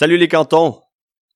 Salut 0.00 0.16
les 0.16 0.28
cantons! 0.28 0.80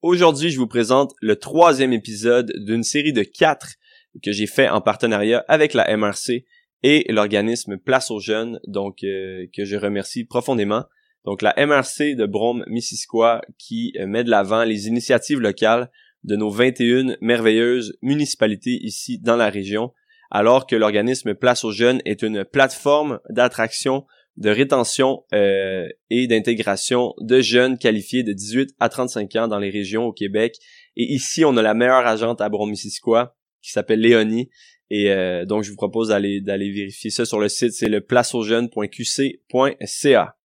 Aujourd'hui, 0.02 0.52
je 0.52 0.58
vous 0.60 0.68
présente 0.68 1.14
le 1.20 1.34
troisième 1.34 1.92
épisode 1.92 2.52
d'une 2.64 2.84
série 2.84 3.12
de 3.12 3.24
quatre 3.24 3.74
que 4.22 4.30
j'ai 4.30 4.46
fait 4.46 4.68
en 4.68 4.80
partenariat 4.80 5.44
avec 5.48 5.74
la 5.74 5.96
MRC 5.96 6.44
et 6.84 7.04
l'organisme 7.12 7.76
Place 7.76 8.12
aux 8.12 8.20
Jeunes, 8.20 8.60
donc 8.68 9.02
euh, 9.02 9.46
que 9.52 9.64
je 9.64 9.74
remercie 9.74 10.24
profondément. 10.24 10.84
Donc 11.24 11.42
la 11.42 11.56
MRC 11.56 12.14
de 12.14 12.24
Brome-Missisquoi 12.24 13.40
qui 13.58 13.94
euh, 13.98 14.06
met 14.06 14.22
de 14.22 14.30
l'avant 14.30 14.62
les 14.62 14.86
initiatives 14.86 15.40
locales 15.40 15.90
de 16.22 16.36
nos 16.36 16.50
21 16.50 17.16
merveilleuses 17.20 17.98
municipalités 18.00 18.78
ici 18.80 19.18
dans 19.18 19.34
la 19.34 19.50
région, 19.50 19.92
alors 20.30 20.68
que 20.68 20.76
l'organisme 20.76 21.34
Place 21.34 21.64
aux 21.64 21.72
Jeunes 21.72 22.00
est 22.04 22.22
une 22.22 22.44
plateforme 22.44 23.18
d'attraction 23.28 24.06
de 24.36 24.50
rétention 24.50 25.24
euh, 25.34 25.88
et 26.10 26.26
d'intégration 26.26 27.14
de 27.20 27.40
jeunes 27.40 27.78
qualifiés 27.78 28.22
de 28.22 28.32
18 28.32 28.70
à 28.80 28.88
35 28.88 29.36
ans 29.36 29.48
dans 29.48 29.58
les 29.58 29.70
régions 29.70 30.04
au 30.04 30.12
Québec. 30.12 30.56
Et 30.96 31.12
ici, 31.12 31.44
on 31.44 31.56
a 31.56 31.62
la 31.62 31.74
meilleure 31.74 32.06
agente 32.06 32.40
à 32.40 32.48
Bromissisquoi 32.48 33.36
qui 33.60 33.72
s'appelle 33.72 34.00
Léonie. 34.00 34.50
Et 34.90 35.10
euh, 35.10 35.44
donc, 35.44 35.64
je 35.64 35.70
vous 35.70 35.76
propose 35.76 36.08
d'aller 36.08 36.40
d'aller 36.40 36.70
vérifier 36.70 37.10
ça 37.10 37.24
sur 37.24 37.38
le 37.38 37.48
site. 37.48 37.72
C'est 37.72 37.88
le 37.88 38.00
placeaujeunes.qc.ca. 38.00 40.36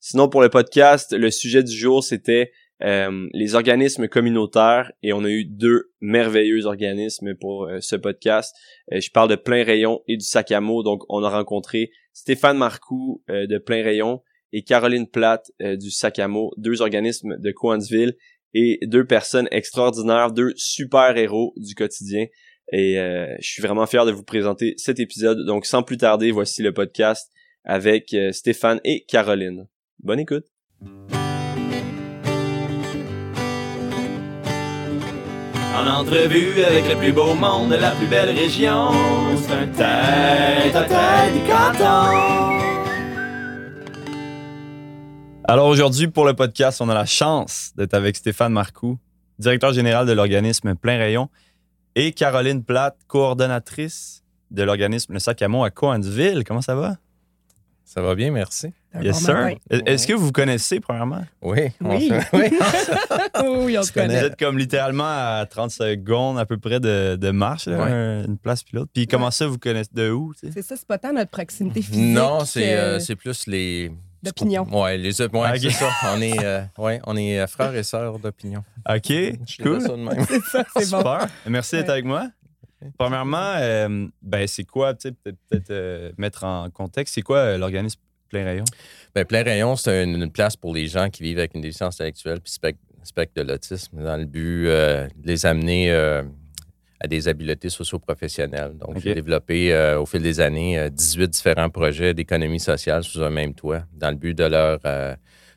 Sinon, 0.00 0.28
pour 0.28 0.42
le 0.42 0.50
podcast, 0.50 1.14
le 1.14 1.30
sujet 1.30 1.62
du 1.62 1.74
jour, 1.74 2.04
c'était 2.04 2.52
euh, 2.82 3.28
les 3.32 3.54
organismes 3.54 4.08
communautaires 4.08 4.92
et 5.02 5.12
on 5.12 5.24
a 5.24 5.30
eu 5.30 5.44
deux 5.44 5.92
merveilleux 6.00 6.66
organismes 6.66 7.34
pour 7.34 7.68
ce 7.80 7.96
podcast. 7.96 8.54
je 8.90 9.10
parle 9.10 9.30
de 9.30 9.36
Plein 9.36 9.64
Rayon 9.64 10.02
et 10.08 10.16
du 10.16 10.24
Sacamo. 10.24 10.82
Donc, 10.82 11.02
on 11.08 11.22
a 11.22 11.30
rencontré 11.30 11.90
Stéphane 12.14 12.56
Marcoux 12.56 13.22
euh, 13.28 13.46
de 13.46 13.58
Plein 13.58 13.82
Rayon 13.82 14.22
et 14.52 14.62
Caroline 14.62 15.08
Platte 15.08 15.50
euh, 15.60 15.76
du 15.76 15.90
Sacamo, 15.90 16.52
deux 16.56 16.80
organismes 16.80 17.36
de 17.38 17.50
Coansville 17.50 18.16
et 18.54 18.78
deux 18.86 19.04
personnes 19.04 19.48
extraordinaires, 19.50 20.30
deux 20.30 20.52
super 20.56 21.16
héros 21.16 21.52
du 21.56 21.74
quotidien. 21.74 22.26
Et 22.72 22.98
euh, 22.98 23.34
je 23.40 23.46
suis 23.46 23.62
vraiment 23.62 23.84
fier 23.86 24.06
de 24.06 24.12
vous 24.12 24.22
présenter 24.22 24.74
cet 24.76 25.00
épisode. 25.00 25.44
Donc 25.44 25.66
sans 25.66 25.82
plus 25.82 25.98
tarder, 25.98 26.30
voici 26.30 26.62
le 26.62 26.72
podcast 26.72 27.30
avec 27.64 28.14
Stéphane 28.30 28.80
et 28.84 29.04
Caroline. 29.06 29.66
Bonne 29.98 30.20
écoute. 30.20 30.44
En 35.76 35.86
entrevue 35.88 36.62
avec 36.62 36.88
le 36.88 36.96
plus 36.96 37.12
beau 37.12 37.34
monde 37.34 37.70
de 37.70 37.76
la 37.76 37.90
plus 37.90 38.06
belle 38.06 38.30
région, 38.30 38.92
c'est 39.36 39.52
un 39.52 39.66
tête 39.66 40.76
à 40.76 40.84
tête 40.84 41.34
du 41.34 41.40
canton. 41.50 42.54
Alors 45.46 45.66
aujourd'hui, 45.66 46.06
pour 46.06 46.24
le 46.26 46.34
podcast, 46.34 46.80
on 46.80 46.88
a 46.88 46.94
la 46.94 47.04
chance 47.04 47.72
d'être 47.76 47.94
avec 47.94 48.14
Stéphane 48.16 48.52
Marcoux, 48.52 48.98
directeur 49.38 49.72
général 49.72 50.06
de 50.06 50.12
l'organisme 50.12 50.74
Plein 50.76 50.96
Rayon, 50.96 51.28
et 51.96 52.12
Caroline 52.12 52.62
Platte, 52.62 52.98
coordonnatrice 53.08 54.22
de 54.52 54.62
l'organisme 54.62 55.12
Le 55.12 55.18
Sac 55.18 55.42
à 55.42 55.46
à 55.46 55.70
Coansville. 55.70 56.44
Comment 56.46 56.62
ça 56.62 56.76
va? 56.76 56.96
Ça 57.84 58.00
va 58.00 58.14
bien, 58.14 58.30
merci. 58.30 58.72
Yes, 59.00 59.24
sir. 59.24 59.56
Est-ce 59.70 60.06
que 60.06 60.12
vous 60.12 60.26
vous 60.26 60.32
connaissez, 60.32 60.80
premièrement? 60.80 61.22
Oui. 61.42 61.70
Oui. 61.80 62.10
On 62.32 62.38
oui, 62.38 62.50
oui, 63.64 63.78
on 63.78 63.82
se 63.82 63.92
connaît. 63.92 64.18
Vous 64.18 64.24
êtes 64.26 64.38
comme 64.38 64.58
littéralement 64.58 65.04
à 65.04 65.46
30 65.48 65.70
secondes 65.70 66.38
à 66.38 66.46
peu 66.46 66.58
près 66.58 66.80
de, 66.80 67.16
de 67.16 67.30
marche, 67.30 67.66
là, 67.66 68.24
une 68.26 68.38
place 68.38 68.62
pilote. 68.62 68.88
Puis 68.92 69.06
comment 69.06 69.30
ça, 69.30 69.46
vous 69.46 69.58
connaissez 69.58 69.90
de 69.92 70.10
où? 70.10 70.32
C'est 70.34 70.62
ça, 70.62 70.76
c'est 70.76 70.86
pas 70.86 70.98
tant 70.98 71.12
notre 71.12 71.30
proximité 71.30 71.82
physique. 71.82 72.14
Non, 72.14 72.44
c'est 72.44 72.74
euh, 72.74 72.98
c'est 72.98 73.16
plus 73.16 73.46
les. 73.46 73.92
D'opinion. 74.22 74.66
Oui, 74.72 74.96
les 74.96 75.20
ouais, 75.20 75.28
okay. 75.28 75.58
c'est 75.58 75.70
ça. 75.70 75.90
On 76.14 76.20
est, 76.22 76.38
euh, 76.44 76.62
ouais, 76.78 76.98
on 77.06 77.14
est 77.14 77.46
frères 77.46 77.74
et 77.74 77.82
sœurs 77.82 78.18
d'opinion. 78.18 78.64
OK, 78.88 79.12
cool. 79.62 79.82
C'est 80.28 80.40
ça, 80.40 80.64
c'est 80.76 80.90
bon. 80.90 80.98
Super. 80.98 81.26
Merci 81.46 81.76
d'être 81.76 81.90
avec 81.90 82.06
moi. 82.06 82.28
Premièrement, 82.98 83.54
euh, 83.56 84.06
ben, 84.22 84.46
c'est 84.46 84.64
quoi, 84.64 84.94
peut-être 84.94 85.16
peut 85.22 85.62
euh, 85.70 86.12
mettre 86.18 86.44
en 86.44 86.70
contexte, 86.70 87.14
c'est 87.14 87.22
quoi 87.22 87.38
euh, 87.38 87.58
l'organisme 87.58 88.00
Plein 88.34 88.44
Rayon? 88.44 88.64
Ben, 89.14 89.24
Plein 89.24 89.42
Rayon, 89.44 89.76
c'est 89.76 90.02
une, 90.02 90.30
place 90.30 90.56
pour 90.56 90.74
les 90.74 90.88
gens 90.88 91.08
qui 91.08 91.22
vivent 91.22 91.38
avec 91.38 91.54
une 91.54 91.60
déficience 91.60 91.94
intellectuelle 92.00 92.40
puis 92.40 92.52
spectre, 92.52 93.32
de 93.36 93.42
l'autisme, 93.42 94.02
dans 94.02 94.16
le 94.16 94.24
but 94.24 94.64
de 94.64 95.08
les 95.24 95.46
amener 95.46 95.92
à 95.92 97.06
des 97.06 97.28
habiletés 97.28 97.68
socio-professionnelles. 97.68 98.76
Donc, 98.76 98.98
j'ai 98.98 99.14
développé 99.14 99.72
au 99.96 100.06
fil 100.06 100.22
des 100.22 100.40
années 100.40 100.88
18 100.90 101.28
différents 101.28 101.70
projets 101.70 102.12
d'économie 102.12 102.58
sociale 102.58 103.04
sous 103.04 103.22
un 103.22 103.30
même 103.30 103.54
toit, 103.54 103.84
dans 103.92 104.10
le 104.10 104.16
but 104.16 104.34
de 104.36 104.44
leur 104.44 104.80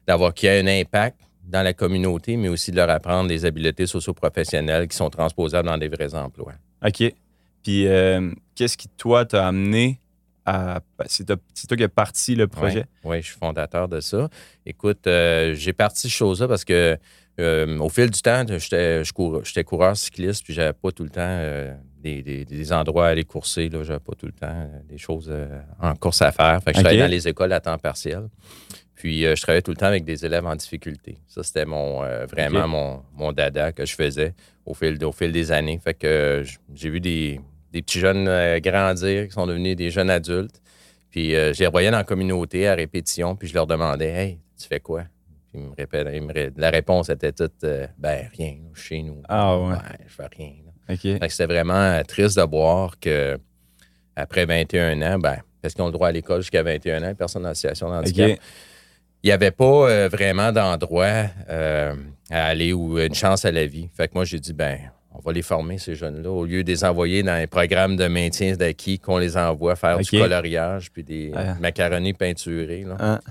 d'avoir 0.06 0.34
qu'il 0.34 0.50
y 0.50 0.52
ait 0.52 0.60
un 0.62 0.68
impact 0.68 1.18
dans 1.48 1.64
la 1.64 1.74
communauté, 1.74 2.38
mais 2.38 2.50
aussi 2.50 2.72
de 2.72 2.76
leur 2.76 2.90
apprendre 2.90 3.30
des 3.30 3.46
habiletés 3.46 3.88
socio-professionnelles 3.88 4.88
qui 4.88 4.98
sont 4.98 5.10
transposables 5.10 5.68
dans 5.68 5.78
des 5.78 5.88
vrais 5.88 6.14
emplois. 6.14 6.54
OK. 6.86 7.14
Puis, 7.64 7.88
euh, 7.88 8.32
qu'est-ce 8.56 8.78
qui, 8.78 8.88
toi, 8.90 9.26
t'a 9.26 9.48
amené 9.48 10.00
c'est 11.08 11.26
toi 11.26 11.78
qui 11.78 11.84
as 11.84 11.90
parti 11.90 12.36
le 12.36 12.48
projet? 12.48 12.86
Oui, 13.04 13.22
je 13.22 13.28
suis 13.28 13.38
fondateur 13.38 13.88
de 13.88 14.00
ça. 14.00 14.30
Écoute, 14.66 15.08
euh, 15.08 15.54
j'ai 15.56 15.74
parti 15.74 16.04
cette 16.04 16.12
chose-là 16.12 16.48
parce 16.48 16.64
que 16.64 16.98
euh, 17.40 17.78
au 17.80 17.90
fil 17.90 18.10
du 18.10 18.22
temps, 18.22 18.46
j'étais 18.48 19.64
coureur 19.64 19.96
cycliste, 19.96 20.44
puis 20.44 20.54
j'avais 20.54 20.74
pas 20.74 20.92
tout 20.92 21.04
le 21.04 21.10
temps 21.10 21.40
des, 22.02 22.74
endroits 22.74 23.08
à 23.08 23.10
aller 23.10 23.26
courser. 23.26 23.70
Je 23.72 23.78
n'avais 23.78 24.00
pas 24.00 24.14
tout 24.18 24.26
le 24.26 24.32
temps 24.32 24.70
des 24.88 24.98
choses 24.98 25.32
en 25.80 25.96
course 25.96 26.22
à 26.22 26.32
faire. 26.32 26.62
Fait 26.64 26.72
que 26.72 26.78
je 26.78 26.82
travaillais 26.84 27.02
dans 27.02 27.12
les 27.12 27.28
écoles 27.28 27.54
à 27.54 27.60
temps 27.60 27.78
partiel. 27.78 28.28
Puis 28.96 29.22
je 29.24 29.42
travaillais 29.42 29.62
tout 29.62 29.72
le 29.72 29.78
temps 29.78 29.86
avec 29.86 30.06
des 30.06 30.26
élèves 30.26 30.46
en 30.46 30.56
difficulté. 30.56 31.20
Ça, 31.28 31.44
c'était 31.44 31.66
mon 31.66 32.02
vraiment 32.26 32.68
mon, 32.68 33.04
mon, 33.14 33.32
dada 33.34 33.72
que 33.72 33.86
je 33.86 33.94
faisais 33.94 34.34
au 34.66 34.74
fil, 34.74 34.98
au 35.04 35.12
fil 35.12 35.32
des 35.32 35.52
années. 35.52 35.80
Fait 35.84 35.94
que 35.94 36.44
j'ai 36.74 36.90
vu 36.90 37.00
des, 37.00 37.40
petits 37.82 38.00
jeunes 38.00 38.28
euh, 38.28 38.60
grandir, 38.60 39.28
qui 39.28 39.34
sont 39.34 39.48
devenus 39.48 39.76
des 39.76 39.90
jeunes 39.90 40.10
adultes. 40.10 40.62
Puis 41.10 41.36
euh, 41.36 41.54
je 41.54 41.60
les 41.60 41.68
revoyais 41.68 41.92
dans 41.92 41.98
la 41.98 42.04
communauté 42.04 42.68
à 42.68 42.76
répétition, 42.76 43.36
puis 43.36 43.48
je 43.48 43.54
leur 43.54 43.68
demandais 43.68 44.10
Hey, 44.10 44.40
tu 44.60 44.68
fais 44.68 44.80
quoi? 44.80 45.04
Puis 45.52 45.62
ils 45.62 45.70
me 45.70 45.76
répétaient, 45.76 46.52
la 46.58 46.70
réponse 46.70 47.10
était 47.10 47.32
toute 47.32 47.64
euh, 47.64 47.88
Ben, 47.98 48.30
rien, 48.38 48.58
chez 48.74 49.02
nous. 49.02 49.22
Ah 49.28 49.58
ouais. 49.58 49.76
je 50.08 50.14
fais 50.14 50.28
rien. 50.38 50.54
OK. 50.90 51.30
c'était 51.30 51.46
vraiment 51.46 52.02
triste 52.04 52.38
de 52.38 52.44
voir 52.44 53.00
que 53.00 53.38
après 54.16 54.46
21 54.46 55.02
ans, 55.02 55.20
ben, 55.20 55.38
parce 55.62 55.74
qu'ils 55.74 55.84
ont 55.84 55.88
le 55.88 55.92
droit 55.92 56.08
à 56.08 56.12
l'école 56.12 56.42
jusqu'à 56.42 56.64
21 56.64 57.04
ans, 57.04 57.16
personne 57.16 57.46
en 57.46 57.54
situation 57.54 57.90
d'handicap 57.90 58.40
il 59.24 59.28
n'y 59.28 59.34
avait 59.34 59.52
pas 59.52 59.90
euh, 59.90 60.10
vraiment 60.10 60.52
d'endroit 60.52 61.26
à 61.50 61.94
aller 62.30 62.72
ou 62.72 63.00
une 63.00 63.16
chance 63.16 63.46
à 63.46 63.52
la 63.52 63.66
vie. 63.66 63.90
Fait 63.96 64.08
que 64.08 64.14
moi, 64.14 64.26
j'ai 64.26 64.40
dit, 64.40 64.54
ben, 64.54 64.78
on 65.18 65.22
va 65.22 65.34
les 65.34 65.42
former, 65.42 65.78
ces 65.78 65.96
jeunes-là, 65.96 66.30
au 66.30 66.46
lieu 66.46 66.64
de 66.64 66.70
les 66.70 66.84
envoyer 66.84 67.24
dans 67.24 67.32
un 67.32 67.48
programme 67.48 67.96
de 67.96 68.08
maintien 68.08 68.56
d'acquis, 68.56 69.00
qu'on 69.00 69.18
les 69.18 69.36
envoie 69.36 69.76
faire 69.76 69.98
du 69.98 70.10
coloriage 70.10 70.92
puis 70.92 71.04
des 71.04 71.32
ah. 71.36 71.56
macaronis 71.60 72.14
peinturés. 72.14 72.86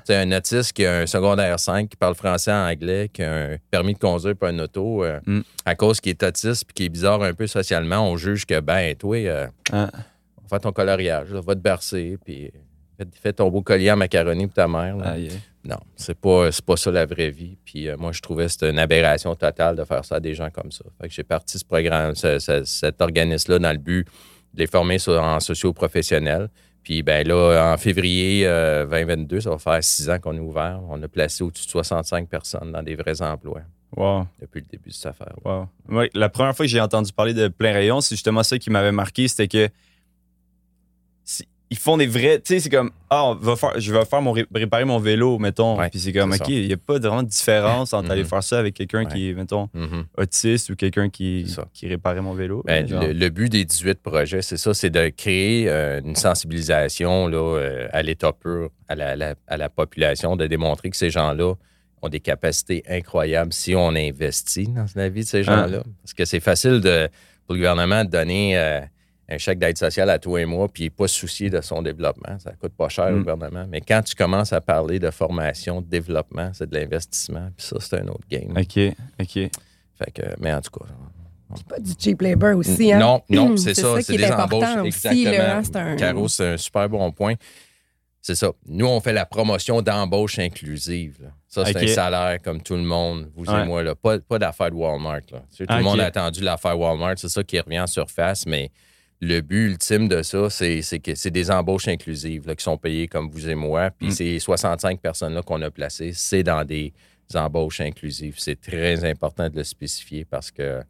C'est 0.04 0.16
ah. 0.16 0.20
un 0.20 0.32
autiste 0.32 0.72
qui 0.72 0.84
a 0.84 0.98
un 0.98 1.06
secondaire 1.06 1.58
5, 1.60 1.88
qui 1.88 1.96
parle 1.96 2.14
français 2.14 2.50
et 2.50 2.54
anglais, 2.54 3.10
qui 3.12 3.22
a 3.22 3.32
un 3.32 3.56
permis 3.70 3.94
de 3.94 3.98
conduire 3.98 4.36
pour 4.36 4.48
un 4.48 4.58
auto, 4.58 5.04
euh, 5.04 5.20
mm. 5.26 5.40
à 5.64 5.74
cause 5.74 6.00
qu'il 6.00 6.10
est 6.10 6.22
autiste 6.22 6.64
puis 6.66 6.74
qui 6.74 6.84
est 6.86 6.88
bizarre 6.88 7.22
un 7.22 7.34
peu 7.34 7.46
socialement, 7.46 8.10
on 8.10 8.16
juge 8.16 8.46
que, 8.46 8.60
ben, 8.60 8.94
toi, 8.96 9.16
ah. 9.72 9.90
on 9.92 10.42
va 10.42 10.48
faire 10.48 10.60
ton 10.60 10.72
coloriage, 10.72 11.28
va 11.28 11.54
te 11.54 11.60
bercer, 11.60 12.18
puis 12.24 12.50
fais, 13.20 13.32
ton 13.32 13.50
beau 13.50 13.62
collier 13.62 13.90
en 13.90 13.96
macaroni 13.96 14.46
pour 14.46 14.54
ta 14.54 14.68
mère. 14.68 14.96
Non, 15.64 15.78
c'est 15.96 16.18
pas, 16.18 16.48
pas 16.64 16.76
ça 16.76 16.90
la 16.92 17.06
vraie 17.06 17.30
vie. 17.30 17.56
Puis 17.64 17.88
euh, 17.88 17.96
moi, 17.96 18.12
je 18.12 18.20
trouvais 18.20 18.46
que 18.46 18.52
c'était 18.52 18.70
une 18.70 18.78
aberration 18.78 19.34
totale 19.34 19.74
de 19.74 19.84
faire 19.84 20.04
ça 20.04 20.16
à 20.16 20.20
des 20.20 20.32
gens 20.32 20.48
comme 20.50 20.70
ça. 20.70 20.84
Fait 21.00 21.08
que 21.08 21.14
j'ai 21.14 21.24
parti 21.24 21.58
ce 21.58 21.64
programme, 21.64 22.14
cet 22.14 23.02
organisme-là 23.02 23.58
dans 23.58 23.72
le 23.72 23.78
but 23.78 24.06
de 24.54 24.60
les 24.60 24.66
former 24.68 24.98
en 25.08 25.40
socio-professionnel. 25.40 26.48
Puis 26.82 27.02
ben 27.02 27.26
là, 27.26 27.72
en 27.72 27.76
février 27.78 28.44
2022, 28.44 29.36
euh, 29.36 29.40
ça 29.40 29.50
va 29.50 29.58
faire 29.58 29.82
six 29.82 30.08
ans 30.08 30.20
qu'on 30.20 30.36
est 30.36 30.40
ouvert. 30.40 30.80
On 30.88 31.02
a 31.02 31.08
placé 31.08 31.42
au-dessus 31.42 31.66
de 31.66 31.70
65 31.72 32.28
personnes 32.28 32.70
dans 32.70 32.82
des 32.82 32.94
vrais 32.94 33.20
emplois. 33.20 33.62
Wow. 33.96 34.26
Depuis 34.40 34.60
le 34.60 34.66
début 34.66 34.90
de 34.90 34.94
cette 34.94 35.06
affaire. 35.06 35.34
Wow. 35.44 35.66
la 36.14 36.28
première 36.28 36.54
fois 36.54 36.64
que 36.64 36.70
j'ai 36.70 36.80
entendu 36.80 37.12
parler 37.12 37.34
de 37.34 37.48
plein 37.48 37.72
rayon, 37.72 38.00
c'est 38.00 38.14
justement 38.14 38.44
ça 38.44 38.56
qui 38.58 38.70
m'avait 38.70 38.92
marqué, 38.92 39.26
c'était 39.26 39.48
que 39.48 39.68
font 41.86 41.96
des 41.96 42.06
vrais. 42.08 42.40
Tu 42.40 42.54
sais, 42.54 42.60
c'est 42.60 42.68
comme, 42.68 42.90
ah, 43.10 43.34
va 43.40 43.54
faire, 43.54 43.78
je 43.78 43.92
vais 43.92 44.04
faire 44.04 44.20
mon, 44.20 44.32
réparer 44.32 44.84
mon 44.84 44.98
vélo, 44.98 45.38
mettons. 45.38 45.76
puis 45.88 46.00
c'est 46.00 46.12
comme, 46.12 46.32
OK, 46.32 46.48
il 46.48 46.66
n'y 46.66 46.72
a 46.72 46.76
pas 46.76 46.98
vraiment 46.98 47.22
de 47.22 47.28
différence 47.28 47.92
entre 47.92 48.10
aller 48.10 48.24
mm-hmm. 48.24 48.28
faire 48.28 48.42
ça 48.42 48.58
avec 48.58 48.74
quelqu'un 48.74 49.04
qui 49.04 49.30
est, 49.30 49.34
mettons, 49.34 49.68
mm-hmm. 49.74 50.04
autiste 50.18 50.70
ou 50.70 50.76
quelqu'un 50.76 51.08
qui, 51.08 51.46
qui 51.72 51.86
réparait 51.86 52.20
mon 52.20 52.34
vélo. 52.34 52.64
Ben, 52.66 52.86
le, 52.88 53.28
but 53.28 53.48
des 53.48 53.64
18 53.64 54.02
projets, 54.02 54.42
c'est 54.42 54.56
ça, 54.56 54.74
c'est 54.74 54.90
de 54.90 55.08
créer 55.10 55.68
euh, 55.68 56.00
une 56.04 56.16
sensibilisation 56.16 57.28
là, 57.28 57.38
euh, 57.38 57.88
à 57.92 58.02
l'état 58.02 58.32
pur, 58.32 58.70
à 58.88 58.96
la, 58.96 59.34
à 59.46 59.56
la, 59.56 59.68
population, 59.68 60.34
de 60.34 60.46
démontrer 60.48 60.90
que 60.90 60.96
ces 60.96 61.10
gens-là 61.10 61.54
ont 62.02 62.08
des 62.08 62.20
capacités 62.20 62.82
incroyables 62.88 63.52
si 63.52 63.76
on 63.76 63.90
investit 63.90 64.66
dans 64.66 64.86
la 64.96 65.08
vie 65.08 65.22
de 65.22 65.28
ces 65.28 65.48
ah. 65.48 65.66
gens-là. 65.66 65.82
Parce 66.02 66.14
que 66.14 66.24
c'est 66.24 66.40
facile 66.40 66.80
de, 66.80 67.08
pour 67.46 67.54
le 67.54 67.60
gouvernement 67.60 68.04
de 68.04 68.10
donner. 68.10 68.58
Euh, 68.58 68.80
un 69.28 69.38
chèque 69.38 69.58
d'aide 69.58 69.76
sociale 69.76 70.08
à 70.10 70.18
tous 70.18 70.36
les 70.36 70.46
mois, 70.46 70.68
puis 70.68 70.84
il 70.84 70.86
n'est 70.86 70.90
pas 70.90 71.08
soucié 71.08 71.50
de 71.50 71.60
son 71.60 71.82
développement. 71.82 72.38
Ça 72.38 72.52
coûte 72.52 72.72
pas 72.76 72.88
cher 72.88 73.10
Mm. 73.10 73.14
au 73.14 73.18
gouvernement. 73.18 73.66
Mais 73.68 73.80
quand 73.80 74.02
tu 74.02 74.14
commences 74.14 74.52
à 74.52 74.60
parler 74.60 74.98
de 74.98 75.10
formation, 75.10 75.80
de 75.80 75.86
développement, 75.86 76.50
c'est 76.54 76.68
de 76.70 76.76
l'investissement, 76.78 77.50
puis 77.56 77.66
ça, 77.66 77.76
c'est 77.80 78.00
un 78.00 78.06
autre 78.08 78.26
game. 78.30 78.50
OK, 78.56 78.94
OK. 79.20 79.50
Fait 79.98 80.10
que, 80.12 80.22
mais 80.40 80.52
en 80.52 80.60
tout 80.60 80.78
cas. 80.78 80.86
Pas 81.68 81.78
du 81.78 81.92
cheap 81.98 82.22
labor 82.22 82.56
aussi, 82.56 82.92
hein? 82.92 82.98
Non, 82.98 83.22
non, 83.30 83.56
c'est 83.56 83.74
ça. 83.74 84.00
C'est 84.02 84.14
est 84.14 84.18
des 84.18 84.32
embauches. 84.32 84.64
aussi, 84.84 85.24
là, 85.24 85.30
Exactement. 85.32 85.54
hein, 85.58 85.62
c'est 85.64 85.76
un- 85.76 85.96
Caro, 85.96 86.28
c'est 86.28 86.46
un 86.54 86.56
super 86.56 86.88
bon 86.88 87.10
point. 87.12 87.34
C'est 88.20 88.34
ça. 88.34 88.50
Nous, 88.66 88.86
on 88.86 89.00
fait 89.00 89.12
la 89.12 89.24
promotion 89.24 89.80
d'embauche 89.82 90.40
inclusive. 90.40 91.18
là. 91.22 91.28
Ça, 91.46 91.64
c'est 91.64 91.76
un 91.76 91.86
salaire 91.86 92.38
comme 92.42 92.60
tout 92.60 92.74
le 92.74 92.82
monde, 92.82 93.30
vous 93.36 93.44
Ouais. 93.44 93.62
et 93.62 93.64
moi. 93.64 93.82
Là. 93.84 93.94
Pas, 93.94 94.18
pas 94.18 94.38
d'affaire 94.40 94.70
de 94.72 94.74
Walmart. 94.76 95.20
Là. 95.30 95.42
Tu 95.50 95.58
sais, 95.58 95.66
tout 95.66 95.74
le 95.76 95.82
monde 95.84 96.00
a 96.00 96.06
attendu 96.06 96.40
l'affaire 96.42 96.78
Walmart. 96.78 97.14
C'est 97.16 97.28
ça 97.28 97.44
qui 97.44 97.58
revient 97.60 97.78
en 97.80 97.86
surface, 97.86 98.44
mais 98.44 98.70
le 99.20 99.40
but 99.40 99.66
ultime 99.70 100.08
de 100.08 100.22
ça, 100.22 100.50
c'est 100.50 100.82
que 101.02 101.14
c'est 101.14 101.30
des 101.30 101.50
embauches 101.50 101.88
inclusives 101.88 102.46
là, 102.46 102.54
qui 102.54 102.62
sont 102.64 102.76
payées 102.76 103.08
comme 103.08 103.30
vous 103.30 103.48
et 103.48 103.54
moi. 103.54 103.90
Puis 103.90 104.08
Mm. 104.08 104.10
ces 104.12 104.38
65 104.38 105.00
personnes-là 105.00 105.42
qu'on 105.42 105.62
a 105.62 105.70
placées, 105.70 106.12
c'est 106.14 106.42
dans 106.42 106.64
des 106.64 106.92
embauches 107.34 107.80
inclusives. 107.80 108.34
C'est 108.38 108.60
très 108.60 109.04
important 109.08 109.48
de 109.48 109.56
le 109.56 109.64
spécifier 109.64 110.24
parce 110.24 110.50
que 110.50 110.82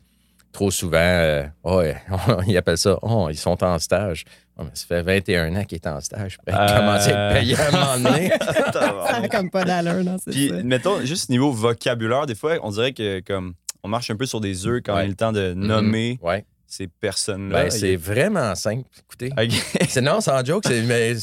trop 0.53 0.71
souvent, 0.71 0.97
euh, 0.99 1.45
oh, 1.65 1.79
ouais, 1.79 1.97
ils 2.49 2.57
appellent 2.57 2.79
ça, 2.79 2.99
oh, 3.03 3.29
ils 3.31 3.37
sont 3.37 3.63
en 3.63 3.79
stage. 3.79 4.25
Oh, 4.59 4.63
mais 4.65 4.71
ça 4.75 4.87
fait 4.87 5.03
21 5.03 5.55
ans 5.55 5.65
qu'il 5.65 5.77
est 5.77 5.87
en 5.87 6.01
stage. 6.01 6.39
Il 6.47 6.55
Euh. 6.55 6.79
commence 6.79 7.07
à 7.07 7.11
être 7.11 7.39
payé 7.41 7.55
à 7.57 7.69
un 7.69 7.71
moment 7.71 8.11
donné? 8.11 8.31
Ça 8.73 9.17
a 9.23 9.29
comme 9.29 9.51
pas 9.51 9.65
d'allure, 9.65 10.17
Puis, 10.31 10.49
ça. 10.49 10.63
mettons, 10.63 11.01
juste 11.05 11.29
niveau 11.29 11.53
vocabulaire, 11.53 12.25
des 12.27 12.35
fois, 12.35 12.57
on 12.63 12.71
dirait 12.71 12.93
que 12.95 13.21
comme 13.21 13.53
on 13.83 13.89
marche 13.89 14.11
un 14.11 14.17
peu 14.17 14.25
sur 14.27 14.41
des 14.41 14.67
œufs 14.67 14.81
quand 14.83 14.95
Ouais. 14.97 15.03
il 15.03 15.07
est 15.07 15.09
le 15.11 15.15
temps 15.15 15.33
de 15.33 15.53
nommer 15.55 16.19
Ouais. 16.23 16.45
Ces 16.67 16.87
personnes-là. 16.89 17.65
Ben, 17.65 17.71
c'est 17.71 17.97
vraiment 17.97 18.55
simple. 18.55 18.89
Écoutez. 19.05 19.31
OK. 19.37 19.87
C'est 19.89 20.01
non, 20.01 20.21
sans 20.21 20.45
joke, 20.45 20.65
mais 20.85 21.15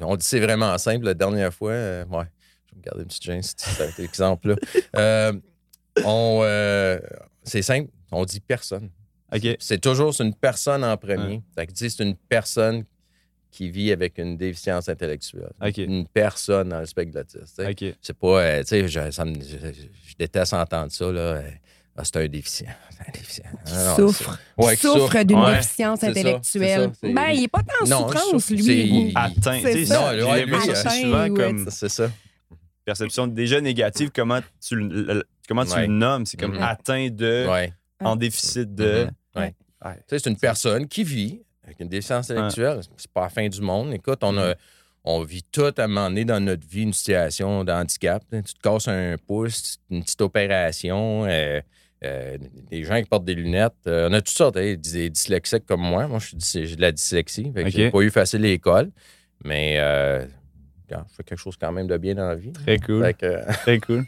on 0.00 0.16
dit 0.16 0.24
c'est 0.26 0.40
vraiment 0.40 0.76
simple. 0.78 1.04
La 1.06 1.14
dernière 1.14 1.52
fois, 1.52 1.72
euh, 1.72 2.04
ouais, 2.06 2.24
je 2.66 2.72
vais 2.74 2.78
me 2.78 2.82
garder 2.82 3.02
une 3.02 3.08
petite 3.08 3.22
gêne, 3.24 3.42
cet 3.42 3.98
exemple-là. 3.98 4.54
Euh, 4.96 5.32
on, 6.04 6.40
euh, 6.42 6.98
c'est 7.42 7.62
simple, 7.62 7.90
on 8.10 8.24
dit 8.24 8.40
personne. 8.40 8.88
OK. 9.34 9.56
C'est 9.58 9.80
toujours 9.80 10.14
une 10.20 10.34
personne 10.34 10.84
en 10.84 10.96
premier. 10.96 11.42
Sais, 11.74 11.88
c'est 11.90 12.02
une 12.04 12.16
personne 12.16 12.84
qui 13.50 13.70
vit 13.70 13.92
avec 13.92 14.16
une 14.18 14.36
déficience 14.38 14.88
intellectuelle. 14.88 15.52
Une 15.76 16.06
personne 16.06 16.70
dans 16.70 16.80
le 16.80 16.86
spectre 16.86 17.12
de 17.12 17.18
l'autisme. 17.18 17.64
C'est 18.00 18.16
pas, 18.16 18.60
tu 18.64 18.68
sais, 18.68 18.88
ça 19.10 19.24
je- 19.26 19.72
je 20.08 20.14
déteste 20.18 20.54
entendre 20.54 20.90
ça, 20.90 21.12
là. 21.12 21.42
Ah, 21.96 22.02
c'est 22.04 22.16
un 22.16 22.26
déficient. 22.28 22.66
C'est 22.90 23.08
un 23.08 23.12
déficient. 23.12 23.44
Ah, 23.66 23.96
souffre. 23.96 24.38
Ouais, 24.56 24.76
souffre 24.76 25.22
d'une 25.24 25.38
Ouais. 25.38 25.56
déficience 25.56 26.02
intellectuelle. 26.02 26.90
ça, 26.94 27.08
ben, 27.08 27.28
il 27.32 27.40
n'est 27.42 27.48
pas 27.48 27.62
tant 27.62 27.84
en 27.84 27.88
Non, 27.88 28.08
souffrance, 28.08 28.30
souffre, 28.44 28.52
lui. 28.54 29.12
Atteint. 29.14 29.60
C'est 29.62 29.84
ça. 29.84 30.14
Ouais, 30.14 30.42
atteint 30.54 30.90
souvent 30.90 31.26
ou 31.28 31.34
comme 31.34 31.70
c'est- 31.70 31.88
ça. 31.90 32.10
perception 32.84 33.26
déjà 33.26 33.60
négative, 33.60 34.10
comment 34.14 34.40
tu, 34.66 34.74
le- 34.76 35.22
comment 35.48 35.64
tu 35.64 35.72
Ouais. 35.74 35.86
le 35.86 35.92
nommes. 35.92 36.26
C'est 36.26 36.38
comme 36.38 36.54
Mhm. 36.56 36.62
atteint 36.62 37.08
de, 37.10 37.46
Ouais. 37.48 37.72
en 38.00 38.16
déficit 38.16 38.74
de. 38.74 39.06
Ouais. 39.36 39.54
Ouais. 39.84 39.94
Tu 39.96 40.02
sais, 40.10 40.18
c'est 40.20 40.30
une 40.30 40.36
personne 40.38 40.88
qui 40.88 41.04
vit 41.04 41.42
avec 41.64 41.78
une 41.80 41.88
déficience 41.88 42.30
intellectuelle. 42.30 42.80
C'est 42.96 43.10
pas 43.12 43.22
la 43.22 43.28
fin 43.28 43.48
du 43.48 43.60
monde. 43.60 43.92
Écoute, 43.92 44.18
on, 44.22 44.36
a, 44.38 44.54
on 45.04 45.22
vit 45.22 45.42
tout 45.44 45.72
à 45.76 45.82
un 45.82 45.86
moment 45.88 46.08
donné 46.08 46.24
dans 46.24 46.40
notre 46.40 46.66
vie 46.66 46.82
une 46.82 46.92
situation 46.92 47.64
de 47.64 47.70
handicap. 47.72 48.22
Tu 48.30 48.54
te 48.54 48.60
casses 48.60 48.88
un 48.88 49.16
pouce, 49.26 49.78
une 49.90 50.02
petite 50.02 50.20
opération, 50.22 51.24
euh, 51.26 51.60
euh, 52.04 52.36
des 52.70 52.84
gens 52.84 53.00
qui 53.00 53.08
portent 53.08 53.24
des 53.24 53.34
lunettes. 53.34 53.72
Euh, 53.86 54.08
on 54.10 54.12
a 54.12 54.20
toutes 54.20 54.36
sortes, 54.36 54.56
hein, 54.56 54.74
des 54.76 55.10
dyslexiques 55.10 55.66
comme 55.66 55.82
moi. 55.82 56.06
Moi, 56.08 56.18
je 56.18 56.26
suis 56.28 56.36
dys- 56.36 56.66
j'ai 56.66 56.76
de 56.76 56.80
la 56.80 56.92
dyslexie. 56.92 57.50
Fait 57.54 57.64
que. 57.64 57.70
J'ai 57.70 57.90
pas 57.90 58.00
eu 58.00 58.10
facile 58.10 58.40
l'école. 58.42 58.90
Mais 59.44 59.76
euh, 59.78 60.24
je 60.90 60.96
fais 61.16 61.22
quelque 61.24 61.38
chose 61.38 61.56
quand 61.60 61.72
même 61.72 61.86
de 61.86 61.96
bien 61.96 62.14
dans 62.14 62.28
la 62.28 62.34
vie. 62.36 62.52
Très 62.52 62.78
cool. 62.78 63.02
Fait 63.04 63.14
que, 63.14 63.52
Très 63.62 63.78
cool. 63.80 64.04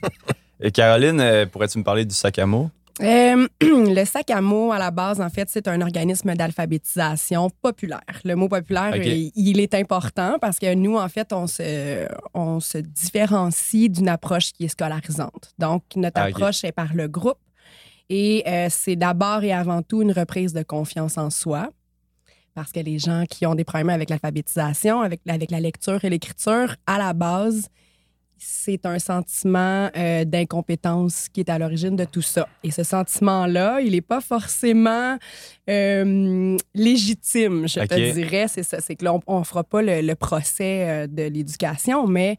Et 0.60 0.70
Caroline, 0.70 1.46
pourrais-tu 1.50 1.78
me 1.78 1.84
parler 1.84 2.04
du 2.04 2.14
sac 2.14 2.38
à 2.38 2.46
mots? 2.46 2.70
Euh, 3.02 3.48
le 3.60 4.04
sac 4.04 4.30
à 4.30 4.40
mots, 4.40 4.70
à 4.70 4.78
la 4.78 4.92
base, 4.92 5.20
en 5.20 5.28
fait, 5.28 5.48
c'est 5.50 5.66
un 5.66 5.80
organisme 5.80 6.32
d'alphabétisation 6.34 7.50
populaire. 7.62 8.00
Le 8.24 8.36
mot 8.36 8.48
populaire, 8.48 8.94
il 8.96 9.58
est 9.60 9.74
important 9.74 10.38
parce 10.40 10.60
que 10.60 10.72
nous, 10.74 10.96
en 10.96 11.08
fait, 11.08 11.32
on 11.32 11.48
se, 11.48 12.06
on 12.34 12.60
se 12.60 12.78
différencie 12.78 13.90
d'une 13.90 14.08
approche 14.08 14.52
qui 14.52 14.66
est 14.66 14.68
scolarisante. 14.68 15.52
Donc, 15.58 15.82
notre 15.96 16.20
Ah, 16.20 16.24
approche 16.26 16.62
est 16.62 16.70
par 16.72 16.94
le 16.94 17.08
groupe 17.08 17.38
et 18.08 18.42
euh, 18.46 18.68
c'est 18.70 18.96
d'abord 18.96 19.42
et 19.44 19.52
avant 19.52 19.82
tout 19.82 20.02
une 20.02 20.12
reprise 20.12 20.52
de 20.52 20.62
confiance 20.62 21.18
en 21.18 21.30
soi. 21.30 21.70
Parce 22.54 22.70
que 22.70 22.80
les 22.80 22.98
gens 22.98 23.24
qui 23.28 23.46
ont 23.46 23.54
des 23.56 23.64
problèmes 23.64 23.90
avec 23.90 24.10
l'alphabétisation, 24.10 25.00
avec, 25.00 25.20
avec 25.28 25.50
la 25.50 25.58
lecture 25.58 26.04
et 26.04 26.10
l'écriture, 26.10 26.76
à 26.86 26.98
la 26.98 27.12
base, 27.12 27.68
c'est 28.38 28.86
un 28.86 28.98
sentiment 28.98 29.90
euh, 29.96 30.24
d'incompétence 30.24 31.28
qui 31.30 31.40
est 31.40 31.48
à 31.48 31.58
l'origine 31.58 31.96
de 31.96 32.04
tout 32.04 32.22
ça. 32.22 32.46
Et 32.62 32.70
ce 32.70 32.84
sentiment-là, 32.84 33.80
il 33.80 33.92
n'est 33.92 34.00
pas 34.00 34.20
forcément 34.20 35.18
euh, 35.68 36.56
légitime, 36.74 37.66
je 37.66 37.80
te 37.80 38.12
dirais. 38.12 38.46
C'est 38.48 38.62
ça. 38.62 38.80
C'est 38.80 38.94
que 38.94 39.04
là, 39.04 39.18
on 39.26 39.40
ne 39.40 39.44
fera 39.44 39.64
pas 39.64 39.82
le, 39.82 40.00
le 40.02 40.14
procès 40.14 41.08
de 41.08 41.22
l'éducation, 41.24 42.06
mais 42.06 42.36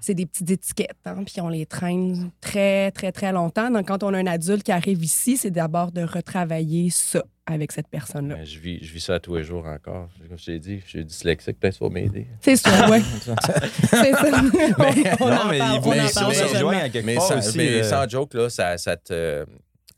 c'est 0.00 0.14
des 0.14 0.26
petites 0.26 0.50
étiquettes, 0.50 0.96
hein, 1.04 1.22
puis 1.24 1.40
on 1.40 1.48
les 1.48 1.66
traîne 1.66 2.30
très, 2.40 2.90
très, 2.92 3.12
très 3.12 3.32
longtemps. 3.32 3.70
Donc, 3.70 3.88
quand 3.88 4.02
on 4.02 4.12
a 4.14 4.18
un 4.18 4.26
adulte 4.26 4.62
qui 4.62 4.72
arrive 4.72 5.02
ici, 5.02 5.36
c'est 5.36 5.50
d'abord 5.50 5.92
de 5.92 6.02
retravailler 6.02 6.90
ça 6.90 7.24
avec 7.46 7.70
cette 7.72 7.88
personne-là. 7.88 8.36
ben, 8.36 8.44
je, 8.44 8.58
vis, 8.58 8.78
je 8.82 8.92
vis 8.92 9.00
ça 9.00 9.20
tous 9.20 9.36
les 9.36 9.44
jours 9.44 9.66
encore. 9.66 10.08
Comme 10.28 10.36
je 10.38 10.44
t'ai 10.46 10.58
dit, 10.58 10.80
je 10.84 10.88
suis 10.90 11.04
dyslexique, 11.04 11.58
peut-être 11.60 11.74
ça 11.76 11.84
va 11.84 11.90
m'aider. 11.90 12.26
C'est 12.40 12.56
ça, 12.56 12.90
oui. 12.90 12.98
c'est 13.90 14.12
ça. 14.12 14.42
On- 15.20 15.24
on 15.24 15.30
non, 15.30 15.36
en 15.42 15.48
mais 15.50 15.58
parle, 15.58 15.74
il 15.74 15.78
on 15.78 15.82
faut 15.82 15.90
en 15.90 15.94
mais 15.94 16.12
parle 16.52 16.74
à 16.74 16.88
quelque 16.88 17.04
Mais, 17.06 17.14
part 17.14 17.28
sans, 17.28 17.38
aussi. 17.38 17.56
mais 17.56 17.68
euh, 17.70 17.82
sans 17.84 18.08
joke, 18.08 18.34
là, 18.34 18.50
ça, 18.50 18.76
ça 18.78 18.96
te. 18.96 19.46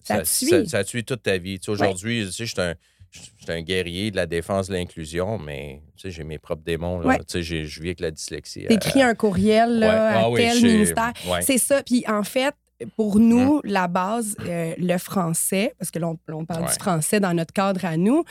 Ça 0.05 0.21
te 0.23 0.29
suit. 0.29 0.49
Ça, 0.49 0.65
ça 0.67 0.85
te 0.85 0.89
suit 0.89 1.05
toute 1.05 1.23
ta 1.23 1.37
vie. 1.39 1.59
Tu 1.59 1.67
sais, 1.67 1.71
Aujourd'hui, 1.71 2.25
tu 2.27 2.33
sais, 2.33 2.47
je 2.47 2.53
suis 2.53 2.61
un, 2.63 2.75
je 3.11 3.21
suis 3.21 3.31
un 3.53 3.63
guerrier 3.63 4.11
de 4.11 4.17
la 4.17 4.27
défense 4.27 4.69
de 4.69 4.75
l'inclusion, 4.75 5.39
mais 5.39 5.83
tu 5.97 6.03
sais, 6.03 6.11
j'ai 6.11 6.25
mes 6.25 6.39
propres 6.39 6.63
démons. 6.65 7.01
là. 7.01 7.07
Ouais. 7.07 7.19
Tu 7.19 7.25
sais, 7.29 7.43
j'ai- 7.43 7.65
je 7.65 7.81
vis 7.81 7.89
avec 7.89 8.01
la 8.01 8.11
dyslexie. 8.11 8.67
T'écris 8.67 9.03
un 9.03 9.15
courriel 9.15 9.79
là, 9.79 10.09
à 10.09 10.21
Ah 10.25 10.31
oui, 10.31 10.41
tel 10.41 10.63
ministère. 10.63 11.13
C'est 11.41 11.59
ça. 11.59 11.83
Puis 11.83 12.05
en 12.07 12.23
fait, 12.23 12.55
pour 12.97 13.19
nous, 13.19 13.61
la 13.65 13.89
base, 13.89 14.37
euh, 14.47 14.73
le 14.79 14.99
français, 14.99 15.75
parce 15.79 15.91
que 15.91 15.99
là, 15.99 16.09
on, 16.09 16.19
on 16.33 16.45
parle 16.45 16.63
Ouais. 16.65 16.69
du 16.69 16.75
français 16.79 17.19
dans 17.19 17.35
notre 17.35 17.53
cadre 17.53 17.85
à 17.85 17.97
nous, 17.97 18.23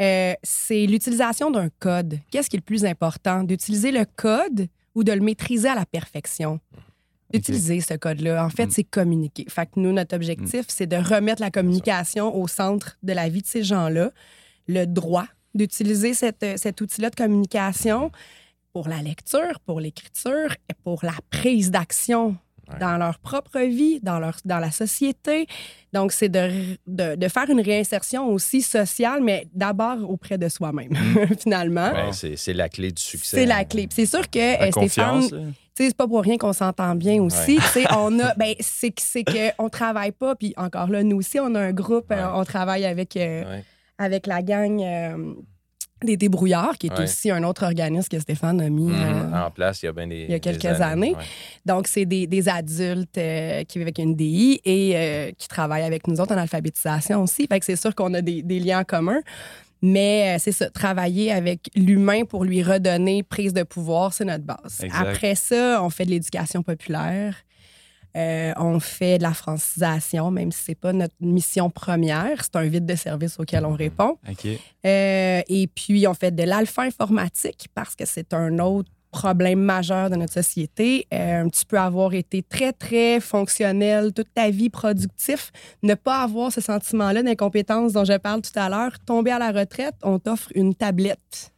euh, 0.00 0.32
c'est 0.42 0.86
l'utilisation 0.86 1.50
d'un 1.52 1.68
code. 1.78 2.18
Qu'est-ce 2.30 2.50
qui 2.50 2.56
est 2.56 2.58
le 2.58 2.64
plus 2.64 2.84
important? 2.84 3.44
D'utiliser 3.44 3.92
le 3.92 4.04
code 4.16 4.66
ou 4.96 5.04
de 5.04 5.12
le 5.12 5.20
maîtriser 5.20 5.68
à 5.68 5.74
la 5.76 5.86
perfection? 5.86 6.58
D'utiliser 7.32 7.80
ce 7.80 7.94
code-là. 7.94 8.44
En 8.44 8.50
fait, 8.50 8.66
Mm. 8.66 8.70
c'est 8.70 8.84
communiquer. 8.84 9.44
Fait 9.48 9.66
que 9.66 9.72
nous, 9.80 9.92
notre 9.92 10.14
objectif, 10.16 10.66
c'est 10.68 10.86
de 10.86 10.96
remettre 10.96 11.40
la 11.40 11.50
communication 11.50 12.34
au 12.36 12.46
centre 12.48 12.98
de 13.02 13.12
la 13.12 13.28
vie 13.28 13.42
de 13.42 13.46
ces 13.46 13.62
gens-là. 13.64 14.10
Le 14.68 14.84
droit 14.86 15.26
d'utiliser 15.54 16.14
cette- 16.14 16.58
cet 16.58 16.80
outil-là 16.80 17.10
de 17.10 17.14
communication 17.16 18.10
pour 18.72 18.88
la 18.88 19.02
lecture, 19.02 19.60
pour 19.66 19.80
l'écriture 19.80 20.52
et 20.70 20.74
pour 20.84 21.00
la 21.04 21.14
prise 21.30 21.70
d'action 21.70 22.36
Ouais. 22.72 22.78
dans 22.80 22.96
leur 22.96 23.18
propre 23.18 23.58
vie, 23.60 24.00
dans, 24.02 24.18
leur, 24.18 24.36
dans 24.44 24.58
la 24.58 24.70
société. 24.70 25.46
Donc, 25.92 26.12
c'est 26.12 26.28
de, 26.28 26.50
de, 26.86 27.16
de 27.16 27.28
faire 27.28 27.48
une 27.50 27.60
réinsertion 27.60 28.28
aussi 28.28 28.62
sociale, 28.62 29.20
mais 29.22 29.46
d'abord 29.54 29.98
auprès 30.08 30.38
de 30.38 30.48
soi-même, 30.48 30.92
finalement. 31.40 31.92
Ouais, 31.92 32.12
c'est, 32.12 32.36
c'est 32.36 32.54
la 32.54 32.68
clé 32.68 32.90
du 32.92 33.02
succès. 33.02 33.36
C'est 33.38 33.46
la 33.46 33.64
clé. 33.64 33.88
C'est 33.90 34.06
sûr 34.06 34.28
que 34.30 34.38
la 34.38 34.66
euh, 34.66 34.70
Stéphane, 34.70 35.54
c'est 35.74 35.94
pas 35.96 36.06
pour 36.06 36.22
rien 36.22 36.36
qu'on 36.38 36.52
s'entend 36.52 36.94
bien 36.94 37.20
aussi. 37.22 37.56
Tu 37.56 37.62
sais, 37.62 37.84
on 37.96 38.18
a, 38.20 38.34
ben, 38.34 38.54
c'est 38.60 38.90
que 38.90 39.02
c'est 39.02 39.24
que 39.24 39.50
on 39.58 39.68
travaille 39.68 40.12
pas. 40.12 40.34
Puis 40.34 40.54
encore 40.56 40.88
là, 40.88 41.02
nous 41.02 41.16
aussi, 41.18 41.40
on 41.40 41.54
a 41.54 41.60
un 41.60 41.72
groupe. 41.72 42.10
euh, 42.10 42.26
on 42.34 42.44
travaille 42.44 42.84
avec 42.84 43.16
euh, 43.16 43.42
Ouais. 43.44 43.64
avec 43.98 44.26
la 44.26 44.42
gang 44.42 44.80
euh, 44.82 45.34
des 46.04 46.16
débrouillards, 46.16 46.76
qui 46.78 46.86
est 46.88 46.92
Ouais. 46.98 47.04
aussi 47.04 47.30
un 47.30 47.42
autre 47.44 47.64
organisme 47.64 48.08
que 48.08 48.18
Stéphane 48.20 48.60
a 48.60 48.68
mis. 48.68 48.84
Mhm. 48.84 48.94
euh, 49.32 49.46
En 49.46 49.50
place, 49.50 49.82
il 49.82 49.86
y 49.86 49.88
a 49.88 49.92
bien 49.92 50.06
des. 50.06 50.22
il 50.24 50.30
y 50.30 50.34
a 50.34 50.38
quelques 50.38 50.64
années. 50.80 51.14
ouais. 51.16 51.24
donc, 51.66 51.86
c'est 51.86 52.04
des, 52.04 52.26
des 52.26 52.48
adultes 52.48 53.18
euh, 53.18 53.64
qui 53.64 53.78
vivent 53.78 53.86
avec 53.88 53.98
une 53.98 54.14
DI 54.14 54.60
et 54.64 54.92
euh, 54.94 55.30
qui 55.36 55.48
travaillent 55.48 55.84
avec 55.84 56.06
nous 56.08 56.20
autres 56.20 56.34
en 56.34 56.38
alphabétisation 56.38 57.22
aussi. 57.22 57.46
Fait 57.46 57.58
que 57.60 57.64
c'est 57.64 57.76
sûr 57.76 57.94
qu'on 57.94 58.12
a 58.14 58.20
des, 58.20 58.42
des 58.42 58.60
liens 58.60 58.80
en 58.80 58.84
commun. 58.84 59.20
Mais 59.84 60.36
c'est 60.38 60.52
ça, 60.52 60.70
travailler 60.70 61.32
avec 61.32 61.68
l'humain 61.74 62.24
pour 62.24 62.44
lui 62.44 62.62
redonner 62.62 63.24
prise 63.24 63.52
de 63.52 63.64
pouvoir, 63.64 64.12
c'est 64.12 64.24
notre 64.24 64.44
base. 64.44 64.80
Exact. 64.80 64.96
Après 65.08 65.34
ça, 65.34 65.80
on 65.82 65.90
fait 65.90 66.04
de 66.04 66.10
l'éducation 66.10 66.62
populaire. 66.62 67.34
Euh, 68.16 68.52
on 68.56 68.80
fait 68.80 69.18
de 69.18 69.22
la 69.22 69.32
francisation, 69.32 70.30
même 70.30 70.52
si 70.52 70.62
c'est 70.64 70.74
pas 70.74 70.92
notre 70.92 71.14
mission 71.20 71.70
première. 71.70 72.42
C'est 72.44 72.56
un 72.56 72.66
vide 72.66 72.86
de 72.86 72.94
service 72.94 73.38
auquel 73.38 73.64
on 73.64 73.72
répond. 73.72 74.18
OK. 74.28 74.46
Euh, 74.84 75.42
et 75.48 75.66
puis, 75.68 76.06
on 76.06 76.14
fait 76.14 76.34
de 76.34 76.42
l'alpha 76.42 76.82
informatique 76.82 77.68
parce 77.74 77.94
que 77.94 78.04
c'est 78.04 78.34
un 78.34 78.58
autre 78.58 78.90
problème 79.12 79.60
majeur 79.60 80.10
de 80.10 80.16
notre 80.16 80.32
société. 80.32 81.06
Euh, 81.12 81.48
tu 81.50 81.64
peux 81.66 81.78
avoir 81.78 82.14
été 82.14 82.42
très, 82.42 82.72
très 82.72 83.20
fonctionnel 83.20 84.12
toute 84.12 84.32
ta 84.34 84.50
vie, 84.50 84.70
productif, 84.70 85.52
ne 85.82 85.94
pas 85.94 86.22
avoir 86.22 86.50
ce 86.50 86.60
sentiment-là 86.60 87.22
d'incompétence 87.22 87.92
dont 87.92 88.04
je 88.04 88.16
parle 88.16 88.40
tout 88.40 88.58
à 88.58 88.68
l'heure, 88.68 88.98
tomber 89.04 89.30
à 89.30 89.38
la 89.38 89.52
retraite, 89.52 89.94
on 90.02 90.18
t'offre 90.18 90.48
une 90.54 90.74
tablette. 90.74 91.52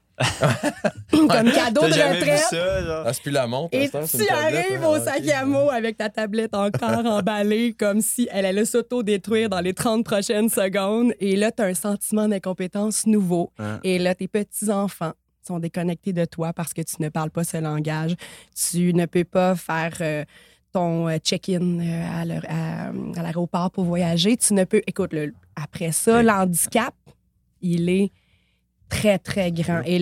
Comme 1.10 1.50
cadeau 1.50 1.82
de 1.82 1.86
retraite. 1.86 3.04
Ah, 3.06 3.10
plus 3.20 3.32
la 3.32 3.46
montre. 3.46 3.76
Et 3.76 3.88
tu 3.88 4.28
arrives 4.28 4.84
au 4.84 4.98
sac 4.98 5.28
à 5.28 5.44
mots 5.44 5.70
avec 5.70 5.96
ta 5.96 6.08
tablette 6.08 6.54
encore 6.54 7.04
emballée 7.04 7.72
comme 7.72 8.00
si 8.00 8.28
elle 8.30 8.46
allait 8.46 8.64
s'auto-détruire 8.64 9.48
dans 9.48 9.60
les 9.60 9.74
30 9.74 10.04
prochaines 10.04 10.48
secondes. 10.48 11.12
Et 11.20 11.36
là, 11.36 11.50
tu 11.50 11.62
as 11.62 11.66
un 11.66 11.74
sentiment 11.74 12.28
d'incompétence 12.28 13.06
nouveau. 13.06 13.52
Et 13.82 13.98
là, 13.98 14.14
tes 14.14 14.28
petits-enfants 14.28 15.12
sont 15.46 15.58
déconnectés 15.58 16.12
de 16.12 16.24
toi 16.24 16.52
parce 16.52 16.72
que 16.72 16.82
tu 16.82 16.96
ne 17.00 17.08
parles 17.08 17.30
pas 17.30 17.44
ce 17.44 17.58
langage. 17.58 18.14
Tu 18.54 18.94
ne 18.94 19.06
peux 19.06 19.24
pas 19.24 19.54
faire 19.54 19.92
euh, 20.00 20.24
ton 20.72 21.08
euh, 21.08 21.18
check-in 21.18 21.80
euh, 21.80 22.22
à 22.22 23.22
l'aéroport 23.22 23.70
pour 23.70 23.84
voyager. 23.84 24.36
Tu 24.36 24.54
ne 24.54 24.64
peux. 24.64 24.82
Écoute, 24.86 25.14
après 25.56 25.92
ça, 25.92 26.22
l'handicap, 26.22 26.94
il 27.60 27.88
est 27.88 28.12
très, 28.94 29.18
très 29.18 29.52
grand. 29.52 29.82
Et, 29.84 29.98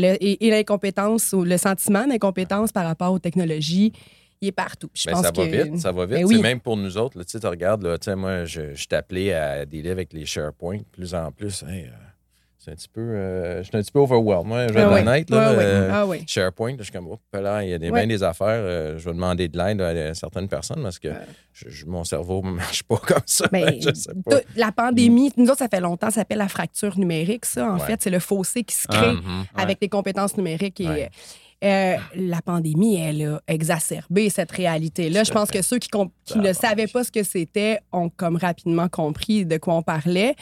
l'incompétence 0.50 1.32
ou 1.32 1.44
le 1.44 1.56
sentiment 1.56 2.06
d'incompétence 2.06 2.72
par 2.72 2.84
rapport 2.84 3.12
aux 3.12 3.18
technologies, 3.18 3.92
il 4.40 4.48
est 4.48 4.52
partout. 4.52 4.90
Je 4.94 5.06
ben, 5.06 5.12
pense 5.12 5.24
ça 5.24 5.32
va 5.32 5.44
vite, 5.44 5.78
ça 5.78 5.92
va 5.92 6.06
vite. 6.06 6.28
Ben 6.28 6.42
Même 6.42 6.60
pour 6.60 6.76
nous 6.76 6.96
autres, 6.98 7.22
tu 7.22 7.46
regardes, 7.46 7.82
là, 7.84 8.16
moi, 8.16 8.44
je, 8.44 8.74
je 8.74 8.86
t'appelais 8.86 9.32
à 9.32 9.64
dealer 9.64 9.90
avec 9.90 10.12
les 10.12 10.26
SharePoint 10.26 10.78
de 10.78 10.84
plus 10.90 11.14
en 11.14 11.30
plus. 11.30 11.64
C'est 12.64 12.70
un 12.70 12.74
petit 12.74 12.88
peu. 12.88 13.00
Euh, 13.00 13.58
je 13.58 13.68
suis 13.68 13.76
un 13.76 13.80
petit 13.80 13.90
peu 13.90 13.98
overwhelmed. 13.98 14.46
Moi, 14.46 14.68
je 14.68 14.72
vais 14.72 14.82
être 14.82 14.92
honnête. 14.92 15.30
Là, 15.30 15.50
euh, 15.50 15.90
ah 15.92 16.06
SharePoint, 16.28 16.76
je 16.78 16.84
suis 16.84 16.92
comme, 16.92 17.08
oh, 17.08 17.18
là, 17.32 17.64
il 17.64 17.70
y 17.70 17.74
a 17.74 17.78
des, 17.78 17.90
bien 17.90 18.06
des 18.06 18.22
affaires. 18.22 18.46
Euh, 18.50 18.98
je 18.98 19.04
vais 19.06 19.14
demander 19.14 19.48
de 19.48 19.58
l'aide 19.58 19.80
à 19.80 20.14
certaines 20.14 20.46
personnes 20.46 20.80
parce 20.80 21.00
que 21.00 21.08
mon 21.88 22.04
cerveau 22.04 22.40
ne 22.44 22.50
marche 22.52 22.84
pas 22.84 22.98
comme 22.98 23.22
ça. 23.26 23.48
Mais, 23.50 23.80
ben, 24.26 24.40
La 24.56 24.70
pandémie, 24.70 25.32
nous 25.36 25.46
autres, 25.46 25.58
ça 25.58 25.68
fait 25.68 25.80
longtemps, 25.80 26.10
ça 26.10 26.20
s'appelle 26.20 26.38
la 26.38 26.46
fracture 26.46 26.96
numérique, 26.96 27.46
ça. 27.46 27.68
En 27.68 27.78
fait, 27.78 28.00
c'est 28.00 28.10
le 28.10 28.20
fossé 28.20 28.62
qui 28.62 28.76
se 28.76 28.86
crée 28.86 29.14
mm-hmm. 29.14 29.44
avec 29.56 29.78
les 29.80 29.88
compétences 29.88 30.36
numériques 30.36 30.80
et, 30.80 31.08
euh, 31.62 31.96
la 32.16 32.42
pandémie, 32.42 32.96
elle 32.96 33.22
a 33.22 33.40
exacerbé 33.46 34.30
cette 34.30 34.50
réalité-là. 34.50 35.22
Je 35.22 35.30
pense 35.30 35.50
que 35.50 35.62
ceux 35.62 35.78
qui, 35.78 35.88
ne 36.36 36.52
savaient 36.52 36.88
pas 36.88 37.04
ce 37.04 37.12
que 37.12 37.22
c'était 37.22 37.78
ont 37.92 38.08
comme 38.08 38.36
rapidement 38.36 38.88
compris 38.88 39.46
de 39.46 39.58
quoi 39.58 39.74
on 39.74 39.82
parlait. 39.82 40.34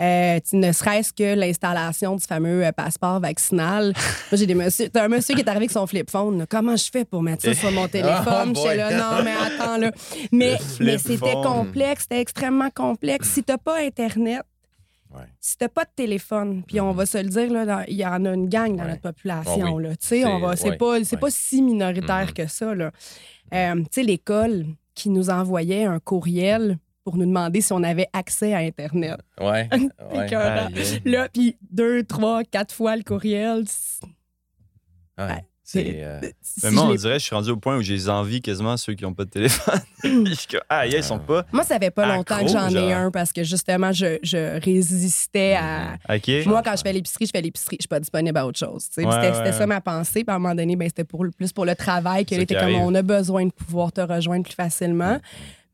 Euh, 0.00 0.38
ne 0.52 0.72
serait-ce 0.72 1.12
que 1.12 1.34
l'installation 1.34 2.16
du 2.16 2.24
fameux 2.24 2.64
euh, 2.64 2.72
passeport 2.72 3.20
vaccinal. 3.20 3.92
Moi, 4.30 4.38
j'ai 4.38 4.46
des 4.46 4.54
messieurs. 4.54 4.88
T'as 4.92 5.04
un 5.04 5.08
monsieur 5.08 5.34
qui 5.34 5.40
est 5.40 5.48
arrivé 5.48 5.64
avec 5.64 5.72
son 5.72 5.86
flip 5.86 6.08
phone. 6.10 6.46
Comment 6.48 6.76
je 6.76 6.88
fais 6.90 7.04
pour 7.04 7.22
mettre 7.22 7.42
ça 7.42 7.54
sur 7.54 7.72
mon 7.72 7.88
téléphone? 7.88 8.54
Oh, 8.56 8.66
là, 8.74 8.90
non, 8.92 9.24
mais 9.24 9.32
attends, 9.32 9.76
là. 9.76 9.90
Mais, 10.32 10.56
mais 10.78 10.98
c'était 10.98 11.34
complexe, 11.34 12.02
c'était 12.02 12.20
extrêmement 12.20 12.70
complexe. 12.70 13.28
Si 13.30 13.42
t'as 13.42 13.58
pas 13.58 13.78
Internet, 13.80 14.42
si 15.40 15.50
Si 15.50 15.58
t'as 15.58 15.68
pas 15.68 15.84
de 15.84 15.90
téléphone, 15.94 16.62
puis 16.66 16.80
on 16.80 16.92
mm-hmm. 16.92 16.96
va 16.96 17.06
se 17.06 17.18
le 17.18 17.28
dire, 17.28 17.52
là, 17.52 17.84
il 17.88 17.96
y 17.96 18.06
en 18.06 18.24
a 18.24 18.34
une 18.34 18.48
gang 18.48 18.76
dans 18.76 18.84
notre 18.84 19.00
population. 19.00 19.76
Ah 19.78 19.80
là, 19.80 19.90
c'est, 19.98 20.24
on 20.24 20.38
va, 20.38 20.56
c'est, 20.56 20.76
pas, 20.76 21.02
c'est 21.04 21.16
pas 21.16 21.30
si 21.30 21.62
minoritaire 21.62 22.26
mm-hmm. 22.26 22.32
que 22.32 22.46
ça. 22.46 22.74
Là. 22.74 22.90
Euh, 23.52 23.74
tu 23.76 23.86
sais, 23.90 24.02
l'école 24.02 24.66
qui 24.94 25.10
nous 25.10 25.30
envoyait 25.30 25.84
un 25.84 25.98
courriel 25.98 26.78
pour 27.04 27.16
nous 27.16 27.26
demander 27.26 27.60
si 27.60 27.72
on 27.72 27.82
avait 27.82 28.08
accès 28.12 28.54
à 28.54 28.58
Internet. 28.58 29.20
Ouais. 29.40 29.68
là, 31.04 31.28
puis 31.28 31.56
deux, 31.70 32.04
trois, 32.04 32.44
quatre 32.44 32.74
fois 32.74 32.96
le 32.96 33.02
courriel. 33.02 33.64
Ouais. 35.18 35.44
Euh, 35.76 36.20
mais 36.62 36.70
moi, 36.70 36.84
on 36.84 36.94
dirait, 36.94 37.18
je 37.18 37.24
suis 37.24 37.34
rendu 37.34 37.50
au 37.50 37.56
point 37.56 37.76
où 37.76 37.82
j'ai 37.82 37.94
les 37.94 38.08
envies 38.08 38.40
quasiment 38.40 38.76
ceux 38.76 38.94
qui 38.94 39.04
n'ont 39.04 39.14
pas 39.14 39.24
de 39.24 39.30
téléphone. 39.30 39.80
ah, 40.68 40.86
ils 40.86 41.04
sont 41.04 41.18
pas. 41.18 41.44
Moi, 41.52 41.64
ça 41.64 41.78
fait 41.78 41.90
pas 41.90 42.16
longtemps 42.16 42.40
que 42.40 42.48
j'en 42.48 42.68
ai 42.68 42.92
un 42.92 43.10
parce 43.10 43.32
que 43.32 43.44
justement, 43.44 43.92
je, 43.92 44.18
je 44.22 44.60
résistais 44.60 45.54
à. 45.54 45.96
Mm-hmm. 46.08 46.48
Moi, 46.48 46.62
quand 46.62 46.76
je 46.76 46.82
fais 46.82 46.92
l'épicerie, 46.92 47.26
je 47.26 47.30
fais 47.30 47.42
l'épicerie. 47.42 47.76
Je 47.78 47.82
suis 47.82 47.88
pas 47.88 48.00
disponible 48.00 48.36
à 48.36 48.46
autre 48.46 48.58
chose. 48.58 48.88
c'était 48.90 49.52
ça 49.52 49.66
ma 49.66 49.80
pensée. 49.80 50.24
Puis 50.24 50.32
à 50.32 50.36
un 50.36 50.38
moment 50.38 50.54
donné, 50.54 50.76
ben, 50.76 50.88
c'était 50.88 51.04
pour, 51.04 51.24
plus 51.36 51.52
pour 51.52 51.64
le 51.64 51.74
travail 51.74 52.24
que 52.24 52.34
était 52.34 52.54
comme 52.54 52.74
on 52.74 52.94
a 52.94 53.02
besoin 53.02 53.46
de 53.46 53.52
pouvoir 53.52 53.92
te 53.92 54.00
rejoindre 54.00 54.44
plus 54.44 54.54
facilement. 54.54 55.18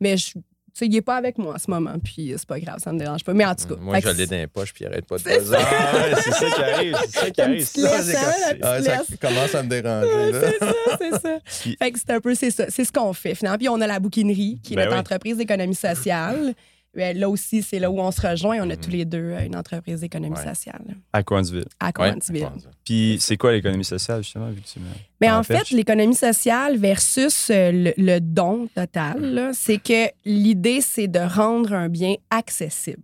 Mais 0.01 0.17
je 0.17 0.35
sais, 0.79 0.87
il 0.87 0.93
n'est 0.93 1.03
pas 1.03 1.17
avec 1.17 1.39
moi 1.39 1.55
en 1.55 1.59
ce 1.59 1.71
moment, 1.71 1.95
puis 2.03 2.35
c'est 2.37 2.47
pas 2.47 2.61
grave, 2.61 2.79
ça 2.79 2.93
me 2.93 2.99
dérange 2.99 3.25
pas. 3.25 3.33
Mais 3.33 3.47
en 3.47 3.55
tout 3.55 3.67
cas. 3.67 3.77
Moi, 3.81 3.99
je 4.01 4.09
l'ai 4.11 4.27
dans 4.27 4.37
les 4.37 4.47
poches, 4.47 4.73
puis 4.73 4.85
il 4.85 4.89
arrête 4.89 5.07
pas 5.07 5.17
de 5.17 5.23
C'est 5.23 5.41
ça. 5.41 5.59
Ah, 5.59 6.21
c'est 6.23 6.33
ça 6.33 6.51
qui 6.51 6.63
arrive. 6.63 6.97
C'est 7.09 7.19
ça 7.19 7.31
qui 7.31 7.41
arrive. 7.41 7.65
Ça, 7.65 8.83
ça 8.83 9.17
commence 9.21 9.55
à 9.55 9.63
me 9.63 9.69
déranger. 9.69 10.33
c'est 10.33 10.59
ça, 10.59 10.99
c'est 10.99 11.23
ça. 11.23 11.39
fait 11.79 11.93
que 11.93 11.99
c'est 11.99 12.11
un 12.11 12.21
peu, 12.21 12.35
c'est 12.35 12.51
ça. 12.51 12.67
C'est 12.69 12.85
ce 12.85 12.93
qu'on 12.93 13.13
fait, 13.13 13.35
finalement. 13.35 13.59
Puis 13.59 13.69
on 13.69 13.81
a 13.81 13.87
la 13.87 14.01
bouquinerie, 14.01 14.61
qui 14.63 14.75
est 14.75 14.77
ben 14.77 14.85
notre 14.87 14.99
entreprise 14.99 15.37
d'économie 15.39 15.75
sociale. 15.75 16.55
Ben, 16.97 17.17
là 17.17 17.29
aussi, 17.29 17.63
c'est 17.63 17.79
là 17.79 17.91
où 17.91 18.01
on 18.01 18.11
se 18.11 18.27
rejoint. 18.27 18.59
On 18.67 18.71
a 18.71 18.77
tous 18.77 18.89
les 18.89 19.05
deux 19.05 19.19
euh, 19.19 19.45
une 19.45 19.55
entreprise 19.55 20.01
d'économie 20.01 20.37
sociale. 20.37 20.81
À 21.13 21.23
Coinsville. 21.23 21.67
À 21.79 21.93
Coinsville. 21.93 22.49
Puis 22.85 23.19
c'est 23.21 23.37
quoi 23.37 23.53
l'économie 23.53 23.85
sociale, 23.85 24.23
justement, 24.23 24.49
vu 24.49 24.63
que 24.63 24.67
tu 24.67 24.81
Mais 25.21 25.31
en 25.31 25.43
fait, 25.43 25.71
l'économie 25.71 26.15
sociale 26.15 26.79
versus 26.79 27.51
euh, 27.51 27.93
le, 27.99 28.19
don 28.21 28.67
total, 28.75 29.51
c'est 29.53 29.77
que 29.77 30.09
l'idée, 30.25 30.81
c'est 30.81 31.07
de 31.07 31.19
rendre 31.19 31.75
un 31.75 31.91
bien 31.91 32.15
accessible. 32.31 33.03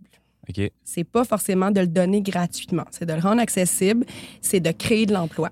OK. 0.49 0.71
C'est 0.83 1.03
pas 1.03 1.23
forcément 1.23 1.69
de 1.69 1.81
le 1.81 1.87
donner 1.87 2.21
gratuitement. 2.21 2.85
C'est 2.89 3.05
de 3.05 3.13
le 3.13 3.21
rendre 3.21 3.41
accessible. 3.41 4.07
C'est 4.41 4.59
de 4.59 4.71
créer 4.71 5.05
de 5.05 5.13
l'emploi 5.13 5.51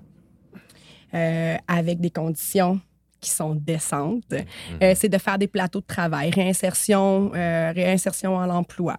euh, 1.14 1.56
avec 1.68 2.00
des 2.00 2.10
conditions 2.10 2.80
qui 3.22 3.30
sont 3.30 3.54
décentes, 3.54 4.30
mhm. 4.30 4.44
euh, 4.82 4.92
c'est 4.94 5.08
de 5.08 5.16
faire 5.16 5.38
des 5.38 5.46
plateaux 5.46 5.80
de 5.80 5.86
travail, 5.86 6.30
réinsertion, 6.30 7.30
euh, 7.34 7.72
réinsertion 7.74 8.38
à 8.38 8.46
l'emploi. 8.46 8.98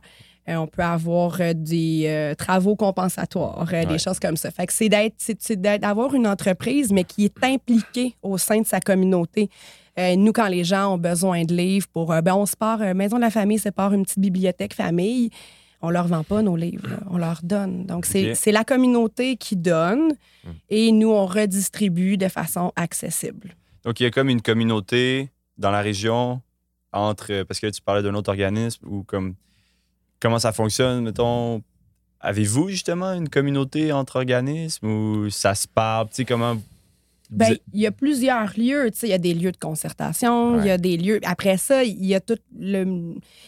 Euh, 0.49 0.55
on 0.55 0.67
peut 0.67 0.81
avoir 0.81 1.37
des 1.53 2.33
travaux 2.37 2.75
compensatoires, 2.75 3.65
des 3.87 3.99
choses 3.99 4.19
comme 4.19 4.35
ça. 4.35 4.51
Fait 4.51 4.65
que 4.65 4.73
c'est 4.73 5.55
d'avoir 5.55 6.15
une 6.15 6.27
entreprise, 6.27 6.91
mais 6.91 7.03
qui 7.05 7.25
est 7.25 7.43
impliquée 7.43 8.15
au 8.21 8.37
sein 8.37 8.59
de 8.59 8.65
sa 8.65 8.81
communauté. 8.81 9.49
nous, 9.97 10.33
quand 10.33 10.47
les 10.47 10.65
gens 10.65 10.95
ont 10.95 10.97
besoin 10.97 11.43
de 11.43 11.53
livres 11.53 11.87
pour, 11.93 12.07
ben, 12.07 12.33
on 12.33 12.45
se 12.45 12.57
part, 12.57 12.79
Maison 12.93 13.15
de 13.17 13.21
la 13.21 13.29
famille 13.29 13.59
se 13.59 13.69
part 13.69 13.93
une 13.93 14.03
petite 14.03 14.19
bibliothèque 14.19 14.73
famille 14.73 15.29
on 15.83 15.89
leur 15.89 16.07
vend 16.07 16.23
pas 16.23 16.41
nos 16.41 16.55
livres, 16.55 16.87
on 17.09 17.17
leur 17.17 17.41
donne. 17.43 17.85
Donc, 17.85 18.05
c'est 18.05 18.51
la 18.51 18.63
communauté 18.63 19.35
qui 19.35 19.57
donne 19.57 20.13
mm. 20.45 20.49
et 20.69 20.91
nous, 20.93 21.09
on 21.09 21.25
redistribue 21.25 22.17
de 22.17 22.29
façon 22.29 22.71
accessible. 22.77 23.53
Donc, 23.85 23.99
il 23.99 24.03
y 24.03 24.05
a 24.05 24.11
comme 24.11 24.29
une 24.29 24.41
communauté 24.41 25.29
dans 25.57 25.71
la 25.71 25.81
région 25.81 26.41
entre. 26.91 27.43
Parce 27.43 27.59
que 27.59 27.67
tu 27.67 27.81
parlais 27.81 28.01
d'un 28.01 28.15
autre 28.15 28.29
organisme 28.29 28.85
ou 28.87 29.03
comme. 29.03 29.35
Comment 30.19 30.39
ça 30.39 30.53
fonctionne, 30.53 31.03
mettons. 31.03 31.61
Avez-vous 32.21 32.69
justement 32.69 33.11
une 33.11 33.27
communauté 33.27 33.91
entre 33.91 34.15
organismes 34.15 34.87
ou 34.87 35.29
ça 35.29 35.53
se 35.55 35.67
parle? 35.67 36.07
Tu 36.07 36.15
sais, 36.15 36.25
comment. 36.25 36.55
Ben, 37.29 37.57
il 37.73 37.81
y 37.81 37.87
a 37.87 37.91
plusieurs 37.91 38.51
lieux. 38.57 38.89
Tu 38.91 38.99
sais, 38.99 39.07
il 39.07 39.09
y 39.09 39.13
a 39.13 39.17
des 39.17 39.33
lieux 39.33 39.51
de 39.51 39.57
concertation, 39.57 40.61
il 40.61 40.67
y 40.67 40.69
a 40.69 40.77
des 40.77 40.97
lieux. 40.97 41.19
Après 41.23 41.57
ça, 41.57 41.83
il 41.83 42.05
y 42.05 42.15
a 42.15 42.21
tout 42.21 42.37
le. 42.57 42.83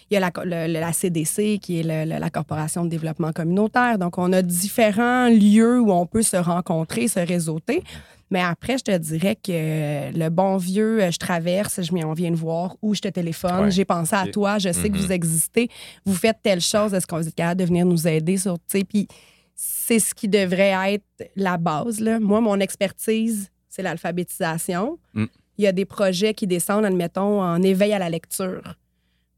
Il 0.10 0.13
y 0.13 0.18
a 0.18 0.20
la, 0.20 0.68
la 0.68 0.94
CDC, 0.94 1.60
qui 1.62 1.80
est 1.80 1.84
la 1.84 2.30
Corporation 2.30 2.84
de 2.84 2.89
développement 2.89 3.32
communautaire. 3.32 3.98
Donc, 3.98 4.18
on 4.18 4.34
a 4.34 4.42
différents 4.42 5.30
lieux 5.30 5.80
où 5.80 5.92
on 5.92 6.06
peut 6.06 6.24
se 6.24 6.38
rencontrer, 6.38 7.08
se 7.08 7.20
réseauter. 7.20 7.84
Mais 8.32 8.41
après, 8.41 8.77
je 8.77 8.84
te 8.84 8.98
dirais 8.98 9.36
que 9.36 10.12
le 10.17 10.29
bon 10.29 10.58
vieux, 10.58 11.03
euh, 11.03 11.12
je 11.12 11.17
traverse, 11.20 11.82
je 11.82 12.05
on 12.05 12.13
vient 12.13 12.32
de 12.32 12.36
voir, 12.36 12.75
ou 12.82 12.96
je 12.96 13.01
te 13.01 13.08
téléphone, 13.08 13.72
j'ai 13.72 13.86
pensé 13.86 14.15
à 14.15 14.25
toi, 14.27 14.58
je 14.58 14.72
sais 14.72 14.89
que 14.89 14.98
vous 14.98 15.08
mm-hmm. 15.08 15.12
existez, 15.12 15.70
vous 16.05 16.15
faites 16.15 16.38
telle 16.41 16.62
chose, 16.62 16.94
est-ce 16.94 17.05
qu'on 17.05 17.22
est 17.22 17.36
capable 17.36 17.62
de 17.62 17.65
venir 17.65 17.86
nous 17.86 18.08
aider 18.08 18.38
sur, 18.38 18.55
tu 18.55 18.79
sais, 18.79 18.84
puis 18.84 19.08
c'est 19.55 20.00
ce 20.00 20.13
qui 20.13 20.27
devrait 20.27 20.94
être 20.94 21.32
la 21.36 21.58
base. 21.58 22.00
Là. 22.00 22.20
Moi, 22.20 22.41
mon 22.41 22.60
expertise, 22.60 23.51
c'est 23.70 23.84
l'alphabétisation. 23.84 25.00
Mm. 25.13 25.25
Il 25.58 25.63
y 25.63 25.67
a 25.67 25.72
des 25.72 25.86
projets 25.86 26.34
qui 26.34 26.48
descendent, 26.48 26.86
admettons, 26.86 27.41
en 27.41 27.62
éveil 27.62 27.94
à 27.94 28.00
la 28.00 28.10
lecture. 28.10 28.75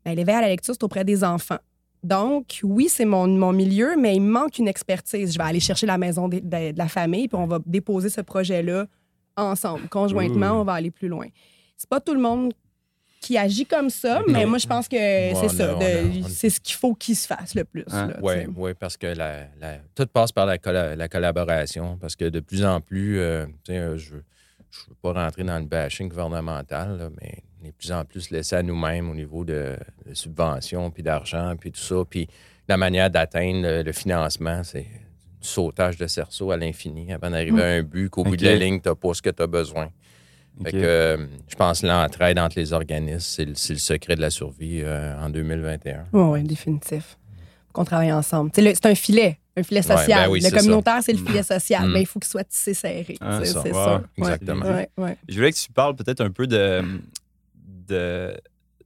Ben, 0.04 0.16
l'éveil 0.16 0.36
à 0.36 0.42
la 0.42 0.48
lecture, 0.48 0.74
c'est 0.74 0.84
auprès 0.84 1.04
des 1.04 1.24
enfants. 1.24 1.60
Donc, 2.04 2.60
oui, 2.64 2.88
c'est 2.90 3.06
mon, 3.06 3.28
mon, 3.28 3.52
milieu, 3.52 3.96
mais 3.98 4.16
il 4.16 4.22
manque 4.22 4.60
une 4.60 4.68
expertise. 4.68 5.34
Je 5.34 5.38
vais 5.38 5.44
aller 5.44 5.60
chercher 5.60 5.88
la 5.88 5.98
maison 5.98 6.28
de, 6.28 6.42
la 6.78 6.88
famille, 6.88 7.28
puis 7.28 7.38
on 7.38 7.48
va 7.48 7.60
déposer 7.66 8.10
ce 8.10 8.22
projet-là 8.22 8.86
ensemble. 9.36 9.88
Conjointement, 9.90 10.62
on 10.62 10.64
va 10.64 10.74
aller 10.74 10.92
plus 10.92 11.08
loin. 11.08 11.28
C'est 11.76 11.90
pas 11.90 12.00
tout 12.00 12.14
le 12.14 12.20
monde 12.20 12.54
qui 13.20 13.38
agit 13.38 13.66
comme 13.66 13.90
ça, 13.90 14.22
mais 14.28 14.46
moi, 14.46 14.58
je 14.58 14.68
pense 14.68 14.88
que 14.88 14.96
c'est 14.96 15.50
ça. 15.50 15.78
C'est 16.30 16.50
ce 16.50 16.60
qu'il 16.60 16.76
faut 16.76 16.94
qu'il 16.94 17.16
se 17.16 17.28
fasse 17.28 17.56
le 17.56 17.64
plus. 17.64 17.86
Hein? 17.92 18.14
Oui, 18.22 18.46
ouais, 18.56 18.74
parce 18.74 18.96
que 18.96 19.08
la, 19.08 19.48
tout 19.96 20.08
passe 20.08 20.32
par 20.32 20.46
la, 20.46 20.96
la, 20.96 21.08
collaboration. 21.08 21.98
Parce 21.98 22.16
que 22.16 22.26
de 22.26 22.40
plus 22.40 22.64
en 22.64 22.80
plus, 22.80 23.20
euh, 23.20 23.46
euh, 23.70 23.98
je 23.98 24.14
ne 24.14 24.20
veux 24.20 24.96
pas 25.02 25.14
rentrer 25.14 25.44
dans 25.44 25.58
le 25.60 25.66
bashing 25.66 26.10
gouvernemental, 26.10 27.10
mais 27.20 27.44
de 27.68 27.74
plus 27.74 27.92
en 27.92 28.06
plus 28.06 28.30
laissés 28.32 28.56
à 28.56 28.64
nous-mêmes 28.64 29.10
au 29.10 29.16
niveau 29.16 29.44
de, 29.46 29.76
subventions, 30.14 30.92
puis 30.92 31.04
d'argent, 31.04 31.56
puis 31.60 31.72
tout 31.72 31.80
ça. 31.80 31.96
Puis 32.10 32.28
la 32.68 32.78
manière 32.78 33.10
d'atteindre 33.10 33.84
le, 33.84 33.92
financement, 33.92 34.64
c'est 34.64 34.82
du 34.82 35.48
sautage 35.48 35.98
de 35.98 36.08
cerceau 36.08 36.52
à 36.52 36.58
l'infini 36.58 37.14
avant 37.14 37.30
d'arriver 37.30 37.64
à 37.64 37.68
un 37.68 37.84
but 37.84 38.10
qu'au 38.10 38.24
bout 38.24 38.36
de 38.36 38.46
la 38.46 38.56
ligne, 38.56 38.82
tu 38.82 38.90
n'as 38.90 38.96
pas 38.96 39.14
ce 39.14 39.22
que 39.22 39.30
tu 39.30 39.42
as 39.42 39.48
besoin. 39.48 39.90
Fait 40.64 40.72
que, 40.72 40.78
euh, 40.78 41.18
je 41.48 41.56
pense 41.56 41.82
que 41.82 41.88
l'entraide 41.88 42.40
entre 42.40 42.58
les 42.58 42.74
organismes, 42.74 43.20
c'est 43.20 43.46
le, 43.46 43.78
secret 43.78 44.16
de 44.16 44.22
la 44.22 44.30
survie 44.30 44.82
euh, 44.84 45.16
en 45.20 45.30
2021. 45.30 46.06
Oui, 46.14 46.22
oui, 46.22 46.44
définitif. 46.44 47.18
Qu'on 47.74 47.86
travaille 47.86 48.12
ensemble. 48.12 48.50
C'est 48.56 48.86
un 48.88 48.96
filet, 48.96 49.38
un 49.56 49.62
filet 49.62 49.84
social. 49.84 50.26
ben 50.26 50.32
oui, 50.32 50.40
le 50.40 50.50
communautaire, 50.50 51.00
c'est 51.04 51.14
le 51.14 51.24
filet 51.24 51.44
social. 51.44 51.88
Mm. 51.88 51.92
Mais 51.94 52.02
il 52.02 52.06
faut 52.08 52.20
qu'il 52.20 52.30
soit 52.30 52.44
tissé 52.44 52.74
serré. 52.74 53.18
Ah, 53.22 53.42
c'est 53.44 53.72
wow. 53.72 54.00
Exactement. 54.18 54.66
Ouais, 54.66 54.90
ouais. 54.98 55.18
Je 55.30 55.36
voulais 55.36 55.52
que 55.52 55.58
tu 55.58 55.72
parles 55.72 55.96
peut-être 55.96 56.22
un 56.22 56.32
peu 56.32 56.48
de, 56.48 56.56
de- 56.58 56.86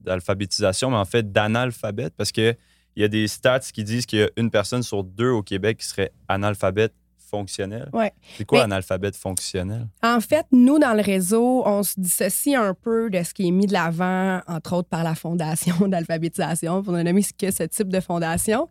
d'alphabétisation, 0.01 0.89
mais 0.89 0.97
en 0.97 1.05
fait 1.05 1.31
d'analphabète, 1.31 2.13
parce 2.15 2.31
qu'il 2.31 2.55
y 2.95 3.03
a 3.03 3.07
des 3.07 3.27
stats 3.27 3.59
qui 3.59 3.83
disent 3.83 4.05
qu'il 4.05 4.19
y 4.19 4.23
a 4.23 4.29
une 4.37 4.49
personne 4.51 4.83
sur 4.83 5.03
deux 5.03 5.29
au 5.29 5.43
Québec 5.43 5.77
qui 5.79 5.87
serait 5.87 6.11
analphabète 6.27 6.93
fonctionnel. 7.17 7.89
Ouais. 7.93 8.11
C'est 8.37 8.43
quoi 8.43 8.57
Mais- 8.59 8.63
analphabète 8.65 9.15
fonctionnel? 9.15 9.87
En 10.03 10.19
fait, 10.19 10.45
nous, 10.51 10.79
dans 10.79 10.93
le 10.93 11.01
réseau, 11.01 11.63
on 11.65 11.81
se 11.81 11.93
dissocie 11.97 12.55
un 12.57 12.73
peu 12.73 13.09
de 13.09 13.23
ce 13.23 13.33
qui 13.33 13.47
est 13.47 13.51
mis 13.51 13.67
de 13.67 13.71
l'avant, 13.73 14.41
entre 14.47 14.73
autres 14.73 14.89
par 14.89 15.03
la 15.05 15.15
Fondation 15.15 15.75
d'alphabétisation, 15.87 16.83
pour 16.83 16.91
ne 16.91 17.03
nommer 17.03 17.23
que 17.39 17.49
ce 17.51 17.63
type 17.63 17.87
de 17.87 18.01
fondation. 18.01 18.67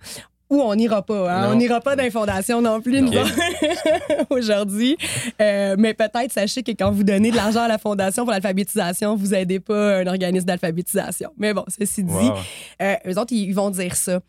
Où 0.50 0.60
on 0.60 0.74
n'ira 0.74 1.00
pas. 1.02 1.32
hein. 1.32 1.50
On 1.52 1.54
n'ira 1.54 1.80
pas 1.80 1.94
dans 1.96 2.02
les 2.02 2.10
fondations 2.10 2.60
non 2.60 2.80
plus, 2.80 3.00
nous 3.00 3.08
Ok. 3.12 3.16
autres, 3.24 4.26
aujourd'hui. 4.30 4.96
Euh, 5.40 5.76
mais 5.78 5.94
peut-être, 5.94 6.32
sachez 6.32 6.62
que 6.62 6.72
quand 6.72 6.90
vous 6.90 7.04
donnez 7.04 7.30
de 7.30 7.36
l'argent 7.36 7.62
à 7.62 7.68
la 7.68 7.78
Fondation 7.78 8.24
pour 8.24 8.32
l'alphabétisation, 8.32 9.14
vous 9.16 9.28
n'aidez 9.28 9.60
pas 9.60 9.98
un 10.00 10.06
organisme 10.06 10.46
d'alphabétisation. 10.46 11.30
Mais 11.38 11.54
bon, 11.54 11.64
ceci 11.68 12.02
dit, 12.04 12.12
Wow. 12.12 12.34
euh, 12.82 12.94
eux 13.06 13.18
autres, 13.18 13.32
ils 13.32 13.52
vont 13.54 13.70
dire 13.70 13.94
ça 13.94 14.20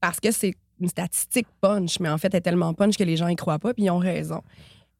parce 0.00 0.20
que 0.20 0.30
c'est 0.30 0.54
une 0.80 0.88
statistique 0.88 1.48
punch, 1.60 1.98
mais 2.00 2.08
en 2.08 2.18
fait, 2.18 2.28
elle 2.32 2.38
est 2.38 2.42
tellement 2.42 2.72
punch 2.72 2.96
que 2.96 3.04
les 3.04 3.16
gens 3.16 3.28
y 3.28 3.36
croient 3.36 3.58
pas, 3.58 3.74
puis 3.74 3.84
ils 3.84 3.90
ont 3.90 3.98
raison. 3.98 4.40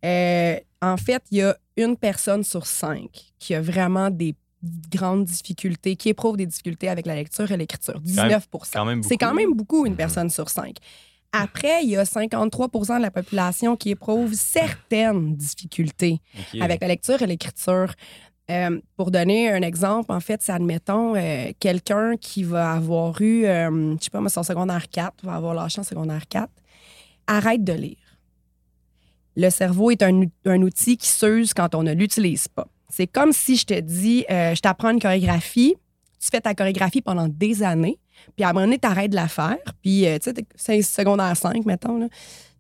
Euh, 0.05 0.57
en 0.83 0.97
fait, 0.97 1.23
il 1.31 1.39
y 1.39 1.43
a 1.43 1.57
une 1.77 1.97
personne 1.97 2.45
sur 2.45 2.67
cinq 2.67 3.09
qui 3.39 3.55
a 3.55 3.61
vraiment 3.61 4.11
des 4.11 4.35
grandes 4.91 5.25
difficultés, 5.25 5.97
qui 5.97 6.09
éprouve 6.09 6.37
des 6.37 6.47
difficultés 6.47 6.89
avec 6.89 7.07
la 7.07 7.15
lecture 7.15 7.51
et 7.53 7.57
l'écriture. 7.57 8.01
19 8.01 8.49
quand 8.73 8.85
même 8.85 9.03
C'est 9.03 9.17
quand 9.17 9.35
même 9.35 9.55
beaucoup, 9.55 9.87
une 9.87 9.93
Mhm. 9.93 9.97
personne 9.97 10.31
sur 10.31 10.49
cinq. 10.49 10.77
Après, 11.33 11.85
il 11.85 11.91
y 11.91 11.97
a 11.97 12.05
53% 12.05 12.97
de 12.97 13.03
la 13.03 13.11
population 13.11 13.77
qui 13.77 13.91
éprouve 13.91 14.33
certaines 14.33 15.37
difficultés 15.37 16.21
avec 16.61 16.81
la 16.81 16.89
lecture 16.89 17.21
et 17.23 17.27
l'écriture. 17.27 17.93
Euh, 18.51 18.81
pour 18.97 19.11
donner 19.11 19.53
un 19.53 19.61
exemple, 19.61 20.11
en 20.11 20.21
fait, 20.21 20.41
c'est 20.43 20.53
admettons 20.53 21.15
euh, 21.15 21.53
quelqu'un 21.61 22.17
qui 22.17 22.45
va 22.45 22.73
avoir 22.73 23.21
eu, 23.21 23.45
euh, 23.45 23.95
je 23.99 24.05
sais 24.05 24.11
pas 24.11 24.27
son 24.31 24.43
secondaire 24.43 24.89
4, 24.89 25.23
va 25.23 25.35
avoir 25.35 25.53
lâché 25.53 25.81
en 25.81 25.85
secondaire 25.85 26.27
4, 26.27 26.51
arrête 27.27 27.63
de 27.63 27.75
lire. 27.75 27.99
Le 29.37 29.51
cerveau 29.51 29.91
est 29.91 30.03
un, 30.03 30.23
un 30.47 30.63
outil 30.63 30.97
qui 30.97 31.09
s'use 31.09 31.53
quand 31.53 31.75
on 31.75 31.83
ne 31.83 31.93
l'utilise 31.93 32.49
pas. 32.49 32.67
C'est 32.89 33.07
comme 33.07 33.33
si 33.33 33.57
je 33.57 33.67
te 33.67 33.79
dis, 33.79 34.25
euh, 34.31 34.55
je 34.55 34.61
t'apprends 34.61 34.91
une 34.91 35.01
chorégraphie, 35.01 35.77
tu 36.21 36.29
fais 36.31 36.41
ta 36.41 36.55
chorégraphie 36.55 37.03
pendant 37.03 37.29
des 37.29 37.63
années, 37.63 37.99
puis 38.37 38.45
à 38.45 38.49
un 38.49 38.53
moment 38.53 38.67
donné, 38.67 38.79
tu 38.79 38.89
arrêtes 38.89 39.11
de 39.11 39.17
la 39.17 39.29
faire, 39.29 39.59
puis 39.83 40.07
euh, 40.07 40.19
tu 40.19 40.33
sais, 40.57 40.83
secondaire 40.83 41.37
5, 41.37 41.65
mettons, 41.67 41.99
là. 41.99 42.07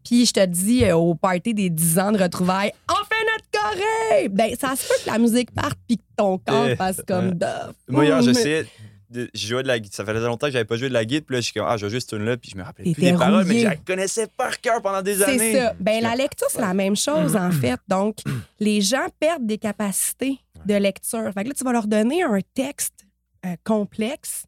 Puis 0.04 0.26
je 0.26 0.32
te 0.32 0.44
dis 0.46 0.84
euh, 0.84 0.96
au 0.96 1.14
party 1.14 1.52
des 1.52 1.70
10 1.70 1.98
ans 1.98 2.12
de 2.12 2.22
retrouvailles, 2.22 2.72
on 2.88 2.94
fait 2.94 3.24
notre 3.32 3.44
choré! 3.52 4.28
Ben, 4.28 4.54
ça 4.58 4.74
se 4.76 4.86
peut 4.86 4.94
que 5.04 5.10
la 5.10 5.18
musique 5.18 5.50
parte 5.52 5.78
puis 5.86 5.98
que 5.98 6.02
ton 6.16 6.38
corps 6.38 6.68
fasse 6.76 7.02
comme 7.06 7.34
de. 7.34 7.46
Moi, 7.88 8.06
hier, 8.06 8.22
j'essayais 8.22 8.66
de 9.10 9.30
je 9.34 9.46
jouais 9.46 9.62
de 9.62 9.68
la 9.68 9.78
guitare. 9.78 10.06
Ça 10.06 10.12
faisait 10.12 10.24
longtemps 10.26 10.46
que 10.46 10.52
j'avais 10.52 10.64
pas 10.64 10.76
joué 10.76 10.88
de 10.88 10.92
la 10.94 11.04
guitare. 11.04 11.26
Puis 11.26 11.34
là, 11.34 11.40
je 11.40 11.44
suis 11.44 11.54
comme, 11.54 11.66
ah, 11.68 11.76
je 11.76 11.86
vais 11.86 11.90
jouer 11.90 12.00
cette 12.00 12.10
tune-là. 12.10 12.36
Puis 12.36 12.50
je 12.52 12.56
me 12.56 12.62
rappelais 12.62 12.92
plus 12.92 13.02
des 13.02 13.12
paroles, 13.12 13.44
mais 13.46 13.60
je 13.60 13.64
la 13.64 13.76
connaissais 13.76 14.26
par 14.26 14.60
cœur 14.60 14.80
pendant 14.82 15.02
des 15.02 15.22
années. 15.22 15.38
C'est 15.38 15.60
ça. 15.60 15.74
Ben, 15.80 16.02
la 16.02 16.14
lecture, 16.16 16.46
c'est 16.50 16.60
la 16.60 16.74
même 16.74 16.96
chose, 16.96 17.36
en 17.36 17.50
fait. 17.50 17.80
Donc, 17.88 18.18
les 18.60 18.80
gens 18.80 19.06
perdent 19.18 19.46
des 19.46 19.58
capacités 19.58 20.38
de 20.66 20.74
lecture. 20.74 21.30
Fait 21.32 21.44
que 21.44 21.48
là, 21.48 21.54
tu 21.56 21.64
vas 21.64 21.72
leur 21.72 21.86
donner 21.86 22.22
un 22.22 22.40
texte 22.54 23.06
euh, 23.46 23.54
complexe, 23.64 24.44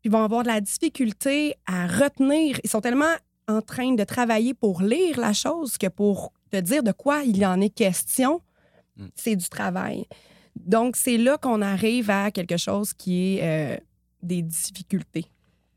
puis 0.00 0.08
ils 0.08 0.10
vont 0.10 0.24
avoir 0.24 0.42
de 0.42 0.48
la 0.48 0.60
difficulté 0.60 1.54
à 1.66 1.86
retenir. 1.86 2.58
Ils 2.64 2.70
sont 2.70 2.80
tellement 2.80 3.14
en 3.48 3.60
train 3.60 3.92
de 3.94 4.04
travailler 4.04 4.54
pour 4.54 4.82
lire 4.82 5.18
la 5.20 5.32
chose 5.32 5.76
que 5.76 5.88
pour 5.88 6.32
te 6.50 6.56
dire 6.56 6.82
de 6.82 6.92
quoi 6.92 7.22
il 7.24 7.44
en 7.44 7.60
est 7.60 7.70
question, 7.70 8.40
Mm. 9.00 9.06
c'est 9.14 9.36
du 9.36 9.48
travail. 9.48 10.04
Donc, 10.56 10.96
c'est 10.96 11.16
là 11.16 11.38
qu'on 11.38 11.62
arrive 11.62 12.10
à 12.10 12.30
quelque 12.30 12.56
chose 12.56 12.92
qui 12.92 13.38
est 13.38 13.42
euh, 13.42 13.76
des 14.22 14.42
difficultés. 14.42 15.26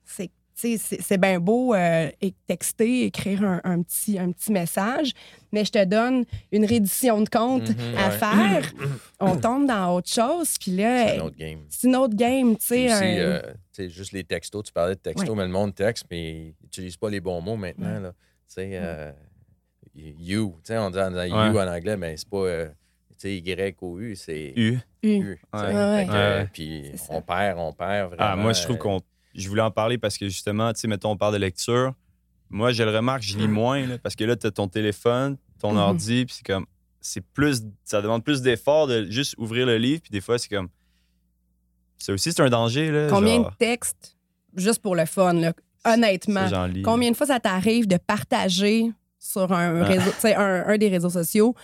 C'est 0.06 0.30
c'est 0.56 0.78
c'est 0.78 1.18
bien 1.18 1.40
beau 1.40 1.74
euh, 1.74 2.10
texter, 2.48 3.06
écrire 3.06 3.44
un, 3.44 3.60
un 3.64 3.82
petit, 3.82 4.20
un 4.20 4.32
petit 4.32 4.52
message, 4.52 5.12
mais 5.52 5.66
je 5.66 5.72
te 5.72 5.84
donne 5.84 6.26
une 6.52 6.64
reddition 6.66 7.22
de 7.22 7.28
compte 7.28 7.70
Mhm, 7.70 7.98
à 7.98 8.10
ouais. 8.10 8.18
faire. 8.18 8.72
On 9.20 9.36
tombe 9.36 9.66
dans 9.68 9.96
autre 9.96 10.10
chose, 10.10 10.54
puis 10.60 10.72
là, 10.76 11.08
C'est 11.08 11.18
un 11.20 11.24
autre 11.24 11.36
game. 11.38 11.60
c'est 11.70 11.88
une 11.88 11.96
autre 11.96 12.16
game, 12.16 12.56
tu 12.56 12.66
sais. 12.68 12.88
euh, 12.92 13.42
tu 13.42 13.50
sais, 13.74 13.90
juste 13.90 14.12
les 14.12 14.24
textos, 14.24 14.64
tu 14.64 14.72
parlais 14.72 14.94
de 14.96 15.00
textos, 15.00 15.28
Ouais. 15.30 15.36
mais 15.36 15.44
le 15.44 15.50
monde 15.52 15.74
texte, 15.74 16.06
mais 16.12 16.32
il 16.50 16.56
n'utilise 16.64 16.98
pas 16.98 17.10
les 17.10 17.20
bons 17.20 17.42
mots 17.42 17.58
maintenant. 17.58 18.00
là. 18.00 18.12
Tu 18.12 18.56
sais, 18.56 18.70
euh, 18.74 19.12
you, 19.96 20.56
tu 20.64 20.68
sais, 20.74 20.78
on 20.78 20.92
dit 20.92 21.00
en- 21.00 21.10
you 21.26 21.34
Ouais. 21.56 21.62
en 21.64 21.68
anglais, 21.68 21.98
mais 21.98 22.16
c'est 22.16 22.30
pas, 22.30 22.68
euh, 23.26 23.40
tu 23.40 23.46
sais, 23.46 23.74
Y-O-U, 23.74 24.16
c'est 24.16 24.54
U. 24.56 24.80
U. 25.04 25.08
U. 25.08 25.40
Puis 26.54 26.92
C'est 26.96 27.08
on 27.10 27.22
perd, 27.22 27.58
on 27.60 27.74
perd 27.74 28.10
vraiment. 28.14 28.24
Ah, 28.32 28.36
moi, 28.36 28.54
je 28.54 28.64
trouve 28.64 28.76
euh, 28.76 28.80
qu'on. 28.80 29.02
Je 29.36 29.50
voulais 29.50 29.62
en 29.62 29.72
parler 29.72 29.98
parce 29.98 30.18
que 30.18 30.28
justement, 30.28 30.72
tu 30.74 30.82
sais, 30.82 30.88
mettons, 30.88 31.12
on 31.12 31.18
parle 31.18 31.34
de 31.34 31.40
lecture. 31.40 31.94
Moi, 32.50 32.72
je 32.72 32.84
le 32.84 32.96
remarque, 32.96 33.24
je 33.24 33.38
lis 33.38 33.48
moins, 33.48 33.86
là, 33.88 33.98
parce 33.98 34.16
que 34.16 34.24
là, 34.24 34.36
tu 34.36 34.46
as 34.46 34.52
ton 34.52 34.68
téléphone, 34.68 35.38
ton 35.60 35.72
Mhm. 35.72 35.78
ordi, 35.78 36.26
puis 36.26 36.36
c'est 36.36 36.46
comme. 36.46 36.66
C'est 37.02 37.22
plus. 37.26 37.64
Ça 37.84 38.02
demande 38.02 38.24
plus 38.24 38.42
d'efforts 38.42 38.88
de 38.88 39.06
juste 39.10 39.36
ouvrir 39.38 39.66
le 39.66 39.78
livre, 39.78 40.02
puis 40.02 40.12
des 40.12 40.22
fois, 40.22 40.38
c'est 40.38 40.50
comme. 40.50 40.70
Ça 41.98 42.14
aussi, 42.14 42.32
c'est 42.32 42.42
un 42.42 42.50
danger, 42.50 42.92
là. 42.92 43.08
Combien 43.10 43.38
genre, 43.38 43.50
de 43.52 43.56
textes, 43.56 44.18
juste 44.56 44.82
pour 44.82 44.96
le 44.96 45.06
fun, 45.06 45.34
là, 45.34 45.54
honnêtement, 45.86 46.48
ça, 46.48 46.48
j'en 46.50 46.66
lis. 46.68 46.82
combien 46.82 47.12
de 47.12 47.16
fois 47.16 47.28
ça 47.28 47.40
t'arrive 47.40 47.88
de 47.88 47.98
partager 47.98 48.92
sur 49.20 49.52
un, 49.54 49.82
Ah. 49.82 49.86
réseau, 49.86 50.12
tu 50.12 50.20
sais, 50.20 50.36
un, 50.36 50.66
un 50.68 50.78
des 50.78 50.90
réseaux 50.90 51.10
sociaux 51.10 51.56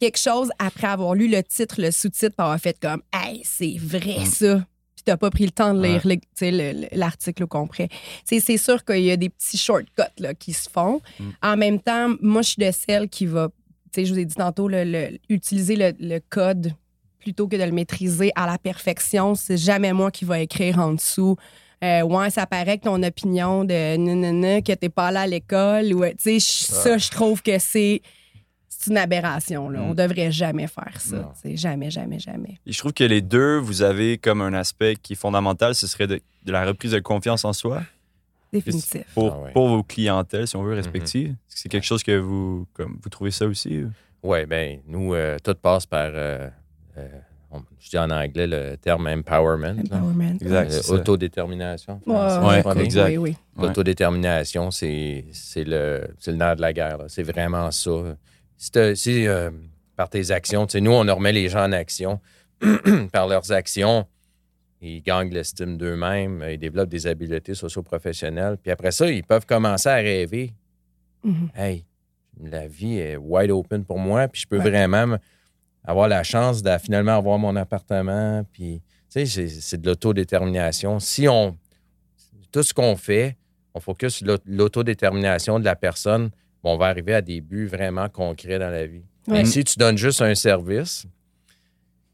quelque 0.00 0.18
chose 0.18 0.50
après 0.58 0.86
avoir 0.88 1.14
lu 1.14 1.28
le 1.28 1.42
titre, 1.42 1.76
le 1.80 1.90
sous-titre, 1.90 2.34
puis 2.36 2.44
avoir 2.44 2.58
fait 2.58 2.78
comme 2.80 3.02
Hey, 3.12 3.42
c'est 3.44 3.76
vrai 3.78 4.20
Mm. 4.20 4.26
ça. 4.26 4.56
Puis 4.96 5.02
t'as 5.04 5.16
pas 5.16 5.30
pris 5.30 5.44
le 5.44 5.50
temps 5.50 5.74
de 5.74 5.82
lire 5.82 6.02
Ouais. 6.04 6.88
l'article 6.92 7.44
au 7.44 7.46
complet. 7.46 7.88
C'est 8.24 8.40
sûr 8.56 8.84
qu'il 8.84 9.02
y 9.02 9.10
a 9.10 9.16
des 9.16 9.28
petits 9.28 9.58
shortcuts 9.58 10.02
là, 10.18 10.34
qui 10.34 10.52
se 10.52 10.68
font. 10.70 11.00
Mm. 11.18 11.24
En 11.42 11.56
même 11.56 11.80
temps, 11.80 12.14
moi, 12.20 12.42
je 12.42 12.50
suis 12.50 12.62
de 12.64 12.70
celle 12.70 13.08
qui 13.08 13.26
va, 13.26 13.48
je 13.96 14.02
vous 14.12 14.18
ai 14.18 14.24
dit 14.24 14.34
tantôt, 14.34 14.68
le- 14.68 14.84
le- 14.84 15.18
utiliser 15.28 15.76
le, 15.76 15.92
le 16.00 16.20
code 16.28 16.72
plutôt 17.20 17.48
que 17.48 17.56
de 17.56 17.62
le 17.64 17.72
maîtriser 17.72 18.30
à 18.36 18.46
la 18.46 18.58
perfection. 18.58 19.34
C'est 19.34 19.56
jamais 19.56 19.92
moi 19.92 20.10
qui 20.10 20.24
va 20.26 20.40
écrire 20.40 20.78
en 20.78 20.92
dessous. 20.92 21.36
Euh, 21.82 22.02
ouais, 22.02 22.30
ça 22.30 22.46
paraît 22.46 22.78
que 22.78 22.84
ton 22.84 23.02
opinion 23.02 23.64
de 23.64 23.96
nanana, 23.96 24.62
que 24.62 24.72
t'es 24.72 24.88
pas 24.88 25.08
allé 25.08 25.16
à 25.18 25.26
l'école. 25.26 25.92
ou, 25.94 26.04
Tu 26.06 26.14
sais, 26.18 26.38
je- 26.38 26.72
ça, 26.72 26.98
je 26.98 27.10
trouve 27.10 27.42
que 27.42 27.58
c'est 27.58 28.00
c'est 28.84 28.90
une 28.90 28.98
aberration. 28.98 29.68
Là. 29.68 29.80
Mm. 29.80 29.90
On 29.90 29.94
devrait 29.94 30.30
jamais 30.32 30.66
faire 30.66 31.00
ça. 31.00 31.32
Jamais, 31.44 31.90
jamais, 31.90 32.18
jamais. 32.18 32.58
Et 32.66 32.72
je 32.72 32.78
trouve 32.78 32.92
que 32.92 33.04
les 33.04 33.20
deux, 33.22 33.58
vous 33.58 33.82
avez 33.82 34.18
comme 34.18 34.40
un 34.42 34.54
aspect 34.54 34.96
qui 34.96 35.14
est 35.14 35.16
fondamental, 35.16 35.74
ce 35.74 35.86
serait 35.86 36.06
de, 36.06 36.20
de 36.44 36.52
la 36.52 36.64
reprise 36.64 36.92
de 36.92 36.98
confiance 37.00 37.44
en 37.44 37.52
soi 37.52 37.82
Définitif. 38.52 39.04
pour, 39.14 39.32
Ah 39.32 39.40
ouais. 39.44 39.52
pour 39.52 39.68
vos 39.68 39.82
clientèles, 39.82 40.46
si 40.46 40.56
on 40.56 40.62
veut, 40.62 40.74
respectives. 40.74 41.30
Est-ce 41.30 41.54
que 41.56 41.60
c'est 41.62 41.68
quelque 41.68 41.86
chose 41.86 42.02
que 42.04 42.16
vous, 42.16 42.66
comme, 42.72 42.98
vous 43.02 43.08
trouvez 43.08 43.30
ça 43.32 43.46
aussi? 43.46 43.82
ou? 43.82 43.90
Oui, 44.22 44.46
ben 44.46 44.78
nous, 44.86 45.12
euh, 45.12 45.36
tout 45.42 45.54
passe 45.54 45.84
par, 45.86 46.10
euh, 46.14 46.48
euh, 46.96 47.08
je 47.80 47.90
dis 47.90 47.98
en 47.98 48.10
anglais 48.10 48.46
le 48.46 48.76
terme 48.76 49.06
empowerment. 49.08 49.74
là. 49.76 49.82
Empowerment. 49.96 50.38
Exact. 50.40 50.72
Euh, 50.72 50.94
autodétermination. 50.94 52.00
Ouais. 52.06 52.14
Ouais, 52.14 52.62
Ok. 52.66 52.76
exact. 52.78 53.08
Oui, 53.08 53.16
oui. 53.18 53.36
Ouais. 53.56 53.66
L'autodétermination, 53.66 54.70
c'est 54.70 55.24
c'est 55.32 55.64
le, 55.64 56.08
c'est 56.18 56.30
le 56.30 56.36
nerf 56.38 56.56
de 56.56 56.60
la 56.62 56.72
guerre. 56.72 56.98
C'est 57.08 57.22
vraiment 57.22 57.70
ça. 57.70 57.90
Si, 58.56 59.26
euh, 59.26 59.50
par 59.96 60.08
tes 60.10 60.30
actions, 60.30 60.66
tu 60.66 60.72
sais, 60.72 60.80
nous, 60.80 60.92
on 60.92 61.00
remet 61.14 61.32
les 61.32 61.48
gens 61.48 61.64
en 61.64 61.72
action. 61.72 62.20
par 63.12 63.26
leurs 63.28 63.50
actions, 63.52 64.06
ils 64.80 65.02
gagnent 65.02 65.30
l'estime 65.32 65.76
d'eux-mêmes, 65.76 66.44
ils 66.50 66.58
développent 66.58 66.88
des 66.88 67.06
habiletés 67.06 67.54
socio-professionnelles. 67.54 68.56
Puis 68.62 68.70
après 68.70 68.90
ça, 68.92 69.10
ils 69.10 69.24
peuvent 69.24 69.46
commencer 69.46 69.88
à 69.88 69.96
rêver. 69.96 70.54
Mhm. 71.22 71.50
Hey, 71.54 71.84
la 72.42 72.66
vie 72.66 72.98
est 72.98 73.16
wide 73.16 73.50
open 73.50 73.84
pour 73.84 73.98
moi, 73.98 74.28
puis 74.28 74.42
je 74.42 74.46
peux 74.46 74.58
Ouais. 74.58 74.70
vraiment 74.70 75.16
avoir 75.84 76.08
la 76.08 76.22
chance 76.22 76.62
de 76.62 76.76
finalement 76.78 77.16
avoir 77.16 77.38
mon 77.38 77.56
appartement. 77.56 78.44
Puis, 78.52 78.80
tu 79.10 79.20
sais, 79.20 79.26
c'est- 79.26 79.60
c'est 79.60 79.80
de 79.80 79.86
l'autodétermination. 79.86 80.98
Si 81.00 81.28
on. 81.28 81.56
Tout 82.52 82.62
ce 82.62 82.72
qu'on 82.72 82.94
fait, 82.96 83.36
on 83.74 83.80
focus 83.80 84.22
l'autodétermination 84.46 85.58
de 85.58 85.64
la 85.64 85.74
personne, 85.76 86.30
on 86.70 86.76
va 86.76 86.86
arriver 86.86 87.14
à 87.14 87.20
des 87.22 87.40
buts 87.40 87.66
vraiment 87.66 88.08
concrets 88.08 88.58
dans 88.58 88.70
la 88.70 88.86
vie. 88.86 89.04
Mais 89.28 89.44
si 89.44 89.64
tu 89.64 89.78
donnes 89.78 89.96
juste 89.98 90.20
un 90.22 90.34
service 90.34 91.06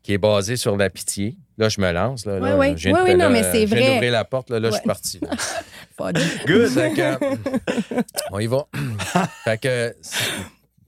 qui 0.03 0.13
est 0.15 0.19
basé 0.19 0.57
sur 0.57 0.77
la 0.77 0.89
pitié, 0.91 1.37
là, 1.59 1.69
je 1.69 1.81
me 1.81 1.93
lance. 1.93 2.25
Là, 2.25 2.39
là, 2.39 2.57
Ouais, 2.57 2.71
ouais. 2.71 2.77
je 2.77 2.89
viens 2.89 2.93
de- 2.93 2.97
Ouais, 2.97 3.11
ouais, 3.11 3.17
non, 3.17 3.25
là, 3.25 3.31
mais 3.31 3.43
c'est 3.43 3.67
vrai. 3.67 3.93
d'ouvrir 3.95 4.13
la 4.13 4.25
porte, 4.25 4.51
là, 4.51 4.59
là 4.61 4.71
je 4.71 4.77
suis 4.77 4.87
parti. 4.87 5.21
Good. 6.47 6.75
Que, 6.97 7.19
on 8.33 8.39
y 8.39 8.47
va. 8.47 8.67
fait 9.45 9.61
que, 9.61 9.95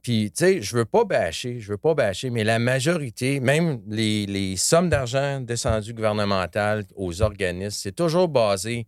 puis, 0.02 0.32
tu 0.34 0.44
sais, 0.44 0.62
je 0.62 0.74
veux 0.76 0.84
pas 0.86 1.04
bâcher, 1.04 1.60
je 1.60 1.72
veux 1.72 1.76
pas 1.76 1.94
bâcher, 1.94 2.30
mais 2.30 2.42
la 2.44 2.58
majorité, 2.58 3.38
même 3.38 3.80
les, 3.88 4.26
les 4.26 4.56
sommes 4.56 4.88
d'argent 4.88 5.40
descendues 5.40 5.92
gouvernementales 5.92 6.84
aux 6.96 7.20
organismes, 7.22 7.78
c'est 7.82 7.94
toujours 7.94 8.28
basé 8.28 8.86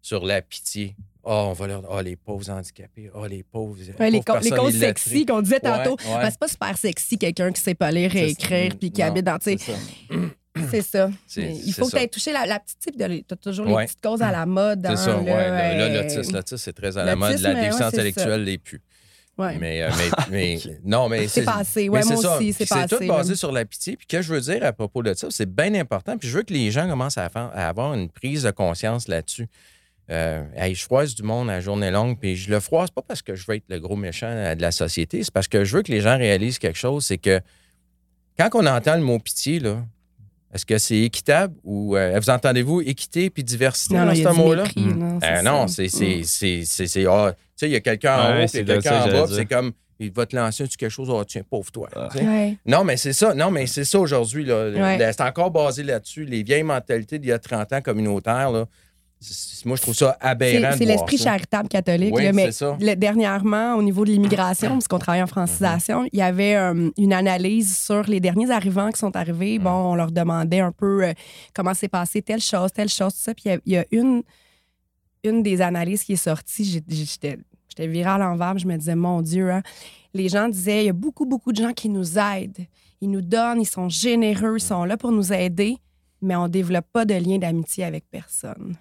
sur 0.00 0.24
la 0.24 0.40
pitié. 0.40 0.96
Oh, 1.28 1.48
on 1.48 1.52
va 1.54 1.66
leur 1.66 1.82
oh, 1.90 2.00
les 2.00 2.14
pauvres 2.14 2.48
handicapés, 2.50 3.10
oh, 3.12 3.26
les 3.26 3.42
pauvres. 3.42 3.76
Ouais, 3.98 4.10
les, 4.10 4.22
pauvres 4.22 4.38
les 4.44 4.50
causes 4.50 4.78
sexy 4.78 5.26
qu'on 5.26 5.42
disait 5.42 5.58
tantôt. 5.58 5.96
Ouais, 5.96 6.14
ouais. 6.14 6.22
Ben, 6.22 6.30
c'est 6.30 6.38
pas 6.38 6.46
super 6.46 6.78
sexy, 6.78 7.18
quelqu'un 7.18 7.50
qui 7.50 7.60
sait 7.60 7.74
pas 7.74 7.90
lire 7.90 8.14
et 8.14 8.30
écrire 8.30 8.76
puis 8.78 8.92
qui 8.92 9.00
non, 9.00 9.08
habite 9.08 9.24
dans. 9.24 9.38
c'est 9.42 9.58
ça. 9.58 9.72
Il 11.36 11.72
faut 11.72 11.86
que 11.86 11.96
tu 11.96 12.02
aies 12.02 12.06
touché 12.06 12.32
la, 12.32 12.46
la 12.46 12.60
petite 12.60 12.78
type 12.78 12.96
de. 12.96 13.06
Tu 13.08 13.24
as 13.28 13.36
toujours 13.36 13.66
les 13.66 13.86
petites 13.86 14.00
causes 14.00 14.22
à 14.22 14.30
la 14.30 14.46
mode. 14.46 14.82
C'est 14.84 14.92
hein, 14.92 14.96
ça, 14.96 15.18
ouais. 15.18 15.26
là, 15.26 15.84
euh, 15.84 16.02
l'autisme, 16.02 16.32
l'autisme, 16.32 16.58
c'est 16.58 16.72
très 16.72 16.96
à 16.96 17.02
la 17.02 17.16
mode. 17.16 17.38
La 17.40 17.54
déficience 17.54 17.92
intellectuelle 17.92 18.44
l'est 18.44 18.58
plus. 18.58 18.80
ouais. 19.36 19.58
Mais, 19.58 19.82
euh, 19.82 19.90
mais, 19.98 20.10
mais- 20.30 20.78
non, 20.84 21.08
mais 21.08 21.26
C'est 21.26 21.42
passé. 21.42 21.88
Ouais, 21.88 22.02
mais 22.04 22.14
moi 22.14 22.22
ça. 22.22 22.36
aussi, 22.36 22.52
c'est 22.52 22.68
passé. 22.68 22.86
C'est 22.88 22.98
tout 22.98 23.06
basé 23.06 23.30
là. 23.30 23.36
sur 23.36 23.50
la 23.50 23.64
pitié. 23.64 23.96
Puis, 23.96 24.06
que 24.06 24.22
je 24.22 24.32
veux 24.32 24.40
dire 24.40 24.64
à 24.64 24.72
propos 24.72 25.02
de 25.02 25.12
ça, 25.14 25.26
c'est 25.30 25.52
bien 25.52 25.74
important. 25.74 26.16
Puis, 26.18 26.28
je 26.28 26.36
veux 26.36 26.44
que 26.44 26.54
les 26.54 26.70
gens 26.70 26.88
commencent 26.88 27.18
à, 27.18 27.28
faire- 27.28 27.50
à 27.52 27.66
avoir 27.66 27.94
une 27.94 28.08
prise 28.10 28.44
de 28.44 28.52
conscience 28.52 29.08
là-dessus. 29.08 29.48
Euh, 30.10 30.44
hey, 30.54 30.74
je 30.74 30.84
froisse 30.84 31.14
du 31.14 31.22
monde 31.24 31.50
à 31.50 31.60
journée 31.60 31.90
longue, 31.90 32.18
puis 32.18 32.36
je 32.36 32.48
le 32.50 32.60
froisse 32.60 32.90
pas 32.90 33.02
parce 33.02 33.22
que 33.22 33.34
je 33.34 33.44
veux 33.48 33.56
être 33.56 33.64
le 33.68 33.80
gros 33.80 33.96
méchant 33.96 34.28
euh, 34.28 34.54
de 34.54 34.62
la 34.62 34.70
société, 34.70 35.24
c'est 35.24 35.32
parce 35.34 35.48
que 35.48 35.64
je 35.64 35.76
veux 35.76 35.82
que 35.82 35.90
les 35.90 36.00
gens 36.00 36.16
réalisent 36.16 36.58
quelque 36.60 36.78
chose, 36.78 37.04
c'est 37.06 37.18
que 37.18 37.40
quand 38.38 38.48
on 38.54 38.66
entend 38.66 38.94
le 38.94 39.02
mot 39.02 39.18
pitié, 39.18 39.58
là, 39.58 39.82
est-ce 40.54 40.64
que 40.64 40.78
c'est 40.78 41.00
équitable 41.00 41.54
ou 41.64 41.96
euh, 41.96 42.18
vous 42.20 42.30
entendez-vous 42.30 42.82
équité 42.82 43.30
puis 43.30 43.42
diversité 43.42 43.94
Non, 43.96 44.06
dans 44.06 44.14
ce 44.14 44.28
mot-là? 44.36 44.64
Euh, 44.76 45.42
non, 45.42 45.66
c'est. 45.66 45.86
Mm. 45.86 45.88
c'est- 45.88 46.22
c'est- 46.24 46.64
c'est- 46.64 46.86
c'est- 46.86 47.06
ah, 47.06 47.34
Tu 47.34 47.42
sais, 47.56 47.68
il 47.70 47.72
y 47.72 47.76
a 47.76 47.80
quelqu'un 47.80 48.16
en 48.18 48.42
haut, 48.44 48.46
c'est 48.46 48.64
quelqu'un 48.64 48.90
que 48.90 49.08
en 49.08 49.12
bas, 49.20 49.26
puis 49.26 49.34
c'est 49.34 49.46
comme. 49.46 49.72
Il 49.98 50.12
va 50.12 50.26
te 50.26 50.36
lancer 50.36 50.68
quelque 50.68 50.90
chose, 50.90 51.08
oh, 51.08 51.24
tiens, 51.24 51.40
pauvre 51.48 51.72
toi. 51.72 51.88
Ah. 51.96 52.08
tu 52.12 52.18
sais. 52.18 52.24
Ouais. 52.26 52.56
Non, 52.66 52.84
mais 52.84 52.98
c'est 52.98 53.14
ça. 53.14 53.32
Non, 53.32 53.50
mais 53.50 53.66
c'est 53.66 53.86
ça 53.86 53.98
aujourd'hui. 53.98 54.44
Ouais. 54.52 54.98
C'est 55.12 55.22
encore 55.22 55.50
basé 55.50 55.82
là-dessus. 55.82 56.26
Les 56.26 56.42
vieilles 56.42 56.64
mentalités 56.64 57.18
d'il 57.18 57.30
y 57.30 57.32
a 57.32 57.38
30 57.38 57.72
ans 57.72 57.80
communautaires, 57.80 58.50
là, 58.50 58.66
moi, 59.64 59.76
je 59.76 59.82
trouve 59.82 59.94
ça 59.94 60.16
aberrant. 60.20 60.76
c'est 60.76 60.84
l'esprit 60.84 61.16
charitable 61.18 61.68
catholique. 61.68 62.14
Oui, 62.14 62.24
là, 62.24 62.32
mais 62.32 62.44
c'est 62.46 62.52
ça. 62.52 62.76
le- 62.78 62.94
dernièrement, 62.94 63.74
au 63.74 63.82
niveau 63.82 64.04
de 64.04 64.10
l'immigration, 64.10 64.70
parce 64.72 64.86
qu'on 64.88 64.98
travaille 64.98 65.22
en 65.22 65.26
francisation, 65.26 66.06
il 66.12 66.18
y 66.18 66.22
avait 66.22 66.54
euh, 66.54 66.90
une 66.98 67.12
analyse 67.12 67.76
sur 67.78 68.02
les 68.02 68.20
derniers 68.20 68.50
arrivants 68.50 68.90
qui 68.90 68.98
sont 68.98 69.16
arrivés. 69.16 69.58
Bon, 69.58 69.70
on 69.70 69.94
leur 69.94 70.12
demandait 70.12 70.60
un 70.60 70.70
peu 70.72 71.04
euh, 71.04 71.12
comment 71.54 71.74
s'est 71.74 71.88
passé 71.88 72.20
telle 72.22 72.40
chose, 72.42 72.70
telle 72.72 72.88
chose, 72.90 73.14
tout 73.14 73.20
ça. 73.22 73.34
Puis 73.34 73.44
il 73.64 73.72
y 73.72 73.76
a- 73.78 73.86
une, 73.90 74.22
une 75.24 75.42
des 75.42 75.60
analyses 75.62 76.04
qui 76.04 76.12
est 76.12 76.16
sortie. 76.16 76.82
J'étais 76.88 77.38
à 78.04 78.18
l'envers, 78.18 78.52
puis 78.52 78.62
je 78.62 78.68
me 78.68 78.76
disais, 78.76 78.94
mon 78.94 79.22
Dieu, 79.22 79.50
hein. 79.50 79.62
les 80.14 80.28
gens 80.28 80.48
disaient, 80.48 80.84
il 80.84 80.86
y 80.86 80.90
a 80.90 80.94
beaucoup, 80.94 81.26
beaucoup 81.26 81.52
de 81.52 81.56
gens 81.62 81.72
qui 81.72 81.88
nous 81.88 82.18
aident. 82.18 82.66
Ils 83.00 83.10
nous 83.10 83.22
donnent, 83.22 83.60
ils 83.60 83.66
sont 83.66 83.88
généreux, 83.88 84.56
ils 84.58 84.62
sont 84.62 84.84
là 84.84 84.96
pour 84.96 85.10
nous 85.12 85.32
aider, 85.32 85.76
mais 86.22 86.36
on 86.36 86.44
ne 86.44 86.48
développe 86.48 86.86
pas 86.92 87.04
de 87.04 87.14
lien 87.14 87.38
d'amitié 87.38 87.84
avec 87.84 88.04
personne. 88.10 88.76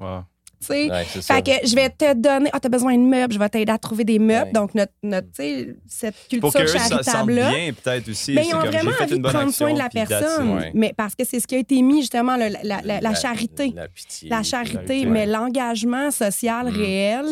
Wow. 0.00 0.20
Tu 0.58 0.68
sais, 0.68 0.90
Ouais, 0.90 1.04
fait 1.04 1.42
que 1.42 1.68
je 1.68 1.74
vais 1.74 1.90
te 1.90 2.14
donner. 2.14 2.48
Ah, 2.50 2.58
t'as 2.58 2.70
besoin 2.70 2.96
de 2.96 3.02
meubles, 3.02 3.34
je 3.34 3.38
vais 3.38 3.48
t'aider 3.50 3.70
à 3.70 3.76
trouver 3.76 4.04
des 4.04 4.18
meubles. 4.18 4.46
Ouais. 4.46 4.52
Donc, 4.52 4.74
notre, 4.74 4.92
notre, 5.02 5.26
tu 5.26 5.34
sais, 5.42 5.76
cette 5.86 6.14
culture 6.30 6.50
charitable-là. 6.66 7.50
bien, 7.50 7.72
peut-être 7.74 8.08
aussi. 8.08 8.32
Mais 8.32 8.42
c'est 8.42 8.48
ils 8.50 8.54
ont 8.54 8.60
comme, 8.60 8.68
vraiment 8.70 8.90
envie 8.98 9.18
de 9.18 9.22
prendre 9.28 9.52
soin 9.52 9.74
de 9.74 9.78
la 9.78 9.90
personne. 9.90 10.54
Ouais. 10.56 10.70
Mais 10.74 10.94
parce 10.96 11.14
que 11.14 11.24
c'est 11.26 11.40
ce 11.40 11.46
qui 11.46 11.56
a 11.56 11.58
été 11.58 11.82
mis, 11.82 12.00
justement, 12.00 12.36
le- 12.38 12.54
la, 12.66 12.80
la- 12.82 13.00
la 13.02 13.14
charité. 13.14 13.70
La, 13.76 13.86
pitié. 13.88 14.30
La 14.30 14.42
charité, 14.42 15.04
mais 15.04 15.26
l'engagement 15.26 16.10
social 16.10 16.68
Mhm, 16.68 16.74
réel, 16.76 17.26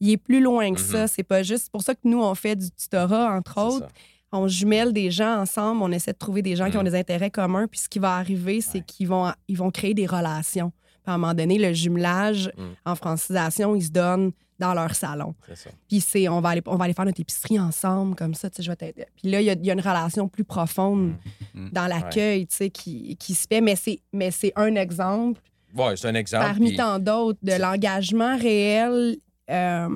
il 0.00 0.10
est 0.10 0.16
plus 0.18 0.40
loin 0.40 0.72
que 0.74 0.80
Mhm. 0.80 0.86
ça. 0.86 1.06
C'est 1.08 1.22
pas 1.24 1.42
juste. 1.42 1.64
C'est 1.64 1.72
pour 1.72 1.82
ça 1.82 1.94
que 1.94 2.00
nous, 2.04 2.22
on 2.22 2.34
fait 2.34 2.56
du 2.56 2.70
tutorat, 2.70 3.32
entre 3.32 3.58
autres. 3.58 3.86
ça. 3.86 3.92
On 4.32 4.48
jumelle 4.48 4.92
des 4.92 5.10
gens 5.10 5.40
ensemble, 5.40 5.80
on 5.82 5.90
essaie 5.92 6.12
de 6.12 6.18
trouver 6.18 6.42
des 6.42 6.56
gens 6.56 6.68
qui 6.70 6.76
ont 6.76 6.80
Mhm. 6.82 6.90
des 6.90 6.98
intérêts 6.98 7.30
communs. 7.30 7.66
Puis 7.68 7.80
ce 7.80 7.88
qui 7.88 8.00
va 8.00 8.16
arriver, 8.16 8.60
c'est 8.60 8.78
Ouais. 8.78 8.84
qu'ils 8.86 9.08
vont, 9.08 9.32
ils 9.48 9.56
vont 9.56 9.70
créer 9.70 9.94
des 9.94 10.04
relations. 10.04 10.72
Puis 11.06 11.12
à 11.12 11.14
un 11.14 11.18
moment 11.18 11.34
donné, 11.34 11.56
le 11.56 11.72
jumelage 11.72 12.50
Mhm. 12.58 12.64
en 12.84 12.96
francisation, 12.96 13.76
ils 13.76 13.84
se 13.84 13.90
donnent 13.90 14.32
dans 14.58 14.74
leur 14.74 14.92
salon. 14.96 15.36
C'est 15.46 15.56
ça. 15.56 15.70
Puis 15.88 16.00
c'est, 16.00 16.28
on 16.28 16.40
va 16.40 16.48
aller, 16.48 16.62
on 16.66 16.74
va 16.76 16.86
aller 16.86 16.94
faire 16.94 17.04
notre 17.04 17.20
épicerie 17.20 17.60
ensemble, 17.60 18.16
comme 18.16 18.34
ça, 18.34 18.50
tu 18.50 18.56
sais, 18.56 18.62
je 18.64 18.70
vais 18.70 18.76
t'aider. 18.76 19.04
Puis 19.14 19.30
là, 19.30 19.40
il 19.40 19.44
y, 19.44 19.50
a- 19.50 19.52
il 19.52 19.64
y 19.64 19.70
a 19.70 19.74
une 19.74 19.80
relation 19.80 20.26
plus 20.28 20.42
profonde 20.42 21.12
Mhm. 21.54 21.70
dans 21.72 21.86
l'accueil, 21.86 22.46
tu 22.48 22.56
sais, 22.56 22.70
qui, 22.70 23.14
qui 23.16 23.34
se 23.34 23.46
fait. 23.48 23.60
Mais 23.60 23.76
c'est, 23.76 24.00
mais 24.12 24.32
c'est 24.32 24.52
un 24.56 24.74
exemple 24.74 25.40
Ouais, 25.76 25.96
c'est 25.96 26.08
un 26.08 26.14
exemple. 26.16 26.44
parmi 26.44 26.68
puis- 26.70 26.76
tant 26.76 26.98
d'autres 26.98 27.38
de 27.42 27.52
l'engagement 27.52 28.36
réel. 28.36 29.16
euh, 29.48 29.88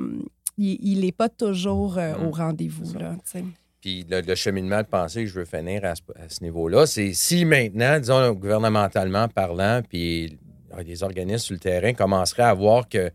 il 0.58 1.00
n'est 1.00 1.10
pas 1.10 1.28
toujours 1.28 1.98
euh, 1.98 2.12
au 2.24 2.30
rendez-vous, 2.30 2.96
là, 2.98 3.14
tu 3.24 3.30
sais. 3.38 3.44
Puis 3.80 4.04
le, 4.08 4.20
le 4.20 4.34
cheminement 4.36 4.78
de 4.82 4.86
pensée 4.86 5.24
que 5.24 5.30
je 5.30 5.34
veux 5.40 5.44
finir 5.46 5.84
à 5.86 5.94
ce, 5.96 6.02
à 6.14 6.28
ce 6.28 6.44
niveau-là, 6.44 6.86
c'est 6.86 7.14
si 7.14 7.44
maintenant, 7.46 7.98
disons, 7.98 8.30
gouvernementalement 8.34 9.26
parlant, 9.26 9.80
puis 9.88 10.38
les 10.84 11.02
organismes 11.02 11.38
sur 11.46 11.54
le 11.54 11.60
terrain 11.60 11.92
commenceraient 11.92 12.42
à 12.44 12.54
voir 12.54 12.88
que, 12.88 13.10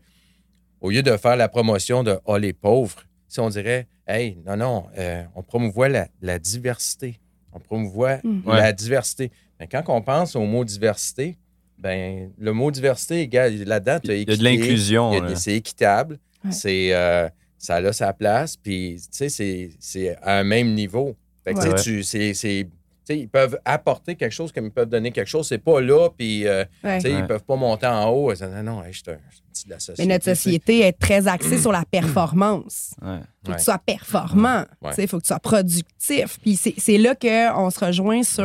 au 0.80 0.90
lieu 0.90 1.02
de 1.02 1.16
faire 1.16 1.36
la 1.36 1.48
promotion 1.48 2.02
de 2.02 2.18
Ah, 2.26 2.38
les 2.38 2.52
pauvres, 2.52 3.02
si 3.28 3.40
on 3.40 3.48
dirait, 3.48 3.86
hey, 4.06 4.38
non, 4.46 4.56
non, 4.56 4.84
euh, 4.98 5.22
on 5.34 5.42
promouvoit 5.42 5.88
la, 5.88 6.08
la 6.22 6.38
diversité. 6.38 7.18
On 7.52 7.58
promouvoit 7.60 8.18
Mm. 8.22 8.42
la 8.46 8.72
diversité. 8.72 9.30
Mais 9.58 9.66
quand 9.66 9.82
on 9.88 10.02
pense 10.02 10.36
au 10.36 10.44
mot 10.44 10.64
diversité, 10.64 11.38
ben 11.78 12.30
le 12.38 12.52
mot 12.52 12.70
diversité, 12.70 13.20
égal, 13.20 13.54
là-dedans, 13.64 13.98
tu 14.02 14.10
as 14.10 14.14
Il 14.14 14.28
y 14.28 14.32
a 14.32 14.36
de 14.36 14.44
l'inclusion. 14.44 15.20
là. 15.20 15.34
C'est 15.36 15.54
équitable. 15.54 16.18
Ouais. 16.44 16.52
C'est, 16.52 16.94
euh, 16.94 17.28
ça 17.58 17.76
a 17.76 17.92
sa 17.92 18.12
place. 18.12 18.56
Puis, 18.56 18.96
tu 19.00 19.06
sais, 19.10 19.28
c'est- 19.28 19.70
c'est 19.80 20.16
à 20.22 20.38
un 20.38 20.44
même 20.44 20.74
niveau. 20.74 21.16
Fait 21.44 21.54
que, 21.54 21.58
tu 21.60 21.64
sais, 21.64 21.68
Ouais. 21.72 21.82
tu- 21.82 22.02
c'est- 22.02 22.34
c'est- 22.34 22.68
tu 23.06 23.14
sais, 23.14 23.20
ils 23.20 23.28
peuvent 23.28 23.58
apporter 23.64 24.16
quelque 24.16 24.32
chose 24.32 24.50
comme 24.52 24.66
ils 24.66 24.70
peuvent 24.72 24.88
donner 24.88 25.12
quelque 25.12 25.28
chose. 25.28 25.46
C'est 25.46 25.58
pas 25.58 25.80
là, 25.80 26.08
puis 26.16 26.46
euh, 26.46 26.64
Ouais. 26.82 26.98
tu 26.98 27.02
sais, 27.08 27.14
Ouais. 27.14 27.20
ils 27.20 27.26
peuvent 27.26 27.44
pas 27.44 27.56
monter 27.56 27.86
en 27.86 28.08
haut. 28.10 28.32
Ils 28.32 28.36
disent, 28.36 28.48
non, 28.48 28.62
non, 28.62 28.82
hey, 28.84 28.92
je 28.92 28.98
suis 29.02 29.10
un 29.10 29.18
petit 29.52 29.64
de 29.66 29.70
la 29.70 29.78
société. 29.78 30.02
Mais 30.08 30.14
notre 30.14 30.24
société 30.24 30.80
est 30.80 30.92
très 30.98 31.28
axée 31.28 31.58
sur 31.58 31.72
la 31.72 31.84
performance. 31.84 32.94
Ouais. 33.02 33.18
faut 33.44 33.50
Ouais. 33.50 33.54
que 33.54 33.58
tu 33.60 33.64
sois 33.64 33.78
performant, 33.78 34.64
Ouais. 34.82 34.90
il 34.98 35.06
faut 35.08 35.18
que 35.18 35.22
tu 35.22 35.28
sois 35.28 35.38
productif. 35.38 36.38
Puis 36.42 36.56
c'est 36.56 36.98
là 36.98 37.14
qu'on 37.14 37.70
se 37.70 37.84
rejoint 37.84 38.22
sur 38.24 38.44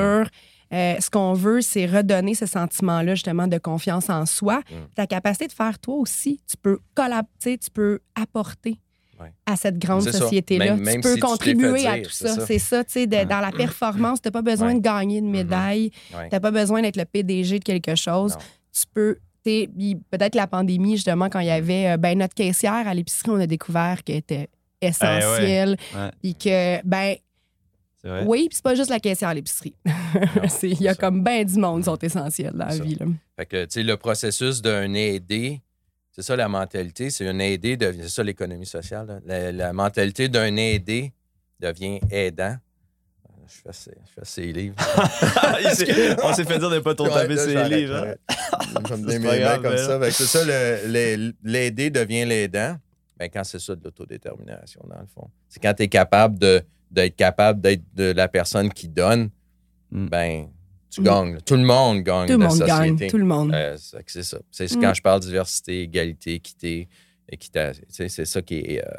euh, 0.74 0.96
ce 1.00 1.10
qu'on 1.10 1.34
veut, 1.34 1.62
c'est 1.62 1.86
redonner 1.86 2.34
ce 2.34 2.46
sentiment-là, 2.46 3.16
justement, 3.16 3.48
de 3.48 3.58
confiance 3.58 4.10
en 4.10 4.26
soi. 4.26 4.62
Ta 4.96 5.06
capacité 5.08 5.48
de 5.48 5.52
faire 5.54 5.78
toi 5.80 5.96
aussi, 5.96 6.40
tu 6.50 6.56
peux 6.56 6.80
collab 6.94 7.26
tu 7.42 7.52
sais, 7.52 7.58
tu 7.58 7.70
peux 7.72 8.00
apporter 8.16 8.78
Ouais. 9.22 9.34
à 9.46 9.56
cette 9.56 9.78
grande 9.78 10.02
société-là. 10.04 10.78
Tu 10.78 11.00
peux 11.02 11.14
si 11.16 11.20
contribuer 11.20 11.86
à 11.86 11.96
dire, 12.00 12.08
tout 12.08 12.12
ça. 12.12 12.46
C'est 12.46 12.60
ça, 12.60 12.84
tu 12.84 12.92
sais, 12.94 13.08
Ouais. 13.08 13.26
dans 13.26 13.40
la 13.40 13.52
performance, 13.52 14.22
tu 14.22 14.28
n'as 14.28 14.32
pas 14.32 14.42
besoin 14.42 14.70
Ouais. 14.70 14.76
de 14.76 14.80
gagner 14.80 15.18
une 15.20 15.30
médaille, 15.30 15.92
Ouais. 16.16 16.30
tu 16.30 16.36
n'as 16.36 16.40
pas 16.40 16.52
besoin 16.52 16.82
d'être 16.82 16.98
le 16.98 17.06
PDG 17.06 17.60
de 17.60 17.64
quelque 17.64 17.96
chose. 17.96 18.34
Non. 18.34 18.40
Tu 18.74 18.84
peux 18.94 19.18
peut-être 19.44 20.36
la 20.36 20.46
pandémie, 20.48 20.96
justement, 20.96 21.28
quand 21.30 21.40
il 21.40 21.48
y 21.48 21.52
avait 21.52 21.90
euh, 21.90 21.98
ben, 21.98 22.18
notre 22.18 22.36
caissière 22.36 22.88
à 22.88 22.94
l'épicerie, 22.94 23.32
on 23.32 23.40
a 23.40 23.48
découvert 23.48 24.04
qu'elle 24.04 24.18
était 24.18 24.50
essentielle. 24.82 25.78
Ouais. 25.96 26.10
Puis 26.22 26.36
que, 26.36 26.86
ben, 26.86 27.16
oui, 28.26 28.48
puis 28.50 28.56
c'est 28.56 28.64
pas 28.64 28.76
juste 28.76 28.90
la 28.90 29.00
caissière 29.00 29.30
à 29.30 29.34
l'épicerie. 29.34 29.76
Il 30.64 30.82
y 30.82 30.88
a 30.88 30.94
ça. 30.94 31.00
comme 31.00 31.22
ben 31.24 31.46
du 31.46 31.58
monde 31.60 31.80
qui 31.82 31.86
sont 31.86 31.98
essentiels 31.98 32.54
dans 32.54 32.66
la 32.66 32.72
Ça. 32.72 32.84
vie. 32.84 32.96
Là. 32.96 33.06
Fait 33.38 33.46
que, 33.46 33.64
tu 33.66 33.72
sais, 33.72 33.84
le 33.84 33.96
processus 33.98 34.62
d'un 34.62 34.94
aidé, 34.94 35.62
c'est 36.12 36.22
ça 36.22 36.36
la 36.36 36.48
mentalité, 36.48 37.10
c'est 37.10 37.28
un 37.28 37.40
aidé, 37.40 37.78
c'est 37.80 38.10
ça 38.10 38.24
l'économie 38.24 38.66
sociale. 38.66 39.08
là. 39.08 39.20
La, 39.26 39.52
la 39.52 39.74
mentalité 39.74 40.28
d'un 40.30 40.56
aidé 40.58 41.14
devient 41.60 42.00
aidant. 42.12 42.56
Je 43.48 43.54
fais 43.64 43.74
ces, 43.74 43.92
je 43.92 44.24
fais 44.24 44.26
livres. 44.54 44.76
On 46.24 46.34
s'est 46.34 46.46
fait 46.46 46.58
dire 46.60 46.70
de 46.70 46.80
pas 46.80 46.96
trop 46.96 47.10
taper 47.10 47.36
ses 47.38 47.64
livres. 47.66 47.96
hein. 47.96 48.16
Je 48.88 48.94
me 48.96 49.08
mes 49.08 49.20
mains 49.20 49.58
comme 49.60 49.78
ça. 49.78 50.00
Que 50.00 50.10
C'est 50.12 50.26
ça, 50.26 50.46
l'aider 51.44 51.90
devient 51.90 52.26
l'aidant. 52.26 52.78
Ben, 53.18 53.30
quand 53.30 53.44
c'est 53.44 53.60
ça 53.60 53.76
de 53.76 53.84
l'autodétermination, 53.84 54.82
dans 54.90 55.00
le 55.00 55.06
fond. 55.14 55.30
C'est 55.50 55.62
quand 55.62 55.74
tu 55.74 55.84
es 55.84 55.88
capable 55.90 56.38
d'être 56.40 57.16
capable 57.16 57.62
d'être 57.62 57.84
de 57.94 58.12
la 58.14 58.28
personne 58.28 58.72
qui 58.72 58.88
donne, 58.88 59.30
Mm. 59.92 60.08
ben, 60.08 60.48
tu 60.92 61.02
gagnes. 61.02 61.38
Tout 61.46 61.56
le 61.56 61.64
monde 61.64 62.02
gagne 62.02 62.28
Tout 62.28 62.38
le 62.38 62.48
monde 62.48 62.60
gagne. 62.60 63.08
Tout 63.10 63.18
le 63.18 63.26
monde. 63.26 63.54
Euh, 63.54 63.76
c'est 64.08 64.24
ça. 64.24 64.38
C'est 64.52 64.72
Mm. 64.76 64.82
quand 64.82 64.94
je 64.94 65.02
parle 65.02 65.20
de 65.22 65.26
diversité, 65.26 65.82
égalité, 65.82 66.34
équité, 66.36 66.88
équité, 67.30 67.72
c'est 67.90 68.10
ça 68.26 68.42
qui 68.42 68.56
est, 68.60 68.84
euh, 68.86 68.92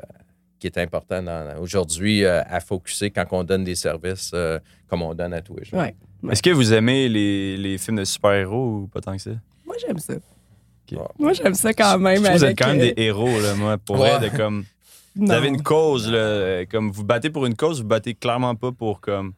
qui 0.58 0.66
est 0.66 0.78
important 0.78 1.22
aujourd'hui 1.60 2.24
euh, 2.24 2.40
à 2.46 2.60
focuser 2.60 3.10
quand 3.10 3.24
on 3.32 3.44
donne 3.44 3.64
des 3.64 3.74
services 3.74 4.30
euh, 4.34 4.58
comme 4.88 5.02
on 5.02 5.14
donne 5.14 5.34
à 5.34 5.40
tous 5.42 5.56
les 5.56 5.64
jours. 5.64 5.78
Ouais. 5.80 5.94
Est-ce 6.30 6.42
que 6.42 6.50
vous 6.50 6.72
aimez 6.72 7.08
les, 7.08 7.56
les 7.56 7.78
films 7.78 7.98
de 7.98 8.04
super-héros 8.04 8.82
ou 8.82 8.86
pas 8.86 9.00
tant 9.00 9.16
que 9.16 9.22
ça? 9.22 9.30
Moi, 9.66 9.76
j'aime 9.84 9.98
ça. 9.98 10.14
Ouais. 10.92 10.98
Moi, 11.18 11.32
j'aime 11.32 11.54
ça 11.54 11.72
quand 11.72 11.98
même. 11.98 12.24
Je 12.24 12.30
vous 12.32 12.44
êtes 12.44 12.58
quand 12.58 12.68
même 12.68 12.78
des 12.78 12.94
héros, 12.96 13.40
là, 13.40 13.54
moi, 13.54 13.78
pour 13.78 13.98
Ouais. 14.00 14.18
de 14.20 14.28
comme. 14.36 14.64
Vous 15.16 15.24
non. 15.26 15.34
avez 15.34 15.48
une 15.48 15.62
cause, 15.62 16.10
là, 16.10 16.64
comme 16.66 16.90
vous 16.90 17.04
battez 17.04 17.28
pour 17.30 17.44
une 17.46 17.54
cause, 17.56 17.82
vous 17.82 17.86
battez 17.88 18.14
clairement 18.14 18.54
pas 18.54 18.72
pour 18.72 19.00
comme 19.00 19.32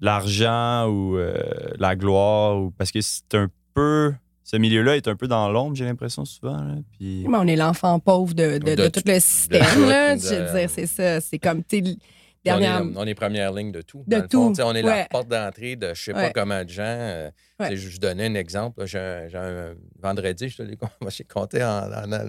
l'argent 0.00 0.86
ou 0.88 1.16
euh, 1.16 1.34
la 1.78 1.96
gloire, 1.96 2.58
ou 2.60 2.70
parce 2.70 2.90
que 2.90 3.00
c'est 3.00 3.34
un 3.34 3.48
peu. 3.74 4.12
Ce 4.44 4.56
milieu-là 4.56 4.96
est 4.96 5.06
un 5.08 5.14
peu 5.16 5.28
dans 5.28 5.50
l'ombre, 5.50 5.76
j'ai 5.76 5.84
l'impression 5.84 6.24
souvent. 6.24 6.56
là, 6.62 6.76
Puis... 6.92 7.26
Mais 7.28 7.36
on 7.36 7.46
est 7.46 7.56
l'enfant 7.56 7.98
pauvre 8.00 8.32
de, 8.32 8.56
de, 8.56 8.74
De 8.74 8.74
de 8.84 8.88
tout- 8.88 9.02
le 9.04 9.20
système. 9.20 9.60
là. 9.86 10.16
Je 10.16 10.34
veux 10.36 10.58
dire, 10.60 10.70
c'est 10.70 10.86
ça. 10.86 11.20
C'est 11.20 11.38
comme, 11.38 11.62
tu 11.64 11.84
sais, 11.84 11.96
Dernière... 12.44 12.80
On, 12.82 12.88
est, 12.92 12.96
on 12.96 13.04
est 13.04 13.14
première 13.14 13.52
ligne 13.52 13.72
de 13.72 13.82
tout. 13.82 14.04
De 14.06 14.16
fond. 14.16 14.26
tout, 14.30 14.48
Tu 14.50 14.54
sais, 14.54 14.62
on 14.62 14.72
est 14.74 14.82
ouais. 14.82 15.00
la 15.00 15.04
porte 15.06 15.28
d'entrée 15.28 15.76
de 15.76 15.92
je 15.92 16.02
sais 16.02 16.14
Ouais. 16.14 16.30
pas 16.32 16.40
comment 16.40 16.64
de 16.64 16.70
gens. 16.70 16.82
euh, 16.86 17.30
Ouais. 17.60 17.70
sais, 17.70 17.76
Je 17.76 17.88
je 17.90 17.98
donnais 17.98 18.26
un 18.26 18.34
exemple. 18.36 18.86
J'ai 18.86 18.98
un, 19.34 19.74
vendredi, 20.00 20.48
je 20.48 20.56
te 20.56 20.62
l'ai 20.62 20.76
con- 20.76 20.88
moi, 21.02 21.10
j'ai 21.10 21.24
compté 21.24 21.62
en, 21.62 21.92
en. 21.92 22.28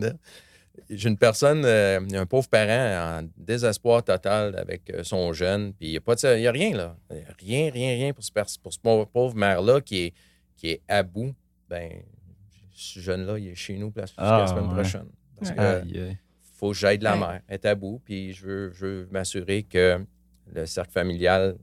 J'ai 0.90 1.10
une 1.10 1.18
personne, 1.18 1.64
euh, 1.66 2.00
un 2.14 2.26
pauvre 2.26 2.48
parent 2.50 3.20
en 3.22 3.28
désespoir 3.38 4.04
total 4.04 4.56
avec 4.58 4.90
euh, 4.92 5.04
son 5.04 5.34
jeune, 5.34 5.74
puis 5.74 5.88
il 5.88 5.92
n'y 5.92 5.98
a, 5.98 6.02
pas 6.02 6.16
de- 6.16 6.38
il 6.38 6.42
y 6.44 6.48
a 6.48 6.52
rien, 6.52 6.76
là. 6.76 6.96
Il 7.12 7.18
y 7.18 7.22
a 7.22 7.24
Rien, 7.40 7.72
rien, 7.72 7.90
rien 7.96 8.14
pour 8.14 8.24
ce, 8.24 8.32
pers- 8.32 8.46
pour 8.62 8.74
ce 8.74 8.80
pauvre, 8.80 9.06
pauvre 9.06 9.36
mère-là 9.36 9.82
qui 9.82 10.06
est, 10.06 10.14
qui 10.58 10.70
est 10.72 10.82
à 10.88 11.04
bout. 11.04 11.34
Ben, 11.70 11.92
ce 12.74 13.00
jeune-là, 13.00 13.38
il 13.40 13.48
est 13.50 13.56
chez 13.56 13.78
nous 13.78 13.92
la, 13.96 14.06
jusqu'à 14.06 14.22
Ah, 14.22 14.40
la 14.42 14.48
semaine 14.48 14.68
ouais. 14.68 14.74
prochaine. 14.74 15.08
Parce 15.38 15.52
Ouais. 15.52 15.58
que, 15.58 15.62
aïe. 15.62 16.18
faut 16.58 16.70
que 16.72 16.78
j'aide 16.78 17.02
la 17.04 17.14
Ouais. 17.14 17.20
mère. 17.20 17.42
Elle 17.48 17.54
est 17.56 17.66
à 17.66 17.76
bout, 17.76 18.02
puis 18.04 18.34
je 18.34 18.46
veux, 18.46 18.72
je 18.74 18.86
veux 18.86 19.08
m'assurer 19.12 19.64
que 19.64 20.04
le 20.54 20.66
cercle 20.66 20.92
familial 20.92 21.56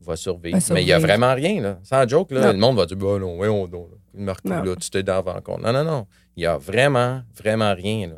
va 0.00 0.16
survivre. 0.16 0.58
Va 0.58 0.74
Mais 0.74 0.82
il 0.82 0.86
n'y 0.86 0.92
a 0.92 0.98
vraiment 0.98 1.34
rien, 1.34 1.60
là. 1.60 1.78
Sans 1.82 2.06
joke, 2.08 2.30
là. 2.32 2.52
Le 2.52 2.58
monde 2.58 2.76
va 2.76 2.86
dire, 2.86 2.96
bah 2.96 3.18
non, 3.18 3.36
voyons 3.36 3.66
donc, 3.66 3.90
là. 4.14 4.34
Tu 4.80 4.90
t'es 4.90 5.02
dans 5.02 5.22
le 5.24 5.40
compte. 5.40 5.62
Non, 5.62 5.72
non, 5.72 5.84
non. 5.84 6.06
Il 6.36 6.40
n'y 6.40 6.46
a 6.46 6.56
vraiment, 6.58 7.22
vraiment 7.36 7.72
rien, 7.74 8.08
là. 8.08 8.16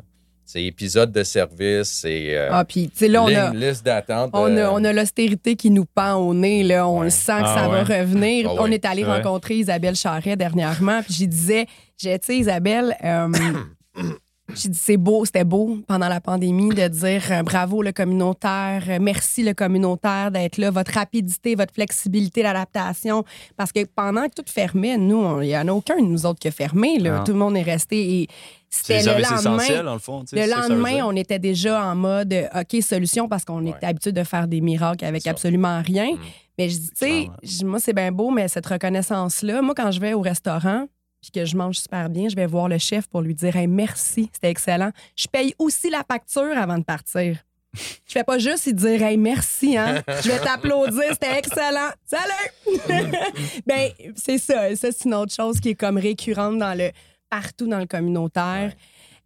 C'est 0.49 0.63
épisode 0.63 1.11
de 1.11 1.23
service, 1.23 1.89
c'est 1.89 2.33
euh, 2.37 2.47
Ah, 2.53 2.63
puis, 2.63 2.89
tu 2.89 2.99
sais, 2.99 3.07
là, 3.09 3.21
on 3.21 3.27
ligne- 3.27 3.37
a. 3.37 3.51
liste 3.53 3.85
d'attente. 3.85 4.29
On 4.31 4.45
a, 4.55 4.61
euh, 4.61 4.69
on 4.71 4.81
a 4.85 4.93
l'austérité 4.93 5.57
qui 5.57 5.69
nous 5.69 5.83
pend 5.83 6.15
au 6.15 6.33
nez, 6.33 6.63
là. 6.63 6.87
On 6.87 6.99
Ouais. 6.99 7.03
le 7.05 7.09
sent 7.09 7.33
que 7.39 7.43
Ah 7.43 7.55
ça 7.63 7.67
va 7.67 7.83
revenir. 7.83 8.47
Ah 8.49 8.53
On 8.61 8.63
ouais. 8.63 8.75
est 8.75 8.85
allé 8.85 9.03
rencontrer 9.03 9.55
Isabelle 9.55 9.95
Charret 9.95 10.37
dernièrement, 10.37 11.01
puis 11.03 11.13
j'y 11.13 11.27
disais, 11.27 11.65
j'ai, 11.97 12.17
tu 12.17 12.27
sais, 12.27 12.37
Isabelle, 12.37 12.95
euh, 13.03 13.27
j'ai 14.55 14.69
dit, 14.69 14.77
c'est 14.81 14.97
beau, 14.97 15.25
c'était 15.25 15.43
beau 15.43 15.77
pendant 15.87 16.07
la 16.07 16.21
pandémie 16.21 16.69
de 16.69 16.87
dire 16.87 17.21
euh, 17.31 17.43
bravo 17.43 17.81
le 17.81 17.91
communautaire, 17.91 18.83
euh, 18.87 18.97
merci 19.01 19.43
le 19.43 19.53
communautaire 19.53 20.31
d'être 20.31 20.57
là, 20.57 20.71
votre 20.71 20.93
rapidité, 20.93 21.55
votre 21.55 21.73
flexibilité, 21.73 22.43
l'adaptation. 22.43 23.23
Parce 23.57 23.71
que 23.71 23.83
pendant 23.85 24.27
que 24.27 24.35
tout 24.41 24.43
fermait, 24.51 24.97
nous, 24.97 25.41
il 25.41 25.47
n'y 25.47 25.57
en 25.57 25.67
a 25.67 25.71
aucun 25.71 25.97
de 25.97 26.05
nous 26.05 26.25
autres 26.25 26.39
qui 26.39 26.47
a 26.47 26.51
fermé, 26.51 26.97
là. 26.99 27.23
Tout 27.25 27.33
le 27.33 27.39
monde 27.39 27.57
est 27.57 27.61
resté 27.63 28.21
et 28.21 28.27
c'était 28.69 29.01
le 29.03 29.21
lendemain. 29.21 29.93
le 29.93 29.99
fond. 29.99 30.23
Le 30.31 30.49
lendemain, 30.49 31.05
on 31.05 31.15
était 31.15 31.39
déjà 31.39 31.83
en 31.85 31.95
mode 31.95 32.33
euh, 32.33 32.47
OK, 32.55 32.81
solution 32.81 33.27
parce 33.27 33.43
qu'on 33.45 33.63
Ouais. 33.63 33.71
était 33.71 33.85
habitué 33.87 34.11
de 34.11 34.23
faire 34.23 34.47
des 34.47 34.61
miracles 34.61 35.05
avec 35.05 35.23
Ça. 35.23 35.31
absolument 35.31 35.81
rien. 35.85 36.11
Mm. 36.13 36.17
Mais 36.57 36.69
je 36.69 36.77
dis, 36.77 36.89
tu 36.89 36.95
sais, 36.95 37.65
moi, 37.65 37.79
c'est 37.79 37.93
bien 37.93 38.11
beau, 38.11 38.31
mais 38.31 38.47
cette 38.47 38.65
reconnaissance-là, 38.65 39.61
moi, 39.61 39.73
quand 39.75 39.91
je 39.91 39.99
vais 39.99 40.13
au 40.13 40.21
restaurant 40.21 40.87
puis 41.21 41.31
que 41.31 41.45
je 41.45 41.55
mange 41.55 41.77
super 41.77 42.09
bien, 42.09 42.29
je 42.29 42.35
vais 42.35 42.45
voir 42.45 42.67
le 42.67 42.77
chef 42.77 43.07
pour 43.07 43.21
lui 43.21 43.33
dire 43.33 43.55
Hey, 43.55 43.67
merci, 43.67 44.29
c'était 44.33 44.49
excellent. 44.49 44.91
Je 45.15 45.27
paye 45.27 45.53
aussi 45.57 45.89
la 45.89 46.03
facture 46.09 46.57
avant 46.57 46.77
de 46.77 46.83
partir. 46.83 47.37
Je 47.73 48.11
fais 48.11 48.23
pas 48.23 48.39
juste 48.39 48.69
dire 48.69 49.01
Hey, 49.01 49.17
merci, 49.17 49.77
hein. 49.77 50.03
Je 50.07 50.29
vais 50.29 50.39
t'applaudir, 50.39 51.11
c'était 51.11 51.37
excellent. 51.37 51.89
Salut! 52.05 53.11
ben, 53.65 53.91
c'est 54.15 54.37
ça. 54.37 54.75
Ça, 54.75 54.91
c'est 54.91 55.05
une 55.05 55.15
autre 55.15 55.33
chose 55.33 55.59
qui 55.59 55.69
est 55.69 55.75
comme 55.75 55.97
récurrente 55.97 56.57
dans 56.57 56.77
le 56.77 56.91
partout 57.29 57.67
dans 57.67 57.79
le 57.79 57.87
communautaire. 57.87 58.73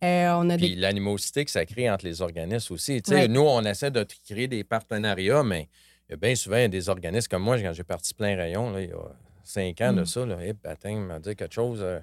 Euh, 0.04 0.34
on 0.36 0.50
a 0.50 0.58
Puis 0.58 0.76
des 0.76 0.82
l'animosité 0.82 1.46
que 1.46 1.52
ça 1.52 1.66
crée 1.66 1.90
entre 1.90 2.06
les 2.06 2.22
organismes 2.22 2.74
aussi. 2.74 3.02
Ouais. 3.08 3.28
Nous, 3.28 3.42
on 3.42 3.64
essaie 3.64 3.92
de 3.92 4.06
créer 4.28 4.48
des 4.48 4.64
partenariats, 4.64 5.44
mais 5.44 5.70
il 6.10 6.14
y 6.14 6.16
a 6.16 6.18
bien 6.18 6.34
souvent 6.36 6.58
il 6.58 6.62
y 6.62 6.66
a 6.66 6.70
des 6.70 6.90
organismes 6.90 7.28
comme 7.30 7.44
moi, 7.44 7.60
quand 7.60 7.74
j'ai 7.74 7.84
parti 7.84 8.14
plein 8.16 8.36
rayon, 8.36 8.72
là, 8.72 8.82
il 8.82 8.90
y 8.90 8.94
a 8.94 8.98
cinq 9.44 9.82
ans 9.82 9.94
Mm. 9.94 9.96
de 9.98 10.04
ça, 10.06 10.26
là, 10.26 10.38
baptême, 10.64 11.06
m'a 11.06 11.20
dit 11.20 11.36
quelque 11.36 11.54
chose. 11.54 11.80
euh, 11.82 12.00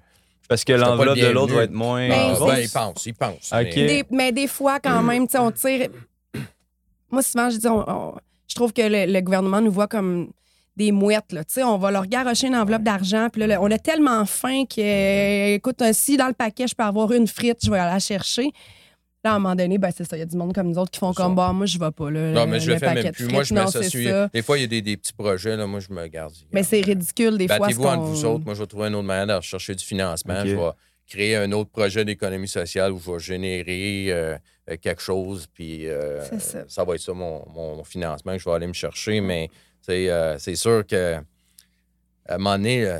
Parce 0.48 0.64
que 0.64 0.72
l'enveloppe 0.72 1.16
le 1.16 1.22
de 1.22 1.27
l'autre 1.29 1.55
va 1.55 1.64
être 1.64 1.70
moins. 1.72 2.09
Ben, 2.09 2.35
ah, 2.35 2.46
ben, 2.46 2.59
ils 2.59 2.68
pensent, 2.70 3.07
ils 3.07 3.14
pensent. 3.14 3.53
OK. 3.53 3.59
mais- 3.77 3.87
Des- 3.87 4.05
mais 4.11 4.33
des 4.33 4.46
fois, 4.48 4.81
quand 4.81 5.03
même, 5.03 5.27
tu 5.27 5.33
sais, 5.33 5.38
on 5.38 5.51
tire. 5.51 5.88
Moi, 7.11 7.22
souvent, 7.22 7.51
je 7.51 7.57
dis, 7.59 7.66
on- 7.68 7.88
on- 7.88 8.14
je 8.46 8.55
trouve 8.55 8.72
que 8.72 8.83
le, 8.83 9.11
le 9.12 9.20
gouvernement 9.20 9.61
nous 9.61 9.70
voit 9.72 9.88
comme 9.88 10.31
des 10.77 10.92
mouettes. 10.92 11.33
Là. 11.33 11.44
Tu 11.44 11.55
sais, 11.55 11.62
On 11.64 11.77
va 11.77 11.90
leur 11.90 12.07
garocher 12.07 12.46
une 12.46 12.57
enveloppe 12.57 12.83
d'argent. 12.83 13.29
Puis 13.33 13.40
là, 13.40 13.46
le- 13.46 13.59
on 13.61 13.70
a 13.70 13.79
tellement 13.79 14.24
faim 14.27 14.64
que, 14.64 14.81
euh, 14.81 15.55
écoute, 15.57 15.83
euh, 15.83 15.90
si 15.92 16.16
dans 16.16 16.29
le 16.29 16.35
paquet, 16.35 16.66
je 16.68 16.74
peux 16.74 16.85
avoir 16.85 17.12
une 17.12 17.27
frite, 17.27 17.59
je 17.64 17.70
vais 17.70 17.79
aller 17.79 17.92
la 17.92 17.98
chercher. 17.98 18.51
Là, 19.29 19.35
à 19.35 19.37
un 19.37 19.38
moment 19.41 19.55
donné, 19.55 19.77
ben, 19.79 19.91
c'est 19.95 20.05
ça. 20.05 20.17
Il 20.17 20.21
y 20.21 20.23
a 20.23 20.27
du 20.27 20.37
monde 20.37 20.55
comme 20.55 20.69
nous 20.69 20.79
autres 20.79 20.91
qui 20.91 20.99
font 20.99 21.12
comme, 21.12 21.33
ça. 21.33 21.35
bah, 21.35 21.53
moi, 21.53 21.67
je 21.67 21.79
vais 21.79 21.91
pas. 21.91 22.11
Là, 22.11 22.33
Non, 22.33 22.47
mais 22.47 22.61
je 22.61 22.71
le 22.71 22.79
fais 22.79 22.95
même 22.95 23.12
plus. 23.12 23.29
Moi, 23.29 23.43
je 23.43 23.55
ça 23.55 23.67
ça. 23.83 24.29
Des 24.33 24.43
fois, 24.43 24.57
il 24.59 24.62
y 24.62 24.64
a 24.64 24.67
des, 24.67 24.81
des 24.83 24.97
petits 24.97 25.12
projets, 25.12 25.57
là, 25.57 25.67
moi, 25.67 25.81
je 25.81 25.93
me 25.93 26.07
garde. 26.07 26.33
Mais 26.53 26.62
c'est 26.62 26.81
ridicule, 26.81 27.37
des 27.37 27.47
fois. 27.47 27.59
Battez-vous 27.59 27.85
entre 27.85 28.03
vous 28.05 28.25
autres. 28.25 28.45
Moi, 28.45 28.55
je 28.55 28.61
vais 28.61 28.67
trouver 28.67 28.88
une 28.88 28.95
autre 28.95 29.07
manière 29.07 29.27
de 29.27 29.33
rechercher 29.35 29.75
du 29.75 29.85
financement. 29.85 30.43
Je 30.45 30.55
vais 30.55 30.71
créer 31.07 31.37
un 31.37 31.53
autre 31.53 31.71
projet 31.71 32.05
d'économie 32.05 32.49
sociale 32.49 32.93
où 32.93 32.99
je 33.01 33.11
vais 33.12 33.19
générer 33.19 34.07
euh, 34.11 34.37
euh, 34.71 34.77
quelque 34.81 35.01
chose, 35.01 35.47
puis 35.53 35.88
euh, 35.88 36.23
C'est 36.38 36.69
ça. 36.71 36.85
va 36.85 36.95
être 36.95 37.01
ça 37.01 37.14
mon, 37.14 37.43
mon 37.55 37.83
financement 37.85 38.33
que 38.35 38.38
je 38.38 38.45
vais 38.45 38.55
aller 38.55 38.67
me 38.67 38.75
chercher. 38.75 39.21
Mais 39.23 39.49
euh, 39.88 40.37
c'est 40.38 40.55
sûr 40.57 40.87
que 40.87 41.14
à 41.14 42.35
un 42.35 42.38
moment 42.38 42.57
donné, 42.59 42.85
euh, 42.85 42.99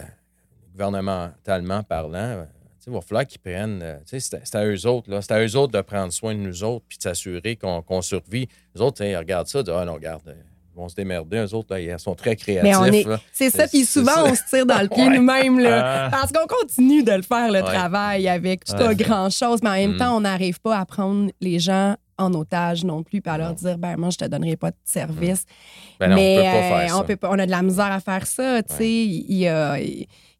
gouvernementalement 0.73 1.83
parlant, 1.83 2.47
il 2.88 2.94
va 2.94 3.01
falloir 3.01 3.27
qu'ils 3.27 3.40
prennent. 3.40 3.81
euh, 3.83 3.98
c'est 4.05 4.55
à- 4.55 4.64
eux 4.66 4.87
autres. 4.87 5.11
là. 5.11 5.20
C'est 5.22 5.33
à 5.33 5.44
eux 5.44 5.57
autres 5.57 5.72
de 5.72 5.81
prendre 5.81 6.12
soin 6.12 6.35
de 6.35 6.40
nous 6.40 6.64
autres 6.64 6.85
puis 6.88 6.98
de 6.98 7.03
s'assurer 7.03 7.57
qu'on 7.57 7.83
qu'on 7.83 8.03
survit. 8.03 8.48
Les 8.74 8.81
autres, 8.81 9.05
ils 9.05 9.16
regardent 9.16 9.46
ça, 9.48 9.61
ils 9.61 9.64
disent 9.64 9.74
Ah 9.77 9.85
non, 9.85 9.94
regarde, 9.94 10.22
euh, 10.29 10.35
ils 10.74 10.77
vont 10.79 10.88
se 10.88 10.94
démerder. 10.94 11.38
Eux 11.38 11.55
autres, 11.55 11.74
là, 11.74 11.81
ils 11.81 11.98
sont 11.98 12.14
très 12.14 12.37
créatifs. 12.37 12.90
Mais. 12.90 13.05
C'est 13.33 13.51
ça, 13.51 13.66
puis 13.68 13.85
souvent, 13.85 14.12
ça. 14.12 14.24
on 14.24 14.35
se 14.35 14.42
tire 14.48 14.64
dans 14.66 14.81
le 14.81 14.88
pied 14.88 15.05
Ouais. 15.09 15.16
nous-mêmes, 15.16 15.59
là. 15.59 16.07
Ah. 16.07 16.09
Parce 16.11 16.33
qu'on 16.33 16.46
continue 16.46 17.03
de 17.03 17.12
le 17.12 17.22
faire, 17.22 17.48
le 17.53 17.61
Ouais. 17.62 17.74
travail, 17.74 18.29
avec 18.29 18.64
tout 18.64 18.74
grand-chose, 18.96 19.61
mais 19.62 19.70
en 19.70 19.74
même 19.74 19.94
Mm. 19.94 19.98
temps, 19.98 20.16
on 20.16 20.20
n'arrive 20.20 20.61
pas 20.61 20.79
à 20.79 20.85
prendre 20.87 21.31
les 21.40 21.59
gens 21.59 21.96
en 22.20 22.35
otage 22.35 22.83
non 22.85 23.05
plus, 23.05 23.20
puis 23.20 23.31
à 23.33 23.38
leur 23.38 23.51
Non. 23.51 23.55
dire, 23.55 23.79
ben 23.79 23.96
moi, 23.96 24.11
je 24.11 24.18
te 24.18 24.24
donnerai 24.24 24.57
pas 24.57 24.72
de 24.72 24.77
service. 24.85 25.44
Ben 26.01 26.09
non, 26.11 26.16
mais 26.16 26.37
on 26.38 26.42
peut 26.42 26.42
pas 26.42 26.57
euh, 26.57 26.79
faire 26.81 26.88
ça. 26.90 26.98
on, 26.98 27.05
peut 27.05 27.16
pas- 27.16 27.31
on 27.31 27.38
a 27.38 27.46
de 27.46 27.51
la 27.53 27.62
misère 27.62 27.92
à 27.92 28.01
faire 28.01 28.27
ça, 28.27 28.61
tu 28.64 28.74
sais. 28.74 28.90
Il 28.90 29.37
y 29.37 29.46
a- 29.46 29.77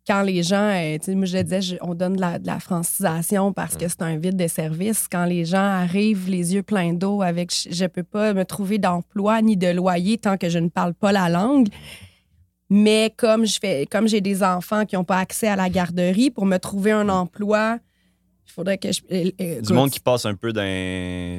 quand 0.09 0.23
les 0.23 0.43
gens, 0.43 0.71
euh, 0.75 0.97
tu 0.99 1.05
sais, 1.05 1.15
moi 1.15 1.27
je 1.27 1.37
disais, 1.39 1.61
je- 1.61 1.77
on 1.83 1.95
donne 1.95 2.17
de 2.17 2.21
la, 2.21 2.39
de 2.39 2.47
la 2.47 2.59
francisation 2.61 3.53
parce 3.53 3.77
que 3.77 3.87
c'est 3.89 4.01
un 4.03 4.17
vide 4.17 4.37
de 4.37 4.47
service. 4.49 5.07
Quand 5.11 5.27
les 5.27 5.45
gens 5.45 5.59
arrivent 5.85 6.29
les 6.31 6.55
yeux 6.55 6.63
pleins 6.63 6.95
d'eau 6.95 7.21
avec 7.23 7.53
je, 7.55 7.69
je 7.71 7.85
peux 7.85 8.03
pas 8.03 8.33
me 8.33 8.45
trouver 8.45 8.79
d'emploi 8.79 9.43
ni 9.43 9.57
de 9.57 9.69
loyer 9.69 10.17
tant 10.19 10.37
que 10.39 10.49
je 10.49 10.59
ne 10.59 10.69
parle 10.71 10.95
pas 10.95 11.13
la 11.13 11.29
langue. 11.29 11.69
Mais 12.71 13.13
comme 13.17 13.47
je 13.47 13.59
fais, 13.61 13.87
comme 13.91 14.09
j'ai 14.09 14.21
des 14.21 14.43
enfants 14.43 14.85
qui 14.85 14.95
n'ont 14.97 15.05
pas 15.05 15.19
accès 15.19 15.49
à 15.49 15.57
la 15.57 15.69
garderie, 15.71 16.31
pour 16.31 16.45
me 16.47 16.59
trouver 16.59 16.93
un 16.93 17.09
emploi, 17.09 17.79
il 18.47 18.53
faudrait 18.53 18.77
que 18.79 18.93
je. 18.93 19.01
euh, 19.13 19.31
euh, 19.41 19.61
Du 19.63 19.73
monde 19.73 19.91
qui 19.91 20.01
passe 20.01 20.27
un 20.27 20.35
peu 20.35 20.53
dans. 20.53 20.63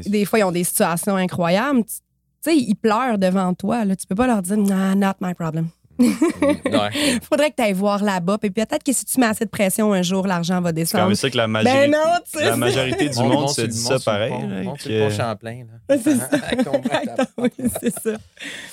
des 0.10 0.26
fois, 0.26 0.40
ils 0.40 0.44
ont 0.44 0.52
des 0.52 0.64
situations 0.64 1.16
incroyables. 1.16 1.84
Tu 1.84 2.52
sais, 2.52 2.56
ils 2.58 2.76
pleurent 2.76 3.18
devant 3.20 3.54
toi. 3.54 3.84
Là. 3.86 3.96
Tu 3.96 4.08
peux 4.08 4.16
pas 4.16 4.26
leur 4.28 4.42
dire, 4.42 4.58
nah, 4.58 4.96
not 4.96 5.14
my 5.22 5.34
problem. 5.34 5.68
Ouais. 6.00 7.20
Faudrait 7.30 7.52
que 7.52 7.56
tu 7.58 7.64
ailles 7.64 7.74
voir 7.74 8.04
là-bas. 8.04 8.38
Puis 8.38 8.50
peut-être 8.52 8.84
que 8.84 8.94
si 8.94 9.06
tu 9.06 9.20
mets 9.20 9.26
assez 9.28 9.46
de 9.46 9.50
pression 9.50 9.92
un 9.94 10.02
jour, 10.02 10.26
l'argent 10.26 10.62
va 10.62 10.70
quand 10.70 10.76
descendre. 10.76 11.06
même 11.08 11.16
ça 11.16 11.30
que 11.30 11.38
la 11.38 11.48
Ben 11.48 11.52
majorité, 11.52 11.88
non, 11.90 11.98
tu 12.32 12.40
sais. 12.40 12.46
la 12.46 12.56
majorité 12.56 13.10
du 13.10 13.18
On 13.20 13.28
monde 13.28 13.50
se 13.50 13.62
dit 13.62 13.78
ça 13.78 14.00
pareil. 14.00 14.34
sur 14.78 14.88
que- 14.90 15.10
Champlain. 15.10 15.64
là. 15.90 15.98
C'est 16.02 16.16
ça. 16.18 16.30
Oui, 17.38 17.50
c'est 17.82 17.94
ça. 18.00 18.12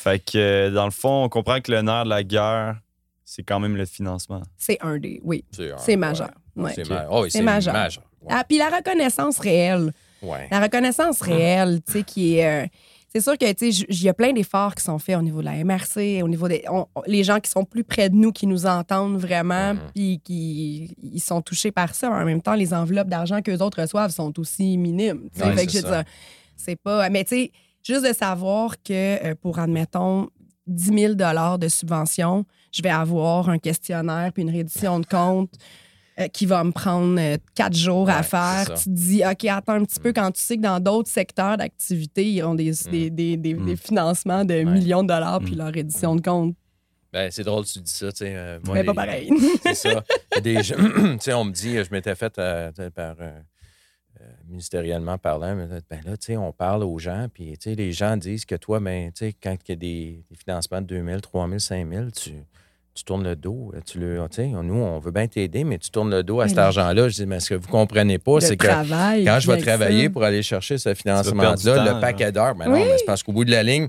Fait 0.03 0.19
que, 0.19 0.39
euh, 0.39 0.71
dans 0.71 0.85
le 0.85 0.91
fond, 0.91 1.25
on 1.25 1.29
comprend 1.29 1.61
que 1.61 1.71
le 1.73 1.83
nerf 1.83 2.05
de 2.05 2.11
la 2.11 2.23
guerre, 2.23 2.77
c'est 3.25 3.43
quand 3.43 3.59
même 3.61 3.77
le 3.77 3.87
financement. 3.87 4.43
C'est 4.57 4.79
un 4.81 4.99
des. 4.99 5.21
Oui, 5.25 5.45
C'est 5.83 5.97
majeur. 5.97 6.31
ouais. 6.57 6.73
C'est 6.75 6.89
ma- 6.89 7.07
oh, 7.11 7.27
majeur. 7.43 7.75
majeur. 7.75 8.05
Ouais. 8.23 8.29
Ah, 8.35 8.45
puis 8.49 8.59
la 8.59 8.69
reconnaissance 8.71 9.39
réelle. 9.39 9.93
Ouais. 10.23 10.49
La 10.51 10.61
reconnaissance 10.61 11.21
réelle, 11.21 11.81
tu 11.87 11.93
sais, 11.93 12.03
qui 12.03 12.39
est. 12.39 12.65
euh, 12.65 12.67
c'est 13.09 13.21
sûr 13.23 13.39
que, 13.39 13.51
tu 13.53 13.67
sais, 13.67 13.73
j- 13.73 13.87
il 13.89 14.03
y 14.03 14.09
a 14.09 14.15
plein 14.15 14.33
d'efforts 14.33 14.75
qui 14.75 14.83
sont 14.85 14.99
faits 14.99 15.17
au 15.17 15.23
niveau 15.23 15.41
de 15.41 15.45
la 15.47 15.55
MRC, 15.65 16.23
au 16.23 16.29
niveau 16.29 16.49
des. 16.49 16.65
on- 16.71 16.87
les 17.07 17.25
gens 17.25 17.41
qui 17.41 17.51
sont 17.51 17.65
plus 17.65 17.85
près 17.85 18.11
de 18.11 18.15
nous, 18.17 18.33
qui 18.33 18.47
nous 18.47 18.67
entendent 18.67 19.17
vraiment, 19.19 19.75
Mhm. 19.75 19.81
puis 19.95 20.21
qui 20.23 20.95
ils 21.03 21.21
sont 21.21 21.41
touchés 21.41 21.71
par 21.73 21.95
ça. 21.95 22.11
En 22.11 22.25
même 22.25 22.43
temps, 22.43 22.55
les 22.55 22.75
enveloppes 22.75 23.09
d'argent 23.09 23.41
qu'eux 23.43 23.59
autres 23.59 23.81
reçoivent 23.81 24.11
sont 24.11 24.39
aussi 24.39 24.77
minimes. 24.77 25.29
Ouais, 25.41 25.55
Fait 25.55 25.67
que 25.67 25.73
c'est 25.73 25.79
je 25.81 25.85
veux 25.87 25.91
ça. 25.93 26.03
dire, 26.03 26.13
c'est 26.57 26.77
pas. 26.77 27.09
Mais, 27.11 27.25
tu 27.25 27.37
sais, 27.37 27.53
juste 27.83 28.07
de 28.07 28.13
savoir 28.13 28.75
que 28.83 28.93
euh, 29.25 29.35
pour, 29.41 29.59
admettons, 29.59 30.29
10 30.67 30.93
000 30.93 31.15
de 31.15 31.69
subvention, 31.69 32.45
je 32.73 32.83
vais 32.83 32.91
avoir 32.91 33.49
un 33.49 33.59
questionnaire 33.59 34.33
puis 34.33 34.43
une 34.43 34.51
reddition 34.51 34.99
de 35.01 35.07
compte 35.07 35.53
euh, 36.19 36.29
qui 36.29 36.47
va 36.47 36.65
me 36.65 36.73
prendre 36.73 37.21
euh, 37.21 37.37
quatre 37.55 37.77
jours 37.77 38.09
à 38.09 38.23
faire. 38.23 38.65
Tu 38.75 38.85
te 38.85 38.89
dis, 38.91 39.23
OK, 39.31 39.45
attends 39.47 39.75
un 39.75 39.85
petit 39.85 40.01
peu 40.01 40.13
quand 40.13 40.31
tu 40.33 40.41
sais 40.41 40.57
que 40.57 40.63
dans 40.63 40.81
d'autres 40.81 41.11
secteurs 41.11 41.57
d'activité, 41.59 42.27
ils 42.31 42.43
ont 42.43 42.55
des, 42.55 42.73
des, 42.91 43.11
des, 43.11 43.37
des- 43.37 43.55
Mm. 43.55 43.67
des 43.67 43.77
financements 43.77 44.45
de 44.45 44.63
millions 44.63 45.03
de 45.03 45.09
dollars 45.09 45.41
puis 45.41 45.55
Mm. 45.55 45.59
leur 45.59 45.73
reddition 45.73 46.17
de 46.17 46.21
compte. 46.23 46.55
Ben, 47.13 47.31
c'est 47.31 47.45
drôle 47.45 47.65
tu 47.65 47.79
dis 47.81 47.91
ça, 47.91 48.11
tu 48.13 48.19
sais. 48.19 48.35
euh, 48.35 48.59
moi, 48.65 48.75
Mais 48.75 48.81
les- 48.83 48.87
pas 48.87 48.95
pareil. 48.95 49.31
C'est 49.63 49.75
ça. 49.75 50.05
Des 50.43 50.63
gens- 50.63 50.77
tu 51.17 51.19
sais, 51.21 51.33
on 51.33 51.45
me 51.45 51.53
dit, 51.53 51.77
je 51.83 51.91
m'étais 51.91 52.15
fait 52.15 52.39
euh, 52.39 52.71
par 52.95 53.17
ministériellement 54.49 55.19
parlant, 55.19 55.55
mais 55.55 55.67
là, 55.67 55.79
ben 55.91 56.01
là, 56.05 56.17
tu 56.17 56.27
sais, 56.27 56.37
on 56.37 56.53
parle 56.53 56.83
aux 56.85 56.99
gens, 56.99 57.27
puis 57.33 57.53
tu 57.59 57.71
sais, 57.71 57.75
les 57.75 57.93
gens 57.93 58.17
disent 58.17 58.45
que 58.45 58.55
toi, 58.55 58.81
ben, 58.81 59.13
tu 59.13 59.27
sais, 59.27 59.33
quand 59.35 59.55
il 59.67 59.69
y 59.69 59.73
a 59.73 59.77
des, 59.77 60.25
des 60.31 60.37
financements 60.37 60.81
de 60.81 60.87
2 60.87 61.05
000, 61.05 61.21
3 61.21 61.47
000, 61.49 61.59
5 61.59 61.89
000, 61.93 62.11
tu, 62.11 62.31
tu 62.97 63.05
tournes 63.05 63.25
le 63.25 63.37
dos. 63.37 63.73
Tu 63.85 63.99
le, 64.01 64.17
tu 64.31 64.37
sais, 64.37 64.47
nous, 64.47 64.75
on 64.75 64.99
veut 64.99 65.11
bien 65.11 65.27
t'aider, 65.29 65.65
mais 65.65 65.79
tu 65.79 65.91
tournes 65.91 66.11
le 66.11 66.23
dos 66.23 66.41
à 66.41 66.49
cet 66.49 66.59
argent-là. 66.59 67.09
Je 67.09 67.15
dis, 67.15 67.27
mais 67.27 67.41
ce 67.41 67.51
que 67.51 67.55
vous 67.55 67.69
comprenez 67.69 68.19
pas, 68.19 68.41
c'est 68.41 68.57
que 68.57 68.67
quand 68.67 69.41
je 69.41 69.51
vais 69.51 69.59
travailler 69.59 70.05
ça. 70.05 70.11
pour 70.11 70.25
aller 70.25 70.43
chercher 70.43 70.79
ce 70.79 70.95
financement-là, 70.95 71.95
le 71.95 72.01
paquet 72.01 72.33
d'heures, 72.33 72.55
ben 72.55 72.67
non, 72.67 72.75
Oui. 72.75 72.85
mais 72.85 72.99
c'est 72.99 73.05
parce 73.05 73.23
qu'au 73.23 73.33
bout 73.33 73.45
de 73.45 73.51
la 73.51 73.63
ligne, 73.63 73.89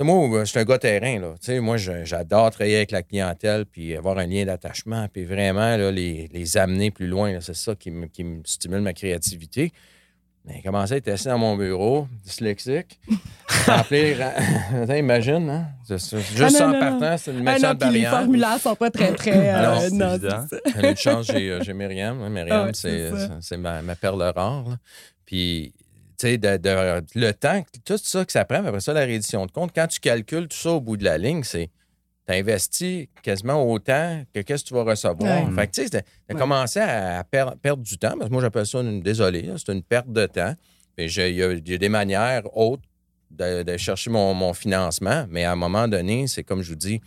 Moi, 0.00 0.40
je 0.44 0.50
suis 0.50 0.58
un 0.58 0.64
gars 0.64 0.78
terrain. 0.78 1.18
Là. 1.18 1.60
moi, 1.60 1.76
j'adore 1.76 2.50
travailler 2.50 2.76
avec 2.76 2.90
la 2.90 3.02
clientèle 3.02 3.64
puis 3.64 3.96
avoir 3.96 4.18
un 4.18 4.26
lien 4.26 4.44
d'attachement 4.44 5.06
puis 5.12 5.24
vraiment 5.24 5.76
là, 5.76 5.90
les, 5.90 6.28
les, 6.32 6.56
amener 6.56 6.90
plus 6.90 7.06
loin. 7.06 7.38
C'est 7.40 7.56
ça 7.56 7.74
qui 7.74 7.90
me, 7.90 8.06
qui 8.06 8.24
me 8.24 8.42
stimule 8.44 8.80
ma 8.80 8.92
créativité. 8.92 9.72
Mais 10.46 10.60
commencer 10.62 10.94
à 10.94 10.96
être 10.98 11.08
assis 11.08 11.28
dans 11.28 11.38
mon 11.38 11.56
bureau, 11.56 12.06
dyslexique, 12.22 13.00
remplir. 13.66 14.18
imagine, 14.94 15.48
hein? 15.48 15.66
Juste 15.88 16.14
ah, 16.38 16.50
ça 16.50 16.68
en 16.68 16.78
partant, 16.78 17.16
c'est 17.16 17.30
une 17.30 17.48
ah, 17.48 17.52
méchante 17.52 17.64
ah, 17.64 17.74
barrière. 17.74 18.10
Les 18.12 18.18
formulaires 18.18 18.58
sont 18.58 18.74
pas 18.74 18.90
très, 18.90 19.12
très. 19.14 19.34
Euh, 19.54 19.88
non, 19.90 20.18
c'est 20.48 20.90
une 20.90 20.96
chance, 20.96 21.26
j'ai 21.26 21.50
euh, 21.50 21.74
Myriam. 21.74 22.28
Myriam, 22.28 22.72
c'est 22.74 23.56
ma, 23.56 23.80
ma, 23.80 23.94
perle 23.94 24.22
rare. 24.36 24.76
Puis, 25.24 25.72
tu 26.18 26.28
sais, 26.28 26.38
de, 26.38 27.02
le 27.14 27.32
temps, 27.32 27.64
tout 27.84 27.96
ça 27.96 28.24
que 28.24 28.32
ça 28.32 28.44
prend, 28.44 28.64
après 28.64 28.80
ça, 28.80 28.92
la 28.92 29.00
réédition 29.00 29.46
de 29.46 29.50
compte, 29.50 29.72
quand 29.74 29.86
tu 29.86 30.00
calcules 30.00 30.48
tout 30.48 30.56
ça 30.56 30.72
au 30.72 30.80
bout 30.80 30.96
de 30.96 31.04
la 31.04 31.16
ligne, 31.16 31.42
c'est 31.42 31.70
tu 32.26 32.32
as 32.32 32.36
investi 32.36 33.08
quasiment 33.22 33.70
autant 33.70 34.22
que 34.32 34.40
qu'est-ce 34.40 34.64
que 34.64 34.68
tu 34.68 34.74
vas 34.74 34.84
recevoir. 34.84 35.52
Fait 35.54 35.66
que, 35.66 35.72
tu 35.72 35.88
sais, 35.88 35.90
tu 35.90 36.34
as 36.34 36.38
commencé 36.38 36.80
à, 36.80 37.24
perdre 37.24 37.82
du 37.82 37.98
temps. 37.98 38.14
Parce 38.18 38.28
que 38.28 38.32
moi, 38.32 38.42
j'appelle 38.42 38.66
ça 38.66 38.80
une, 38.80 39.00
désolé, 39.00 39.50
c'est 39.56 39.72
une 39.72 39.82
perte 39.82 40.10
de 40.10 40.26
temps. 40.26 40.54
Il 40.96 41.10
y, 41.10 41.42
a 41.42 41.78
des 41.78 41.88
manières 41.88 42.56
autres 42.56 42.82
de, 43.30 43.76
chercher 43.76 44.10
mon, 44.10 44.54
financement, 44.54 45.26
mais 45.28 45.44
à 45.44 45.52
un 45.52 45.56
moment 45.56 45.88
donné, 45.88 46.26
c'est 46.26 46.44
comme 46.44 46.62
je 46.62 46.70
vous 46.70 46.76
dis, 46.76 47.00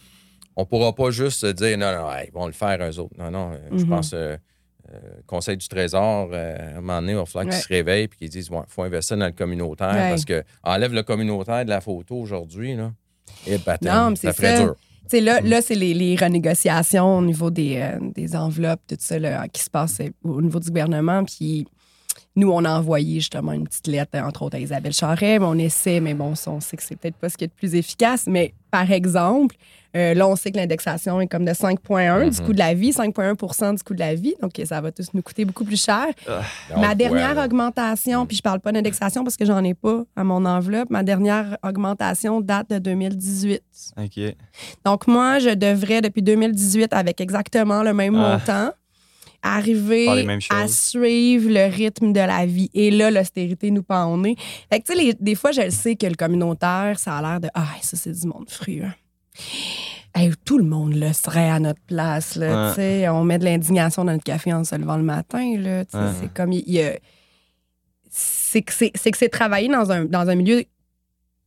on 0.55 0.61
ne 0.61 0.65
pourra 0.65 0.93
pas 0.93 1.11
juste 1.11 1.39
se 1.39 1.47
dire 1.47 1.77
non, 1.77 1.91
non, 1.91 2.09
ils 2.25 2.31
vont 2.31 2.47
le 2.47 2.51
faire 2.51 2.77
eux 2.81 2.99
autres. 2.99 3.15
Non, 3.17 3.31
non, 3.31 3.51
je 3.71 3.77
mm-hmm. 3.77 3.89
pense. 3.89 4.11
Euh, 4.13 4.35
euh, 4.93 4.99
Conseil 5.25 5.57
du 5.57 5.67
Trésor, 5.67 6.29
euh, 6.31 6.75
à 6.75 6.77
un 6.77 6.81
moment 6.81 7.01
donné, 7.01 7.11
il 7.11 7.17
va 7.17 7.25
falloir 7.25 7.53
qu'ils 7.53 7.61
se 7.61 7.67
réveillent 7.67 8.05
et 8.05 8.07
qu'ils 8.07 8.29
disent 8.29 8.49
il 8.49 8.63
faut 8.69 8.83
investir 8.83 9.17
dans 9.17 9.25
le 9.25 9.33
communautaire 9.33 9.91
parce 9.91 10.23
que 10.23 10.43
enlève 10.63 10.93
le 10.93 11.03
communautaire 11.03 11.65
de 11.65 11.69
la 11.69 11.81
photo 11.81 12.15
aujourd'hui. 12.15 12.75
Là, 12.75 12.93
et 13.45 13.57
non, 13.81 14.15
ça 14.15 14.31
ferait 14.31 14.65
là, 15.13 15.41
là 15.41 15.61
c'est 15.61 15.75
les, 15.75 16.15
renégociations 16.15 17.17
au 17.17 17.21
niveau 17.21 17.49
des, 17.49 17.77
euh, 17.77 17.99
des 18.15 18.35
enveloppes, 18.35 18.81
tout 18.87 18.97
ça 18.99 19.47
qui 19.49 19.61
se 19.61 19.69
passe 19.69 19.99
euh, 19.99 20.09
au 20.23 20.41
niveau 20.41 20.59
du 20.59 20.69
gouvernement. 20.69 21.23
Puis 21.23 21.65
nous, 22.35 22.51
on 22.51 22.63
a 22.65 22.77
envoyé 22.77 23.15
justement 23.15 23.51
une 23.51 23.67
petite 23.67 23.87
lettre, 23.87 24.17
entre 24.19 24.43
autres 24.43 24.55
à 24.57 24.59
Isabelle 24.59 24.93
Charret, 24.93 25.39
mais 25.39 25.45
on 25.45 25.57
essaie, 25.57 25.99
mais 25.99 26.13
bon, 26.13 26.33
on 26.45 26.59
sait 26.59 26.77
que 26.77 26.83
c'est 26.83 26.95
peut-être 26.95 27.15
pas 27.15 27.29
ce 27.29 27.37
qui 27.37 27.45
est 27.45 27.47
le 27.47 27.57
plus 27.57 27.75
efficace. 27.75 28.25
Mais 28.27 28.53
par 28.71 28.91
exemple, 28.91 29.55
euh, 29.95 30.13
là, 30.13 30.27
on 30.27 30.35
sait 30.35 30.51
que 30.51 30.57
l'indexation 30.57 31.19
est 31.21 31.27
comme 31.27 31.45
de 31.45 31.51
5,1 31.51 32.29
du 32.29 32.41
mhm. 32.41 32.45
coût 32.45 32.53
de 32.53 32.59
la 32.59 32.73
vie, 32.73 32.91
5,1 32.91 33.77
du 33.77 33.83
coût 33.83 33.93
de 33.93 33.99
la 33.99 34.15
vie. 34.15 34.35
Donc, 34.41 34.51
ça 34.65 34.81
va 34.81 34.91
tous 34.91 35.07
nous 35.13 35.21
coûter 35.21 35.45
beaucoup 35.45 35.63
plus 35.63 35.81
cher. 35.81 36.07
Ah. 36.27 36.41
ma 36.77 36.93
dernière 36.93 37.37
augmentation, 37.37 38.25
puis 38.25 38.37
je 38.37 38.41
parle 38.41 38.59
pas 38.59 38.71
d'indexation 38.71 39.23
parce 39.23 39.37
que 39.37 39.45
j'en 39.45 39.63
ai 39.63 39.73
pas 39.73 40.03
à 40.15 40.23
mon 40.23 40.45
enveloppe, 40.45 40.89
ma 40.89 41.03
dernière 41.03 41.57
augmentation 41.63 42.41
date 42.41 42.69
de 42.69 42.79
2018. 42.79 43.61
OK. 43.97 44.35
Donc, 44.85 45.07
moi, 45.07 45.39
je 45.39 45.49
devrais, 45.49 46.01
depuis 46.01 46.21
2018, 46.21 46.93
avec 46.93 47.21
exactement 47.21 47.81
le 47.81 47.93
même 47.93 48.15
ah. 48.15 48.37
montant, 48.37 48.71
arriver 49.55 50.25
à 50.49 50.67
suivre 50.67 51.49
le 51.49 51.69
rythme 51.73 52.13
de 52.13 52.19
la 52.19 52.45
vie. 52.45 52.69
Et 52.73 52.91
là, 52.91 53.11
l'austérité 53.11 53.71
nous 53.71 53.83
pend 53.83 54.05
au 54.13 54.17
nez. 54.17 54.35
Fait 54.71 54.79
que, 54.79 54.91
tu 54.91 54.97
sais, 54.97 55.15
des 55.19 55.35
fois, 55.35 55.51
je 55.51 55.61
le 55.61 55.71
sais 55.71 55.95
que 55.95 56.05
le 56.05 56.15
communautaire, 56.15 56.97
ça 56.99 57.17
a 57.17 57.21
l'air 57.21 57.39
de 57.39 57.49
Ah, 57.53 57.67
ça, 57.81 57.97
c'est 57.97 58.11
du 58.11 58.27
monde 58.27 58.49
fru. 58.49 58.81
Hein. 58.83 60.29
tout 60.45 60.57
le 60.57 60.63
monde 60.63 60.93
le 60.95 61.13
serait 61.13 61.49
à 61.49 61.59
notre 61.59 61.81
place. 61.81 62.35
Là, 62.35 62.73
On 63.13 63.23
met 63.23 63.39
de 63.39 63.45
l'indignation 63.45 64.03
dans 64.03 64.13
notre 64.13 64.23
café 64.23 64.53
en 64.53 64.63
se 64.63 64.75
levant 64.75 64.97
le 64.97 65.03
matin. 65.03 65.57
Là, 65.57 65.83
C'est 66.19 66.33
comme. 66.33 66.53
Il, 66.53 66.69
y 66.69 66.81
a... 66.81 66.97
C'est 68.09 68.61
que 68.61 68.73
c'est 68.73 69.29
travailler 69.29 69.67
dans 69.67 69.91
un, 69.91 70.05
dans 70.05 70.27
un 70.29 70.35
milieu 70.35 70.63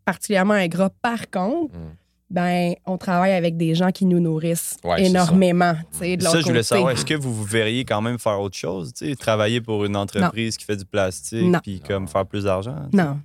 particulièrement 0.05 0.55
ingrat. 0.55 0.91
Par 1.03 1.31
contre, 1.31 1.75
mm 1.75 2.00
ben, 2.31 2.75
on 2.87 2.97
travaille 2.97 3.33
avec 3.33 3.57
des 3.57 3.75
gens 3.75 3.91
qui 3.91 4.05
nous 4.05 4.21
nourrissent 4.21 4.77
énormément. 4.99 5.75
Ça, 5.91 6.17
de 6.17 6.23
ça 6.23 6.41
je 6.41 6.47
voulais 6.47 6.63
savoir, 6.63 6.93
est-ce 6.93 7.05
que 7.05 7.15
vous 7.15 7.35
vous 7.35 7.45
verriez 7.45 7.85
quand 7.85 8.01
même 8.01 8.19
faire 8.19 8.41
autre 8.41 8.57
chose? 8.57 8.93
Travailler 9.19 9.61
pour 9.61 9.85
une 9.85 9.97
entreprise 9.97 10.57
qui 10.57 10.65
fait 10.65 10.77
du 10.77 10.85
plastique 10.85 11.57
puis 11.63 11.81
comme 11.81 12.07
faire 12.07 12.27
plus 12.27 12.45
d'argent? 12.45 12.77
Non. 12.93 13.19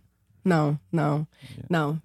Non, 0.47 0.77
non, 0.93 1.25
non. 1.71 1.97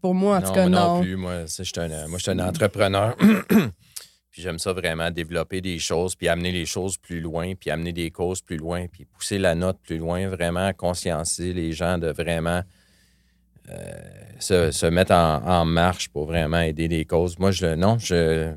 pour 0.00 0.14
moi, 0.14 0.36
en 0.36 0.42
tout 0.42 0.52
cas, 0.52 0.68
non. 0.68 0.98
non. 0.98 1.00
plus. 1.00 1.16
Moi, 1.16 1.46
je 1.46 1.62
suis 1.64 2.30
un, 2.30 2.38
entrepreneur. 2.38 3.16
puis 4.30 4.40
j'aime 4.40 4.60
ça 4.60 4.72
vraiment, 4.72 5.10
développer 5.10 5.60
des 5.60 5.80
choses, 5.80 6.14
puis 6.14 6.28
amener 6.28 6.52
les 6.52 6.64
choses 6.64 6.96
plus 6.96 7.20
loin, 7.20 7.54
puis 7.56 7.70
amener 7.70 7.92
des 7.92 8.12
causes 8.12 8.40
plus 8.40 8.56
loin, 8.56 8.86
puis 8.86 9.04
pousser 9.04 9.38
la 9.38 9.56
note 9.56 9.78
plus 9.82 9.98
loin, 9.98 10.28
vraiment 10.28 10.72
conscientiser 10.74 11.52
les 11.52 11.72
gens 11.72 11.98
de 11.98 12.06
vraiment 12.06 12.62
se, 14.38 14.86
mettre 14.86 15.12
en, 15.12 15.64
marche 15.64 16.08
pour 16.08 16.26
vraiment 16.26 16.60
aider 16.60 16.88
les 16.88 17.04
causes. 17.04 17.38
Moi, 17.38 17.50
je 17.50 17.74
non, 17.74 17.98
je. 17.98 18.52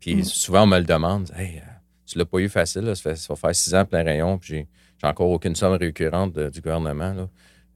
Puis 0.00 0.16
mm. 0.16 0.24
souvent, 0.24 0.62
on 0.64 0.66
me 0.66 0.78
le 0.78 0.84
demande. 0.84 1.30
Hey, 1.36 1.58
euh, 1.58 1.70
tu 2.06 2.18
l'as 2.18 2.26
pas 2.26 2.38
eu 2.38 2.48
facile, 2.48 2.84
ça, 2.94 3.10
fait, 3.10 3.16
ça 3.16 3.32
va 3.32 3.36
faire 3.36 3.54
six 3.54 3.74
ans 3.74 3.84
plein 3.84 4.02
rayon, 4.02 4.38
puis 4.38 4.48
j'ai, 4.48 4.68
encore 5.02 5.30
aucune 5.30 5.54
somme 5.54 5.74
récurrente 5.74 6.38
du 6.38 6.60
gouvernement. 6.60 7.28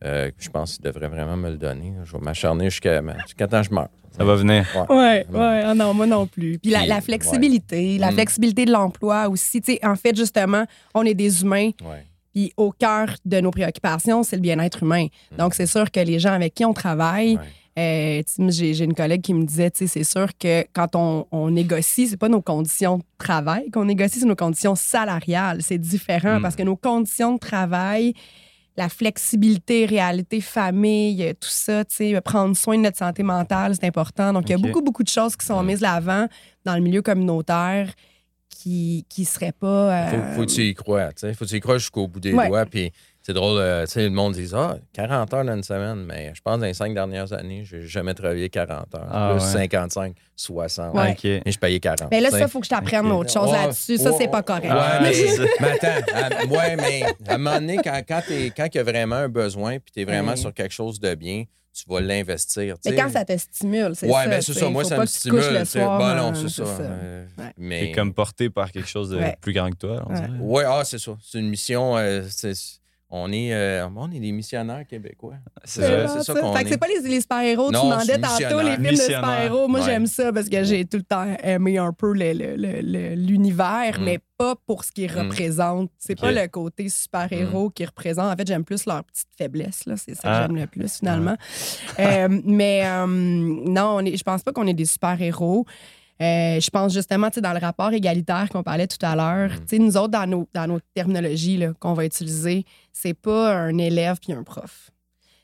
Euh, 0.04 0.30
je 0.38 0.48
pense 0.48 0.76
qu'il 0.76 0.84
devrait 0.84 1.08
vraiment 1.08 1.36
me 1.36 1.50
le 1.50 1.56
donner. 1.56 1.92
Je 2.04 2.12
vais 2.12 2.20
m'acharner 2.20 2.70
jusqu'à 2.70 3.00
quand 3.00 3.62
je 3.62 3.74
meurs. 3.74 3.88
Ça 4.16 4.24
va 4.24 4.34
venir. 4.36 4.64
Oui, 4.88 4.96
ouais, 4.96 5.26
ouais. 5.30 5.62
Ah 5.64 5.74
non, 5.74 5.92
moi 5.92 6.06
non 6.06 6.26
plus. 6.26 6.58
Puis, 6.58 6.70
la, 6.70 7.00
flexibilité, 7.00 7.98
la 7.98 8.10
mm. 8.10 8.14
flexibilité 8.14 8.64
de 8.64 8.72
l'emploi 8.72 9.28
aussi. 9.28 9.60
en 9.82 9.96
fait, 9.96 10.16
justement, 10.16 10.64
on 10.94 11.04
est 11.04 11.14
des 11.14 11.42
humains. 11.42 11.70
Puis 12.34 12.52
au 12.56 12.72
cœur 12.72 13.08
de 13.24 13.40
nos 13.40 13.50
préoccupations, 13.50 14.22
c'est 14.22 14.36
le 14.36 14.42
bien-être 14.42 14.82
humain. 14.82 15.06
Mm. 15.32 15.36
Donc, 15.36 15.54
c'est 15.54 15.66
sûr 15.66 15.90
que 15.90 16.00
les 16.00 16.18
gens 16.18 16.32
avec 16.32 16.54
qui 16.54 16.64
on 16.64 16.74
travaille, 16.74 17.38
euh, 17.78 18.22
j'ai 18.48 18.84
une 18.84 18.94
collègue 18.94 19.22
qui 19.22 19.34
me 19.34 19.44
disait, 19.44 19.70
c'est 19.74 20.04
sûr 20.04 20.28
que 20.36 20.64
quand 20.72 20.96
on, 20.96 21.26
on 21.30 21.50
négocie, 21.50 22.08
c'est 22.08 22.16
pas 22.16 22.28
nos 22.28 22.42
conditions 22.42 22.98
de 22.98 23.04
travail 23.18 23.70
qu'on 23.70 23.84
négocie, 23.84 24.20
c'est 24.20 24.26
nos 24.26 24.36
conditions 24.36 24.74
salariales. 24.74 25.62
C'est 25.62 25.78
différent 25.78 26.38
mm. 26.38 26.42
parce 26.42 26.56
que 26.56 26.62
nos 26.62 26.76
conditions 26.76 27.34
de 27.34 27.38
travail, 27.38 28.14
la 28.76 28.88
flexibilité, 28.88 29.86
réalité, 29.86 30.40
famille, 30.40 31.34
tout 31.40 31.48
ça, 31.48 31.82
prendre 32.24 32.56
soin 32.56 32.76
de 32.76 32.82
notre 32.82 32.98
santé 32.98 33.22
mentale, 33.22 33.74
c'est 33.74 33.86
important. 33.86 34.32
Donc, 34.32 34.48
il 34.48 34.52
y 34.52 34.54
a 34.54 34.58
beaucoup, 34.58 34.82
beaucoup 34.82 35.02
de 35.02 35.08
choses 35.08 35.36
qui 35.36 35.44
sont 35.44 35.62
mises 35.62 35.80
l'avant 35.80 36.26
dans 36.64 36.74
le 36.74 36.80
milieu 36.80 37.02
communautaire 37.02 37.92
qui 38.58 39.04
ne 39.18 39.24
serait 39.24 39.52
pas. 39.52 40.10
Il 40.12 40.34
faut, 40.34 40.44
que 40.44 40.50
tu 40.50 40.62
y 40.62 40.74
crois, 40.74 41.08
tu 41.08 41.20
sais. 41.20 41.34
Faut 41.34 41.44
que 41.44 41.50
tu 41.50 41.56
y 41.56 41.60
crois 41.60 41.78
jusqu'au 41.78 42.08
bout 42.08 42.20
des 42.20 42.32
doigts. 42.32 42.66
Puis 42.66 42.92
c'est 43.22 43.32
drôle, 43.32 43.58
euh, 43.60 43.84
tu 43.84 43.92
sais, 43.92 44.04
le 44.04 44.10
monde 44.10 44.34
dit 44.34 44.50
Ah, 44.54 44.76
40 44.94 45.34
heures 45.34 45.44
dans 45.44 45.54
une 45.54 45.62
semaine, 45.62 46.04
mais 46.04 46.32
je 46.34 46.40
pense 46.40 46.56
que 46.56 46.60
dans 46.60 46.66
les 46.66 46.74
cinq 46.74 46.94
dernières 46.94 47.32
années, 47.32 47.64
je 47.64 47.76
n'ai 47.76 47.86
jamais 47.86 48.14
travaillé 48.14 48.48
40 48.48 48.94
heures. 48.94 49.08
Ah, 49.10 49.36
plus 49.36 49.44
55, 49.44 50.14
60. 50.34 50.94
Ouais. 50.94 51.12
Okay. 51.12 51.42
Et 51.44 51.52
je 51.52 51.58
payais 51.58 51.78
40. 51.78 52.10
Mais 52.10 52.20
là, 52.20 52.30
ça, 52.30 52.40
il 52.40 52.48
faut 52.48 52.58
que 52.60 52.66
je 52.66 52.70
t'apprenne 52.70 53.06
autre 53.12 53.32
chose 53.32 53.52
là-dessus. 53.52 53.98
Ça, 53.98 54.12
c'est 54.12 54.28
pas 54.28 54.42
correct. 54.42 54.72
mais, 55.02 55.68
attends, 55.68 56.48
ouais, 56.50 56.76
mais 56.76 57.02
à 57.28 57.34
un 57.34 57.38
moment 57.38 57.60
donné, 57.60 57.78
quand, 57.84 58.00
quand 58.08 58.22
il 58.28 58.52
y 58.74 58.78
a 58.78 58.82
vraiment 58.82 59.16
un 59.16 59.28
besoin 59.28 59.78
puis 59.78 59.92
tu 59.92 60.00
es 60.00 60.04
vraiment 60.04 60.34
sur 60.34 60.52
quelque 60.52 60.74
chose 60.74 60.98
de 60.98 61.14
bien, 61.14 61.44
tu 61.78 61.84
vas 61.88 62.00
l'investir. 62.00 62.76
Mais 62.84 62.96
quand 62.96 63.10
ça 63.10 63.24
te 63.24 63.36
stimule, 63.36 63.92
c'est 63.94 64.06
ouais, 64.06 64.12
ça. 64.12 64.28
Ben, 64.28 64.40
c'est 64.40 64.54
ça. 64.54 64.68
Moi, 64.68 64.84
ça 64.84 64.98
me 64.98 65.06
stimule. 65.06 65.52
Le 65.52 65.64
soir, 65.64 65.98
bon, 65.98 66.14
non, 66.14 66.34
c'est 66.34 66.48
ça. 66.48 66.64
Euh, 66.64 67.24
mais... 67.56 67.92
comme 67.92 68.12
porté 68.12 68.50
par 68.50 68.72
quelque 68.72 68.88
chose 68.88 69.10
de 69.10 69.20
plus 69.40 69.52
grand 69.52 69.70
que 69.70 69.76
toi. 69.76 70.06
Oui, 70.40 70.62
ah, 70.66 70.82
c'est 70.84 70.98
ça. 70.98 71.16
C'est 71.22 71.38
une 71.38 71.48
mission. 71.48 71.96
Euh, 71.96 72.22
on 73.10 73.32
est, 73.32 73.54
euh, 73.54 73.88
on 73.96 74.10
est 74.12 74.20
des 74.20 74.32
missionnaires 74.32 74.86
québécois. 74.86 75.36
C'est 75.64 75.80
ça, 75.80 76.22
ça 76.22 76.34
qu'on 76.34 76.54
c'est 76.54 76.76
pas 76.76 76.88
les, 76.88 77.08
les 77.08 77.20
super-héros. 77.22 77.72
Tu 77.72 77.78
demandais 77.78 78.18
tantôt 78.20 78.60
les 78.60 78.76
films 78.76 78.90
de 78.90 78.96
super-héros. 78.96 79.66
Moi, 79.68 79.80
j'aime 79.80 80.06
ça 80.06 80.30
parce 80.32 80.48
que 80.48 80.62
j'ai 80.64 80.84
tout 80.84 80.98
le 80.98 81.04
temps 81.04 81.26
aimé 81.42 81.78
un 81.78 81.92
peu 81.92 82.12
l'univers, 82.12 83.98
mm. 83.98 84.04
mais 84.04 84.18
pas 84.36 84.54
pour 84.66 84.84
ce 84.84 84.92
qu'ils 84.92 85.10
mm. 85.10 85.18
représentent. 85.18 85.90
C'est 85.98 86.20
pas 86.20 86.32
le 86.32 86.46
côté 86.48 86.90
super-héros 86.90 87.68
mm. 87.68 87.72
qu'ils 87.72 87.86
représentent. 87.86 88.32
En 88.32 88.36
fait, 88.36 88.46
j'aime 88.46 88.64
plus 88.64 88.84
leur 88.86 89.02
petite 89.04 89.28
faiblesse. 89.36 89.84
C'est 89.96 90.14
ça 90.14 90.22
que 90.22 90.28
ah. 90.28 90.42
j'aime 90.46 90.56
le 90.56 90.66
plus, 90.66 90.98
finalement. 90.98 91.36
Euh, 91.98 92.28
mais 92.44 92.82
euh, 92.84 93.06
non, 93.06 94.00
je 94.04 94.22
pense 94.22 94.42
pas 94.42 94.52
qu'on 94.52 94.66
est 94.66 94.74
des 94.74 94.84
super-héros. 94.84 95.64
Euh, 96.20 96.60
je 96.60 96.70
pense 96.70 96.92
justement, 96.92 97.28
dans 97.36 97.52
le 97.52 97.58
rapport 97.58 97.92
égalitaire 97.92 98.48
qu'on 98.50 98.62
parlait 98.62 98.86
tout 98.86 99.04
à 99.04 99.16
l'heure, 99.16 99.50
mm. 99.50 99.76
nous 99.78 99.96
autres, 99.96 100.08
dans 100.08 100.26
nos, 100.26 100.48
dans 100.52 100.66
nos 100.66 100.80
terminologies 100.94 101.64
qu'on 101.80 101.94
va 101.94 102.04
utiliser, 102.04 102.64
c'est 103.00 103.14
pas 103.14 103.54
un 103.54 103.78
élève 103.78 104.18
puis 104.20 104.32
un 104.32 104.42
prof. 104.42 104.90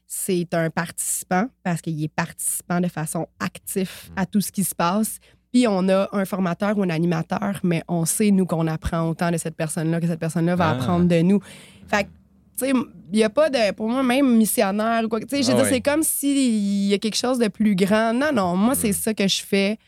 C'est 0.07 0.53
un 0.55 0.71
participant 0.71 1.47
parce 1.63 1.81
qu'il 1.81 2.03
est 2.03 2.09
participant 2.09 2.81
de 2.81 2.89
façon 2.89 3.27
active 3.39 3.91
mm. 4.11 4.13
à 4.17 4.27
tout 4.27 4.41
ce 4.41 4.51
qui 4.51 4.65
se 4.65 4.75
passe. 4.75 5.19
Puis 5.53 5.67
on 5.69 5.89
a 5.89 6.09
un 6.13 6.25
formateur 6.25 6.77
ou 6.77 6.83
un 6.83 6.91
animateur, 6.91 7.61
mais 7.63 7.83
on 7.87 8.05
sait, 8.05 8.33
nous, 8.33 8.45
qu'on 8.45 8.67
apprend 8.67 9.09
autant 9.09 9.31
de 9.31 9.37
cette 9.37 9.55
personne-là 9.55 10.01
que 10.01 10.07
cette 10.07 10.19
personne-là 10.19 10.57
va 10.57 10.71
ah. 10.71 10.73
apprendre 10.73 11.07
de 11.07 11.21
nous. 11.23 11.41
Fait 11.87 12.09
tu 12.57 12.67
sais, 12.67 12.71
il 12.71 13.17
n'y 13.17 13.25
a 13.25 13.31
pas 13.31 13.51
de, 13.51 13.73
pour 13.73 13.89
moi, 13.89 14.03
même 14.03 14.37
missionnaire 14.37 15.03
ou 15.05 15.09
quoi. 15.09 15.21
Tu 15.21 15.43
sais, 15.43 15.53
ah 15.53 15.65
c'est 15.65 15.81
comme 15.81 16.05
s'il 16.05 16.89
y 16.89 16.95
a 16.95 16.99
quelque 16.99 17.17
chose 17.17 17.39
de 17.39 17.49
plus 17.49 17.75
grand. 17.75 18.13
Non, 18.13 18.33
non, 18.33 18.57
moi, 18.57 18.75
c'est 18.75 18.91
mm. 18.91 18.95
ça 18.95 19.15
que 19.15 19.27
je 19.27 19.43
fais. 19.43 19.79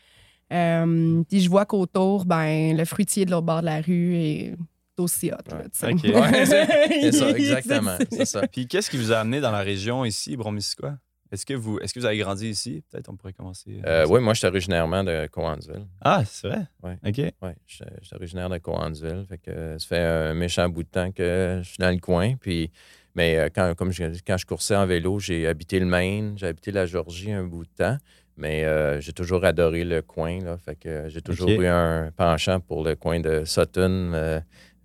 Euh, 0.51 1.23
puis 1.29 1.41
je 1.41 1.49
vois 1.49 1.65
qu'autour, 1.65 2.25
ben, 2.25 2.75
le 2.75 2.85
fruitier 2.85 3.25
de 3.25 3.31
l'autre 3.31 3.45
bord 3.45 3.61
de 3.61 3.65
la 3.65 3.81
rue 3.81 4.15
est 4.15 4.55
aussi 4.99 5.31
hot. 5.31 5.37
OK. 5.53 5.99
c'est 6.03 7.11
ça, 7.11 7.29
exactement. 7.29 7.97
C'est 8.11 8.25
ça. 8.25 8.47
Puis 8.47 8.67
qu'est-ce 8.67 8.89
qui 8.89 8.97
vous 8.97 9.11
a 9.11 9.19
amené 9.19 9.41
dans 9.41 9.51
la 9.51 9.61
région 9.61 10.05
ici, 10.05 10.35
Bromisquois? 10.35 10.97
Est-ce 11.31 11.45
que, 11.45 11.53
vous, 11.53 11.77
est-ce 11.79 11.93
que 11.93 11.99
vous 11.99 12.05
avez 12.05 12.17
grandi 12.17 12.47
ici? 12.47 12.83
Peut-être 12.89 13.09
on 13.09 13.17
pourrait 13.17 13.33
commencer. 13.33 13.81
Euh, 13.85 14.05
oui, 14.09 14.21
moi, 14.21 14.33
je 14.33 14.39
suis 14.39 14.47
originairement 14.47 15.03
de 15.03 15.27
Cowansville. 15.27 15.85
Ah, 15.99 16.23
c'est 16.25 16.47
vrai? 16.47 16.67
Oui. 16.83 16.91
OK. 17.05 17.33
Oui, 17.41 17.49
je 17.65 17.75
suis 17.75 18.15
originaire 18.15 18.49
de 18.49 18.57
Cowansville. 18.59 19.25
Fait 19.27 19.37
que 19.37 19.51
euh, 19.51 19.77
ça 19.77 19.87
fait 19.87 19.99
un 19.99 20.33
méchant 20.33 20.69
bout 20.69 20.83
de 20.83 20.87
temps 20.87 21.11
que 21.11 21.59
je 21.61 21.67
suis 21.67 21.79
dans 21.79 21.89
le 21.89 21.99
coin. 21.99 22.35
Puis, 22.37 22.71
mais 23.17 23.35
euh, 23.37 23.49
quand, 23.53 23.73
comme 23.75 23.91
je, 23.91 24.03
quand 24.25 24.37
je 24.37 24.45
coursais 24.45 24.75
en 24.75 24.85
vélo, 24.85 25.19
j'ai 25.19 25.47
habité 25.47 25.79
le 25.79 25.85
Maine, 25.85 26.37
j'ai 26.37 26.47
habité 26.47 26.71
la 26.71 26.85
Georgie 26.85 27.31
un 27.31 27.43
bout 27.43 27.65
de 27.65 27.71
temps. 27.75 27.97
Mais 28.37 28.63
euh, 28.65 29.01
j'ai 29.01 29.13
toujours 29.13 29.43
adoré 29.43 29.83
le 29.83 30.03
coin. 30.03 30.39
Là, 30.39 30.57
fait 30.57 30.75
que 30.75 31.09
j'ai 31.09 31.21
toujours 31.21 31.49
eu 31.49 31.65
un 31.65 32.11
penchant 32.15 32.59
pour 32.59 32.83
le 32.83 32.95
coin 32.95 33.19
de 33.19 33.43
Sutton. 33.43 34.11
Euh, 34.13 34.39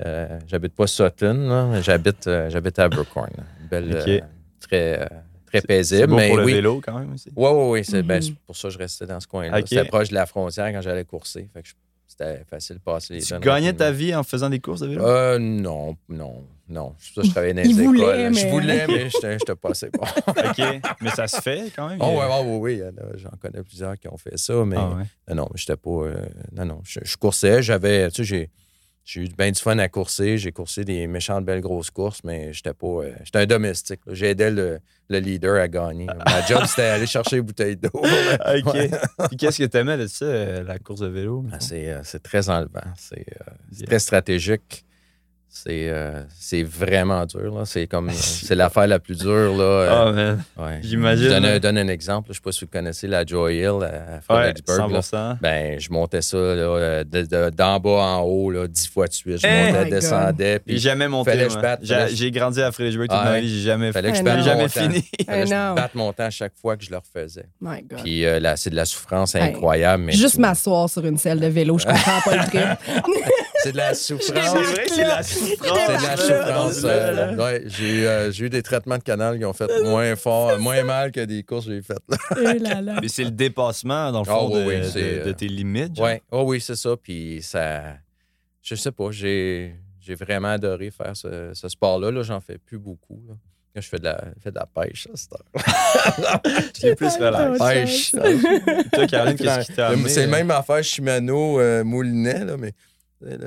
euh, 0.07 0.39
j'habite 0.47 0.75
pas 0.75 0.87
Sutton, 0.87 1.81
j'habite, 1.83 2.27
euh, 2.27 2.51
j'habite 2.51 2.79
à 2.79 2.85
Abercorn. 2.85 3.31
Belle, 3.71 3.93
euh, 3.95 4.21
très, 4.61 5.01
euh, 5.03 5.07
très 5.47 5.61
paisible. 5.63 6.07
beau 6.09 6.17
mais 6.17 6.29
pour 6.29 6.37
le 6.39 6.45
oui, 6.45 6.53
vélo 6.55 6.81
quand 6.85 6.99
même 6.99 7.13
aussi. 7.13 7.31
oui, 7.35 7.51
oui, 7.53 7.71
oui. 7.71 7.85
C'est 7.85 8.35
pour 8.47 8.57
ça 8.57 8.69
que 8.69 8.75
je 8.75 8.79
restais 8.79 9.07
dans 9.07 9.21
ce 9.21 9.27
coin-là. 9.27 9.59
OK. 9.59 9.67
C'était 9.69 9.85
proche 9.85 10.09
de 10.09 10.15
la 10.15 10.27
frontière 10.27 10.73
quand 10.73 10.81
j'allais 10.83 11.05
courser. 11.05 11.49
Fait 11.53 11.63
que 11.63 11.69
je- 11.69 11.75
c'était 12.09 12.45
facile 12.51 12.77
de 12.77 12.81
passer 12.83 13.15
les 13.15 13.21
Tu 13.23 13.39
gagnais 13.39 13.73
ta 13.73 13.91
vie 13.91 14.15
en 14.15 14.23
faisant 14.23 14.51
des 14.51 14.61
courses 14.61 14.81
de 14.81 14.89
vélo? 14.89 15.03
Euh, 15.07 15.39
non, 15.39 15.97
non, 16.11 16.45
non. 16.69 16.95
C'est 16.99 17.15
pour 17.15 17.15
ça 17.15 17.21
que 17.23 17.27
je 17.29 17.31
travaillais 17.31 17.55
dans 17.55 17.63
les 17.63 17.71
écoles. 17.81 17.87
voulait, 17.87 18.33
Je 18.35 18.47
voulais, 18.49 18.87
mais 18.87 19.09
j'étais 19.11 19.39
j'étais 19.39 19.55
pas 19.55 19.71
assez 19.71 19.89
bon. 19.91 20.03
OK. 20.27 20.59
Mais 21.01 21.11
ça 21.11 21.27
se 21.27 21.41
fait 21.41 21.73
quand 21.75 21.89
même? 21.89 21.99
Oh, 22.03 22.09
ouais, 22.19 22.27
ouais, 22.27 22.43
oui, 22.45 22.83
oui. 22.83 22.91
J'en 23.17 23.31
connais 23.41 23.63
plusieurs 23.63 23.99
qui 23.99 24.09
ont 24.09 24.19
fait 24.19 24.37
ça, 24.37 24.63
mais 24.67 24.77
Ah, 24.79 24.91
ouais. 24.91 25.05
non, 25.31 25.37
non, 25.37 25.49
j'étais 25.55 25.77
pas. 25.77 25.91
euh, 25.91 26.27
non, 26.53 26.67
non. 26.67 26.81
Je, 26.85 27.01
je 27.03 27.17
coursais, 27.17 27.63
j'avais. 27.63 28.11
Tu 28.11 28.17
sais, 28.17 28.25
j'ai. 28.25 28.51
J'ai 29.05 29.23
eu 29.23 29.29
bien 29.37 29.51
du 29.51 29.61
fun 29.61 29.79
à 29.79 29.89
courser. 29.89 30.39
J'ai 30.39 30.53
coursé 30.53 30.85
des 30.85 31.07
méchantes 31.09 31.45
belles 31.45 31.61
grosses 31.61 31.91
courses, 31.91 32.21
mais 32.23 32.53
j'étais 32.53 32.73
pas. 32.73 32.87
euh, 32.87 33.13
j'étais 33.25 33.41
un 33.41 33.47
domestique. 33.47 34.01
J'aidais 34.07 34.51
le, 34.51 34.79
le 35.09 35.19
leader 35.19 35.61
à 35.61 35.67
gagner. 35.67 36.07
Ma 36.07 36.41
job, 36.47 36.63
c'était 36.67 36.83
aller 36.83 37.07
chercher 37.07 37.37
les 37.37 37.43
bouteilles 37.43 37.77
d'eau. 37.77 37.91
OK. 37.93 38.75
Ouais. 38.75 38.91
Puis 39.29 39.37
qu'est-ce 39.37 39.59
que 39.59 39.65
t'aimais 39.65 39.97
de 39.99 40.07
ça, 40.07 40.25
euh, 40.25 40.63
la 40.63 40.79
course 40.79 41.01
de 41.01 41.09
vélo? 41.09 41.45
Ah, 41.53 41.59
c'est, 41.59 41.91
euh, 41.91 42.01
c'est 42.05 42.23
très 42.23 42.49
enlevant. 42.49 42.81
C'est, 42.97 43.27
euh, 43.41 43.53
Yeah. 43.77 43.87
très 43.87 43.99
stratégique. 44.01 44.85
C'est, 45.55 45.91
euh, 45.91 46.23
c'est 46.35 46.63
vraiment 46.63 47.27
dur. 47.27 47.55
Là. 47.55 47.65
C'est 47.67 47.87
comme 47.87 48.11
c'est 48.13 48.55
l'affaire 48.55 48.87
la 48.87 48.99
plus 48.99 49.19
dure. 49.19 49.55
Là. 49.55 49.63
euh, 49.63 49.89
Ah, 50.07 50.13
man. 50.13 50.43
ouais. 50.59 50.81
j'imagine, 50.83 51.25
Je 51.27 51.29
donne, 51.31 51.45
un- 51.45 51.59
donne 51.59 51.77
un 51.79 51.89
exemple. 51.89 52.29
Je 52.29 52.31
ne 52.31 52.35
sais 52.37 52.41
pas 52.41 52.53
si 52.53 52.65
vous 52.65 52.71
connaissez 52.71 53.07
la 53.07 53.23
Joy 53.27 53.57
Hill 53.59 53.67
à 53.67 53.71
Ouais, 53.73 54.21
Fredericksburg. 54.27 54.91
là. 54.91 55.01
100%. 55.03 55.37
Ben, 55.43 55.79
je 55.79 55.91
montais 55.93 56.23
ça 56.23 56.39
là, 56.39 56.43
euh, 56.43 57.05
de- 57.05 57.23
de- 57.27 57.51
d'en 57.51 57.79
bas 57.79 57.91
en 57.91 58.21
haut, 58.23 58.51
là, 58.51 58.67
dix 58.67 58.89
fois 58.89 59.07
de 59.09 59.13
suite. 59.13 59.43
Je 59.43 59.47
Eh! 59.47 59.73
montais, 59.73 59.91
descendais. 59.91 60.53
J'ai 60.55 60.59
Puis 60.61 60.79
jamais 60.79 61.07
monté. 61.07 61.31
fallait 61.33 61.45
que 61.45 61.51
je 61.51 61.55
moi. 61.57 61.63
batte, 61.63 61.81
J'ai 61.83 61.95
fallait 61.97 62.17
j'ai 62.17 62.31
grandi 62.31 62.63
à 62.63 62.73
Frédéric 62.73 63.11
toute 63.11 63.19
Ah, 63.21 63.25
ma 63.25 63.31
ouais. 63.33 63.41
vie. 63.43 63.49
J'ai 63.55 63.61
jamais 63.67 63.93
fallait 63.93 64.11
que 64.13 64.17
je 64.19 64.23
batte. 64.23 64.39
J'ai 64.39 64.45
jamais 64.45 64.69
fini. 64.69 65.05
Fallait 65.27 65.43
que 65.43 65.47
je 65.49 65.75
batte 65.75 65.95
mon 65.95 66.13
temps 66.15 66.25
à 66.25 66.31
chaque 66.31 66.55
fois 66.59 66.79
que 66.79 66.85
je 66.85 66.91
le 66.91 66.97
refaisais. 66.97 67.45
My 67.61 67.83
God. 67.83 68.01
Puis 68.03 68.25
euh, 68.25 68.41
là, 68.41 68.57
c'est 68.57 68.71
de 68.71 68.77
la 68.77 68.87
souffrance 68.87 69.35
Hey, 69.35 69.43
incroyable. 69.43 70.03
Mais 70.05 70.13
Juste 70.13 70.37
tu- 70.37 70.41
m'asseoir 70.41 70.89
sur 70.89 71.05
une 71.05 71.19
selle 71.19 71.41
de 71.41 71.47
vélo, 71.47 71.77
je 71.79 71.85
comprends 71.85 72.21
pas 72.25 72.37
le 72.37 72.45
trip. 72.47 73.03
C'est 73.63 73.73
de 73.73 73.77
la 73.77 73.95
souffrance. 73.95 74.31
C'est 74.33 74.73
vrai 74.73 74.85
que 74.85 74.91
c'est 74.93 75.05
la 75.05 75.23
souffrance. 75.23 75.79
C'est 75.87 75.97
de 75.99 76.03
la 76.03 76.17
souffrance. 76.17 76.81
euh, 76.85 77.37
ouais, 77.37 77.63
j'ai, 77.67 78.07
euh, 78.09 78.31
j'ai 78.33 78.47
eu 78.47 78.51
des 78.51 78.63
traitements 78.63 78.99
de 78.99 79.03
canal 79.03 79.39
qui 79.39 79.45
ont 79.45 79.53
fait 79.53 79.71
moins 79.85 80.17
fort, 80.17 80.59
moins 80.59 80.83
mal 80.85 81.13
que 81.13 81.21
des 81.21 81.43
courses 81.43 81.67
que 81.67 81.73
j'ai 81.75 81.83
faites. 81.83 82.03
là. 82.09 82.17
Eh 82.55 82.59
là 82.59 82.81
là. 82.81 82.99
Mais 83.01 83.09
c'est 83.09 83.25
le 83.25 83.31
dépassement, 83.31 84.11
dans 84.13 84.23
le 84.23 84.29
Ah, 84.29 84.35
fond, 84.35 84.51
oui, 84.55 84.61
de, 84.61 84.67
oui, 84.69 84.79
de- 84.79 84.83
c'est, 84.85 85.01
de 85.25 85.31
euh, 85.31 85.33
tes 85.33 85.49
limites. 85.49 85.97
genre. 85.97 86.07
Ouais. 86.07 86.23
Oh 86.31 86.43
oui, 86.47 86.61
c'est 86.61 86.77
ça. 86.77 86.97
Puis 87.01 87.41
ça. 87.43 87.83
Je 88.63 88.75
sais 88.75 88.93
pas, 88.93 89.11
j'ai, 89.11 89.75
j'ai 90.01 90.15
vraiment 90.15 90.49
adoré 90.49 90.91
faire 90.91 91.17
ce, 91.17 91.51
ce 91.53 91.69
sport-là. 91.69 92.11
Là, 92.11 92.23
j'en 92.23 92.41
fais 92.41 92.59
plus 92.59 92.79
beaucoup. 92.79 93.23
là. 93.29 93.35
Quand 93.75 93.81
je 93.81 93.89
fais 93.89 93.99
de 93.99 94.05
la, 94.05 94.21
je 94.37 94.43
fais 94.43 94.51
de 94.51 94.57
la 94.59 94.67
pêche, 94.67 95.09
à 95.13 95.17
cette 95.17 95.33
heure. 95.33 96.43
C'est 96.75 96.95
plus 96.95 97.17
relax. 97.17 97.53
Autre 97.55 97.69
Pêche. 97.73 98.11
Toi, 98.93 99.07
Caroline, 99.07 99.37
qu'est-ce 99.37 99.67
qui 99.67 99.73
t'a 99.75 99.89
amené? 99.89 100.09
C'est 100.11 100.25
euh, 100.27 100.31
même 100.31 100.51
affaire 100.51 100.85
Shimano, 100.85 101.59
euh, 101.59 101.83
Moulinet, 101.83 102.45
là, 102.45 102.57
mais 102.59 102.73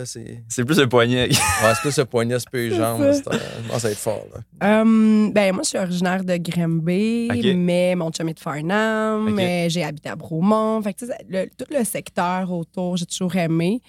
c'est. 0.05 0.63
Plus 0.65 0.79
le 0.79 0.87
poignet. 0.87 1.27
Ouais, 1.29 1.73
c'est 1.75 1.81
plus 1.81 1.97
le 1.97 2.05
poignet, 2.05 2.39
c'est 2.39 2.49
peu 2.49 2.57
les 2.67 2.75
jambes. 2.75 3.11
ça. 3.13 3.31
Pense 3.69 3.85
être 3.85 3.97
fort. 3.97 4.25
Là. 4.61 4.81
Hum, 4.81 5.31
ben, 5.33 5.53
moi, 5.53 5.63
je 5.63 5.69
suis 5.69 5.77
originaire 5.77 6.23
de 6.23 6.37
Grimby, 6.37 7.53
mais 7.55 7.95
mon 7.95 8.11
chum 8.11 8.27
est 8.29 8.33
de 8.33 8.39
Farnham, 8.39 9.37
j'ai 9.67 9.83
habité 9.83 10.09
à 10.09 10.15
Bromont. 10.15 10.81
Fait 10.81 10.93
que, 10.93 11.05
le- 11.29 11.47
tout 11.57 11.65
le 11.71 11.83
secteur 11.83 12.51
autour, 12.51 12.97
j'ai 12.97 13.05
toujours 13.05 13.35
aimé. 13.35 13.81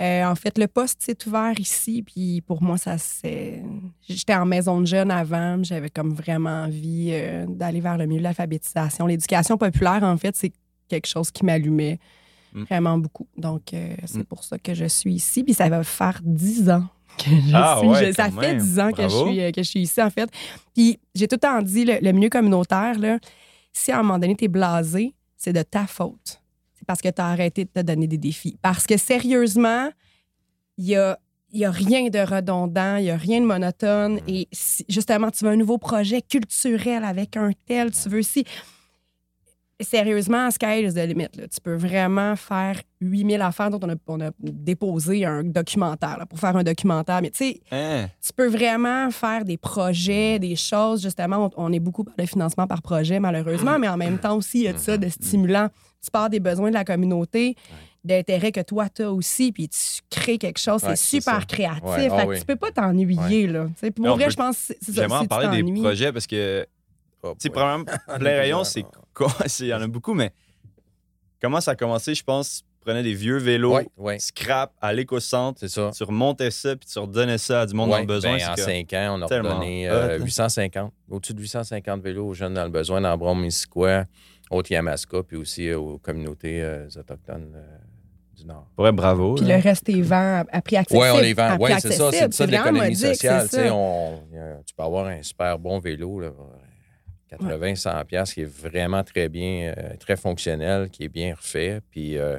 Euh, 0.00 0.24
en 0.24 0.34
fait, 0.34 0.56
le 0.58 0.66
poste 0.66 1.02
s'est 1.02 1.16
ouvert 1.26 1.52
ici, 1.60 2.02
puis 2.02 2.40
pour 2.40 2.62
moi, 2.62 2.76
ça 2.78 2.96
c'est. 2.98 3.62
J'étais 4.08 4.34
en 4.34 4.46
maison 4.46 4.80
de 4.80 4.86
jeunes 4.86 5.10
avant, 5.10 5.62
j'avais 5.62 5.90
comme 5.90 6.14
vraiment 6.14 6.64
envie 6.64 7.10
euh, 7.12 7.44
d'aller 7.48 7.80
vers 7.80 7.98
le 7.98 8.06
milieu 8.06 8.18
de 8.20 8.24
l'alphabétisation. 8.24 9.06
L'éducation 9.06 9.58
populaire, 9.58 10.02
en 10.02 10.16
fait, 10.16 10.34
c'est 10.34 10.52
quelque 10.88 11.06
chose 11.06 11.30
qui 11.30 11.44
m'allumait 11.44 11.98
Mm. 12.54 12.62
vraiment 12.64 12.98
beaucoup. 12.98 13.26
Donc, 13.36 13.72
euh, 13.74 13.94
c'est 14.04 14.18
Mm. 14.20 14.24
pour 14.24 14.44
ça 14.44 14.58
que 14.58 14.74
je 14.74 14.84
suis 14.84 15.14
ici, 15.14 15.42
puis 15.44 15.54
ça 15.54 15.68
va 15.68 15.82
faire 15.84 16.20
dix 16.22 16.68
ans 16.70 16.86
que 17.18 17.30
je 17.30 17.52
Ah 17.54 17.76
suis. 17.78 17.88
ouais, 17.88 18.06
je- 18.06 18.12
ça 18.12 18.30
fait 18.30 18.56
dix 18.56 18.78
ans 18.80 18.90
que 18.92 19.02
je, 19.02 19.08
suis, 19.08 19.40
euh, 19.40 19.50
que 19.50 19.62
je 19.62 19.68
suis 19.68 19.80
ici, 19.80 20.02
en 20.02 20.10
fait. 20.10 20.28
Puis 20.74 20.98
j'ai 21.14 21.26
tout 21.28 21.36
le 21.36 21.40
temps 21.40 21.62
dit, 21.62 21.84
le, 21.84 21.98
le 22.00 22.12
milieu 22.12 22.28
communautaire, 22.28 22.98
là, 22.98 23.18
si 23.72 23.90
à 23.92 23.98
un 23.98 24.02
moment 24.02 24.18
donné, 24.18 24.36
tu 24.36 24.44
es 24.44 24.48
blasé, 24.48 25.14
c'est 25.36 25.52
de 25.52 25.62
ta 25.62 25.86
faute. 25.86 26.40
C'est 26.74 26.84
parce 26.86 27.00
que 27.00 27.08
tu 27.08 27.20
as 27.22 27.26
arrêté 27.26 27.64
de 27.64 27.70
te 27.70 27.80
donner 27.80 28.06
des 28.06 28.18
défis. 28.18 28.58
Parce 28.60 28.86
que 28.86 28.96
sérieusement, 28.96 29.88
il 30.78 30.86
y 30.86 30.96
a, 30.96 31.18
il 31.52 31.60
y 31.60 31.64
a 31.64 31.70
rien 31.70 32.08
de 32.08 32.18
redondant, 32.18 32.96
il 32.96 33.04
n'y 33.04 33.10
a 33.10 33.16
rien 33.16 33.40
de 33.40 33.46
monotone. 33.46 34.20
Et 34.26 34.48
si, 34.52 34.84
justement, 34.88 35.30
tu 35.30 35.44
veux 35.44 35.50
un 35.50 35.56
nouveau 35.56 35.78
projet 35.78 36.22
culturel 36.22 37.04
avec 37.04 37.36
un 37.36 37.50
tel, 37.66 37.90
tu 37.92 38.08
veux 38.08 38.22
si. 38.22 38.44
Sérieusement, 39.82 40.50
sky 40.50 40.82
is 40.84 40.94
the 40.94 41.06
limit. 41.06 41.28
là. 41.36 41.48
Tu 41.48 41.60
peux 41.62 41.74
vraiment 41.74 42.36
faire 42.36 42.80
8000 43.00 43.40
affaires 43.42 43.70
dont 43.70 43.80
on 43.82 43.90
a, 43.90 43.94
on 44.06 44.20
a 44.20 44.30
déposé 44.38 45.24
un 45.24 45.42
documentaire 45.44 46.18
là, 46.18 46.26
pour 46.26 46.38
faire 46.38 46.56
un 46.56 46.62
documentaire. 46.62 47.20
Mais 47.22 47.30
tu 47.30 47.38
sais, 47.44 47.60
Hein? 47.70 48.06
tu 48.24 48.32
peux 48.32 48.48
vraiment 48.48 49.10
faire 49.10 49.44
des 49.44 49.56
projets, 49.56 50.38
des 50.38 50.56
choses. 50.56 51.02
Justement, 51.02 51.50
on, 51.56 51.66
on 51.68 51.72
est 51.72 51.80
beaucoup 51.80 52.04
par 52.04 52.14
le 52.18 52.26
financement 52.26 52.66
par 52.66 52.82
projet, 52.82 53.18
malheureusement, 53.20 53.78
mais 53.78 53.88
en 53.88 53.96
même 53.96 54.18
temps 54.18 54.36
aussi, 54.36 54.58
il 54.60 54.64
y 54.64 54.68
a 54.68 54.72
de 54.72 54.78
ça 54.78 54.96
de 54.96 55.08
stimulant. 55.08 55.68
Tu 56.04 56.10
pars 56.10 56.28
des 56.30 56.40
besoins 56.40 56.68
de 56.70 56.74
la 56.74 56.84
communauté, 56.84 57.54
d'intérêts 58.04 58.50
que 58.50 58.60
toi, 58.60 58.88
tu 58.88 59.02
as 59.02 59.12
aussi, 59.12 59.52
puis 59.52 59.68
tu 59.68 59.78
crées 60.10 60.36
quelque 60.38 60.58
chose. 60.58 60.82
Ouais, 60.82 60.96
c'est 60.96 61.16
super 61.20 61.40
ça. 61.40 61.46
créatif. 61.46 61.82
Ouais, 61.84 62.08
ah 62.10 62.18
Fait 62.20 62.26
que. 62.26 62.38
Tu 62.40 62.44
peux 62.44 62.56
pas 62.56 62.72
t'ennuyer. 62.72 63.46
là. 63.46 63.66
Tu 63.66 63.72
sais, 63.76 63.90
Pour 63.92 64.06
vrai, 64.16 64.24
peut- 64.24 64.30
je 64.32 64.36
pense 64.36 64.56
que 64.56 64.74
c'est 64.80 64.92
ça. 64.92 65.02
J'aimerais 65.02 65.18
en 65.20 65.26
parler 65.26 65.62
des 65.62 65.80
projets 65.80 66.12
parce 66.12 66.26
que, 66.26 66.66
Oh, 67.24 67.34
tu 67.34 67.44
sais, 67.44 67.50
premièrement, 67.50 67.84
plein 68.18 68.36
rayon? 68.36 68.64
C'est- 68.64 68.84
Il 69.60 69.66
y 69.66 69.74
en 69.74 69.80
a 69.82 69.86
beaucoup, 69.86 70.14
mais 70.14 70.32
comment 71.40 71.60
ça 71.60 71.72
a 71.72 71.76
commencé? 71.76 72.14
Je 72.14 72.22
pense, 72.24 72.62
tu 72.62 72.84
prenais 72.84 73.02
des 73.02 73.14
vieux 73.14 73.36
vélos, 73.38 73.74
Ouais, 73.76 73.88
ouais, 73.96 74.18
scrap 74.18 74.72
à 74.80 74.92
l'éco-centre, 74.92 75.60
c'est 75.60 75.68
ça. 75.68 75.90
tu 75.96 76.02
remontais 76.04 76.50
ça, 76.50 76.74
puis 76.76 76.88
tu 76.90 76.98
redonnais 76.98 77.38
ça 77.38 77.60
à 77.62 77.66
du 77.66 77.74
monde 77.74 77.90
dans 77.90 77.98
le 77.98 78.06
besoin. 78.06 78.36
ben, 78.38 78.48
en 78.50 78.54
que- 78.54 78.62
5 78.62 78.92
ans, 78.94 79.18
on 79.18 79.22
a 79.22 79.26
tellement 79.28 79.50
redonné 79.58 79.88
hot, 79.90 79.94
euh, 79.94 80.18
là. 80.18 80.24
850, 80.24 80.92
au-dessus 81.10 81.34
de 81.34 81.40
850 81.40 82.02
vélos 82.02 82.26
aux 82.28 82.34
jeunes 82.34 82.54
dans 82.54 82.64
le 82.64 82.70
besoin, 82.70 83.00
dans 83.00 83.16
Brome-Missisquoi, 83.16 84.04
Haute-Yamaska, 84.50 85.22
puis 85.22 85.36
aussi 85.36 85.68
euh, 85.68 85.78
aux 85.78 85.98
communautés 85.98 86.60
euh, 86.62 86.86
autochtones 86.96 87.52
euh, 87.54 87.76
du 88.36 88.44
Nord. 88.44 88.66
Ouais, 88.76 88.90
bravo. 88.92 89.34
Puis 89.36 89.44
là. 89.46 89.56
le 89.58 89.62
reste 89.62 89.88
est 89.88 90.00
vend 90.02 90.42
à 90.50 90.60
prix 90.60 90.76
accessible. 90.76 91.04
Oui, 91.04 91.10
on 91.14 91.20
les 91.20 91.34
vend. 91.34 91.56
Oui, 91.60 91.70
c'est 91.78 91.92
ça. 91.92 92.10
C'est 92.12 92.34
ça 92.34 92.46
l'économie 92.46 92.96
sociale. 92.96 93.46
c'est 93.48 93.56
Tu 93.58 93.62
sais, 93.62 93.68
ça. 93.68 93.74
on- 93.74 94.18
tu 94.66 94.74
peux 94.74 94.82
avoir 94.82 95.06
un 95.06 95.22
super 95.22 95.58
bon 95.58 95.78
vélo, 95.78 96.18
là, 96.20 96.30
80, 97.38 97.74
100 97.76 98.04
pièces 98.04 98.34
qui 98.34 98.42
est 98.42 98.44
vraiment 98.60 99.02
très 99.04 99.28
bien, 99.28 99.74
euh, 99.76 99.96
très 99.98 100.16
fonctionnel, 100.16 100.90
qui 100.90 101.04
est 101.04 101.08
bien 101.08 101.34
refait. 101.34 101.80
Puis 101.90 102.18
euh, 102.18 102.38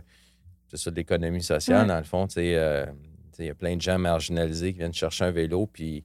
c'est 0.68 0.78
ça 0.78 0.92
de 0.92 0.96
l'économie 0.96 1.44
sociale, 1.44 1.82
Ouais. 1.84 1.88
dans 1.88 1.98
le 1.98 2.04
fond. 2.04 2.28
Tu 2.28 2.36
sais, 2.36 2.56
euh, 2.56 2.86
tu 2.86 2.92
sais, 3.38 3.44
il 3.44 3.48
y 3.48 3.52
a 3.52 3.56
plein 3.56 3.76
de 3.76 3.82
gens 3.82 3.98
marginalisés 3.98 4.72
qui 4.74 4.80
viennent 4.80 4.94
chercher 4.94 5.26
un 5.26 5.32
vélo, 5.32 5.68
puis 5.68 6.04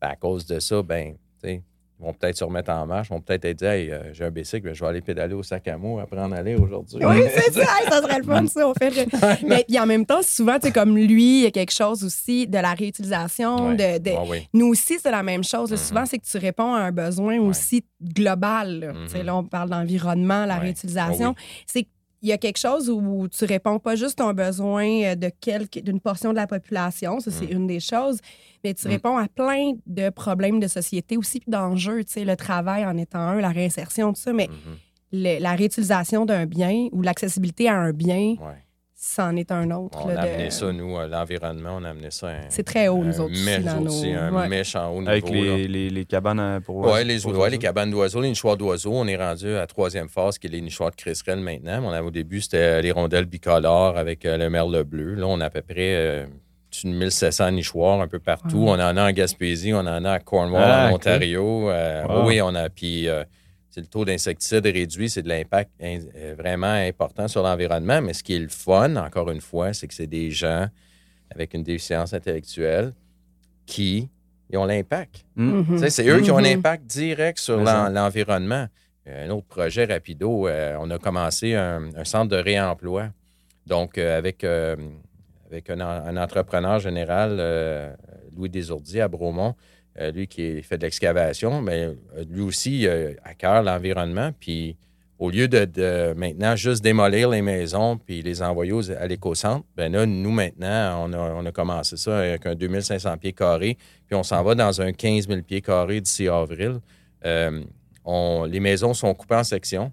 ben, 0.00 0.08
à 0.08 0.16
cause 0.16 0.46
de 0.46 0.58
ça, 0.60 0.82
ben, 0.82 1.14
tu 1.42 1.48
sais, 1.48 1.62
ils 2.00 2.04
vont 2.04 2.12
peut-être 2.14 2.36
se 2.36 2.44
remettre 2.44 2.70
en 2.70 2.86
marche, 2.86 3.08
ils 3.08 3.14
vont 3.14 3.20
peut-être 3.20 3.44
être 3.44 3.58
dit, 3.58 3.64
hey, 3.64 3.90
euh, 3.90 4.12
j'ai 4.12 4.24
un 4.24 4.30
bicycle, 4.30 4.72
je 4.72 4.80
vais 4.80 4.86
aller 4.88 5.00
pédaler 5.00 5.34
au 5.34 5.42
sac 5.42 5.66
à 5.68 5.76
mots 5.76 5.98
après 5.98 6.20
en 6.20 6.30
aller 6.30 6.54
aujourd'hui. 6.54 7.04
Oui, 7.04 7.22
c'est 7.34 7.52
ça. 7.52 7.64
Ça 7.88 8.02
serait 8.02 8.18
le 8.18 8.24
fun, 8.24 8.46
ça. 8.46 8.68
On 8.68 8.74
fait 8.74 9.08
Mais 9.46 9.64
puis 9.66 9.78
en 9.80 9.86
même 9.86 10.06
temps, 10.06 10.22
souvent, 10.22 10.58
sais, 10.62 10.70
comme 10.70 10.96
lui, 10.96 11.38
il 11.40 11.42
y 11.42 11.46
a 11.46 11.50
quelque 11.50 11.72
chose 11.72 12.04
aussi 12.04 12.46
de 12.46 12.58
la 12.58 12.72
réutilisation. 12.74 13.68
Ouais. 13.70 13.98
De. 13.98 14.10
Nous 14.52 14.66
aussi, 14.66 14.98
c'est 15.02 15.10
la 15.10 15.22
même 15.22 15.42
chose. 15.44 15.74
Souvent, 15.76 16.06
c'est 16.06 16.18
que 16.18 16.24
tu 16.26 16.38
réponds 16.38 16.74
à 16.74 16.80
un 16.80 16.92
besoin 16.92 17.38
aussi 17.40 17.84
global. 18.02 18.80
là. 18.80 18.92
Mhm. 18.92 19.22
Là, 19.26 19.36
on 19.36 19.44
parle 19.44 19.70
d'environnement, 19.70 20.44
la 20.46 20.54
Ouais. 20.56 20.60
réutilisation. 20.64 21.34
Ah 21.36 21.42
C'est 21.66 21.82
qu'il 21.82 22.28
y 22.28 22.32
a 22.32 22.38
quelque 22.38 22.58
chose 22.58 22.90
où 22.90 23.28
tu 23.28 23.44
réponds 23.44 23.78
pas 23.78 23.94
juste 23.96 24.20
à 24.20 24.24
un 24.24 24.34
besoin 24.34 24.86
euh, 25.04 25.14
de 25.14 25.30
quelque- 25.40 25.78
d'une 25.80 26.00
portion 26.00 26.30
de 26.30 26.36
la 26.36 26.46
population, 26.48 27.20
ça 27.20 27.30
c'est 27.30 27.46
Mhm. 27.46 27.52
une 27.56 27.66
des 27.68 27.80
choses, 27.80 28.18
mais 28.64 28.74
tu 28.74 28.86
Mhm. 28.86 28.92
réponds 28.92 29.16
à 29.18 29.28
plein 29.28 29.72
de 29.86 30.10
problèmes 30.10 30.60
de 30.60 30.66
société 30.68 31.16
aussi, 31.16 31.40
puis 31.40 31.50
d'enjeux, 31.50 32.04
tu 32.04 32.12
sais, 32.12 32.24
le 32.24 32.36
travail 32.36 32.84
en 32.84 32.96
étant 32.96 33.18
un, 33.20 33.40
la 33.40 33.50
réinsertion, 33.50 34.12
tout 34.12 34.20
ça, 34.20 34.32
mais 34.32 34.48
Mhm. 34.48 34.76
le- 35.12 35.38
la 35.40 35.52
réutilisation 35.54 36.26
d'un 36.26 36.46
bien 36.46 36.88
ou 36.92 37.02
l'accessibilité 37.02 37.68
à 37.68 37.74
un 37.74 37.92
bien, 37.92 38.34
Ouais. 38.40 38.62
c'en 39.00 39.36
est 39.36 39.52
un 39.52 39.70
autre. 39.70 39.98
On 40.04 40.08
là, 40.08 40.20
a 40.20 40.24
de- 40.26 40.28
amené 40.32 40.50
ça, 40.50 40.72
nous, 40.72 40.96
euh, 40.98 41.06
l'environnement, 41.06 41.76
on 41.80 41.84
a 41.84 41.90
amené 41.90 42.10
ça. 42.10 42.28
un- 42.28 42.40
C'est 42.50 42.64
très 42.64 42.88
haut, 42.88 43.04
nous 43.04 43.20
autres, 43.20 43.30
aussi, 43.32 43.44
mèche 43.44 43.62
dans 43.64 43.80
nos- 43.80 43.86
aussi, 43.86 44.12
un 44.12 44.34
ouais. 44.34 44.48
méchant 44.48 44.90
haut 44.90 44.98
niveau. 44.98 45.08
Avec 45.10 45.28
les, 45.30 45.68
les, 45.68 45.88
les 45.88 46.04
cabanes 46.04 46.40
euh, 46.40 46.60
pour. 46.60 46.78
Ouais, 46.78 47.04
les, 47.04 47.20
pour 47.20 47.32
ouais, 47.38 47.48
les 47.48 47.58
cabanes 47.58 47.90
d'oiseaux, 47.92 48.20
les 48.20 48.28
nichoirs 48.30 48.56
d'oiseaux. 48.56 48.92
On 48.92 49.06
est 49.06 49.16
rendu 49.16 49.46
à 49.46 49.58
la 49.60 49.66
troisième 49.68 50.08
phase, 50.08 50.36
qui 50.38 50.48
est 50.48 50.50
les 50.50 50.60
nichoirs 50.60 50.90
de 50.90 50.96
crisserelle 50.96 51.38
maintenant. 51.40 51.80
On 51.84 51.90
avait, 51.90 52.04
au 52.06 52.10
début, 52.10 52.40
c'était 52.40 52.82
les 52.82 52.90
rondelles 52.90 53.26
bicolores 53.26 53.96
avec 53.96 54.26
euh, 54.26 54.36
le 54.36 54.50
merle 54.50 54.82
bleu. 54.82 55.14
Là, 55.14 55.26
on 55.28 55.40
a 55.40 55.44
à 55.46 55.50
peu 55.50 55.62
près 55.62 55.94
euh, 55.94 56.26
une 56.84 56.94
1700 56.94 57.50
nichoirs 57.52 58.00
un 58.00 58.08
peu 58.08 58.18
partout. 58.18 58.64
On 58.66 58.72
en 58.72 58.96
a 58.96 59.08
en 59.08 59.12
Gaspésie, 59.12 59.72
on 59.72 59.78
en 59.78 60.04
a 60.04 60.12
à 60.12 60.18
Cornwall, 60.20 60.62
Ah, 60.64 60.86
en 60.86 60.90
ok. 60.90 60.94
Ontario. 60.96 61.70
Euh, 61.70 62.04
Wow. 62.06 62.26
Oui, 62.26 62.40
on 62.42 62.54
a. 62.54 62.68
Puis, 62.68 63.08
euh, 63.08 63.24
c'est 63.70 63.80
le 63.80 63.86
taux 63.86 64.04
d'insecticides 64.04 64.64
réduit, 64.66 65.08
c'est 65.10 65.22
de 65.22 65.28
l'impact 65.28 65.70
in- 65.82 66.00
euh, 66.16 66.34
vraiment 66.36 66.66
important 66.72 67.28
sur 67.28 67.42
l'environnement. 67.42 68.00
Mais 68.02 68.12
ce 68.12 68.22
qui 68.22 68.34
est 68.34 68.38
le 68.38 68.48
fun, 68.48 68.96
encore 68.96 69.30
une 69.30 69.40
fois, 69.40 69.72
c'est 69.72 69.86
que 69.86 69.94
c'est 69.94 70.06
des 70.06 70.30
gens 70.30 70.66
avec 71.30 71.54
une 71.54 71.62
déficience 71.62 72.12
intellectuelle 72.14 72.92
qui 73.66 74.08
ils 74.50 74.56
ont 74.56 74.64
l'impact. 74.64 75.24
Hmm. 75.36 75.60
Mhm. 75.76 75.88
C'est 75.90 76.08
eux 76.08 76.20
qui 76.20 76.30
ont 76.30 76.38
un 76.38 76.42
Mhm. 76.42 76.58
impact 76.58 76.84
direct 76.86 77.38
sur 77.38 77.58
l'en- 77.58 77.88
l'environnement. 77.90 78.66
Un 79.06 79.30
autre 79.30 79.46
projet 79.46 79.84
rapido, 79.86 80.48
euh, 80.48 80.76
on 80.80 80.90
a 80.90 80.98
commencé 80.98 81.54
un, 81.54 81.90
un 81.96 82.04
centre 82.04 82.28
de 82.30 82.36
réemploi. 82.42 83.08
Donc, 83.66 83.98
avec, 83.98 84.44
avec 85.50 85.70
un, 85.70 85.80
en- 85.80 86.06
un 86.06 86.16
entrepreneur 86.16 86.78
général, 86.78 87.36
euh, 87.40 87.92
Louis 88.36 88.48
Desourdis 88.50 89.00
à 89.00 89.08
Bromont, 89.08 89.54
euh, 90.00 90.10
lui 90.12 90.26
qui 90.28 90.62
fait 90.62 90.78
de 90.78 90.82
l'excavation, 90.82 91.60
mais 91.62 91.84
euh, 92.16 92.24
lui 92.28 92.42
aussi 92.42 92.86
à 92.88 93.34
cœur 93.34 93.62
l'environnement. 93.62 94.30
Puis, 94.38 94.76
au 95.18 95.30
lieu 95.30 95.48
de, 95.48 96.12
maintenant 96.14 96.54
juste 96.54 96.82
démolir 96.84 97.28
les 97.28 97.42
maisons 97.42 97.98
puis 97.98 98.22
les 98.22 98.40
envoyer 98.40 98.70
aux- 98.70 98.90
à 98.92 99.04
l'éco-centre, 99.08 99.64
ben 99.76 99.90
là, 99.92 100.06
nous, 100.06 100.30
maintenant, 100.30 101.10
on 101.12 101.44
a, 101.46 101.50
commencé 101.50 101.96
ça 101.96 102.20
avec 102.20 102.46
un 102.46 102.54
2500 102.54 103.16
pieds 103.18 103.32
carrés, 103.32 103.76
puis 104.06 104.14
on 104.14 104.22
s'en 104.22 104.44
va 104.44 104.54
dans 104.54 104.80
un 104.80 104.92
15 104.92 105.26
000 105.26 105.42
pieds 105.42 105.60
carrés 105.60 106.00
d'ici 106.00 106.28
avril. 106.28 106.78
Les 107.24 108.60
maisons 108.60 108.94
sont 108.94 109.12
coupées 109.14 109.34
en 109.34 109.44
sections, 109.44 109.90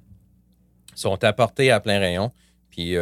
sont 0.93 1.21
apportées 1.23 1.71
à 1.71 1.79
plein 1.79 1.97
rayon, 1.99 2.31
puis 2.69 2.95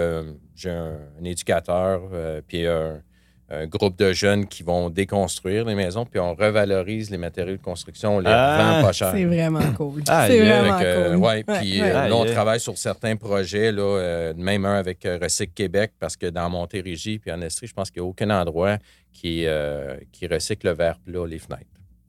j'ai 0.56 0.70
un, 0.72 0.98
un 1.20 1.24
éducateur, 1.24 2.02
euh, 2.14 2.42
puis 2.48 2.66
un, 2.68 3.02
un 3.50 3.68
groupe 3.68 3.98
de 4.00 4.14
jeunes 4.14 4.48
qui 4.48 4.64
vont 4.64 4.90
déconstruire 4.90 5.66
les 5.66 5.76
maisons, 5.76 6.06
puis 6.06 6.20
on 6.20 6.34
revalorise 6.34 7.12
les 7.12 7.18
matériaux 7.18 7.58
de 7.58 7.62
construction, 7.62 8.16
on 8.16 8.20
les 8.20 8.26
Ah, 8.30 8.58
revend 8.78 8.88
pas 8.88 8.94
cher. 8.94 9.12
C'est 9.14 9.26
vraiment 9.26 9.72
cool. 9.74 10.02
Ah, 10.08 10.26
c'est 10.28 10.40
vraiment 10.40 10.78
cool. 10.80 11.16
ouais, 11.18 11.44
puis 11.44 11.82
euh, 11.82 11.92
Ah, 11.96 12.08
là, 12.10 12.16
on 12.16 12.26
yeah. 12.26 12.34
travaille 12.34 12.60
sur 12.60 12.78
certains 12.78 13.16
projets, 13.16 13.72
là, 13.72 13.82
euh, 13.82 14.34
même 14.36 14.66
un 14.66 14.76
avec 14.80 15.06
Recycle 15.22 15.54
Québec, 15.54 15.92
parce 16.00 16.16
que 16.18 16.28
dans 16.28 16.50
Montérégie 16.50 17.20
puis 17.20 17.32
en 17.32 17.42
Estrie, 17.42 17.68
je 17.68 17.74
pense 17.74 17.92
qu'il 17.92 18.02
n'y 18.02 18.08
a 18.08 18.10
aucun 18.10 18.30
endroit 18.32 18.78
qui, 19.12 19.46
euh, 19.46 19.98
qui 20.12 20.26
recycle 20.26 20.68
le 20.68 20.74
verre 20.74 20.98
plat, 21.00 21.26
les 21.28 21.38
fenêtres. 21.40 21.66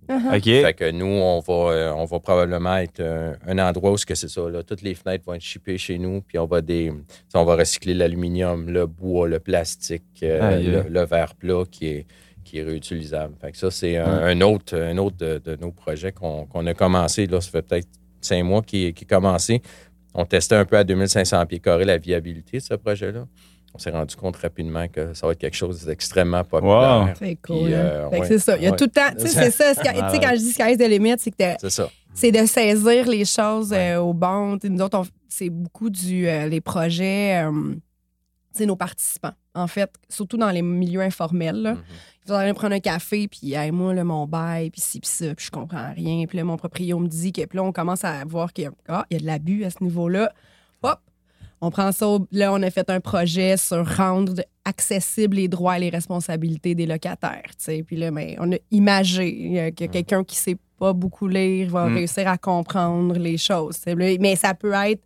Uh-huh. 0.09 0.63
Fait 0.63 0.75
que 0.75 0.91
nous, 0.91 1.07
on 1.07 1.41
va, 1.41 1.73
euh, 1.73 1.93
on 1.95 2.05
va 2.05 2.21
probablement 2.21 2.77
être 2.77 3.01
euh, 3.01 3.35
un 3.47 3.59
endroit 3.59 3.93
où 3.93 3.97
ce 3.97 4.05
que 4.05 4.15
c'est 4.15 4.29
ça. 4.29 4.49
Là, 4.51 4.63
toutes 4.63 4.83
les 4.83 4.95
fenêtres 4.95 5.25
vont 5.27 5.35
être 5.35 5.43
shippées 5.43 5.79
chez 5.79 5.99
nous, 5.99 6.21
puis 6.21 6.39
on 6.39 6.47
va 6.47 6.61
des, 6.61 6.93
on 7.35 7.45
va 7.45 7.57
recycler 7.57 7.95
l'aluminium, 7.95 8.69
le 8.69 8.87
bois, 8.87 9.29
le 9.29 9.41
plastique, 9.41 10.05
euh, 10.23 10.85
le, 10.89 11.05
verre 11.05 11.35
plat 11.35 11.63
qui 11.71 11.87
est, 11.87 12.07
qui 12.45 12.59
est 12.59 12.63
réutilisable. 12.63 13.35
Fait 13.41 13.53
que 13.53 13.57
ça, 13.57 13.71
c'est 13.71 13.97
un, 13.97 14.07
un 14.07 14.41
autre, 14.43 14.77
un 14.79 14.99
autre 14.99 15.17
de, 15.17 15.41
de 15.43 15.57
nos 15.57 15.73
projets 15.73 16.13
qu'on 16.13 16.47
qu'on 16.47 16.67
a 16.67 16.75
commencé. 16.75 17.27
Là, 17.27 17.41
ça 17.41 17.51
fait 17.51 17.63
peut-être 17.63 17.89
cinq 18.21 18.45
mois 18.45 18.63
qu'il 18.63 18.93
qu'il 18.93 19.07
est 19.07 19.09
commencé. 19.09 19.63
On 20.15 20.25
testait 20.25 20.55
un 20.55 20.65
peu 20.65 20.77
à 20.77 20.85
2500 20.85 21.47
pieds 21.47 21.59
carrés 21.59 21.85
la 21.85 21.99
viabilité 21.99 22.59
de 22.59 22.63
ce 22.63 22.75
projet-là. 22.75 23.27
On 23.75 23.79
s'est 23.79 23.91
rendu 23.91 24.15
compte 24.15 24.37
rapidement 24.37 24.87
que 24.87 25.15
ça 25.15 25.27
va 25.27 25.33
être 25.33 25.41
quelque 25.41 25.57
chose 25.57 25.85
d'extrêmement 25.85 26.45
populaire. 26.45 27.07
Wow. 27.09 27.15
C'est 27.19 27.37
cool. 27.45 27.57
Hein? 27.75 27.77
euh, 27.77 28.09
ouais, 28.11 28.27
c'est 28.29 28.39
ça. 28.39 28.57
Il 28.57 28.63
y 28.63 28.67
a 28.67 28.71
ouais. 28.71 28.77
tout 28.77 28.85
le 28.85 28.91
temps. 28.91 29.11
Tu 29.19 29.27
sais, 29.27 29.51
c'est 29.51 29.51
ça. 29.51 29.75
Tu 29.75 29.83
sais, 29.83 30.21
quand 30.21 30.31
je 30.33 30.39
dis 30.39 30.53
sky's 30.53 30.79
the 30.79 30.89
limit, 30.89 31.15
c'est 31.19 31.33
que 31.33 31.45
C'est 31.61 31.71
ça. 31.71 31.91
c'est 32.15 32.31
de 32.31 32.47
saisir 32.47 33.09
les 33.09 33.25
choses 33.25 33.73
Ouais. 33.73 33.95
euh, 33.95 34.01
au 34.01 34.13
bon. 34.15 34.59
Tu 34.59 34.69
sais, 34.69 34.73
Nous 34.73 34.81
autres, 34.81 35.03
c'est 35.29 35.51
beaucoup 35.51 35.91
du 35.91 36.29
euh, 36.29 36.47
les 36.47 36.61
projets, 36.61 37.43
euh, 37.45 37.75
c'est 38.53 38.67
nos 38.67 38.77
participants. 38.77 39.33
En 39.57 39.67
fait, 39.67 39.91
surtout 40.09 40.37
dans 40.37 40.51
les 40.51 40.63
milieux 40.63 41.01
informels. 41.01 41.61
Là. 41.61 41.75
Mhm. 41.75 41.83
Ils 42.27 42.31
vont 42.31 42.37
aller 42.37 42.55
prendre 42.55 42.75
un 42.75 42.81
café, 42.81 43.27
puis 43.29 43.53
hey, 43.55 43.71
moi, 43.73 43.93
là, 43.93 44.03
mon 44.05 44.27
bail, 44.27 44.71
puis 44.71 44.81
ci, 44.81 45.01
puis 45.01 45.11
ça, 45.11 45.35
puis 45.35 45.45
je 45.47 45.51
comprends 45.51 45.93
rien. 45.93 46.25
Puis 46.27 46.39
là, 46.39 46.45
mon 46.45 46.57
proprio 46.57 46.99
me 47.01 47.07
dit 47.09 47.33
que, 47.33 47.45
puis 47.45 47.57
là, 47.57 47.65
on 47.65 47.73
commence 47.73 48.03
à 48.05 48.25
voir 48.25 48.53
qu'il 48.53 48.71
ah, 48.89 49.05
il 49.11 49.15
y 49.15 49.17
a 49.17 49.21
de 49.21 49.27
l'abus 49.27 49.65
à 49.65 49.71
ce 49.71 49.83
niveau-là. 49.83 50.33
Hop! 50.83 51.01
On 51.67 51.71
prend 51.71 51.93
ça. 51.93 52.07
au- 52.09 52.27
Là, 52.33 52.53
on 52.53 52.63
a 52.63 52.71
fait 52.71 52.89
un 52.91 53.01
projet 53.01 53.57
sur 53.57 53.87
rendre 53.97 54.35
accessibles 54.65 55.37
les 55.37 55.49
droits 55.49 55.77
et 55.77 55.81
les 55.81 55.89
responsabilités 55.91 56.75
des 56.75 56.87
locataires. 56.87 57.43
tu 57.51 57.55
sais. 57.65 57.83
Puis 57.83 57.97
là, 57.97 58.11
mais 58.11 58.37
on 58.41 58.53
a 58.53 58.57
imagé 58.71 59.53
euh, 59.61 59.71
que 59.71 59.85
quelqu'un 59.87 60.25
qui 60.25 60.37
sait 60.37 60.57
pas 60.79 60.93
beaucoup 60.93 61.29
lire 61.29 61.71
va 61.71 61.87
Mm. 61.89 61.95
réussir 61.95 62.29
à 62.29 62.37
comprendre 62.39 63.17
les 63.19 63.37
choses. 63.37 63.77
Mais 64.21 64.37
ça 64.37 64.55
peut 64.55 64.73
être 64.73 65.03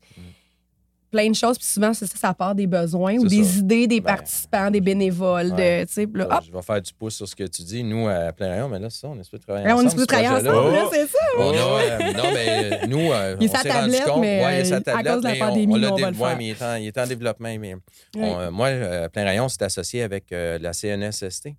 plein 1.10 1.28
de 1.30 1.34
choses. 1.34 1.58
Puis 1.58 1.66
souvent, 1.66 1.92
c'est 1.94 2.06
ça, 2.06 2.16
ça 2.18 2.34
part 2.34 2.54
des 2.54 2.66
besoins 2.66 3.16
ou 3.16 3.28
C'est 3.28 3.36
des 3.36 3.44
ça. 3.44 3.58
idées 3.58 3.86
des 3.86 4.00
Ben, 4.00 4.14
participants, 4.14 4.70
des 4.70 4.80
bénévoles. 4.80 5.52
ouais. 5.52 5.84
De, 5.86 6.18
là, 6.18 6.28
hop, 6.38 6.44
Je 6.46 6.52
vais 6.52 6.62
faire 6.62 6.82
du 6.82 6.92
pouce 6.92 7.16
sur 7.16 7.28
ce 7.28 7.34
que 7.36 7.44
tu 7.44 7.62
dis. 7.62 7.82
Nous, 7.82 8.06
à 8.08 8.32
plein 8.32 8.50
rayon, 8.50 8.68
mais 8.68 8.78
là, 8.78 8.90
c'est 8.90 9.00
ça, 9.00 9.08
on 9.08 9.18
est 9.18 9.22
supposé 9.24 9.42
travailler 9.42 9.66
Là, 9.66 9.74
on 9.76 9.80
est 9.80 9.86
ensemble. 9.86 9.90
supposé 9.90 10.06
travailler 10.06 10.28
ensemble, 10.28 10.74
là, 10.74 10.82
Oh. 10.84 10.90
c'est 10.92 11.06
ça. 11.06 11.18
On 11.38 11.50
a, 11.50 11.54
euh, 11.56 12.12
non, 12.12 12.30
mais 12.34 12.86
nous, 12.86 13.12
euh, 13.12 13.36
Il 13.40 13.46
est 13.46 13.50
on 13.50 13.52
s'est 13.60 13.68
rendu 13.70 13.80
tablette, 13.92 14.04
compte. 14.04 14.20
mais, 14.20 14.44
ouais, 14.44 14.60
il 14.60 14.66
sa 14.66 14.74
euh, 14.74 14.78
à 14.78 14.80
tablette, 14.82 15.12
cause 15.14 15.22
de 15.22 15.28
la 15.28 15.32
mais 15.34 15.42
on- 15.42 15.46
pandémie, 15.48 15.74
on, 15.74 15.78
nous, 15.78 15.88
on 15.88 15.96
va 15.96 16.10
le 16.10 16.16
faire. 16.16 16.36
mais 16.36 16.46
il 16.46 16.50
est, 16.50 16.62
en, 16.62 16.74
il 16.76 16.86
est 16.86 16.98
en 16.98 17.06
développement. 17.06 17.54
Mais 17.58 17.74
on- 18.16 18.40
euh, 18.40 18.50
moi, 18.50 18.66
euh, 18.68 19.08
plein 19.08 19.24
rayon, 19.24 19.48
s'est 19.48 19.62
associé 19.64 20.02
avec 20.02 20.30
euh, 20.32 20.58
la 20.60 20.72
CNSST. 20.72 21.54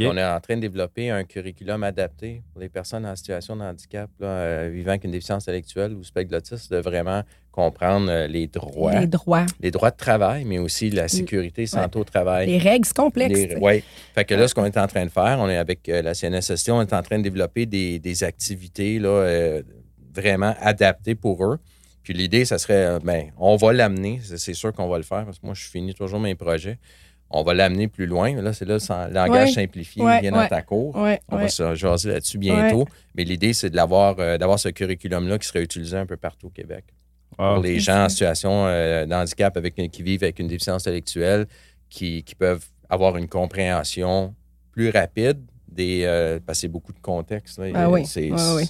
On 0.00 0.16
est 0.16 0.24
en 0.24 0.40
train 0.40 0.56
de 0.56 0.62
développer 0.62 1.10
un 1.10 1.24
curriculum 1.24 1.82
adapté 1.82 2.42
pour 2.52 2.62
les 2.62 2.70
personnes 2.70 3.04
en 3.04 3.14
situation 3.16 3.54
de 3.54 3.60
handicap, 3.62 4.08
là, 4.18 4.26
euh, 4.28 4.70
vivant 4.72 4.90
avec 4.92 5.04
une 5.04 5.10
déficience 5.10 5.42
intellectuelle 5.46 5.92
ou 5.92 6.02
spectre 6.02 6.34
de 6.70 6.76
vraiment 6.78 7.22
comprendre 7.54 8.10
euh, 8.10 8.26
les 8.26 8.48
droits, 8.48 8.92
Les 8.94 9.00
les... 9.02 9.06
droits. 9.06 9.46
droits 9.62 9.90
de 9.92 9.96
travail, 9.96 10.44
mais 10.44 10.58
aussi 10.58 10.90
la 10.90 11.06
sécurité 11.08 11.66
santé 11.66 11.98
au 11.98 12.04
travail. 12.04 12.48
Les 12.48 12.58
règles, 12.58 12.84
c'est 12.84 12.96
complexe. 12.96 13.32
Les- 13.38 13.46
tu 13.48 13.54
sais. 13.54 13.60
ouais. 13.60 13.84
Fait 14.14 14.24
que 14.24 14.34
là, 14.34 14.48
ce 14.48 14.54
qu'on 14.54 14.64
est 14.64 14.76
en 14.76 14.86
train 14.88 15.04
de 15.04 15.10
faire, 15.10 15.38
on 15.38 15.48
est 15.48 15.56
avec 15.56 15.88
euh, 15.88 16.02
la 16.02 16.14
CNSST, 16.14 16.70
on 16.70 16.82
est 16.82 16.92
en 16.92 17.02
train 17.02 17.18
de 17.18 17.22
développer 17.22 17.66
des, 17.66 18.00
des 18.00 18.24
activités 18.24 18.98
là, 18.98 19.08
euh, 19.08 19.62
vraiment 20.12 20.54
adaptées 20.60 21.14
pour 21.14 21.44
eux. 21.44 21.58
Puis 22.02 22.12
l'idée, 22.12 22.44
ça 22.44 22.58
serait, 22.58 22.84
euh, 22.86 22.98
ben, 23.02 23.30
on 23.38 23.56
va 23.56 23.72
l'amener, 23.72 24.20
c'est 24.22 24.52
sûr 24.54 24.72
qu'on 24.72 24.88
va 24.88 24.96
le 24.98 25.04
faire, 25.04 25.24
parce 25.24 25.38
que 25.38 25.46
moi, 25.46 25.54
je 25.54 25.64
finis 25.64 25.94
toujours 25.94 26.20
mes 26.20 26.34
projets. 26.34 26.78
On 27.30 27.42
va 27.42 27.54
l'amener 27.54 27.88
plus 27.88 28.06
loin. 28.06 28.34
Là, 28.42 28.52
c'est 28.52 28.64
là, 28.66 28.76
le 29.08 29.14
langage 29.14 29.48
Ouais. 29.48 29.54
simplifié, 29.54 30.02
Ouais, 30.02 30.20
ouais. 30.22 30.30
dans 30.30 30.46
ta 30.46 30.60
cour. 30.62 30.94
On 31.28 31.36
va 31.36 31.48
se 31.48 31.74
jaser 31.74 32.10
là-dessus 32.10 32.38
bientôt. 32.38 32.86
Mais 33.16 33.24
l'idée, 33.24 33.52
c'est 33.54 33.70
de 33.70 33.76
l'avoir, 33.76 34.16
d'avoir 34.16 34.58
ce 34.58 34.68
curriculum-là 34.68 35.38
qui 35.38 35.46
serait 35.48 35.62
utilisé 35.62 35.96
un 35.96 36.06
peu 36.06 36.16
partout 36.16 36.48
au 36.48 36.50
Québec 36.50 36.84
Wow. 37.38 37.54
pour 37.54 37.62
les 37.62 37.80
gens 37.80 38.04
en 38.04 38.08
situation 38.08 38.66
euh, 38.66 39.06
de 39.06 39.12
handicap 39.14 39.56
avec, 39.56 39.74
qui 39.90 40.02
vivent 40.02 40.22
avec 40.22 40.38
une 40.38 40.48
déficience 40.48 40.86
intellectuelle, 40.86 41.46
qui, 41.88 42.22
qui 42.22 42.34
peuvent 42.34 42.64
avoir 42.88 43.16
une 43.16 43.28
compréhension 43.28 44.34
plus 44.72 44.90
rapide 44.90 45.40
des. 45.68 46.02
euh, 46.04 46.38
parce 46.44 46.58
que 46.58 46.60
c'est 46.62 46.68
beaucoup 46.68 46.92
de 46.92 47.00
contexte. 47.00 47.58
là. 47.58 47.66
Ah 47.74 47.90
oui, 47.90 48.04
C'est- 48.06 48.30
oui. 48.30 48.64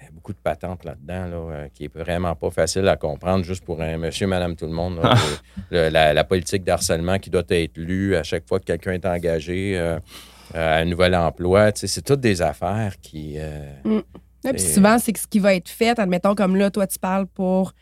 a 0.00 0.10
beaucoup 0.12 0.32
de 0.32 0.38
patentes 0.38 0.84
là-dedans, 0.84 1.26
là, 1.26 1.36
euh, 1.54 1.68
qui 1.74 1.84
est 1.84 1.96
vraiment 1.96 2.34
pas 2.34 2.50
facile 2.50 2.88
à 2.88 2.96
comprendre 2.96 3.44
juste 3.44 3.64
pour 3.64 3.80
un 3.80 3.96
monsieur, 3.98 4.26
madame, 4.26 4.56
tout 4.56 4.66
le 4.66 4.72
monde. 4.72 4.98
là. 5.02 5.14
Le- 5.70 5.88
la, 5.88 6.12
la 6.12 6.24
politique 6.24 6.64
d'harcèlement 6.64 7.18
qui 7.18 7.30
doit 7.30 7.42
être 7.48 7.76
lue 7.78 8.16
à 8.16 8.22
chaque 8.22 8.46
fois 8.48 8.58
que 8.60 8.64
quelqu'un 8.64 8.92
est 8.92 9.06
engagé 9.06 9.78
euh, 9.78 9.98
à 10.54 10.76
un 10.78 10.84
nouvel 10.84 11.14
emploi. 11.14 11.70
C'est 11.74 12.02
toutes 12.04 12.20
des 12.20 12.42
affaires 12.42 12.94
qui. 13.00 13.34
euh, 13.38 13.72
Ouais, 14.44 14.52
puis 14.54 14.60
souvent, 14.60 14.98
c'est 14.98 15.16
ce 15.16 15.26
qui 15.28 15.38
va 15.38 15.54
être 15.54 15.68
fait, 15.68 15.96
admettons, 16.00 16.34
comme 16.34 16.56
là, 16.56 16.68
toi, 16.70 16.84
tu 16.88 16.98
parles 16.98 17.26
pour 17.28 17.72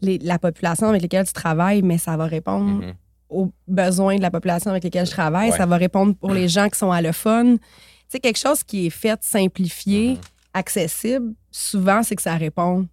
les- 0.00 0.18
la 0.18 0.38
population 0.38 0.88
avec 0.88 1.02
laquelle 1.02 1.26
tu 1.26 1.32
travailles, 1.32 1.82
mais 1.82 1.98
ça 1.98 2.16
va 2.16 2.26
répondre 2.26 2.82
mhm. 2.84 2.94
aux 3.28 3.52
besoins 3.66 4.16
de 4.16 4.22
la 4.22 4.30
population 4.30 4.70
avec 4.70 4.84
laquelle 4.84 5.06
je 5.06 5.10
travaille. 5.10 5.50
Ouais. 5.50 5.56
Ça 5.56 5.66
va 5.66 5.76
répondre 5.76 6.14
pour 6.14 6.32
les 6.32 6.48
gens 6.48 6.68
qui 6.68 6.78
sont 6.78 6.90
allophones. 6.90 7.58
Tu 7.58 7.64
sais, 8.08 8.20
quelque 8.20 8.38
chose 8.38 8.62
qui 8.62 8.86
est 8.86 8.90
fait, 8.90 9.18
simplifié, 9.22 10.10
Mhm. 10.14 10.18
accessible, 10.54 11.34
souvent, 11.50 12.02
c'est 12.02 12.16
que 12.16 12.22
ça 12.22 12.34
répond 12.36 12.86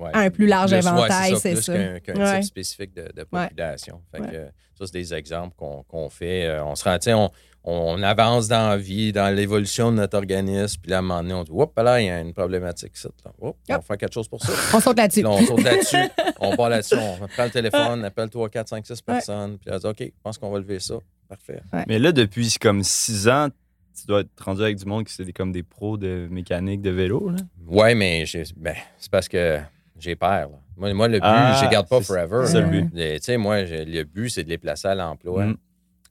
Ouais. 0.00 0.10
à 0.12 0.20
un 0.20 0.30
plus 0.30 0.46
large 0.46 0.70
Plus- 0.70 0.76
ouais, 0.86 0.92
éventail, 0.92 1.36
c'est 1.38 1.52
plus 1.54 1.62
ça. 1.62 1.74
qu'un 1.74 2.00
qu'un 2.00 2.14
Ouais. 2.16 2.34
type 2.40 2.44
spécifique 2.48 2.94
de, 2.96 3.08
de 3.14 3.24
population. 3.24 4.00
Fait 4.12 4.20
Ouais. 4.20 4.28
que, 4.28 4.44
ça, 4.78 4.86
c'est 4.86 4.92
des 4.92 5.14
exemples 5.14 5.54
qu'on 5.56 6.08
fait. 6.08 6.46
Euh, 6.46 6.64
on 6.64 6.74
se 6.74 6.84
rend, 6.84 6.98
tu 6.98 7.04
sais, 7.04 7.14
on, 7.14 7.30
on 7.64 8.02
avance 8.02 8.48
dans 8.48 8.70
la 8.70 8.76
vie, 8.78 9.12
dans 9.12 9.28
l'évolution 9.34 9.90
de 9.92 9.96
notre 9.96 10.16
organisme, 10.16 10.80
puis 10.80 10.90
là, 10.90 10.96
à 10.96 10.98
un 11.00 11.02
moment 11.02 11.22
donné, 11.22 11.34
on 11.34 11.44
dit, 11.44 11.50
oups, 11.52 11.72
là, 11.76 12.00
il 12.00 12.06
y 12.06 12.08
a 12.10 12.20
une 12.20 12.32
problématique. 12.32 12.96
Ça. 12.96 13.10
Là. 13.24 13.32
Oups, 13.40 13.58
on 13.68 13.72
va 13.72 13.78
Yep. 13.78 13.86
faire 13.86 13.98
quelque 13.98 14.14
chose 14.14 14.28
pour 14.28 14.40
ça. 14.42 14.52
On 14.76 14.80
saute 14.80 14.96
là-dessus. 14.96 15.20
là, 15.22 15.30
on 15.30 15.44
saute 15.44 15.62
là-dessus, 15.62 15.96
on 16.40 16.56
part 16.56 16.70
là-dessus, 16.70 16.94
on 16.96 17.26
prend 17.28 17.44
le 17.44 17.50
téléphone, 17.50 18.00
on 18.00 18.04
appelle 18.04 18.30
3, 18.30 18.48
4, 18.48 18.68
5, 18.68 18.86
6 18.86 19.02
personnes, 19.02 19.58
puis 19.58 19.68
là, 19.68 19.76
on 19.76 19.78
dit, 19.80 19.86
OK, 19.86 20.00
je 20.00 20.22
pense 20.22 20.38
qu'on 20.38 20.50
va 20.50 20.58
lever 20.58 20.80
ça. 20.80 20.94
Parfait. 21.28 21.60
Mais 21.86 21.98
là, 21.98 22.10
depuis 22.12 22.54
comme 22.58 22.82
six 22.82 23.28
ans, 23.28 23.48
tu 23.94 24.06
dois 24.06 24.20
être 24.20 24.30
rendu 24.42 24.62
avec 24.62 24.76
du 24.78 24.86
monde 24.86 25.04
qui 25.04 25.12
c'est 25.12 25.24
des- 25.24 25.32
comme 25.34 25.52
des 25.52 25.62
pros 25.62 25.96
de 25.98 26.26
mécanique 26.30 26.80
de 26.80 26.90
vélo. 26.90 27.28
Là. 27.28 27.36
Ouais, 27.68 27.94
mais 27.94 28.24
j'ai- 28.24 28.44
ben, 28.56 28.74
c'est 28.98 29.10
parce 29.10 29.28
que 29.28 29.58
j'ai 30.00 30.16
peur. 30.16 30.48
là. 30.50 30.58
Moi, 30.76 30.92
moi, 30.94 31.08
le 31.08 31.18
but, 31.18 31.24
Ah, 31.26 31.56
je 31.60 31.66
ne 31.66 31.70
garde 31.70 31.88
pas 31.88 32.00
forever. 32.00 32.46
c'est 32.46 32.60
le 32.60 32.66
but. 32.68 32.86
Les- 32.94 33.18
Tu 33.20 33.24
sais, 33.24 33.36
moi, 33.36 33.64
je- 33.64 33.74
le 33.84 34.02
but, 34.04 34.30
c'est 34.30 34.44
de 34.44 34.48
les 34.48 34.58
placer 34.58 34.88
à 34.88 34.94
l'emploi. 34.94 35.46
Mm. 35.46 35.56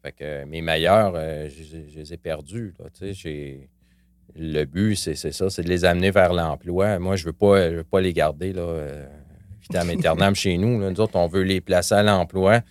Fait 0.04 0.12
que 0.12 0.24
euh, 0.24 0.46
mes 0.46 0.62
meilleurs, 0.62 1.14
euh, 1.16 1.50
je, 1.50 2.00
les 2.00 2.14
ai 2.14 2.18
perdus. 2.18 2.74
Tu 2.98 3.14
sais, 3.16 3.70
Le 4.36 4.64
but, 4.66 4.96
c'est 4.96 5.16
ça, 5.16 5.50
c'est 5.50 5.64
de 5.64 5.70
les 5.70 5.84
amener 5.86 6.12
vers 6.12 6.34
l'emploi. 6.34 7.00
Moi, 7.00 7.16
je 7.16 7.24
ne 7.24 7.28
veux, 7.30 7.34
pas- 7.34 7.70
je 7.72 7.76
veux 7.78 7.84
pas 7.84 8.00
les 8.00 8.14
garder 8.14 8.54
là, 8.54 8.62
euh, 8.62 9.06
vitam 9.62 9.90
aeternam 9.90 10.36
chez 10.36 10.56
nous. 10.58 10.80
là. 10.80 10.92
Nous 10.92 11.02
autres, 11.02 11.16
on 11.16 11.28
veut 11.28 11.42
les 11.42 11.62
placer 11.62 11.96
à 11.96 12.04
l'emploi 12.04 12.62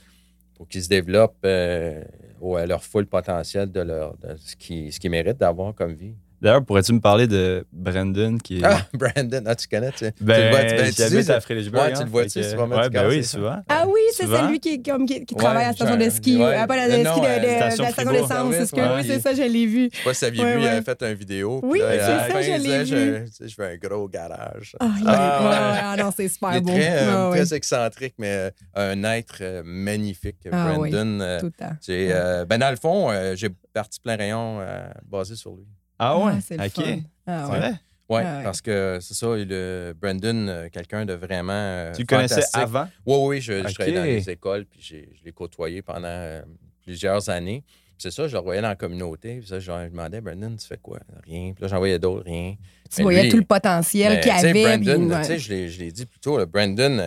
pour 0.55 0.69
qu'ils 0.69 0.85
se 0.85 0.89
développent 0.89 1.35
euh, 1.45 2.03
au- 2.41 2.55
à 2.57 2.65
leur 2.65 2.85
full 2.85 3.07
potentiel 3.07 3.71
de, 3.73 3.81
leur, 3.81 4.17
de 4.19 4.37
ce 4.37 4.55
qu'ils 4.55 4.93
ce 4.93 5.01
qu'ils 5.01 5.11
méritent 5.11 5.39
d'avoir 5.39 5.75
comme 5.75 5.95
vie. 5.95 6.15
D'ailleurs, 6.41 6.65
pourrais-tu 6.65 6.93
me 6.93 7.01
parler 7.01 7.27
de 7.27 7.67
Brandon 7.73 8.39
qui 8.39 8.59
est. 8.61 8.65
Ah, 8.65 8.83
Brandon, 8.95 9.43
ah, 9.47 9.57
tu 9.57 9.67
connais, 9.67 9.91
tu, 9.91 10.05
tu 10.13 10.25
ben, 10.25 10.45
le 10.45 10.51
vois, 10.51 10.65
tu, 10.65 10.77
ben, 10.77 10.87
tu 10.87 11.23
sais, 11.23 11.31
à 11.33 11.41
Frédéricsburg. 11.41 11.83
Ouais, 11.83 11.93
tu 11.93 11.99
hein, 11.99 12.05
le 12.05 12.11
vois-tu 12.11 12.31
fait 12.31 12.41
que- 12.43 12.51
souvent, 12.51 12.69
Ouais, 12.69 12.85
tu 12.85 12.91
ben 12.91 13.09
oui, 13.09 13.25
souvent. 13.25 13.57
Ah 13.69 13.85
oui, 13.89 14.01
c'est 14.13 14.27
celui 14.27 14.61
qui, 14.61 14.81
comme, 14.83 15.05
qui, 15.05 15.25
qui 15.25 15.35
Ouais, 15.35 15.41
travaille 15.41 15.65
à 15.65 15.69
la 15.69 15.73
station 15.75 15.97
de 15.97 16.09
ski. 16.11 16.37
ouais. 16.37 16.57
euh, 16.63 16.67
pas 16.67 16.77
la 16.77 16.89
de 16.97 17.03
nom, 17.03 17.13
ski, 17.13 17.21
de, 17.23 17.27
euh, 17.27 17.39
de- 17.39 17.45
de 17.45 17.49
Station 17.49 17.85
la 17.85 17.91
station 17.91 18.13
d'essence. 18.13 18.31
Ouais, 18.51 18.61
excuse- 18.63 18.83
ouais. 18.83 18.89
Oui, 18.97 19.05
c'est 19.07 19.21
ça, 19.21 19.35
je 19.35 19.43
l'ai 19.43 19.67
vu. 19.67 19.89
Je 19.93 19.97
sais 19.99 20.05
pas 20.05 20.15
si 20.15 20.21
vous 20.21 20.27
aviez 20.29 20.45
Ouais, 20.45 20.55
vu, 20.57 20.61
il 20.63 20.67
avait 20.69 20.83
fait 20.83 21.03
une 21.03 21.15
vidéo. 21.15 21.61
Oui, 21.65 21.81
c'est 21.83 21.99
ça, 21.99 22.43
je 22.43 22.51
il 22.51 22.63
l'ai 22.63 22.79
vu. 22.85 22.87
je, 22.87 23.25
tu 23.27 23.33
sais, 23.33 23.49
je 23.49 23.57
veux 23.61 23.69
un 23.69 23.77
gros 23.77 24.09
garage. 24.09 24.77
Ah, 24.79 24.87
Ah, 25.07 25.81
ah 25.93 25.97
non, 25.97 26.11
c'est 26.17 26.29
super 26.29 26.63
beau. 26.63 26.71
très, 26.71 27.05
euh, 27.09 27.33
Ah, 27.51 27.55
excentrique, 27.57 28.15
mais 28.19 28.51
euh, 28.77 28.95
un 28.95 29.03
être 29.05 29.39
euh, 29.41 29.63
magnifique, 29.65 30.37
Ah. 30.53 30.73
Brandon. 30.75 31.21
euh, 31.21 31.41
Tout 31.41 31.47
le 31.47 31.53
temps. 31.53 31.73
j'ai, 31.85 32.11
euh, 32.13 32.45
ben 32.45 32.59
dans 32.59 32.71
le 32.71 32.77
fond, 32.77 33.11
euh, 33.11 33.35
j'ai 33.35 33.49
parti 33.73 33.99
plein 34.01 34.17
rayon 34.17 34.59
euh, 34.61 34.89
basé 35.05 35.35
sur 35.35 35.53
lui. 35.57 35.65
Ah 35.99 36.19
ouais? 36.19 36.41
c'est 36.41 36.57
le 36.57 36.65
ok. 36.65 36.73
fun. 36.75 36.83
Ah, 37.27 37.45
C'est 37.47 37.53
ouais. 37.53 37.59
vrai? 37.59 37.73
Ouais, 38.09 38.23
Ah 38.25 38.39
ouais. 38.39 38.45
parce 38.45 38.61
que 38.63 38.99
c'est 39.03 39.15
ça, 39.15 39.27
euh, 39.27 39.93
Brandon, 40.01 40.49
euh, 40.49 40.69
quelqu'un 40.71 41.05
de 41.05 41.13
vraiment. 41.13 41.53
euh, 41.53 41.93
Tu 41.93 42.03
le 42.03 42.07
connaissais 42.07 42.43
avant? 42.55 42.89
Oui, 43.05 43.17
oui, 43.21 43.41
je, 43.43 43.53
travaillais 43.75 43.97
dans 43.99 44.05
les 44.05 44.31
écoles, 44.31 44.65
puis 44.65 44.81
j'ai- 44.83 45.11
je 45.19 45.25
l'ai 45.25 45.33
côtoyé 45.33 45.83
pendant 45.83 46.07
euh, 46.09 46.43
plusieurs 46.83 47.29
années. 47.29 47.65
Puis 47.67 47.97
C'est 47.99 48.11
ça, 48.13 48.29
je 48.29 48.37
le 48.37 48.43
voyais 48.43 48.63
dans 48.63 48.69
la 48.69 48.77
communauté. 48.77 49.39
Puis 49.41 49.49
ça, 49.49 49.59
je 49.59 49.67
je 49.71 49.89
demandais, 49.91 50.21
Brandon, 50.21 50.55
tu 50.57 50.67
fais 50.67 50.79
quoi? 50.79 51.01
Rien. 51.27 51.53
Puis 51.53 51.63
là, 51.63 51.69
j'en 51.69 51.79
voyais 51.79 51.99
d'autres, 51.99 52.25
rien. 52.25 52.55
Tu 52.89 52.99
Mais 52.99 53.03
voyais 53.03 53.23
lui, 53.25 53.29
tout 53.31 53.37
le 53.39 53.45
potentiel 53.45 54.13
Mais, 54.15 54.21
qu'il 54.21 54.33
tu 54.33 54.39
sais, 54.39 54.49
avait. 54.49 54.79
Brandon, 54.79 55.09
puis, 55.09 55.19
tu 55.19 55.25
sais, 55.27 55.39
je 55.39 55.49
l'ai- 55.51 55.69
je 55.69 55.79
l'ai 55.81 55.93
dit 55.93 56.07
plus 56.07 56.21
tôt, 56.21 56.39
là, 56.39 56.47
Brandon, 56.47 56.99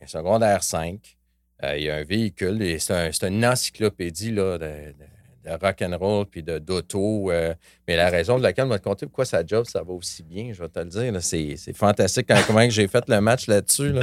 est 0.00 0.06
secondaire 0.06 0.64
5. 0.64 1.16
euh, 1.64 1.76
il 1.78 1.88
a 1.90 1.96
un 1.96 2.02
véhicule. 2.02 2.60
et 2.62 2.80
C'est 2.80 2.92
un- 2.94 3.12
c'est 3.12 3.28
une 3.28 3.46
encyclopédie 3.46 4.32
là, 4.32 4.58
de, 4.58 4.64
de, 4.64 5.04
de 5.44 5.50
rock'n'roll 5.50 6.26
puis 6.26 6.42
de- 6.42 6.58
d'auto. 6.58 7.30
euh, 7.30 7.54
mais 7.88 7.96
la 7.96 8.10
raison 8.10 8.38
de 8.38 8.42
laquelle 8.42 8.64
on 8.66 8.68
va 8.68 8.78
te 8.78 8.84
compter 8.84 9.06
pourquoi 9.06 9.24
sa 9.24 9.44
job, 9.44 9.64
ça 9.66 9.82
va 9.82 9.92
aussi 9.92 10.22
bien, 10.22 10.52
je 10.52 10.62
vais 10.62 10.68
te 10.68 10.78
le 10.78 10.84
dire. 10.86 11.22
C'est 11.22 11.72
fantastique 11.74 12.26
quand, 12.28 12.40
comment 12.46 12.68
j'ai 12.70 12.88
fait 12.88 13.04
le 13.08 13.20
match 13.20 13.46
là-dessus. 13.48 13.92
là. 13.92 14.02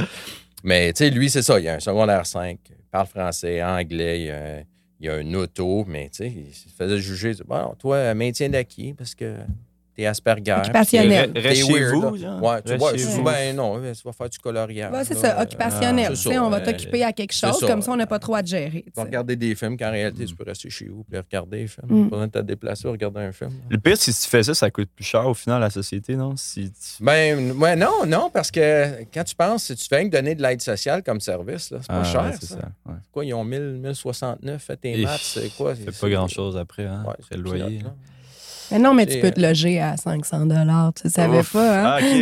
Mais 0.64 0.92
tu 0.92 0.98
sais, 1.04 1.10
lui, 1.10 1.30
c'est 1.30 1.42
ça. 1.42 1.58
Il 1.58 1.66
a 1.68 1.74
un 1.74 1.80
secondaire 1.80 2.26
5. 2.26 2.58
Il 2.68 2.74
parle 2.90 3.06
français, 3.06 3.62
anglais. 3.62 4.64
Il 5.00 5.08
a, 5.08 5.12
a 5.12 5.16
un 5.16 5.34
auto. 5.34 5.84
Mais 5.88 6.10
tu 6.10 6.24
sais, 6.24 6.28
il 6.48 6.52
se 6.54 6.68
faisait 6.68 6.98
juger. 6.98 7.32
Bon, 7.46 7.74
toi, 7.78 8.12
maintien 8.14 8.50
d'acquis 8.50 8.92
parce 8.92 9.14
que 9.14 9.36
t'es 10.00 10.06
Asperger. 10.06 10.52
Occupationnel. 10.58 11.30
euh, 11.36 11.40
Reste 11.40 11.48
t'es 11.48 11.54
chez 11.66 11.72
weird, 11.80 11.94
vous, 11.94 12.16
genre? 12.16 12.42
Ouais, 12.42 12.62
tu 12.62 12.68
Reste 12.70 12.78
vois, 12.80 12.96
chez 12.96 13.04
vous. 13.04 13.22
ben 13.22 13.56
non, 13.56 13.80
tu 13.80 14.02
vas 14.04 14.12
faire 14.12 14.28
du 14.30 14.38
coloriage. 14.38 14.92
Ouais, 14.92 15.04
c'est 15.04 15.14
ça, 15.14 15.40
occupationnel. 15.42 16.16
c'est 16.16 16.32
ça, 16.32 16.44
on 16.44 16.50
va 16.50 16.60
t'occuper 16.60 17.02
à 17.04 17.12
quelque 17.12 17.34
c'est 17.34 17.46
chose, 17.46 17.60
ça. 17.60 17.66
comme 17.66 17.82
ça, 17.82 17.92
on 17.92 17.96
n'a 17.96 18.06
pas 18.06 18.18
trop 18.18 18.34
à 18.34 18.42
te 18.42 18.48
gérer. 18.48 18.82
tu 18.82 18.84
Tu 18.84 18.90
vas 18.96 19.04
regarder 19.04 19.36
des 19.36 19.54
films 19.54 19.76
qu'en 19.76 19.90
réalité, 19.90 20.24
tu 20.24 20.34
peux 20.34 20.44
rester 20.44 20.70
chez 20.70 20.86
vous 20.88 21.04
et 21.12 21.18
regarder 21.18 21.58
des 21.62 21.66
films. 21.66 21.86
Mm. 21.88 22.04
Pas 22.04 22.10
besoin 22.16 22.26
de 22.26 22.32
te 22.32 22.38
déplacer 22.40 22.82
pour 22.84 22.92
regarder 22.92 23.20
un 23.20 23.32
film. 23.32 23.50
Le 23.68 23.78
pire, 23.78 23.96
si 23.96 24.12
tu 24.12 24.28
fais 24.28 24.42
ça, 24.42 24.54
ça 24.54 24.70
coûte 24.70 24.88
plus 24.94 25.04
cher 25.04 25.26
au 25.26 25.34
final 25.34 25.56
à 25.58 25.66
la 25.66 25.70
société, 25.70 26.16
non? 26.16 26.34
Si 26.36 26.70
tu- 26.70 27.02
Ben, 27.04 27.52
ouais, 27.52 27.76
non, 27.76 28.06
non, 28.06 28.30
parce 28.32 28.50
que 28.50 29.04
quand 29.12 29.24
tu 29.24 29.34
penses, 29.34 29.64
si 29.64 29.74
tu 29.76 29.86
fais 29.86 30.04
que 30.08 30.10
donner 30.10 30.34
de 30.34 30.42
l'aide 30.42 30.62
sociale 30.62 31.02
comme 31.02 31.20
service, 31.20 31.70
là, 31.70 31.78
c'est 31.80 31.88
pas 31.88 32.00
Ah, 32.00 32.04
cher. 32.04 32.22
ouais, 32.24 32.32
c'est 32.40 32.46
ça. 32.46 32.54
ça. 32.56 32.68
ouais. 32.86 32.96
Quoi, 33.12 33.24
ils 33.24 33.34
ont 33.34 33.44
1000, 33.44 33.78
1069, 33.82 34.62
fais 34.62 34.76
tes 34.76 34.96
maths, 35.02 35.20
c'est 35.22 35.48
quoi? 35.56 35.74
Fait 35.74 35.90
pas 35.92 36.08
grand-chose 36.08 36.56
après, 36.56 36.86
hein? 36.86 37.02
Ouais, 37.04 37.10
après 37.12 37.22
c'est 37.30 37.36
le 37.36 37.42
loyer. 37.42 37.80
Mais 38.72 38.78
non, 38.78 38.94
mais 38.94 39.06
tu 39.06 39.18
peux 39.20 39.28
euh, 39.28 39.30
te 39.32 39.40
loger 39.40 39.80
à 39.80 39.96
500 39.96 40.48
Tu 41.02 41.10
savais 41.10 41.38
Ouf. 41.40 41.52
pas, 41.52 41.80
hein? 41.80 41.84
Ah, 41.86 41.98
ok, 42.00 42.12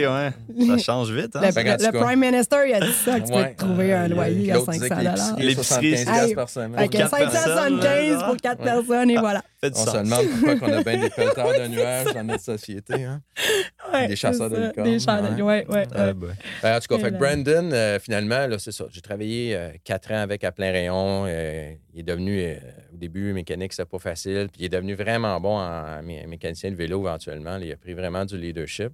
ouais. 0.58 0.66
Ça 0.66 0.78
change 0.82 1.10
vite, 1.10 1.36
hein? 1.36 1.40
Le, 1.42 1.62
le- 1.62 1.86
le 1.92 1.98
Prime 2.04 2.20
Minister, 2.20 2.56
il 2.68 2.74
a 2.74 2.80
dit 2.80 2.92
ça, 2.92 3.20
que 3.20 3.26
tu 3.26 3.32
peux 3.32 3.44
te 3.44 3.56
trouver 3.58 3.92
un 3.92 4.04
Euh, 4.04 4.08
loyer 4.08 4.50
à 4.52 4.54
L'autre 4.54 4.72
disait 4.72 4.88
500 4.88 5.36
que 5.36 5.42
l'épicerie 5.42 5.42
est 5.42 5.44
L'épicerie, 5.46 5.96
75 5.96 5.98
Hey, 5.98 6.04
piastres 6.04 6.34
par 6.34 6.48
semaine. 6.48 6.78
Fait 6.78 6.88
que 6.88 6.96
quatre 6.96 7.10
personnes, 7.18 7.80
575 7.82 8.24
pour 8.24 8.36
4 8.36 8.58
Ouais. 8.60 8.64
personnes, 8.64 9.10
et 9.10 9.18
voilà. 9.18 9.42
Fait 9.60 9.70
du 9.70 9.76
On 9.80 9.84
sens. 9.84 9.94
se 9.94 9.98
demande 9.98 10.26
pourquoi 10.44 10.68
on 10.68 10.72
a 10.72 10.82
bien 10.84 11.00
des 11.00 11.10
pelleteurs 11.16 11.54
de 11.58 11.66
nuages 11.68 12.14
dans 12.14 12.24
notre 12.24 12.42
société. 12.44 13.04
Hein? 13.04 13.20
Ouais, 13.92 14.06
Des 14.08 14.16
chasseurs 14.16 14.50
de 14.50 14.56
licorne, 14.56 14.84
Des 14.90 14.98
chasseurs 15.00 15.34
de 15.34 15.42
ouais, 15.42 15.66
ouais. 15.68 15.86
Ah, 15.94 16.12
ben. 16.12 16.28
Ben, 16.62 16.76
en 16.76 16.80
tout 16.80 16.94
cas, 16.94 16.98
fait 17.04 17.10
que. 17.12 17.16
Brandon, 17.18 17.70
euh, 17.72 17.98
finalement, 17.98 18.46
là, 18.46 18.56
c'est 18.58 18.72
ça. 18.72 18.84
J'ai 18.90 19.00
travaillé 19.00 19.54
euh, 19.56 19.70
quatre 19.84 20.12
ans 20.12 20.20
avec 20.22 20.44
à 20.44 20.52
plein 20.52 20.70
rayon. 20.70 21.24
euh, 21.26 21.72
il 21.94 22.00
est 22.00 22.02
devenu, 22.04 22.40
euh, 22.40 22.56
au 22.98 23.00
début, 23.00 23.32
mécanique, 23.32 23.72
c'était 23.72 23.88
pas 23.88 23.98
facile. 23.98 24.48
Puis 24.52 24.62
il 24.62 24.64
est 24.66 24.68
devenu 24.70 24.94
vraiment 24.94 25.40
bon 25.40 25.56
en 25.56 26.02
mé- 26.02 26.26
mécanicien 26.26 26.70
de 26.70 26.76
vélo 26.76 27.00
éventuellement. 27.00 27.56
il 27.58 27.70
a 27.72 27.76
pris 27.76 27.94
vraiment 27.94 28.24
du 28.24 28.36
leadership. 28.36 28.90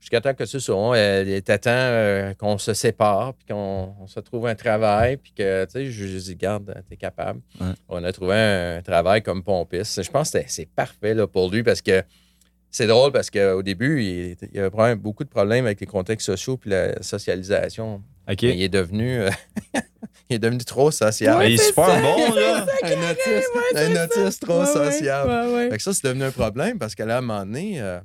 Jusqu'à 0.00 0.20
temps 0.20 0.34
que 0.34 0.44
c'est 0.44 0.60
ça, 0.60 0.72
euh, 0.72 1.24
il 1.26 1.32
était 1.32 1.58
temps 1.58 1.70
euh, 1.72 2.32
qu'on 2.34 2.56
se 2.58 2.72
sépare, 2.72 3.34
puis 3.34 3.46
qu'on 3.52 3.94
on 4.00 4.06
se 4.06 4.20
trouve 4.20 4.46
un 4.46 4.54
travail, 4.54 5.16
puis 5.16 5.32
que, 5.32 5.64
tu 5.64 5.70
sais, 5.72 5.86
je 5.90 6.04
lui 6.04 6.16
ai 6.16 6.20
dit, 6.20 6.36
garde, 6.36 6.72
t'es 6.88 6.96
capable. 6.96 7.40
Ouais. 7.60 7.66
On 7.88 8.04
a 8.04 8.12
trouvé 8.12 8.34
un 8.36 8.80
travail 8.82 9.22
comme 9.22 9.42
pompiste. 9.42 10.00
Je 10.02 10.08
pense 10.10 10.30
que 10.30 10.38
c'est 10.46 10.68
parfait 10.68 11.14
là, 11.14 11.26
pour 11.26 11.50
lui 11.50 11.62
parce 11.64 11.82
que 11.82 12.02
c'est 12.70 12.86
drôle 12.86 13.10
parce 13.10 13.28
qu'au 13.30 13.62
début, 13.62 14.02
il, 14.04 14.36
il 14.52 14.56
y 14.56 14.60
avait 14.60 14.94
beaucoup 14.94 15.24
de 15.24 15.28
problèmes 15.30 15.64
avec 15.66 15.80
les 15.80 15.86
contextes 15.86 16.26
sociaux 16.26 16.56
puis 16.56 16.70
la 16.70 17.02
socialisation. 17.02 18.02
OK. 18.30 18.42
Mais 18.42 18.54
il 18.56 18.62
est 18.62 18.68
devenu, 18.68 19.18
euh, 19.22 19.30
il 20.30 20.36
est 20.36 20.38
devenu 20.38 20.64
trop 20.64 20.90
sociable. 20.90 21.44
Il 21.46 21.54
est 21.54 21.56
super 21.64 21.86
ça. 21.86 22.00
bon, 22.00 22.34
là. 22.34 22.66
un 22.82 23.10
autiste, 23.10 23.50
un 23.74 24.04
autiste 24.04 24.42
trop 24.42 24.60
Ouais, 24.60 24.66
sociable. 24.66 25.30
ouais, 25.30 25.54
ouais. 25.54 25.70
Fait 25.70 25.76
que 25.78 25.82
ça, 25.82 25.92
c'est 25.94 26.04
devenu 26.06 26.24
un 26.24 26.30
problème 26.30 26.78
parce 26.78 26.94
que 26.94 27.02
là, 27.02 27.16
à 27.16 27.18
un 27.18 27.22
moment 27.22 27.44
donné, 27.46 27.80
euh, 27.80 27.98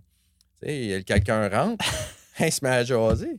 tu 0.62 0.68
sais, 0.70 0.76
il 0.78 0.86
y 0.86 0.94
a 0.94 1.02
quelqu'un 1.02 1.50
rentre, 1.50 1.84
il 2.40 2.52
se 2.52 2.64
met 2.64 2.70
à 2.72 2.84
jaser. 2.84 3.38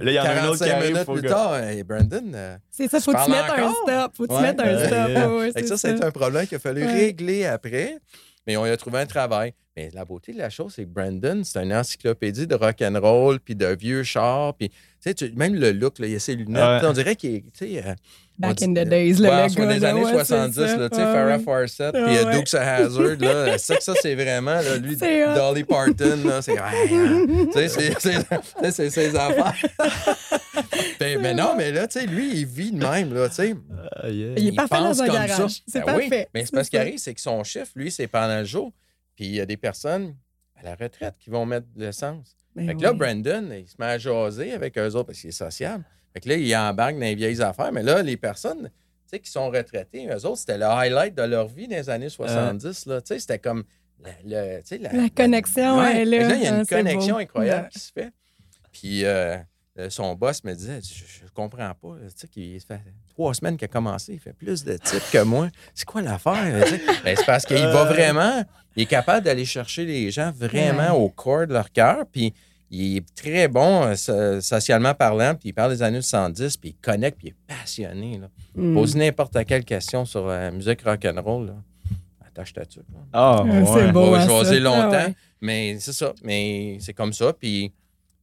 Là, 0.00 0.10
il 0.10 0.14
y 0.14 0.18
en 0.20 0.24
a 0.24 0.30
un 0.30 0.48
autre 0.48 0.64
qui 0.64 0.68
45 0.68 0.70
arrive. 0.70 0.92
minutes 0.92 1.06
plus 1.12 1.22
que- 1.22 1.28
tard, 1.28 1.56
hey, 1.56 1.82
Brandon, 1.84 2.32
euh, 2.34 2.56
C'est 2.70 2.90
ça, 2.90 3.00
faut 3.00 3.12
que 3.12 3.24
tu 3.24 3.30
mettes 3.30 3.50
un 3.50 3.72
stop. 3.72 4.16
Faut 4.16 4.26
que 4.26 4.34
tu 4.36 4.42
mettes 4.42 4.60
un 4.60 4.78
stop. 4.86 5.08
ouais, 5.08 5.38
ouais, 5.38 5.52
Fait 5.52 5.66
ça, 5.66 5.76
c'est 5.76 6.02
un 6.04 6.10
problème 6.10 6.46
qu'il 6.46 6.56
a 6.56 6.58
fallu 6.58 6.84
Ouais. 6.84 6.92
régler 6.92 7.46
après. 7.46 7.98
Mais 8.46 8.56
on 8.56 8.66
y 8.66 8.70
a 8.70 8.76
trouvé 8.76 8.98
un 8.98 9.06
travail. 9.06 9.54
Mais 9.76 9.90
la 9.94 10.04
beauté 10.04 10.32
de 10.32 10.38
la 10.38 10.50
chose, 10.50 10.72
c'est 10.76 10.82
que 10.84 10.88
Brandon, 10.90 11.42
c'est 11.44 11.62
une 11.62 11.72
encyclopédie 11.72 12.46
de 12.46 12.54
rock'n'roll, 12.54 13.40
puis 13.40 13.54
de 13.56 13.66
vieux 13.66 14.02
chars, 14.02 14.54
puis 14.54 14.70
sais, 15.10 15.14
tu- 15.14 15.32
même 15.32 15.54
le 15.54 15.72
look, 15.72 15.98
là, 15.98 16.06
il 16.06 16.12
y 16.12 16.16
a 16.16 16.18
ses 16.18 16.34
lunettes. 16.34 16.82
Ouais. 16.82 16.88
On 16.88 16.92
dirait 16.92 17.16
qu'il 17.16 17.34
est, 17.36 17.40
tu 17.56 17.66
sais, 17.74 17.82
euh, 17.86 17.94
Back 18.38 18.58
on 18.60 18.64
in 18.64 18.68
dit- 18.68 18.74
the 18.74 18.88
days, 18.88 19.20
ouais, 19.20 19.28
là, 19.28 19.46
le 19.46 19.54
gars. 19.54 19.66
des 19.74 19.78
là, 19.78 19.90
années 19.90 20.04
ouais, 20.04 20.12
70, 20.12 20.54
c'est 20.54 20.66
ça. 20.66 20.76
là, 20.76 20.88
tu 20.90 20.96
sais, 20.96 21.02
Ouais, 21.04 21.12
Farrah 21.12 21.36
ouais. 21.36 21.42
Fawcett, 21.44 21.92
puis 21.92 22.02
ouais. 22.02 22.36
Dukes 22.36 22.54
of 22.54 22.60
Hazzard, 22.60 23.16
là, 23.20 23.58
c'est 23.58 23.76
que 23.76 23.82
ça, 23.84 23.92
c'est 24.02 24.14
vraiment, 24.16 24.54
là, 24.56 24.76
lui. 24.78 24.96
Dolly 24.96 25.64
Parton, 25.64 26.18
là, 26.26 26.42
c'est, 26.42 26.52
ouais, 26.52 26.58
hein, 26.58 27.26
tu 27.46 27.52
sais, 27.52 27.68
c'est- 27.68 27.94
c'est 28.00 28.12
c'est- 28.62 28.70
c'est 28.72 28.90
ses 28.90 29.16
affaires. 29.16 29.54
Ben, 31.00 31.20
mais 31.20 31.34
non, 31.34 31.54
mais 31.56 31.72
là, 31.72 31.86
tu 31.86 32.00
sais, 32.00 32.06
lui, 32.06 32.30
il 32.40 32.46
vit 32.46 32.70
de 32.72 32.78
même, 32.84 33.12
là, 33.12 33.28
tu 33.28 33.34
sais. 33.36 33.48
Yeah. 34.04 34.34
Il 34.36 34.48
est 34.48 34.52
parfait 34.52 34.76
pense 34.76 34.98
dans 34.98 35.02
un 35.02 35.06
comme 35.06 35.14
garage. 35.16 35.36
ça. 35.50 35.62
C'est 35.66 35.84
Ben 35.84 35.96
oui, 35.96 36.08
parfait. 36.08 36.28
Mais 36.34 36.40
c'est 36.40 36.46
C'est 36.46 36.52
parce 36.54 36.68
qu'il 36.68 36.78
ça. 36.78 36.82
arrive, 36.82 36.98
c'est 36.98 37.14
que 37.14 37.20
son 37.20 37.42
chiffre, 37.44 37.70
lui, 37.76 37.90
c'est 37.90 38.06
pendant 38.06 38.38
le 38.38 38.44
jour. 38.44 38.72
Puis 39.16 39.26
il 39.26 39.34
y 39.34 39.40
a 39.40 39.46
des 39.46 39.56
personnes 39.56 40.14
à 40.56 40.62
la 40.64 40.74
retraite 40.74 41.14
qui 41.20 41.30
vont 41.30 41.44
mettre 41.46 41.66
de 41.74 41.84
l'essence. 41.84 42.36
Ben 42.54 42.66
Fait 42.68 42.74
que 42.74 42.82
là. 42.82 42.92
Brandon, 42.92 43.48
il 43.52 43.66
se 43.66 43.74
met 43.78 43.86
à 43.86 43.98
jaser 43.98 44.52
avec 44.52 44.78
eux 44.78 44.86
autres 44.94 45.04
parce 45.04 45.18
qu'il 45.20 45.28
est 45.30 45.32
sociable. 45.32 45.84
Fait 46.12 46.20
que 46.20 46.28
là, 46.28 46.36
il 46.36 46.56
embarque 46.56 46.94
dans 46.94 47.00
les 47.00 47.14
vieilles 47.16 47.42
affaires. 47.42 47.72
Mais 47.72 47.82
là, 47.82 48.02
les 48.02 48.16
personnes, 48.16 48.70
qui 49.22 49.30
sont 49.30 49.48
retraités, 49.48 50.08
eux 50.08 50.26
autres, 50.26 50.38
c'était 50.38 50.58
le 50.58 50.64
highlight 50.66 51.14
de 51.14 51.22
leur 51.22 51.46
vie 51.46 51.68
dans 51.68 51.76
les 51.76 51.88
années 51.88 52.08
70. 52.08 52.86
là. 52.86 53.00
Tu 53.00 53.06
sais, 53.14 53.20
c'était 53.20 53.38
comme 53.38 53.62
la, 54.02 54.10
le- 54.24 54.78
la, 54.82 54.92
La 54.92 55.08
connexion, 55.08 55.78
Ouais. 55.78 56.00
elle 56.02 56.14
est 56.14 56.18
là. 56.18 56.28
là, 56.30 56.34
il 56.34 56.42
y 56.42 56.46
a 56.48 56.56
une 56.58 56.64
c'est 56.64 56.74
connexion 56.76 57.14
beau. 57.14 57.20
incroyable 57.20 57.62
Ouais. 57.64 57.68
qui 57.70 57.78
se 57.78 57.92
fait. 57.92 58.10
Puis 58.72 59.04
euh, 59.04 59.36
euh, 59.36 59.36
son 59.88 60.14
boss 60.14 60.44
me 60.44 60.54
disait, 60.54 60.80
je, 60.82 61.04
je 61.24 61.30
comprends 61.34 61.72
pas, 61.74 61.96
tu 62.06 62.12
sais, 62.16 62.28
qu'il 62.28 62.60
fait 62.60 62.80
trois 63.08 63.34
semaines 63.34 63.56
qu'il 63.56 63.64
a 63.64 63.68
commencé, 63.68 64.12
il 64.14 64.20
fait 64.20 64.32
plus 64.32 64.62
de 64.64 64.76
types 64.76 65.02
que 65.12 65.22
moi. 65.22 65.48
C'est 65.74 65.84
quoi 65.84 66.00
l'affaire? 66.02 66.64
tu 66.64 66.70
sais? 66.76 66.80
Ben, 67.04 67.16
c'est 67.16 67.26
parce 67.26 67.44
qu'il 67.44 67.56
va 67.58 67.84
vraiment, 67.84 68.44
il 68.76 68.84
est 68.84 68.86
capable 68.86 69.24
d'aller 69.24 69.44
chercher 69.44 69.84
les 69.84 70.10
gens 70.10 70.30
vraiment 70.32 70.96
Ouais. 70.96 71.04
au 71.04 71.08
corps 71.08 71.46
de 71.46 71.52
leur 71.52 71.70
cœur, 71.72 72.04
puis 72.10 72.32
il 72.70 72.98
est 72.98 73.14
très 73.14 73.48
bon 73.48 73.82
euh, 73.84 73.94
so- 73.96 74.40
socialement 74.40 74.94
parlant, 74.94 75.34
puis 75.34 75.50
il 75.50 75.52
parle 75.52 75.72
des 75.72 75.82
années 75.82 76.02
70, 76.02 76.56
puis 76.56 76.70
il 76.70 76.74
connecte, 76.76 77.18
puis 77.18 77.28
il 77.28 77.30
est 77.30 77.56
passionné. 77.58 78.18
Là. 78.18 78.28
Mm. 78.54 78.74
Pose 78.74 78.94
n'importe 78.96 79.44
quelle 79.44 79.64
question 79.64 80.04
sur 80.04 80.26
la 80.28 80.50
musique 80.50 80.82
rock'n'roll. 80.82 81.46
là. 81.48 81.54
Attache 82.26 82.52
ta 82.52 82.64
tuque. 82.64 82.82
Ah, 83.12 83.38
Ah, 83.40 83.42
ouais. 83.44 83.64
c'est 83.66 83.92
beau. 83.92 84.00
On 84.02 84.10
va 84.12 84.22
hein, 84.22 84.26
jaser 84.28 84.60
longtemps, 84.60 84.90
Ah 84.92 85.06
ouais. 85.08 85.14
mais 85.40 85.76
c'est 85.80 85.92
ça. 85.92 86.12
Mais 86.22 86.78
c'est 86.80 86.92
comme 86.94 87.12
ça, 87.12 87.32
puis... 87.32 87.72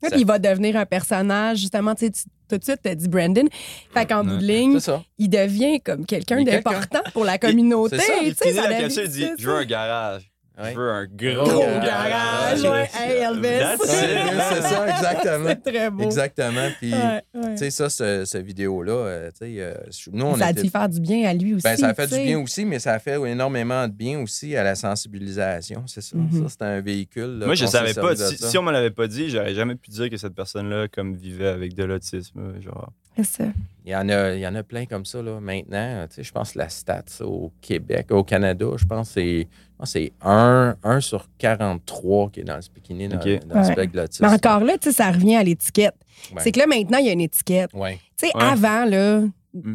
Ouais, 0.03 0.09
ça- 0.09 0.15
puis 0.15 0.21
il 0.21 0.27
va 0.27 0.39
devenir 0.39 0.75
un 0.77 0.85
personnage, 0.85 1.59
justement, 1.59 1.93
tu 1.95 2.07
sais, 2.07 2.11
tout 2.49 2.57
de 2.57 2.63
suite, 2.63 2.79
tu 2.83 2.89
as 2.89 2.95
dit 2.95 3.07
Brandon. 3.07 3.47
Fait 3.93 4.05
qu'en 4.05 4.23
bout 4.23 4.29
de 4.37 4.45
ligne, 4.45 4.73
il 5.17 5.29
devient 5.29 5.79
comme 5.81 6.05
quelqu'un 6.05 6.37
d'important 6.43 7.01
pour 7.13 7.23
la 7.23 7.37
communauté. 7.37 7.97
c'est 7.97 8.05
ça, 8.07 8.13
tu 8.35 8.49
Il 8.49 8.55
la 8.55 8.63
capsule, 8.81 9.03
il 9.05 9.09
dit 9.11 9.19
Je 9.37 9.47
veux 9.47 9.55
un 9.57 9.65
garage. 9.65 10.30
Ouais. 10.59 10.73
Je 10.73 10.77
veux 10.77 10.89
un 10.91 11.05
gros, 11.05 11.49
Gros 11.49 11.59
garage. 11.81 12.61
garage, 12.61 12.63
ouais. 12.63 12.89
Hey, 12.93 13.17
Elvis. 13.23 13.83
C'est 13.83 14.61
ça, 14.61 14.87
exactement. 14.97 15.49
C'est 15.49 15.71
très 15.71 15.89
beau. 15.89 16.03
Exactement. 16.03 16.67
Puis, 16.77 16.93
Ouais, 16.93 17.21
ouais. 17.33 17.51
tu 17.53 17.57
sais, 17.57 17.71
ça, 17.71 17.89
ce- 17.89 18.25
cette 18.25 18.45
vidéo-là, 18.45 18.91
euh, 18.91 19.31
tu 19.31 19.37
sais, 19.45 19.55
euh, 19.59 19.73
nous, 20.11 20.25
on 20.25 20.35
ça 20.37 20.47
a 20.47 20.51
était 20.51 20.63
dû 20.63 20.69
faire 20.69 20.89
du 20.89 20.99
bien 20.99 21.27
à 21.29 21.33
lui 21.33 21.53
aussi. 21.55 21.63
Ben, 21.63 21.77
ça 21.77 21.87
a 21.87 21.93
fait 21.93 22.07
tu 22.07 22.13
sais. 22.15 22.19
du 22.19 22.25
bien 22.27 22.39
aussi, 22.39 22.65
mais 22.65 22.79
ça 22.79 22.93
a 22.93 22.99
fait 22.99 23.15
énormément 23.29 23.87
de 23.87 23.93
bien 23.93 24.19
aussi 24.19 24.55
à 24.55 24.63
la 24.63 24.75
sensibilisation, 24.75 25.83
c'est 25.87 26.01
ça. 26.01 26.17
Mhm. 26.17 26.43
Ça, 26.43 26.49
c'était 26.49 26.65
un 26.65 26.81
véhicule. 26.81 27.39
là, 27.39 27.45
Moi, 27.45 27.55
je 27.55 27.65
savais 27.65 27.93
pas. 27.93 28.15
Si, 28.15 28.37
ça. 28.37 28.49
si 28.49 28.57
on 28.57 28.63
me 28.63 28.71
l'avait 28.71 28.91
pas 28.91 29.07
dit, 29.07 29.29
j'aurais 29.29 29.53
jamais 29.53 29.75
pu 29.75 29.89
dire 29.89 30.09
que 30.09 30.17
cette 30.17 30.35
personne-là 30.35 30.87
comme 30.89 31.15
vivait 31.15 31.47
avec 31.47 31.73
de 31.73 31.83
l'autisme. 31.85 32.59
Genre. 32.61 32.91
Ça. 33.23 33.45
Il 33.85 33.91
y, 33.91 33.95
en 33.95 34.07
a, 34.09 34.33
il 34.33 34.39
y 34.39 34.47
en 34.47 34.53
a 34.55 34.63
plein 34.63 34.85
comme 34.85 35.05
ça, 35.05 35.21
là, 35.21 35.39
maintenant. 35.39 36.05
Tu 36.07 36.15
sais, 36.15 36.23
je 36.23 36.31
pense 36.31 36.53
que 36.53 36.59
la 36.59 36.69
stat 36.69 37.03
ça, 37.07 37.25
au 37.25 37.51
Québec, 37.61 38.11
au 38.11 38.23
Canada, 38.23 38.67
je 38.77 38.85
pense 38.85 39.09
que 39.09 39.13
c'est, 39.15 39.39
je 39.41 39.77
pense 39.77 39.93
que 39.93 39.99
c'est 39.99 40.13
1, 40.21 40.75
1 40.83 40.99
sur 41.01 41.27
43 41.39 42.29
qui 42.29 42.41
est 42.41 42.43
dans 42.43 42.55
le 42.55 42.61
bikini, 42.73 43.07
dans, 43.07 43.17
le 43.19 43.63
spectre 43.63 43.91
de 43.93 43.97
l'autisme. 44.01 44.25
Mais 44.25 44.33
encore 44.33 44.63
là, 44.63 44.77
tu 44.77 44.89
sais, 44.89 44.95
ça 44.95 45.11
revient 45.11 45.35
à 45.35 45.43
l'étiquette. 45.43 45.95
Ouais. 46.31 46.41
C'est 46.41 46.51
que 46.51 46.59
là, 46.59 46.67
maintenant, 46.67 46.99
il 46.99 47.07
y 47.07 47.09
a 47.09 47.13
une 47.13 47.21
étiquette. 47.21 47.71
Ouais. 47.73 47.99
Tu 48.17 48.27
sais, 48.27 48.35
Ouais. 48.35 48.43
avant, 48.43 48.85
là. 48.85 49.23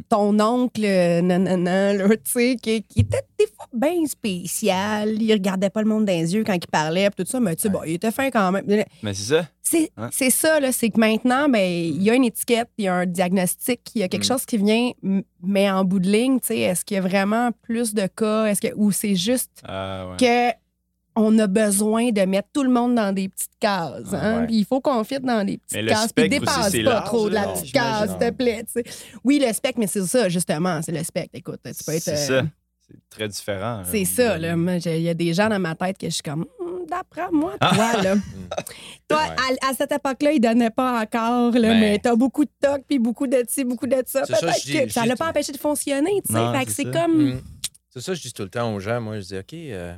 Ton 0.08 0.38
oncle, 0.40 0.82
euh, 0.84 1.20
nanana, 1.20 1.92
là, 1.94 2.08
tu 2.08 2.16
sais, 2.24 2.56
qui, 2.60 2.82
qui 2.82 3.00
était 3.00 3.20
des 3.38 3.46
fois 3.54 3.66
bien 3.72 4.06
spécial. 4.06 5.20
Il 5.20 5.32
regardait 5.32 5.70
pas 5.70 5.82
le 5.82 5.88
monde 5.88 6.04
dans 6.06 6.12
les 6.12 6.34
yeux 6.34 6.44
quand 6.44 6.54
il 6.54 6.66
parlait, 6.66 7.10
pis 7.10 7.24
tout 7.24 7.30
ça, 7.30 7.40
mais 7.40 7.56
tu 7.56 7.62
sais, 7.62 7.68
bon, 7.68 7.80
il 7.86 7.94
était 7.94 8.10
fin 8.10 8.30
quand 8.30 8.52
même. 8.52 8.64
Mais 9.02 9.14
c'est 9.14 9.34
ça. 9.34 9.46
C'est 9.62 9.90
Ouais. 9.98 10.30
ça, 10.30 10.60
là, 10.60 10.70
c'est 10.72 10.90
que 10.90 11.00
maintenant, 11.00 11.48
ben, 11.48 11.58
il 11.60 12.02
y 12.02 12.10
a 12.10 12.14
une 12.14 12.24
étiquette, 12.24 12.68
il 12.78 12.84
y 12.84 12.88
a 12.88 12.94
un 12.94 13.06
diagnostic, 13.06 13.80
il 13.94 14.00
y 14.00 14.04
a 14.04 14.08
quelque 14.08 14.24
Mm. 14.24 14.28
chose 14.28 14.46
qui 14.46 14.58
vient, 14.58 14.90
mais 15.42 15.70
en 15.70 15.84
bout 15.84 15.98
de 15.98 16.08
ligne, 16.08 16.38
tu 16.40 16.48
sais, 16.48 16.58
est-ce 16.60 16.84
qu'il 16.84 16.94
y 16.96 16.98
a 16.98 17.00
vraiment 17.02 17.50
plus 17.62 17.92
de 17.92 18.06
cas, 18.06 18.46
est-ce 18.46 18.60
que, 18.60 18.74
ou 18.76 18.92
c'est 18.92 19.16
juste 19.16 19.50
Ah, 19.64 20.08
ouais. 20.10 20.16
que 20.16 20.56
on 21.16 21.38
a 21.38 21.46
besoin 21.46 22.10
de 22.10 22.20
mettre 22.22 22.48
tout 22.52 22.62
le 22.62 22.70
monde 22.70 22.94
dans 22.94 23.12
des 23.12 23.28
petites 23.28 23.50
cases. 23.58 24.12
Hein? 24.12 24.40
Ouais. 24.40 24.46
Puis 24.46 24.56
il 24.58 24.64
faut 24.64 24.80
qu'on 24.80 25.02
fitte 25.02 25.22
dans 25.24 25.44
des 25.44 25.58
petites 25.58 25.72
Mais 25.76 25.82
le 25.82 25.88
cases. 25.88 26.12
Puis 26.12 26.28
dépasse 26.28 26.68
aussi, 26.68 26.82
pas 26.84 26.90
large, 26.90 27.04
trop 27.06 27.28
de 27.28 27.34
la 27.34 27.48
petite 27.48 27.72
case, 27.72 28.10
s'il 28.10 28.18
te 28.18 28.30
plaît. 28.30 28.64
tu 28.64 28.82
sais. 28.82 28.84
Oui, 29.24 29.42
le 29.44 29.52
spectre, 29.52 29.78
mais 29.80 29.86
c'est 29.86 30.04
ça, 30.06 30.28
justement, 30.28 30.80
c'est 30.82 30.92
le 30.92 31.02
spectre. 31.02 31.30
Écoute, 31.34 31.60
tu 31.64 31.84
peux 31.84 31.92
être. 31.92 32.02
C'est 32.02 32.12
euh, 32.32 32.42
ça. 32.42 32.46
C'est 32.88 32.96
très 33.10 33.28
différent. 33.28 33.82
c'est 33.84 34.04
ça, 34.04 34.38
là. 34.38 34.54
Moi, 34.54 34.78
j'ai- 34.78 34.98
Il 34.98 35.02
y 35.02 35.08
a 35.08 35.14
des 35.14 35.34
gens 35.34 35.48
dans 35.48 35.58
ma 35.58 35.74
tête 35.74 35.98
que 35.98 36.06
je 36.06 36.12
suis 36.12 36.22
comme, 36.22 36.46
Hum, 36.60 36.84
d'après 36.88 37.28
moi, 37.32 37.54
Ah. 37.60 37.74
toi, 37.74 38.02
là. 38.02 38.14
toi, 39.08 39.18
Ouais. 39.18 39.56
à, 39.62 39.70
à 39.70 39.74
cette 39.74 39.90
époque-là, 39.90 40.30
il 40.32 40.40
donnait 40.40 40.70
pas 40.70 41.00
encore, 41.02 41.50
là, 41.52 41.68
Ben. 41.70 41.80
mais 41.80 41.98
t'as 41.98 42.14
beaucoup 42.14 42.44
de 42.44 42.50
toc, 42.60 42.82
puis 42.86 43.00
beaucoup 43.00 43.26
de 43.26 43.42
ci, 43.48 43.64
beaucoup 43.64 43.88
de 43.88 43.96
ça. 44.06 44.22
Peut-être 44.22 44.86
que 44.86 44.92
ça 44.92 45.04
l'a 45.04 45.16
pas 45.16 45.30
empêché 45.30 45.50
de 45.50 45.56
fonctionner, 45.58 46.22
tu 46.24 46.32
sais. 46.32 46.52
Fait 46.58 46.64
que 46.64 46.70
c'est 46.72 46.90
comme. 46.92 47.30
Mm. 47.32 47.40
C'est 47.90 48.00
ça 48.02 48.12
que 48.12 48.18
je 48.18 48.22
dis 48.22 48.32
tout 48.32 48.42
le 48.44 48.50
temps 48.50 48.72
aux 48.74 48.78
gens. 48.78 49.00
Moi, 49.00 49.18
je 49.20 49.24
dis, 49.26 49.36
OK, 49.38 49.54
euh, 49.54 49.94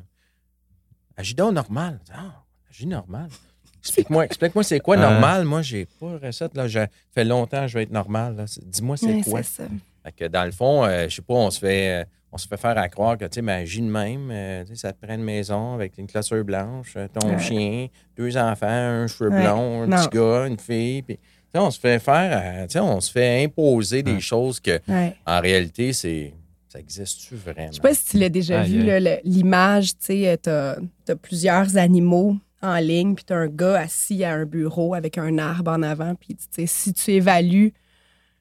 agis 1.19 1.35
donc 1.35 1.53
normal. 1.53 2.01
Ah, 2.13 2.43
agis 2.71 2.87
normal. 2.87 3.29
Explique-moi, 3.81 4.25
explique-moi 4.25 4.65
c'est 4.65 4.81
quoi 4.81 4.97
normal. 4.97 5.45
Moi, 5.45 5.63
j'ai 5.63 5.87
pas 5.87 6.19
de 6.19 6.27
recette. 6.27 6.55
Là. 6.57 6.69
Ça 6.69 6.89
fait 7.15 7.25
longtemps 7.25 7.63
que 7.63 7.69
je 7.69 7.75
vais 7.79 7.83
être 7.85 7.93
normal. 7.93 8.45
Dis-moi 8.67 8.97
c'est 8.97 9.07
Ouais, 9.07 9.23
quoi. 9.23 9.43
c'est 9.43 9.63
ça. 9.63 9.69
Fait 10.05 10.13
que 10.13 10.25
dans 10.27 10.45
le 10.45 10.51
fond, 10.51 10.85
euh, 10.85 11.09
je 11.09 11.15
sais 11.17 11.23
pas, 11.23 11.35
on 11.35 11.51
se 11.51 11.59
fait. 11.61 12.03
euh, 12.03 12.05
on 12.31 12.37
se 12.37 12.47
fait 12.47 12.59
faire 12.59 12.77
à 12.77 12.89
croire 12.91 13.17
que, 13.17 13.25
tu 13.25 13.37
sais, 13.37 13.43
ben, 13.43 13.63
agis 13.63 13.81
de 13.81 13.87
même. 13.87 14.31
euh, 14.31 14.65
ça 14.75 14.93
te 14.93 15.03
prend 15.03 15.15
une 15.15 15.23
maison 15.23 15.73
avec 15.75 15.97
une 15.97 16.07
clôture 16.07 16.45
blanche, 16.45 16.95
ton 17.19 17.27
Ouais. 17.31 17.39
chien, 17.39 17.87
deux 18.19 18.37
enfants, 18.37 18.67
un 18.69 19.07
cheveu 19.07 19.31
Ouais. 19.31 19.45
blond, 19.45 19.83
un 19.85 19.87
Non. 19.87 19.97
petit 19.97 20.09
gars, 20.19 20.47
une 20.47 20.59
fille. 20.59 21.05
Sais, 21.09 21.59
on 21.59 21.71
se 21.71 21.81
fait 21.81 21.99
faire, 22.01 22.41
euh, 22.45 22.67
tu 22.67 22.73
sais, 22.75 22.81
on 22.81 23.01
se 23.01 23.11
fait 23.11 23.45
imposer 23.45 24.03
des 24.03 24.21
choses 24.21 24.61
que, 24.61 24.79
Ouais. 24.87 25.15
en 25.27 25.41
réalité, 25.41 25.95
c'est. 25.95 26.35
Ça 26.69 26.79
existe-tu 26.81 27.35
vraiment? 27.37 27.69
Je 27.71 27.77
sais 27.77 27.81
pas 27.81 27.95
si 27.95 28.05
tu 28.05 28.19
l'as 28.19 28.29
déjà 28.29 28.63
vu, 28.63 28.87
l'image, 29.25 29.93
tu 29.93 30.07
sais, 30.07 30.29
euh, 30.29 30.37
t'as 30.37 31.13
as 31.13 31.17
plusieurs 31.17 31.77
animaux 31.79 32.37
en 32.61 32.77
ligne, 32.77 33.15
puis 33.15 33.25
t'as 33.25 33.37
un 33.37 33.47
gars 33.49 33.81
assis 33.81 34.23
à 34.25 34.35
un 34.35 34.45
bureau 34.45 34.95
avec 34.95 35.17
un 35.17 35.39
arbre 35.39 35.71
en 35.71 35.83
avant, 35.83 36.15
puis 36.15 36.35
tu 36.35 36.45
sais, 36.51 36.67
si 36.67 36.93
tu 36.93 37.13
évalues 37.13 37.73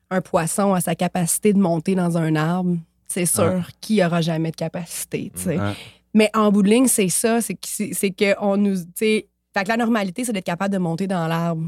un 0.09 0.21
poisson 0.21 0.73
à 0.73 0.81
sa 0.81 0.95
capacité 0.95 1.53
de 1.53 1.59
monter 1.59 1.95
dans 1.95 2.17
un 2.17 2.35
arbre, 2.35 2.77
c'est 3.07 3.25
sûr 3.25 3.43
Ouais. 3.45 3.61
qu'il 3.79 4.03
aura 4.03 4.19
jamais 4.21 4.51
de 4.51 4.55
capacité, 4.57 5.31
tu 5.35 5.43
sais. 5.43 5.57
Mais 6.13 6.29
en 6.33 6.51
bout 6.51 6.63
de 6.63 6.69
ligne, 6.69 6.87
c'est 6.87 7.09
ça, 7.09 7.39
c'est 7.41 7.53
que 7.55 8.35
on 8.41 8.57
nous, 8.57 8.75
tu 8.77 8.85
sais, 8.95 9.27
fait 9.53 9.63
que 9.63 9.69
la 9.69 9.77
normalité, 9.77 10.25
c'est 10.25 10.33
d'être 10.33 10.43
capable 10.45 10.73
de 10.73 10.79
monter 10.79 11.07
dans 11.07 11.27
l'arbre. 11.27 11.63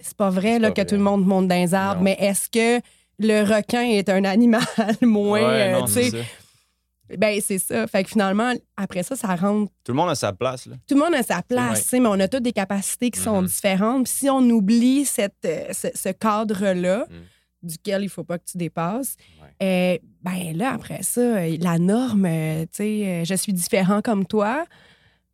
C'est 0.00 0.16
pas 0.16 0.30
vrai 0.30 0.58
là, 0.58 0.68
pas 0.68 0.74
que 0.74 0.80
vrai. 0.82 0.86
tout 0.86 0.94
le 0.96 1.00
monde 1.02 1.24
monte 1.26 1.48
dans 1.48 1.54
les 1.54 1.72
arbres, 1.74 1.98
Non. 2.00 2.04
mais 2.04 2.16
est-ce 2.20 2.48
que 2.48 2.84
le 3.18 3.42
requin 3.42 3.82
est 3.82 4.08
un 4.08 4.24
animal 4.24 4.62
moins, 5.02 5.40
Ouais, 5.40 5.72
euh, 5.74 5.80
non, 5.80 5.86
tu 5.86 5.92
c'est 5.92 6.10
sais, 6.10 6.18
ça. 6.18 7.16
ben, 7.18 7.40
c'est 7.40 7.58
ça. 7.58 7.86
Fait 7.86 8.02
que 8.04 8.10
finalement, 8.10 8.52
après 8.76 9.02
ça, 9.02 9.14
ça 9.16 9.34
rentre. 9.34 9.70
Tout 9.84 9.92
le 9.92 9.96
monde 9.96 10.10
a 10.10 10.14
sa 10.14 10.32
place. 10.32 10.66
Là. 10.66 10.76
Tout 10.88 10.94
le 10.94 11.00
monde 11.00 11.14
a 11.14 11.22
sa 11.22 11.42
place, 11.42 11.78
Ouais. 11.78 11.82
tu 11.82 11.88
sais, 11.88 12.00
mais 12.00 12.08
on 12.08 12.18
a 12.20 12.28
toutes 12.28 12.42
des 12.42 12.52
capacités 12.52 13.10
qui 13.10 13.20
sont 13.20 13.42
Mhm. 13.42 13.46
différentes. 13.46 14.04
Puis 14.04 14.12
si 14.14 14.30
on 14.30 14.40
oublie 14.40 15.04
cette, 15.04 15.34
euh, 15.44 15.66
ce, 15.72 15.88
ce 15.94 16.08
cadre-là, 16.10 17.06
Mhm. 17.10 17.22
duquel 17.62 18.02
il 18.02 18.08
faut 18.08 18.24
pas 18.24 18.38
que 18.38 18.44
tu 18.50 18.58
dépasses, 18.58 19.16
euh, 19.62 19.96
ben 20.22 20.56
là, 20.56 20.72
après 20.74 21.02
ça, 21.02 21.46
la 21.48 21.78
norme, 21.78 22.26
tu 22.72 22.76
sais, 22.76 23.22
je 23.24 23.34
suis 23.34 23.52
différent 23.52 24.02
comme 24.02 24.26
toi. 24.26 24.64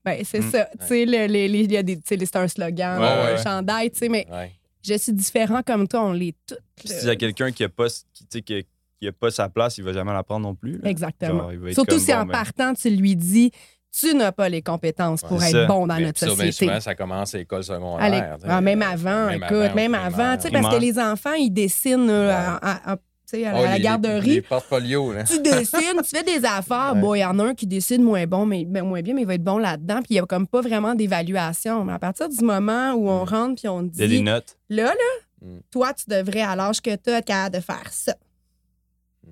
Ben, 0.05 0.23
c'est 0.25 0.41
ça. 0.43 0.67
Tu 0.81 0.87
sais, 0.87 1.05
le- 1.05 1.27
les- 1.27 1.47
les- 1.49 2.01
c'est 2.05 2.37
un 2.37 2.49
slogan, 2.49 3.01
Ouais, 3.01 3.07
un 3.07 3.35
ouais. 3.37 3.43
chandail, 3.43 3.91
tu 3.91 3.99
sais, 3.99 4.09
mais 4.09 4.27
Ouais. 4.31 4.51
Je 4.83 4.95
suis 4.95 5.13
différent 5.13 5.63
comme 5.67 5.87
toi, 5.89 6.03
on 6.05 6.13
l'est 6.13 6.35
toutes. 6.47 6.59
S'il 6.85 7.07
y 7.07 7.11
a 7.11 7.17
quelqu'un 7.17 7.53
qui 7.53 7.65
a 7.65 7.69
pas, 7.69 7.89
qui, 7.89 8.25
tu 8.25 8.27
sais, 8.31 8.43
qui, 8.43 8.55
a- 8.55 8.63
qui 9.01 9.09
a 9.09 9.13
pas 9.13 9.31
sa 9.31 9.49
place, 9.49 9.79
il 9.79 9.85
va 9.85 9.93
jamais 9.93 10.13
la 10.13 10.23
prendre 10.23 10.47
non 10.47 10.55
plus. 10.55 10.79
là. 10.79 10.89
Exactement. 10.91 11.51
Genre, 11.51 11.73
Surtout 11.73 11.97
comme, 11.97 11.99
si 11.99 12.13
bon, 12.13 12.19
en 12.19 12.27
ben, 12.27 12.33
partant, 12.33 12.75
tu 12.75 12.91
lui 12.91 13.17
dis 13.17 13.51
tu 13.93 14.15
n'as 14.15 14.31
pas 14.31 14.49
les 14.49 14.63
compétences 14.63 15.23
pour 15.23 15.43
être 15.43 15.51
ça. 15.51 15.67
bon 15.67 15.85
dans 15.89 15.97
Mais 15.97 16.03
notre 16.05 16.21
ça, 16.21 16.27
bien 16.27 16.35
société. 16.37 16.67
souvent, 16.67 16.81
ça 16.81 16.95
commence 16.95 17.35
à 17.35 17.39
l'école 17.39 17.65
secondaire. 17.65 18.39
Ah, 18.47 18.61
même 18.61 18.83
avant, 18.83 19.27
Même 19.27 19.43
écoute, 19.43 19.75
même 19.75 19.95
au 19.95 19.97
avant, 19.97 20.39
sais, 20.41 20.49
parce 20.51 20.73
que 20.77 20.81
les 20.81 20.97
enfants, 20.99 21.33
ils 21.33 21.51
dessinent 21.51 22.09
à, 22.09 22.55
à- 22.59 22.93
à- 22.93 22.97
tu 22.97 23.03
sais, 23.31 23.45
à 23.47 23.53
la, 23.53 23.59
Oh, 23.61 23.63
à 23.65 23.69
la 23.71 23.77
les- 23.79 23.83
garderie. 23.83 24.31
Les 24.35 24.43
portfolios, 24.43 25.13
là. 25.13 25.25
Tu 25.25 25.41
dessines, 25.41 26.01
tu 26.03 26.09
fais 26.17 26.23
des 26.23 26.45
affaires. 26.45 26.93
Ouais. 26.95 27.01
Bon, 27.01 27.15
il 27.15 27.21
y 27.21 27.25
en 27.25 27.39
a 27.39 27.45
un 27.45 27.55
qui 27.55 27.67
dessine 27.67 28.03
moins 28.03 28.27
bon, 28.27 28.47
mais 28.47 28.65
moins 28.65 29.01
bien, 29.03 29.15
mais 29.15 29.23
il 29.23 29.27
va 29.27 29.35
être 29.35 29.45
bon 29.45 29.59
là-dedans. 29.59 29.97
Puis 30.03 30.07
il 30.11 30.13
n'y 30.15 30.19
a 30.21 30.27
comme 30.27 30.47
pas 30.47 30.61
vraiment 30.61 30.95
d'évaluation. 30.95 31.85
Mais 31.85 31.93
à 31.93 31.99
partir 31.99 32.29
du 32.29 32.45
moment 32.45 32.93
où 32.95 33.09
on 33.09 33.25
rentre 33.25 33.61
puis 33.61 33.69
on 33.69 33.83
Il 33.83 33.99
y 33.99 34.03
a 34.03 34.09
des 34.09 34.17
dit 34.19 34.23
notes. 34.23 34.57
là, 34.69 34.85
là, 34.85 34.95
Mm. 35.43 35.59
toi, 35.71 35.95
tu 35.95 36.05
devrais, 36.09 36.43
à 36.43 36.55
l'âge 36.55 36.81
que 36.83 36.95
tu 36.97 37.09
as, 37.11 37.19
être 37.19 37.25
capable 37.25 37.57
de 37.57 37.61
faire 37.63 37.91
ça. 37.93 38.15
Mm. 39.27 39.31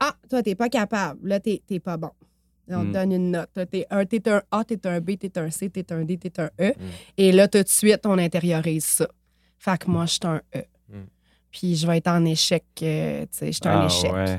Ah, 0.00 0.16
toi, 0.30 0.42
t'es 0.42 0.54
pas 0.54 0.68
capable. 0.68 1.28
Là, 1.28 1.40
t'es 1.40 1.60
pas 1.82 1.96
bon. 1.96 2.10
Là, 2.68 2.78
on 2.78 2.82
te 2.84 2.88
Mm. 2.88 2.92
donne 2.92 3.12
une 3.12 3.30
note. 3.32 3.50
Là, 3.56 3.66
T'es 3.66 3.86
un, 3.90 4.04
t'es 4.06 4.28
un 4.30 4.42
A, 4.50 4.64
t'es 4.64 4.86
un 4.86 5.00
B, 5.00 5.18
t'es 5.18 5.36
un 5.38 5.50
C, 5.50 5.68
t'es 5.68 5.92
un 5.92 6.04
D, 6.04 6.16
t'es 6.16 6.40
un 6.40 6.48
E. 6.60 6.68
Mm. 6.70 6.74
Et 7.18 7.32
là, 7.32 7.48
tout 7.48 7.62
de 7.62 7.68
suite, 7.68 8.00
on 8.06 8.16
intériorise 8.18 8.84
ça. 8.84 9.08
Fait 9.58 9.76
que 9.78 9.90
moi, 9.90 10.06
je 10.06 10.12
suis 10.12 10.20
un 10.24 10.40
E. 10.56 10.64
Puis 11.52 11.76
je 11.76 11.86
vais 11.86 11.98
être 11.98 12.08
en 12.08 12.24
échec. 12.24 12.64
euh, 12.82 13.22
tu 13.22 13.28
sais, 13.30 13.46
je 13.48 13.52
suis 13.52 13.60
un 13.68 13.82
Ah, 13.82 13.86
échec. 13.86 14.12
ouais. 14.12 14.38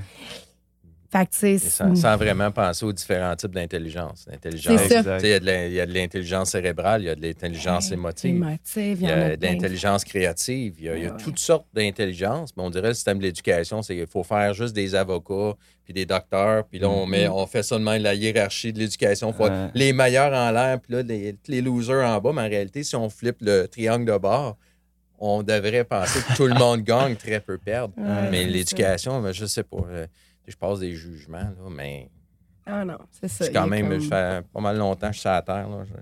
Fait 1.11 1.27
que, 1.27 1.57
sans, 1.59 1.93
sans 1.95 2.17
vraiment 2.17 2.49
penser 2.49 2.83
aux 2.83 2.91
différents 2.91 3.35
types 3.35 3.53
d'intelligence. 3.53 4.25
L'intelligence, 4.27 4.81
il 5.21 5.27
y 5.27 5.79
a 5.79 5.85
de 5.85 5.93
l'intelligence 5.93 6.49
cérébrale, 6.49 7.03
il 7.03 7.05
y 7.05 7.09
a 7.09 7.13
de 7.13 7.21
l'intelligence 7.21 7.89
Ouais, 7.89 7.93
émotive. 7.93 8.35
émotive, 8.35 8.97
Il 8.99 9.07
y 9.07 9.11
a 9.11 9.37
de 9.37 9.45
l'intelligence 9.45 10.03
créative, 10.05 10.73
il 10.79 10.85
y 10.85 10.89
a, 10.89 10.95
il 10.97 11.03
y 11.03 11.05
a 11.05 11.09
Ouais, 11.09 11.15
ouais. 11.15 11.23
toutes 11.23 11.37
sortes 11.37 11.67
d'intelligence. 11.71 12.49
Mais 12.57 12.63
on 12.63 12.71
dirait 12.71 12.87
le 12.87 12.93
système 12.95 13.19
de 13.19 13.23
l'éducation, 13.25 13.83
c'est 13.83 13.95
qu'il 13.95 14.07
faut 14.07 14.23
faire 14.23 14.55
juste 14.55 14.73
des 14.73 14.95
avocats, 14.95 15.53
puis 15.85 15.93
des 15.93 16.07
docteurs, 16.07 16.65
puis 16.65 16.79
là, 16.79 16.89
on, 16.89 17.05
met, 17.05 17.27
on 17.27 17.45
fait 17.45 17.69
même, 17.73 18.01
la 18.01 18.15
hiérarchie 18.15 18.73
de 18.73 18.79
l'éducation. 18.79 19.33
Faut. 19.33 19.47
Les 19.75 19.93
meilleurs 19.93 20.33
en 20.33 20.49
l'air, 20.49 20.79
puis 20.79 20.93
là, 20.95 21.03
les, 21.03 21.35
les 21.47 21.61
losers 21.61 22.03
en 22.07 22.19
bas. 22.21 22.31
Mais 22.33 22.41
en 22.41 22.49
réalité, 22.49 22.83
si 22.83 22.95
on 22.95 23.07
flippe 23.11 23.37
le 23.41 23.67
triangle 23.67 24.11
de 24.11 24.17
bord, 24.17 24.57
on 25.25 25.41
devrait 25.43 25.83
penser 25.85 26.19
que 26.21 26.35
tout 26.35 26.47
le 26.47 26.53
monde 26.55 26.81
gagne, 26.83 27.15
très 27.15 27.39
peu 27.39 27.57
perdre. 27.57 27.93
Ouais, 27.97 28.29
mais 28.29 28.43
l'éducation, 28.45 29.21
ben, 29.21 29.31
je 29.31 29.45
sais 29.45 29.63
pas. 29.63 29.77
euh, 29.87 30.07
Je 30.47 30.55
passe 30.55 30.79
des 30.79 30.93
jugements, 30.93 31.37
là, 31.39 31.69
mais. 31.71 32.09
Ah 32.65 32.83
non, 32.85 32.97
c'est 33.11 33.27
ça. 33.29 33.47
quand 33.49 33.65
est 33.65 33.69
même, 33.69 33.89
comme- 33.89 33.99
je 33.99 34.07
fais 34.07 34.41
pas 34.53 34.59
mal 34.61 34.77
longtemps 34.77 35.07
que 35.09 35.15
je 35.15 35.19
suis 35.19 35.29
à 35.29 35.33
la 35.33 35.41
terre. 35.41 35.67
Là, 35.69 35.83
je- 35.85 35.93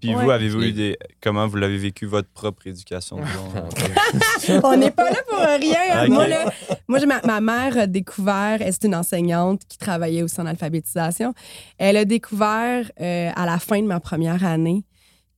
Puis 0.00 0.14
Ouais. 0.14 0.24
vous, 0.24 0.30
avez-vous 0.30 0.62
eu 0.62 0.72
des. 0.72 0.98
Comment 1.22 1.46
vous 1.46 1.56
l'avez 1.56 1.76
vécu, 1.76 2.06
votre 2.06 2.28
propre 2.30 2.66
éducation? 2.66 3.18
On 4.64 4.76
n'est 4.76 4.90
pas 4.90 5.10
là 5.10 5.18
pour 5.28 5.38
rien. 5.38 5.78
hein. 5.92 6.08
Moi, 6.08 6.26
là, 6.26 6.50
moi 6.88 6.98
j'ai 6.98 7.06
ma, 7.06 7.20
ma 7.22 7.40
mère 7.40 7.76
a 7.78 7.86
découvert, 7.86 8.58
elle, 8.62 8.72
c'est 8.72 8.84
une 8.84 8.94
enseignante 8.94 9.62
qui 9.68 9.76
travaillait 9.78 10.22
aussi 10.22 10.40
en 10.40 10.46
alphabétisation. 10.46 11.34
Elle 11.78 11.96
a 11.98 12.04
découvert 12.04 12.90
euh, 13.00 13.30
à 13.34 13.46
la 13.46 13.58
fin 13.58 13.80
de 13.82 13.86
ma 13.86 14.00
première 14.00 14.44
année 14.44 14.84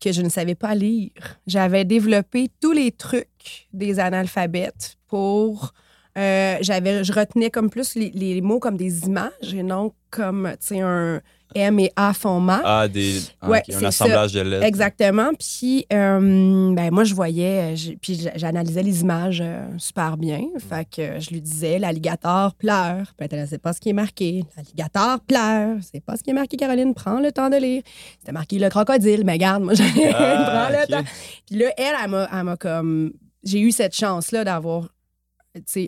que 0.00 0.12
je 0.12 0.22
ne 0.22 0.28
savais 0.28 0.54
pas 0.56 0.74
lire. 0.74 1.10
J'avais 1.46 1.84
développé 1.84 2.48
tous 2.60 2.72
les 2.72 2.90
trucs 2.92 3.28
des 3.72 3.98
analphabètes 4.00 4.96
pour. 5.08 5.72
euh, 6.18 6.56
j'avais, 6.60 7.04
je 7.04 7.12
retenais 7.12 7.50
comme 7.50 7.70
plus 7.70 7.94
les, 7.94 8.10
les 8.10 8.40
mots 8.40 8.58
comme 8.60 8.76
des 8.76 9.04
images 9.06 9.54
et 9.54 9.62
non 9.62 9.92
comme, 10.10 10.50
tu 10.60 10.66
sais, 10.66 10.80
un. 10.80 11.20
M 11.54 11.78
et 11.80 11.92
A 11.96 12.14
format. 12.14 12.62
Ah, 12.64 12.88
des, 12.88 13.20
ah, 13.42 13.50
Ouais, 13.50 13.62
un 13.74 13.84
assemblage 13.84 14.32
de 14.32 14.40
lettres. 14.40 14.64
Exactement. 14.64 15.32
Puis, 15.38 15.84
euh, 15.92 16.72
ben, 16.74 16.90
moi, 16.90 17.04
je 17.04 17.14
voyais, 17.14 17.74
puis 18.00 18.26
j'analysais 18.36 18.82
les 18.82 19.02
images 19.02 19.42
euh, 19.44 19.66
super 19.76 20.16
bien. 20.16 20.40
Fait 20.66 20.86
que 20.88 21.20
je 21.20 21.28
lui 21.28 21.42
disais, 21.42 21.78
l'alligator 21.78 22.54
pleure. 22.54 23.12
Puis 23.18 23.28
elle, 23.30 23.46
c'est 23.46 23.60
pas 23.60 23.74
ce 23.74 23.80
qui 23.80 23.90
est 23.90 23.92
marqué. 23.92 24.44
L'alligator 24.56 25.20
pleure. 25.20 25.76
C'est 25.92 26.00
pas 26.02 26.16
ce 26.16 26.22
qui 26.22 26.30
est 26.30 26.32
marqué, 26.32 26.56
Caroline. 26.56 26.94
Prends 26.94 27.20
le 27.20 27.30
temps 27.32 27.50
de 27.50 27.56
lire. 27.56 27.82
C'était 28.20 28.32
marqué 28.32 28.58
le 28.58 28.70
crocodile. 28.70 29.22
Mais 29.26 29.36
garde, 29.36 29.62
moi, 29.62 29.74
j'ai 29.74 29.84
Ah, 30.14 30.70
prends 30.70 30.80
le 30.80 30.86
temps. 30.86 31.10
Puis 31.46 31.58
là, 31.58 31.66
elle, 31.76 31.94
elle 32.02 32.28
elle 32.32 32.44
m'a 32.44 32.56
comme. 32.56 33.12
J'ai 33.44 33.60
eu 33.60 33.72
cette 33.72 33.94
chance-là 33.94 34.44
d'avoir 34.44 34.88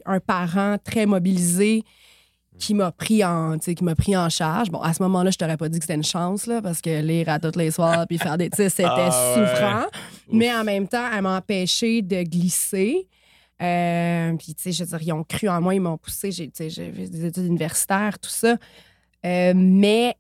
un 0.07 0.21
parent 0.21 0.77
très 0.83 1.07
mobilisé 1.07 1.85
qui 2.59 2.75
m'a 2.75 2.93
pris 2.93 3.25
en 3.25 3.59
qui 3.59 3.83
m'a 3.83 3.95
pris 3.95 4.17
en 4.17 4.29
charge. 4.29 4.71
Bon, 4.71 4.81
à 4.81 4.95
ce 4.95 5.03
moment-là, 5.03 5.31
je 5.31 5.39
t'aurais 5.39 5.57
pas 5.57 5.69
dit 5.69 5.79
que 5.79 5.85
c'était 5.85 5.95
une 5.95 6.05
chance 6.05 6.47
là 6.47 6.63
parce 6.63 6.81
que 6.81 7.01
lire 7.01 7.29
à 7.29 7.39
toutes 7.39 7.57
les 7.57 7.71
soirs 7.71 8.07
puis 8.07 8.19
faire 8.19 8.39
des 8.39 8.51
tu 8.51 8.57
sais, 8.57 8.69
c'était 8.69 8.85
Ah 8.89 9.35
ouais. 9.37 9.47
souffrant. 9.47 9.87
Mais 10.31 10.55
en 10.55 10.63
même 10.63 10.87
temps, 10.87 11.09
elle 11.13 11.23
m'a 11.23 11.39
empêché 11.39 12.03
de 12.03 12.23
glisser. 12.23 13.09
Euh, 13.63 14.35
puis, 14.37 14.55
tu 14.55 14.63
sais, 14.63 14.73
je 14.73 14.85
veux 14.85 14.99
dire, 14.99 15.09
ils 15.09 15.13
ont 15.13 15.25
cru 15.25 15.49
en 15.49 15.61
moi, 15.61 15.75
ils 15.75 15.81
m'ont 15.81 15.97
poussé. 15.97 16.31
J'ai, 16.33 16.49
des 16.49 17.27
études 17.27 17.47
universitaires, 17.47 18.19
tout 18.19 18.31
ça. 18.31 18.57
Euh, 19.25 19.53
mais 19.55 20.17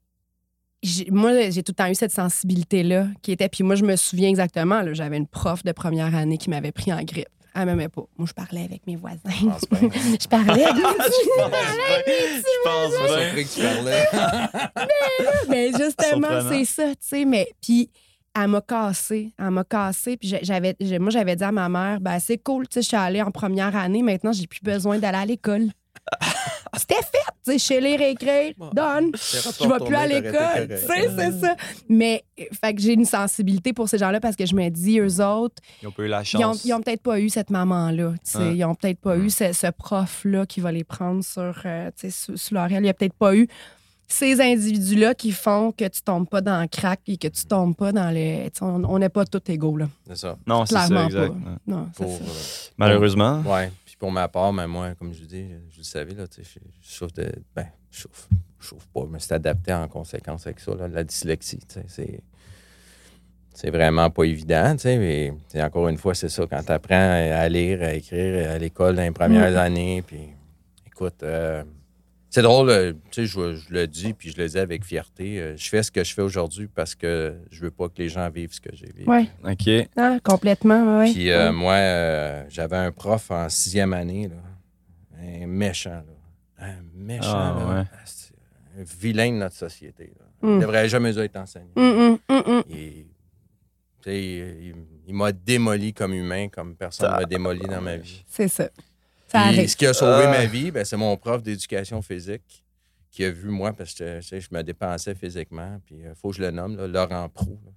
moi, 1.11 1.51
j'ai 1.51 1.63
tout 1.63 1.73
le 1.73 1.77
temps 1.77 1.89
eu 1.91 1.95
cette 1.95 2.13
sensibilité-là 2.13 3.09
qui 3.23 3.33
était. 3.33 3.49
Puis 3.49 3.65
moi, 3.65 3.75
je 3.75 3.85
me 3.85 3.97
souviens 3.97 4.29
exactement, 4.29 4.81
là, 4.83 4.93
j'avais 4.95 5.17
une 5.17 5.27
prof 5.27 5.63
de 5.65 5.73
première 5.73 6.15
année 6.15 6.39
qui 6.39 6.51
m'avait 6.51 6.73
pris 6.73 6.93
en 6.93 7.03
grippe. 7.03 7.29
Elle 7.57 7.67
m'aimait 7.67 7.89
pas. 7.89 8.03
Moi, 8.19 8.27
je 8.29 8.33
parlais 8.33 8.65
avec 8.65 8.85
mes 8.87 8.97
voisins. 8.97 9.19
pense 9.25 9.69
bien. 9.71 9.89
je 10.21 10.27
parlais 10.27 10.65
avec 10.65 10.77
mes 10.77 10.83
Je 12.43 12.65
pense 12.65 12.93
Je 12.93 13.63
parlais. 13.63 14.07
mais 15.49 15.69
justement, 15.69 16.41
c'est 16.51 16.65
ça, 16.65 16.89
tu 16.91 16.97
sais. 17.01 17.25
Mais 17.25 17.47
puis, 17.63 17.91
elle 18.37 18.49
m'a 18.49 18.61
cassé. 18.61 19.33
Elle 19.39 19.51
m'a 19.51 19.63
cassé. 19.63 20.17
Puis 20.17 20.35
j'avais, 20.43 20.75
j'ai- 20.81 20.99
moi, 20.99 21.11
j'avais 21.11 21.37
dit 21.37 21.45
à 21.45 21.53
ma 21.53 21.69
mère, 21.69 22.01
ben 22.01 22.19
c'est 22.19 22.39
cool, 22.39 22.67
tu 22.67 22.75
sais, 22.75 22.83
je 22.83 22.89
suis 22.89 22.97
allée 22.97 23.23
en 23.23 23.31
première 23.31 23.77
année. 23.77 24.03
Maintenant, 24.03 24.33
j'ai 24.33 24.49
plus 24.49 24.61
besoin 24.63 24.99
d'aller 24.99 25.19
à 25.19 25.25
l'école. 25.27 25.69
C'était 26.77 26.95
fait, 26.97 27.33
tu 27.45 27.53
sais, 27.53 27.59
chez 27.59 27.81
les 27.81 27.95
écrire, 28.11 28.53
donne. 28.73 29.11
Je 29.15 29.69
vais 29.69 29.85
plus 29.85 29.95
à 29.95 30.07
l'école. 30.07 30.69
Tu 30.69 30.77
sais, 30.87 31.11
c'est 31.17 31.41
ça. 31.41 31.57
Mais, 31.89 32.25
fait 32.61 32.75
que 32.75 32.81
j'ai 32.81 32.93
une 32.95 33.05
sensibilité 33.05 33.73
pour 33.73 33.89
ces 33.89 33.99
gens-là 33.99 34.21
parce 34.21 34.37
que 34.37 34.47
je 34.47 34.55
me 34.55 34.69
dis, 34.69 34.99
eux 34.99 35.25
autres, 35.25 35.63
Ils 35.83 35.89
ont 35.89 35.93
pas 35.93 36.03
eu 36.03 36.09
la 36.09 36.23
ils 36.23 36.37
ont, 36.37 36.41
chance. 36.41 36.65
ils 36.65 36.73
ont 36.73 36.81
peut-être 36.81 37.03
pas 37.03 37.21
eu 37.21 37.29
cette 37.29 37.51
maman-là. 37.51 38.13
tu 38.25 38.31
sais. 38.31 38.39
Ouais. 38.39 38.57
Ils 38.57 38.65
ont 38.65 38.75
peut-être 38.75 38.99
pas 39.01 39.17
eu 39.17 39.31
ce, 39.31 39.53
ce 39.53 39.67
prof-là 39.71 40.47
qui 40.47 40.61
va 40.61 40.73
les 40.73 40.85
prendre 40.85 41.23
sur, 41.25 41.55
euh, 41.65 41.91
tu 41.99 42.09
sais, 42.09 42.11
sous, 42.11 42.37
sous 42.37 42.55
leur 42.55 42.71
aile. 42.73 42.83
Il 42.85 42.87
y 42.87 42.91
a 42.91 42.95
peut-être 42.95 43.15
pas 43.15 43.35
eu 43.37 43.47
ces 44.07 44.39
individus-là 44.41 45.15
qui 45.15 45.33
font 45.33 45.73
que 45.73 45.89
tu 45.89 46.03
tombes 46.03 46.29
pas 46.29 46.43
dans 46.43 46.61
le 46.61 46.69
crack 46.69 47.01
et 47.07 47.17
que 47.17 47.27
tu 47.29 47.47
tombes 47.47 47.75
pas 47.75 47.91
dans 47.91 48.11
le. 48.15 48.45
tu 48.51 48.59
sais, 48.59 48.65
On 48.65 48.99
n'est 48.99 49.09
pas 49.09 49.25
tous 49.25 49.51
égaux, 49.51 49.77
là. 49.79 49.89
C'est 50.07 50.17
ça. 50.19 50.37
Non, 50.47 50.67
c'est 50.67 50.75
ça, 50.75 50.87
Clairement 50.87 51.07
exact. 51.07 51.29
pas. 51.29 51.33
Ouais. 51.35 51.57
Non, 51.67 51.89
c'est 51.97 52.05
Pour, 52.05 52.13
ça. 52.13 52.23
euh, 52.23 52.71
Malheureusement. 52.77 53.43
Ouais. 53.47 53.73
Puis 53.95 54.01
pour 54.01 54.11
ma 54.11 54.27
part, 54.27 54.53
mais 54.53 54.67
moi, 54.67 54.93
comme 54.97 55.15
je 55.15 55.21
vous 55.21 55.29
dis, 55.29 55.47
je 55.71 55.79
le 55.79 55.85
savais, 55.85 56.15
là, 56.15 56.25
je, 56.37 56.43
je 56.43 56.59
souffre 56.81 57.13
de. 57.13 57.31
Ben, 57.55 57.69
je 57.93 58.01
souffre. 58.01 58.29
Je 58.59 58.67
souffre 58.67 58.89
pas, 58.89 59.07
mais 59.09 59.21
c'est 59.21 59.35
adapté 59.35 59.73
en 59.73 59.87
conséquence 59.87 60.49
avec 60.49 60.59
ça, 60.59 60.75
là, 60.75 60.89
la 60.89 61.05
dyslexie. 61.05 61.61
C'est. 61.87 62.21
C'est 63.57 63.71
vraiment 63.71 64.11
pas 64.11 64.25
évident, 64.25 64.73
tu 64.73 64.81
sais, 64.81 64.99
mais 64.99 65.33
encore 65.63 65.87
une 65.87 65.97
fois, 65.97 66.13
c'est 66.17 66.29
ça. 66.29 66.45
Quand 66.45 66.61
tu 66.65 66.73
apprends 66.73 66.97
à 66.97 67.49
lire, 67.49 67.83
à 67.83 67.95
écrire 67.95 68.51
à 68.51 68.59
l'école 68.59 68.97
dans 68.97 69.03
les 69.03 69.13
premières 69.13 69.57
années, 69.57 70.03
puis 70.03 70.31
écoute, 70.89 71.23
euh, 71.23 71.63
c'est 72.35 72.43
drôle, 72.43 72.69
euh, 72.71 72.93
tu 73.13 73.27
sais, 73.27 73.27
je, 73.27 73.55
je 73.55 73.73
le 73.73 73.87
dis, 73.87 74.13
puis 74.13 74.33
je 74.33 74.37
le 74.43 74.49
dis 74.49 74.59
avec 74.59 74.85
fierté. 74.85 75.41
euh, 75.41 75.57
je 75.57 75.69
fais 75.69 75.85
ce 75.85 75.93
que 75.93 76.03
je 76.03 76.13
fais 76.13 76.23
aujourd'hui 76.23 76.67
parce 76.67 76.97
que 76.97 77.37
je 77.51 77.61
veux 77.61 77.71
pas 77.71 77.89
que 77.89 77.95
les 77.99 78.09
gens 78.09 78.29
vivent 78.29 78.53
ce 78.53 78.61
que 78.61 78.75
j'ai 78.75 78.87
vécu. 78.87 79.09
Ouais. 79.09 79.29
OK. 79.45 79.89
Ah, 79.97 80.19
complètement, 80.23 80.99
ouais. 80.99 81.13
Puis 81.13 81.31
euh, 81.31 81.47
Ouais. 81.47 81.53
moi, 81.53 81.75
euh, 81.75 82.45
j'avais 82.49 82.77
un 82.77 82.91
prof 82.91 83.31
en 83.31 83.49
sixième 83.49 83.93
année, 83.93 84.27
là, 84.29 84.35
un 85.21 85.47
méchant, 85.47 85.91
là. 86.59 86.67
un 86.67 86.75
méchant, 86.93 87.23
Ah, 87.33 87.57
là. 87.57 87.81
ouais. 87.81 87.87
C'est 88.05 88.35
un 88.81 88.85
vilain 89.01 89.31
de 89.31 89.37
notre 89.37 89.55
société. 89.55 90.13
Là. 90.19 90.49
Mm. 90.49 90.55
Il 90.57 90.61
devrait 90.61 90.89
jamais 90.89 91.17
être 91.17 91.37
enseigné. 91.37 91.71
Hum, 91.77 92.19
hum, 92.29 92.43
hum. 92.47 92.63
Il, 92.69 93.07
tu 94.03 94.11
sais, 94.11 94.21
il, 94.25 94.75
il 95.07 95.15
m'a 95.15 95.31
démoli 95.31 95.95
comme 95.95 96.13
humain, 96.15 96.49
comme 96.49 96.75
personne 96.75 97.13
ne 97.13 97.17
m'a 97.17 97.25
démoli 97.27 97.61
dans 97.61 97.81
ma 97.81 97.97
vie. 97.97 98.25
C'est 98.27 98.49
ça. 98.49 98.69
Puis, 99.53 99.69
ce 99.69 99.77
qui 99.77 99.87
a 99.87 99.93
sauvé 99.93 100.25
Ah. 100.27 100.31
ma 100.31 100.45
vie, 100.47 100.71
ben, 100.71 100.85
c'est 100.85 100.97
mon 100.97 101.17
prof 101.17 101.43
d'éducation 101.43 102.01
physique 102.03 102.65
qui 103.11 103.25
a 103.25 103.31
vu 103.31 103.49
moi, 103.51 103.73
parce 103.73 103.95
que 103.95 104.19
tu 104.21 104.27
sais, 104.27 104.41
je 104.41 104.49
me 104.53 104.63
dépensais 104.63 105.15
physiquement. 105.15 105.81
Puis 105.87 105.97
il 106.05 106.13
faut 106.21 106.31
que 106.31 106.37
je 106.37 106.43
le 106.43 106.51
nomme, 106.51 106.77
là, 106.77 106.87
Laurent 106.87 107.29
Prou. 107.29 107.59
là. 107.65 107.71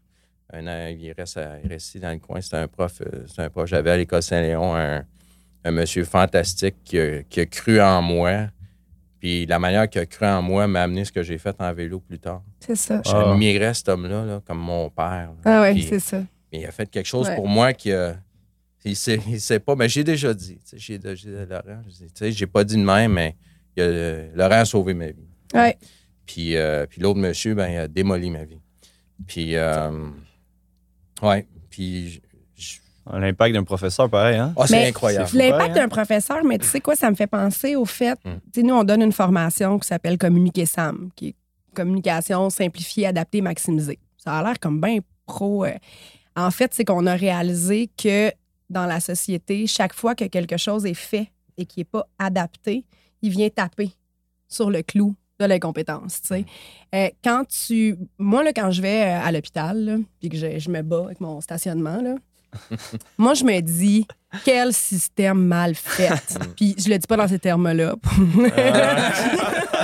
Un 0.60 0.66
an, 0.68 0.88
il 0.98 1.12
reste, 1.12 1.38
à- 1.38 1.60
il 1.64 1.68
reste 1.70 1.88
ici 1.88 2.00
dans 2.00 2.12
le 2.12 2.20
coin. 2.20 2.40
C'est 2.42 2.56
un 2.56 2.68
prof. 2.68 3.02
euh, 3.02 3.26
c'est 3.28 3.42
un 3.44 3.50
prof. 3.50 3.68
J'avais 3.68 3.92
à 3.92 3.98
l'école 3.98 4.24
Saint-Léon 4.24 4.76
un, 4.76 5.04
un 5.66 5.72
monsieur 5.72 6.06
fantastique 6.06 6.76
qui 6.86 6.98
a, 7.00 7.24
qui 7.24 7.42
a 7.42 7.46
cru 7.46 7.82
en 7.82 8.02
moi. 8.02 8.48
Puis 9.20 9.46
la 9.46 9.60
manière 9.60 9.90
qu'il 9.90 10.00
a 10.02 10.06
cru 10.06 10.26
en 10.26 10.42
moi 10.42 10.66
m'a 10.68 10.84
amené 10.84 11.04
ce 11.04 11.12
que 11.12 11.22
j'ai 11.22 11.38
fait 11.38 11.56
en 11.60 11.74
vélo 11.74 12.00
plus 12.00 12.20
tard. 12.20 12.44
C'est 12.62 12.76
ça. 12.76 13.02
Je 13.06 13.12
Ah. 13.14 13.74
cet 13.74 13.90
homme-là 13.90 14.24
là, 14.26 14.42
comme 14.46 14.60
mon 14.60 14.90
père. 14.90 15.32
là. 15.32 15.36
Ah 15.44 15.62
ouais, 15.64 15.74
Puis- 15.74 15.84
c'est 15.90 16.00
ça. 16.00 16.20
mais 16.52 16.60
il 16.62 16.66
a 16.66 16.72
fait 16.72 16.90
quelque 16.90 17.06
chose 17.08 17.28
Ouais. 17.28 17.36
pour 17.36 17.48
moi 17.48 17.74
qui 17.74 17.92
a. 17.92 18.16
Il 18.86 18.96
sait, 18.96 19.20
il 19.28 19.42
sait 19.42 19.60
pas, 19.60 19.76
mais 19.76 19.90
j'ai 19.90 20.04
déjà 20.04 20.34
dit. 20.34 20.60
J'ai 20.74 20.98
déjà 20.98 21.16
dit 21.30 21.36
à 21.36 21.46
Laurent, 21.46 21.82
je 21.86 21.92
dis, 21.92 22.00
tu 22.06 22.12
sais, 22.16 22.32
j'ai 22.32 22.48
pas 22.48 22.64
dit 22.64 22.78
de 22.78 22.84
même, 22.84 23.14
mais 23.14 23.36
il 23.76 23.84
a- 23.84 23.86
euh, 23.86 24.30
Laurent 24.36 24.52
a 24.62 24.66
sauvé 24.66 24.94
ma 24.94 25.08
vie. 25.08 25.28
Ouais. 25.54 25.78
Puis, 26.26 26.56
euh, 26.56 26.86
puis 26.86 27.02
l'autre 27.02 27.20
monsieur, 27.20 27.54
ben, 27.56 27.68
il 27.70 27.78
a 27.78 27.88
démoli 27.88 28.30
ma 28.30 28.44
vie. 28.44 28.60
Puis, 29.28 29.56
euh, 29.56 30.10
ouais. 31.22 31.48
Puis, 31.70 32.22
L'impact 33.10 33.54
d'un 33.56 33.64
professeur, 33.64 34.10
pareil, 34.10 34.36
hein? 34.38 34.54
ah, 34.58 34.68
c'est 34.68 34.86
incroyable. 34.90 35.30
L'impact 35.34 35.70
hein? 35.70 35.74
d'un 35.76 35.88
professeur, 35.88 36.44
mais 36.44 36.58
tu 36.58 36.68
sais 36.68 36.82
quoi, 36.82 36.94
ça 36.94 37.10
me 37.10 37.16
fait 37.16 37.26
penser 37.28 37.78
au 37.78 37.86
fait, 37.86 38.20
Mm. 38.26 38.32
tu 38.54 38.60
sais, 38.60 38.64
nous, 38.64 38.74
on 38.76 38.84
donne 38.84 39.02
une 39.02 39.14
formation 39.14 39.80
qui 39.80 39.88
s'appelle 39.88 40.18
Communiquer 40.18 40.66
Sam, 40.66 41.10
qui 41.16 41.30
est 41.30 41.36
communication 41.74 42.50
simplifiée, 42.50 43.08
adaptée, 43.08 43.40
maximisée. 43.40 43.98
Ça 44.18 44.38
a 44.38 44.44
l'air 44.44 44.60
comme 44.60 44.82
bien 44.82 44.98
pro. 45.26 45.64
euh. 45.64 45.72
En 46.36 46.52
fait, 46.52 46.74
c'est 46.74 46.84
qu'on 46.84 47.06
a 47.06 47.16
réalisé 47.16 47.90
que 47.98 48.30
dans 48.70 48.86
la 48.86 49.00
société, 49.00 49.68
chaque 49.68 49.94
fois 49.94 50.16
que 50.16 50.26
quelque 50.26 50.58
chose 50.58 50.86
est 50.86 50.94
fait 50.94 51.32
et 51.58 51.66
qui 51.66 51.80
n'est 51.80 51.86
pas 51.86 52.08
adapté, 52.20 52.86
il 53.22 53.32
vient 53.32 53.50
taper 53.50 53.92
sur 54.48 54.70
le 54.70 54.82
clou 54.82 55.16
de 55.40 55.46
l'incompétence. 55.46 56.22
tu 56.22 56.28
sais. 56.28 56.46
Euh, 56.96 57.10
quand 57.24 57.46
tu. 57.46 57.96
Moi, 58.18 58.44
là, 58.44 58.54
quand 58.54 58.72
je 58.72 58.82
vais 58.82 59.04
euh, 59.04 59.22
à 59.22 59.32
l'hôpital, 59.32 60.00
puis 60.20 60.30
que 60.30 60.38
je, 60.38 60.58
je 60.60 60.70
me 60.70 60.82
bats 60.82 61.06
avec 61.06 61.22
mon 61.22 61.42
stationnement, 61.42 62.02
là, 62.02 62.16
moi, 63.18 63.34
je 63.34 63.44
me 63.44 63.60
dis, 63.62 64.08
quel 64.44 64.74
système 64.74 65.44
mal 65.44 65.76
fait. 65.76 66.38
puis 66.56 66.76
je 66.78 66.90
le 66.90 66.98
dis 66.98 67.08
pas 67.08 67.18
dans 67.18 67.28
ces 67.28 67.40
termes-là. 67.40 67.96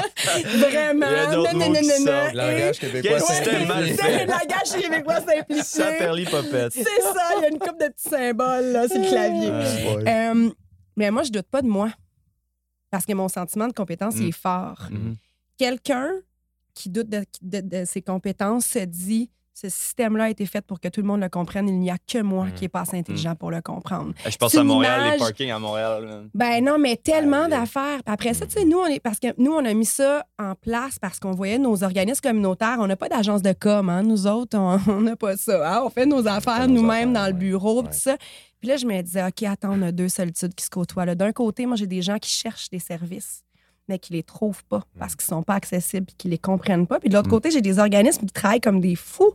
Vraiment. 0.57 1.07
Il 1.09 1.11
y 1.11 1.19
a 1.19 1.31
d'autres 1.33 1.53
Non, 1.53 1.59
non, 1.59 1.65
mots 1.67 1.73
non, 1.73 1.79
qui 1.81 1.87
non, 1.87 1.93
sortent. 2.05 2.33
non. 2.35 2.41
Langage 2.43 2.79
québécois, 2.79 3.11
Quel 3.11 3.21
c'est- 3.21 3.43
C'est 3.43 4.25
le 4.25 4.31
langage 4.31 4.81
québécois 4.81 5.15
simplifié. 5.21 5.63
Saperly 5.63 6.25
Popette. 6.25 6.73
C'est 6.73 6.83
ça, 6.83 7.29
il 7.37 7.41
y 7.41 7.45
a 7.45 7.49
une 7.49 7.59
coupe 7.59 7.79
de 7.79 7.87
petits 7.87 8.09
symboles 8.09 8.65
là, 8.71 8.87
sur 8.87 8.99
le 8.99 9.07
clavier. 9.07 9.49
Ouais. 9.51 10.09
Euh, 10.09 10.49
mais 10.95 11.11
moi, 11.11 11.23
je 11.23 11.31
doute 11.31 11.47
pas 11.49 11.61
de 11.61 11.67
moi. 11.67 11.89
Parce 12.91 13.05
que 13.05 13.13
mon 13.13 13.27
sentiment 13.27 13.67
de 13.67 13.73
compétence, 13.73 14.15
il 14.17 14.25
Mm. 14.25 14.29
est 14.29 14.31
fort. 14.39 14.87
Mhm. 14.91 15.15
Quelqu'un 15.57 16.09
qui 16.75 16.89
doute 16.89 17.09
de, 17.09 17.23
de- 17.41 17.61
de 17.61 17.85
ses 17.85 18.01
compétences 18.01 18.65
se 18.65 18.79
dit 18.79 19.29
ce 19.55 19.69
système-là 19.69 20.23
a 20.25 20.29
été 20.29 20.45
fait 20.47 20.61
pour 20.65 20.79
que 20.79 20.87
tout 20.87 20.99
le 21.01 21.07
monde 21.07 21.21
le 21.21 21.29
comprenne. 21.29 21.67
Il 21.69 21.79
n'y 21.79 21.91
a 21.91 21.97
que 22.07 22.21
moi 22.21 22.45
Mm. 22.47 22.53
qui 22.53 22.61
n'est 22.63 22.69
pas 22.69 22.81
assez 22.81 22.97
intelligent 22.97 23.35
pour 23.35 23.51
le 23.51 23.61
comprendre. 23.61 24.11
Je 24.27 24.35
pense 24.35 24.55
à 24.55 24.63
Montréal, 24.63 24.99
image- 25.01 25.13
les 25.13 25.19
parkings 25.19 25.51
à 25.51 25.59
Montréal. 25.59 26.27
Ben 26.33 26.63
non, 26.63 26.77
mais 26.79 26.95
tellement 26.97 27.47
d'affaires. 27.47 28.01
Puis 28.03 28.13
Après 28.13 28.33
ça, 28.33 28.47
tu 28.47 28.53
sais, 28.53 28.65
nous, 28.65 28.79
on 28.79 28.87
est 28.87 28.99
parce 28.99 29.19
que 29.19 29.27
nous, 29.37 29.51
on 29.51 29.63
a 29.63 29.73
mis 29.75 29.85
ça 29.85 30.25
en 30.39 30.55
place 30.55 30.97
parce 30.99 31.19
qu'on 31.19 31.33
voyait 31.33 31.59
nos 31.59 31.83
organismes 31.83 32.21
communautaires. 32.21 32.77
On 32.79 32.87
n'a 32.87 32.95
pas 32.95 33.09
d'agence 33.09 33.43
de 33.43 33.53
com, 33.53 33.89
hein. 33.89 34.01
Nous 34.01 34.25
autres, 34.25 34.57
on 34.57 35.01
n'a 35.01 35.15
pas 35.15 35.37
ça. 35.37 35.77
hein. 35.77 35.83
On 35.85 35.89
fait 35.91 36.07
nos 36.07 36.27
affaires 36.27 36.67
nous-mêmes 36.67 37.13
dans 37.13 37.27
le 37.27 37.33
bureau, 37.33 37.81
Ouais. 37.83 37.89
tout 37.89 37.97
ça. 37.97 38.17
Puis 38.59 38.69
là, 38.69 38.77
je 38.77 38.85
me 38.87 39.01
disais, 39.01 39.23
OK, 39.23 39.43
attends, 39.43 39.73
on 39.73 39.81
a 39.83 39.91
deux 39.91 40.09
solitudes 40.09 40.55
qui 40.55 40.63
se 40.65 40.69
côtoient. 40.71 41.05
D'un 41.15 41.31
côté, 41.31 41.65
moi, 41.67 41.75
j'ai 41.75 41.85
des 41.87 42.01
gens 42.01 42.17
qui 42.17 42.29
cherchent 42.31 42.69
des 42.69 42.79
services, 42.79 43.43
mais 43.89 43.99
qui 43.99 44.13
les 44.13 44.23
trouvent 44.23 44.63
pas 44.65 44.81
parce 44.97 45.15
qu'ils 45.15 45.25
sont 45.27 45.43
pas 45.43 45.55
accessibles 45.55 46.07
et 46.09 46.15
qui 46.17 46.29
les 46.29 46.37
comprennent 46.37 46.87
pas. 46.87 46.99
Puis 46.99 47.09
de 47.09 47.15
l'autre 47.15 47.29
côté, 47.29 47.51
j'ai 47.51 47.61
des 47.61 47.77
organismes 47.77 48.25
qui 48.25 48.31
travaillent 48.33 48.61
comme 48.61 48.79
des 48.79 48.95
fous 48.95 49.33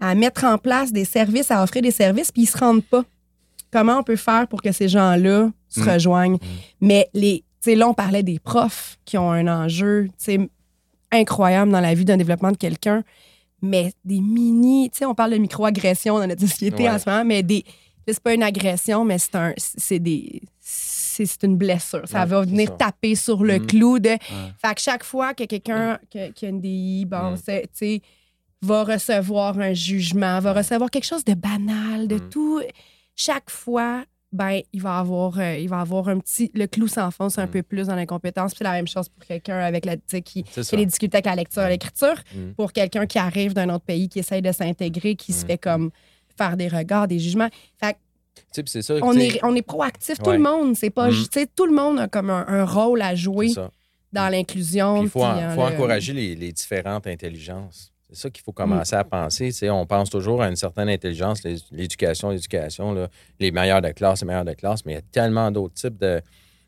à 0.00 0.14
mettre 0.14 0.44
en 0.44 0.58
place 0.58 0.92
des 0.92 1.04
services, 1.04 1.50
à 1.50 1.62
offrir 1.62 1.82
des 1.82 1.90
services, 1.90 2.30
puis 2.32 2.42
ils 2.42 2.46
se 2.46 2.58
rendent 2.58 2.84
pas. 2.84 3.04
Comment 3.70 3.98
on 3.98 4.02
peut 4.02 4.16
faire 4.16 4.46
pour 4.48 4.62
que 4.62 4.70
ces 4.72 4.88
gens-là 4.88 5.50
se 5.68 5.80
Mm. 5.80 5.88
rejoignent? 5.88 6.38
Mais 6.80 7.08
les, 7.14 7.42
là, 7.66 7.88
on 7.88 7.94
parlait 7.94 8.22
des 8.22 8.38
profs 8.38 8.98
qui 9.04 9.18
ont 9.18 9.30
un 9.32 9.46
enjeu, 9.48 10.08
incroyable 11.10 11.70
dans 11.70 11.80
la 11.80 11.94
vie 11.94 12.04
d'un 12.04 12.16
développement 12.16 12.52
de 12.52 12.56
quelqu'un, 12.56 13.02
mais 13.62 13.92
des 14.04 14.20
mini, 14.20 14.90
tu 14.90 14.98
sais, 14.98 15.04
on 15.06 15.14
parle 15.14 15.32
de 15.32 15.38
microagression 15.38 16.18
dans 16.18 16.26
notre 16.26 16.40
société 16.46 16.84
Ouais. 16.84 16.90
en 16.90 16.98
ce 16.98 17.08
moment, 17.08 17.24
mais 17.24 17.42
des, 17.42 17.64
c'est 18.06 18.20
pas 18.20 18.34
une 18.34 18.42
agression, 18.42 19.04
mais 19.04 19.18
c'est 19.18 19.34
un, 19.36 19.54
c'est 19.56 19.98
des, 19.98 20.42
c'est 20.60 21.42
une 21.44 21.56
blessure. 21.56 22.02
Ça 22.06 22.20
Ouais, 22.20 22.26
va 22.26 22.40
venir 22.42 22.68
ça. 22.68 22.74
taper 22.76 23.14
sur 23.14 23.44
le 23.44 23.58
Mhm. 23.60 23.66
clou 23.66 23.98
de. 23.98 24.10
Fait 24.60 24.74
que 24.74 24.80
chaque 24.80 25.04
fois 25.04 25.32
que 25.34 25.44
quelqu'un 25.44 25.98
que- 26.12 26.30
qui 26.32 26.46
a 26.46 26.48
une 26.48 26.60
DI, 26.60 27.04
bon, 27.06 27.36
c'est- 27.42 27.62
tu 27.62 27.68
sais, 27.74 28.02
va 28.64 28.84
recevoir 28.84 29.58
un 29.58 29.72
jugement, 29.74 30.40
va 30.40 30.52
recevoir 30.52 30.90
quelque 30.90 31.04
chose 31.06 31.24
de 31.24 31.34
banal, 31.34 32.08
de 32.08 32.16
Mhm. 32.16 32.28
tout, 32.30 32.60
chaque 33.16 33.50
fois, 33.50 34.04
ben, 34.32 34.60
il 34.72 34.82
va 34.82 34.98
avoir, 34.98 35.38
euh, 35.38 35.56
il 35.58 35.68
va 35.68 35.80
avoir 35.80 36.08
un 36.08 36.18
petit. 36.18 36.50
Le 36.54 36.66
clou 36.66 36.88
s'enfonce 36.88 37.38
un 37.38 37.44
Mhm. 37.46 37.50
peu 37.52 37.62
plus 37.62 37.86
dans 37.86 37.94
l'incompétence. 37.94 38.50
Puis 38.52 38.58
c'est 38.58 38.64
la 38.64 38.72
même 38.72 38.88
chose 38.88 39.08
pour 39.08 39.24
quelqu'un 39.24 39.58
avec 39.58 39.84
la, 39.84 39.96
qui, 39.96 40.42
qui 40.42 40.76
des 40.76 40.86
difficultés 40.86 41.18
avec 41.18 41.26
la 41.26 41.36
lecture 41.36 41.62
et 41.62 41.68
l'écriture. 41.68 42.16
Mhm. 42.34 42.54
Pour 42.54 42.72
quelqu'un 42.72 43.06
qui 43.06 43.18
arrive 43.18 43.52
d'un 43.54 43.68
autre 43.72 43.84
pays, 43.84 44.08
qui 44.08 44.18
essaye 44.18 44.42
de 44.42 44.50
s'intégrer, 44.50 45.14
qui 45.14 45.32
se 45.32 45.46
fait 45.46 45.58
comme 45.58 45.90
faire 46.36 46.56
des 46.56 46.66
regards, 46.66 47.06
des 47.06 47.20
jugements. 47.20 47.48
Fait 47.80 47.96
c'est 48.66 48.82
ça. 48.82 48.94
on 49.02 49.12
est, 49.16 49.38
on 49.44 49.54
est 49.54 49.62
proactif, 49.62 50.18
tout 50.18 50.32
le 50.32 50.38
monde. 50.40 50.74
C'est 50.76 50.90
pas, 50.90 51.10
ju- 51.10 51.28
tu 51.28 51.38
sais, 51.40 51.46
tout 51.46 51.66
le 51.66 51.72
monde 51.74 52.00
a 52.00 52.08
comme 52.08 52.30
un, 52.30 52.44
un 52.48 52.64
rôle 52.64 53.02
à 53.02 53.14
jouer 53.14 53.52
dans 54.12 54.28
l'inclusion. 54.28 55.00
Il 55.02 55.08
faut, 55.08 55.20
puis, 55.20 55.28
en- 55.28 55.50
faut 55.54 55.60
le- 55.68 55.74
encourager 55.74 56.12
les, 56.12 56.34
les 56.34 56.50
différentes 56.52 57.06
intelligences. 57.06 57.92
C'est 58.14 58.22
ça 58.22 58.30
qu'il 58.30 58.42
faut 58.44 58.52
Mm. 58.52 58.54
commencer 58.54 58.96
à 58.96 59.04
penser. 59.04 59.70
On 59.70 59.86
pense 59.86 60.08
toujours 60.10 60.40
à 60.42 60.48
une 60.48 60.56
certaine 60.56 60.88
intelligence, 60.88 61.42
l'éducation, 61.72 62.30
l'éducation, 62.30 62.92
là, 62.92 63.08
les 63.40 63.50
meilleurs 63.50 63.82
de 63.82 63.90
classe, 63.90 64.22
les 64.22 64.26
meilleurs 64.28 64.44
de 64.44 64.52
classe, 64.54 64.84
mais 64.86 64.92
il 64.92 64.94
y 64.96 64.98
a 64.98 65.02
tellement 65.12 65.50
d'autres 65.50 65.74
types 65.74 65.98
de 65.98 66.22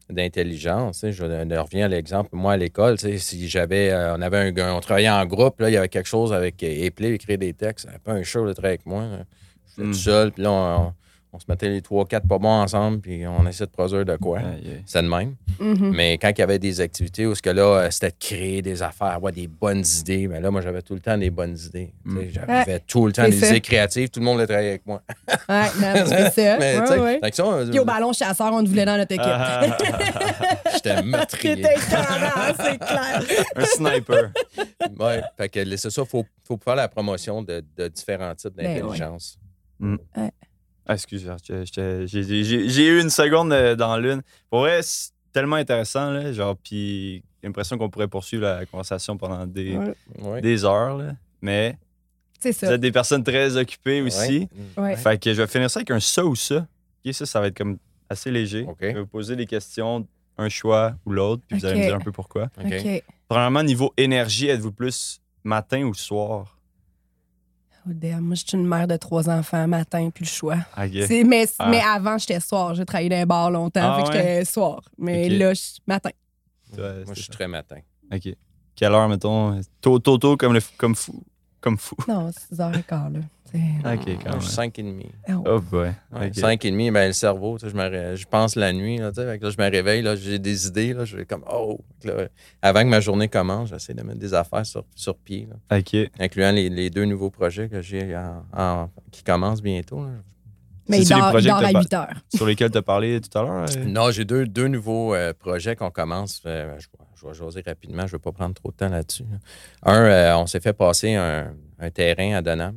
d'intelligence. 0.08 1.04
Je, 1.10 1.24
reviens 1.24 1.86
à 1.86 1.88
l'exemple, 1.88 2.30
moi 2.32 2.52
à 2.52 2.56
l'école, 2.56 2.96
si 2.98 3.48
j'avais, 3.48 3.90
euh, 3.90 4.14
on 4.16 4.22
avait 4.22 4.52
un, 4.60 4.74
on 4.74 4.80
travaillait 4.80 5.10
en 5.10 5.26
groupe, 5.26 5.60
là, 5.60 5.68
il 5.68 5.72
y 5.72 5.76
avait 5.76 5.88
quelque 5.88 6.06
chose 6.08 6.32
avec 6.32 6.62
épeler, 6.62 7.14
écrire 7.14 7.38
des 7.38 7.52
textes, 7.52 7.88
pas 8.04 8.12
un 8.12 8.22
show 8.22 8.46
de 8.46 8.52
travailler 8.52 8.74
avec 8.74 8.86
moi. 8.86 9.02
là. 9.02 9.18
Je 9.76 9.82
Mm. 9.82 9.86
tout 9.90 9.94
seul, 9.98 10.30
puis 10.32 10.42
là, 10.44 10.50
on, 10.52 10.92
on 11.36 11.38
se 11.38 11.44
mettait 11.48 11.68
les 11.68 11.82
trois, 11.82 12.06
quatre 12.06 12.26
pas 12.26 12.38
bons 12.38 12.48
ensemble, 12.62 13.00
puis 13.00 13.26
on 13.26 13.46
essayait 13.46 13.66
de 13.66 13.70
produire 13.70 14.06
de 14.06 14.16
quoi. 14.16 14.40
C'est 14.86 15.02
de 15.02 15.06
même. 15.08 15.34
Mhm. 15.60 15.92
Mais 15.94 16.16
quand 16.16 16.30
il 16.30 16.38
y 16.38 16.42
avait 16.42 16.58
des 16.58 16.80
activités 16.80 17.26
où 17.26 17.34
ce 17.34 17.42
que 17.42 17.50
là, 17.50 17.62
euh, 17.84 17.90
c'était 17.90 18.08
de 18.10 18.14
créer 18.18 18.62
des 18.62 18.82
affaires, 18.82 19.08
avoir 19.08 19.32
des 19.32 19.46
bonnes 19.46 19.84
idées, 20.00 20.28
mais 20.28 20.40
là, 20.40 20.50
moi, 20.50 20.62
j'avais 20.62 20.80
tout 20.82 20.94
le 20.94 21.00
temps 21.00 21.16
des 21.18 21.28
bonnes 21.30 21.56
idées. 21.58 21.92
Mm. 22.04 22.20
J'avais 22.30 22.80
tout 22.80 23.06
le 23.06 23.12
temps 23.12 23.24
des 23.24 23.32
ça. 23.32 23.48
idées 23.48 23.60
créatives. 23.60 24.08
Tout 24.08 24.20
le 24.20 24.24
monde 24.26 24.34
voulait 24.36 24.46
travailler 24.46 24.68
avec 24.70 24.86
moi. 24.86 25.02
Ouais, 25.48 25.64
c'est 26.06 26.30
ça. 26.30 26.56
mais 26.58 26.74
tu 26.76 26.80
Ouais, 26.80 26.86
sais, 26.86 26.98
ouais. 26.98 27.32
ça, 27.32 27.44
euh, 27.44 27.70
Puis 27.70 27.78
au 27.78 27.84
ballon 27.84 28.12
chasseur, 28.12 28.52
on 28.52 28.62
te 28.64 28.68
voulait 28.68 28.84
dans 28.86 28.96
notre 28.96 29.12
équipe. 29.12 29.26
J'étais 30.74 31.02
meurtrier. 31.02 31.56
T'étais 31.56 31.74
écœurant, 31.74 32.54
c'est 32.58 32.78
clair. 32.78 33.22
un 33.56 33.64
sniper. 33.64 34.30
ouais, 34.98 35.22
fait 35.36 35.48
que 35.48 35.76
c'est 35.76 35.90
ça, 35.90 36.02
il 36.02 36.08
faut, 36.08 36.24
faut 36.46 36.58
faire 36.64 36.76
la 36.76 36.88
promotion 36.88 37.42
de, 37.42 37.62
de 37.76 37.88
différents 37.88 38.34
types 38.34 38.54
Ben 38.56 38.82
ouais. 38.82 40.30
Ah, 40.86 40.94
excuse, 40.94 41.28
j'ai- 42.06 42.86
eu 42.88 43.00
une 43.00 43.10
seconde 43.10 43.52
euh, 43.52 43.74
dans 43.74 43.96
l'une. 43.98 44.22
Pour 44.50 44.60
vrai, 44.60 44.80
c'est 44.82 45.10
tellement 45.32 45.56
intéressant, 45.56 46.10
là, 46.10 46.32
genre, 46.32 46.56
puis 46.56 47.22
j'ai 47.42 47.48
l'impression 47.48 47.76
qu'on 47.78 47.90
pourrait 47.90 48.08
poursuivre 48.08 48.44
la 48.44 48.66
conversation 48.66 49.16
pendant 49.16 49.46
des, 49.46 49.76
Ouais. 49.76 49.94
Ouais. 50.20 50.40
des 50.40 50.64
heures, 50.64 50.96
là. 50.96 51.12
Mais 51.42 51.76
C'est 52.38 52.52
vous 52.66 52.72
êtes 52.72 52.80
des 52.80 52.92
personnes 52.92 53.24
très 53.24 53.56
occupées 53.56 54.00
aussi. 54.02 54.48
Ouais. 54.76 54.82
Ouais. 54.82 54.96
Fait 54.96 55.20
que 55.20 55.32
je 55.34 55.42
vais 55.42 55.48
finir 55.48 55.70
ça 55.70 55.80
avec 55.80 55.90
un 55.90 56.00
ça 56.00 56.24
ou 56.24 56.34
ça. 56.36 56.66
Ça, 57.12 57.24
ça 57.26 57.40
va 57.40 57.46
être 57.48 57.56
comme 57.56 57.78
assez 58.10 58.30
léger. 58.30 58.66
Je 58.90 58.94
vais 58.94 59.00
vous 59.00 59.06
poser 59.06 59.36
des 59.36 59.46
questions, 59.46 60.06
un 60.38 60.48
choix 60.48 60.94
ou 61.06 61.12
l'autre, 61.12 61.42
puis 61.48 61.58
vous 61.58 61.66
allez 61.66 61.80
me 61.80 61.84
dire 61.86 61.94
un 61.96 62.00
peu 62.00 62.12
pourquoi. 62.12 62.48
Premièrement, 63.28 63.62
niveau 63.62 63.92
énergie, 63.96 64.48
êtes-vous 64.48 64.72
plus 64.72 65.20
matin 65.44 65.82
ou 65.84 65.94
soir? 65.94 66.55
Moi, 67.86 68.34
je 68.34 68.44
suis 68.46 68.56
une 68.58 68.66
mère 68.66 68.86
de 68.88 68.96
trois 68.96 69.28
enfants, 69.30 69.66
matin, 69.68 70.10
puis 70.12 70.24
le 70.24 70.28
choix. 70.30 70.56
C'est- 71.06 71.24
Mais, 71.24 71.46
Ah. 71.58 71.68
mais 71.68 71.80
avant, 71.80 72.18
j'étais 72.18 72.40
soir. 72.40 72.74
J'ai 72.74 72.84
travaillé 72.84 73.08
dans 73.08 73.16
un 73.16 73.26
bar 73.26 73.50
longtemps, 73.50 73.80
Ah 73.82 73.96
fait 73.98 74.02
que 74.02 74.08
ouais? 74.08 74.14
j'étais 74.22 74.44
soir. 74.44 74.82
Mais 74.98 75.28
là, 75.28 75.54
je 75.54 75.62
matin. 75.86 76.10
Ouais, 76.76 77.04
Moi, 77.04 77.14
je 77.14 77.20
suis 77.22 77.30
très 77.30 77.46
matin. 77.48 77.76
OK. 78.12 78.28
Quelle 78.74 78.92
heure, 78.92 79.08
mettons? 79.08 79.60
Tôt, 79.80 79.98
tôt, 80.00 80.18
tôt, 80.18 80.36
comme, 80.36 80.52
le, 80.54 80.60
comme 80.76 80.94
fou. 80.94 81.22
Comme 81.60 81.78
fou. 81.78 81.96
Non, 82.08 82.30
6h15, 82.30 83.12
là. 83.14 83.20
OK, 83.84 84.18
quand 84.24 84.30
même. 84.32 84.40
suis 84.40 84.52
5 84.52 84.78
et 84.78 84.82
demi. 84.82 85.10
Oh. 85.28 85.44
Oh, 85.46 85.60
boy. 85.60 85.90
Ouais, 86.12 86.30
et 86.64 86.70
demi, 86.70 86.90
ben, 86.90 87.06
le 87.08 87.12
cerveau, 87.12 87.58
tu 87.58 87.66
sais, 87.66 87.70
je, 87.72 87.76
me 87.76 87.82
ré- 87.88 88.16
je 88.16 88.26
pense 88.26 88.56
la 88.56 88.72
nuit, 88.72 88.98
là, 88.98 89.10
tu 89.10 89.16
sais, 89.20 89.26
fait 89.26 89.38
que 89.38 89.44
là, 89.44 89.50
je 89.50 89.62
me 89.62 89.70
réveille, 89.70 90.02
là, 90.02 90.16
j'ai 90.16 90.38
des 90.38 90.66
idées, 90.66 90.92
là, 90.92 91.04
je 91.04 91.16
vais 91.16 91.24
comme, 91.26 91.44
oh, 91.52 91.78
là, 92.04 92.28
avant 92.62 92.82
que 92.82 92.88
ma 92.88 93.00
journée 93.00 93.28
commence, 93.28 93.68
j'essaie 93.70 93.94
de 93.94 94.02
mettre 94.02 94.18
des 94.18 94.34
affaires 94.34 94.66
sur, 94.66 94.84
sur 94.94 95.16
pied, 95.16 95.48
là, 95.50 95.78
OK. 95.78 95.96
incluant 96.18 96.52
les, 96.52 96.68
les 96.68 96.90
deux 96.90 97.04
nouveaux 97.04 97.30
projets 97.30 97.68
que 97.68 97.80
j'ai 97.80 98.16
en- 98.16 98.44
en- 98.56 98.90
qui 99.10 99.22
commencent 99.22 99.62
bientôt. 99.62 100.04
là. 100.04 100.10
Mais 100.88 100.98
il 101.00 101.08
dort, 101.08 101.40
il 101.40 101.50
à 101.50 101.60
t'as 101.72 101.80
8 101.80 101.94
heures. 101.94 102.14
Sur 102.36 102.46
lesquels 102.46 102.70
tu 102.70 102.78
as 102.78 102.82
parlé 102.82 103.20
tout 103.20 103.36
à 103.36 103.42
l'heure? 103.42 103.66
euh? 103.76 103.84
Non, 103.86 104.12
j'ai 104.12 104.24
deux, 104.24 104.46
deux 104.46 104.68
nouveaux 104.68 105.14
euh, 105.16 105.32
projets 105.36 105.74
qu'on 105.74 105.90
commence. 105.90 106.40
euh, 106.46 106.76
je, 106.78 106.86
vais- 106.86 107.04
je 107.16 107.26
vais 107.26 107.34
jaser 107.34 107.62
rapidement, 107.66 108.06
je 108.06 108.12
ne 108.14 108.18
vais 108.18 108.22
pas 108.22 108.30
prendre 108.30 108.54
trop 108.54 108.70
de 108.70 108.76
temps 108.76 108.88
là-dessus. 108.88 109.24
là. 109.24 109.38
Un, 109.92 110.04
euh, 110.04 110.36
on 110.36 110.46
s'est 110.46 110.60
fait 110.60 110.72
passer 110.74 111.14
un, 111.16 111.52
un 111.80 111.90
terrain 111.90 112.34
à 112.36 112.40
Donham. 112.42 112.76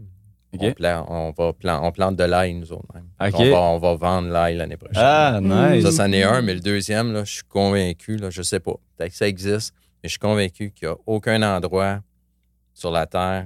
On, 0.53 0.73
pla- 0.73 1.05
on, 1.07 1.31
va 1.31 1.53
plan- 1.53 1.85
on 1.85 1.91
plante 1.91 2.15
de 2.15 2.23
l'ail, 2.23 2.55
nous 2.55 2.71
autres. 2.73 2.87
Même. 2.93 3.05
On, 3.19 3.29
va, 3.51 3.59
on 3.61 3.77
va 3.77 3.95
vendre 3.95 4.29
l'ail 4.29 4.55
l'année 4.57 4.77
prochaine. 4.77 5.03
Ah, 5.05 5.39
nice. 5.41 5.83
Ça, 5.83 5.91
c'en 5.91 6.11
est 6.11 6.23
un, 6.23 6.41
mais 6.41 6.55
le 6.55 6.59
deuxième, 6.59 7.13
là, 7.13 7.23
je 7.23 7.33
suis 7.33 7.43
convaincu, 7.43 8.17
là, 8.17 8.29
je 8.31 8.41
sais 8.41 8.59
pas, 8.59 8.73
peut-être 8.97 9.11
que 9.11 9.17
ça 9.17 9.27
existe, 9.27 9.73
mais 10.01 10.07
je 10.07 10.11
suis 10.13 10.19
convaincu 10.19 10.71
qu'il 10.71 10.87
n'y 10.87 10.93
a 10.93 10.97
aucun 11.05 11.41
endroit 11.43 11.99
sur 12.73 12.89
la 12.91 13.05
Terre 13.05 13.45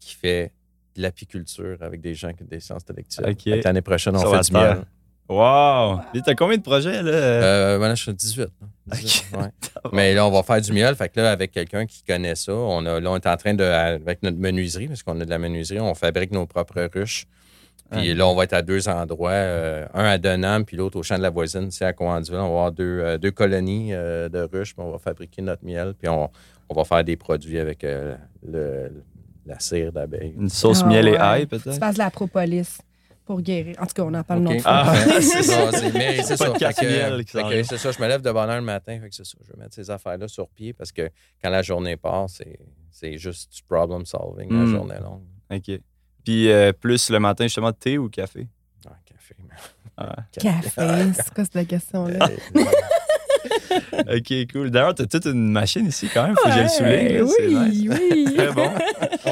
qui 0.00 0.14
fait 0.14 0.52
de 0.96 1.02
l'apiculture 1.02 1.76
avec 1.80 2.00
des 2.00 2.14
gens 2.14 2.32
qui 2.32 2.42
ont 2.42 2.46
des 2.50 2.58
sciences 2.60 2.82
intellectuelles. 2.82 3.30
OK. 3.30 3.42
Fait 3.44 3.60
que 3.60 3.64
L'année 3.64 3.82
prochaine, 3.82 4.16
on 4.16 4.20
Sur 4.20 4.34
fait 4.34 4.40
du 4.42 4.50
Terre. 4.50 4.74
miel. 4.76 4.84
Wow! 5.30 6.00
T'as 6.24 6.34
combien 6.34 6.56
de 6.56 6.62
projets, 6.62 7.02
là? 7.02 7.10
Euh, 7.12 7.76
voilà, 7.78 7.94
je 7.94 8.02
suis 8.02 8.12
18. 8.14 8.40
là. 8.40 8.96
18, 8.96 9.24
ouais. 9.36 9.48
Mais 9.92 10.12
là, 10.12 10.26
on 10.26 10.30
va 10.30 10.42
faire 10.42 10.60
du 10.60 10.72
miel. 10.72 10.94
Fait 10.96 11.08
que 11.08 11.20
là, 11.20 11.30
avec 11.30 11.52
quelqu'un 11.52 11.86
qui 11.86 12.02
connaît 12.02 12.34
ça, 12.34 12.52
on, 12.52 12.84
a, 12.84 12.98
là, 12.98 13.10
on 13.12 13.16
est 13.16 13.26
en 13.28 13.36
train 13.36 13.54
de, 13.54 13.62
avec 13.62 14.22
notre 14.24 14.38
menuiserie, 14.38 14.88
parce 14.88 15.02
qu'on 15.04 15.20
a 15.20 15.24
de 15.24 15.30
la 15.30 15.38
menuiserie, 15.38 15.78
on 15.80 15.94
fabrique 15.94 16.32
nos 16.32 16.46
propres 16.46 16.88
ruches. 16.92 17.26
Puis 17.92 18.10
Ah. 18.10 18.14
là, 18.14 18.26
on 18.26 18.34
va 18.34 18.44
être 18.44 18.52
à 18.54 18.62
deux 18.62 18.88
endroits, 18.88 19.30
euh, 19.30 19.86
un 19.94 20.04
à 20.04 20.18
Denham, 20.18 20.64
puis 20.64 20.76
l'autre 20.76 20.98
au 20.98 21.02
champ 21.04 21.16
de 21.16 21.22
la 21.22 21.30
voisine, 21.30 21.70
c'est 21.70 21.84
à 21.84 21.92
Coandeville. 21.92 22.34
On 22.36 22.38
va 22.38 22.44
avoir 22.46 22.72
deux, 22.72 23.00
euh, 23.00 23.18
deux 23.18 23.30
colonies 23.32 23.90
euh, 23.92 24.28
de 24.28 24.40
ruches, 24.40 24.74
puis 24.74 24.84
on 24.84 24.90
va 24.90 24.98
fabriquer 24.98 25.42
notre 25.42 25.64
miel, 25.64 25.94
puis 25.98 26.08
on, 26.08 26.28
on 26.68 26.74
va 26.74 26.84
faire 26.84 27.02
des 27.04 27.16
produits 27.16 27.58
avec 27.58 27.82
euh, 27.84 28.14
le, 28.46 28.92
la 29.46 29.58
cire 29.60 29.92
d'abeille. 29.92 30.34
Une 30.38 30.48
sauce 30.48 30.82
Ah, 30.84 30.88
miel 30.88 31.08
et 31.08 31.12
ouais. 31.12 31.18
ail, 31.18 31.40
Tu 31.42 31.58
peut-être? 31.58 31.78
passes 31.80 31.94
de 31.94 31.98
la 32.00 32.10
propolis 32.10 32.78
pour 33.30 33.42
guérir. 33.42 33.76
En 33.78 33.86
tout 33.86 33.94
cas, 33.94 34.02
on 34.02 34.12
en 34.14 34.24
parle 34.24 34.40
OK. 34.44 34.50
une 34.50 34.56
autre 34.56 34.62
fois. 34.62 34.82
Ah. 34.86 35.20
c'est 35.20 35.42
ça. 35.44 35.70
c'est- 35.78 35.92
mais 35.92 36.16
c'est 36.22 36.36
ça. 36.36 36.46
C'est 36.56 37.76
ça. 37.78 37.92
Je 37.92 38.02
me 38.02 38.08
lève 38.08 38.22
de 38.22 38.32
bonne 38.32 38.50
heure 38.50 38.56
le 38.58 38.62
matin. 38.64 38.98
Fait 39.00 39.08
que 39.08 39.14
c'est 39.14 39.24
ça. 39.24 39.38
Je 39.46 39.52
vais 39.52 39.58
mettre 39.62 39.74
ces 39.74 39.88
affaires-là 39.88 40.26
sur 40.26 40.48
pied 40.48 40.72
parce 40.72 40.90
que 40.90 41.08
quand 41.42 41.50
la 41.50 41.62
journée 41.62 41.96
passe, 41.96 42.34
c'est, 42.38 42.58
c'est 42.90 43.18
juste 43.18 43.52
du 43.54 43.62
problem 43.62 44.04
solving 44.04 44.50
la 44.50 44.64
Mm. 44.64 44.70
journée 44.72 44.98
longue. 45.00 45.22
OK. 45.52 45.80
Puis 46.24 46.50
euh, 46.50 46.72
plus 46.72 47.08
le 47.10 47.20
matin, 47.20 47.44
justement, 47.44 47.72
thé 47.72 47.98
ou 47.98 48.08
café? 48.08 48.48
Ah, 48.88 48.96
café. 49.06 49.34
man. 49.38 49.56
Ah. 49.96 50.16
Café, 50.32 51.12
c'est 51.14 51.34
quoi 51.34 51.44
cette 51.44 51.68
question-là? 51.68 52.28
Euh, 52.56 52.64
OK, 54.16 54.52
cool. 54.52 54.70
D'ailleurs, 54.70 54.94
t'as 54.94 55.06
toute 55.06 55.26
une 55.26 55.50
machine 55.52 55.86
ici, 55.86 56.08
quand 56.12 56.26
même. 56.26 56.36
Faut 56.36 56.48
que 56.48 56.54
je 56.54 56.60
le 56.62 56.68
souligne. 56.68 57.28
c'est 57.28 57.46
Oui, 57.46 57.54
nice. 57.54 57.90
oui. 58.10 58.34
Très 58.36 58.52
bon. 58.52 58.70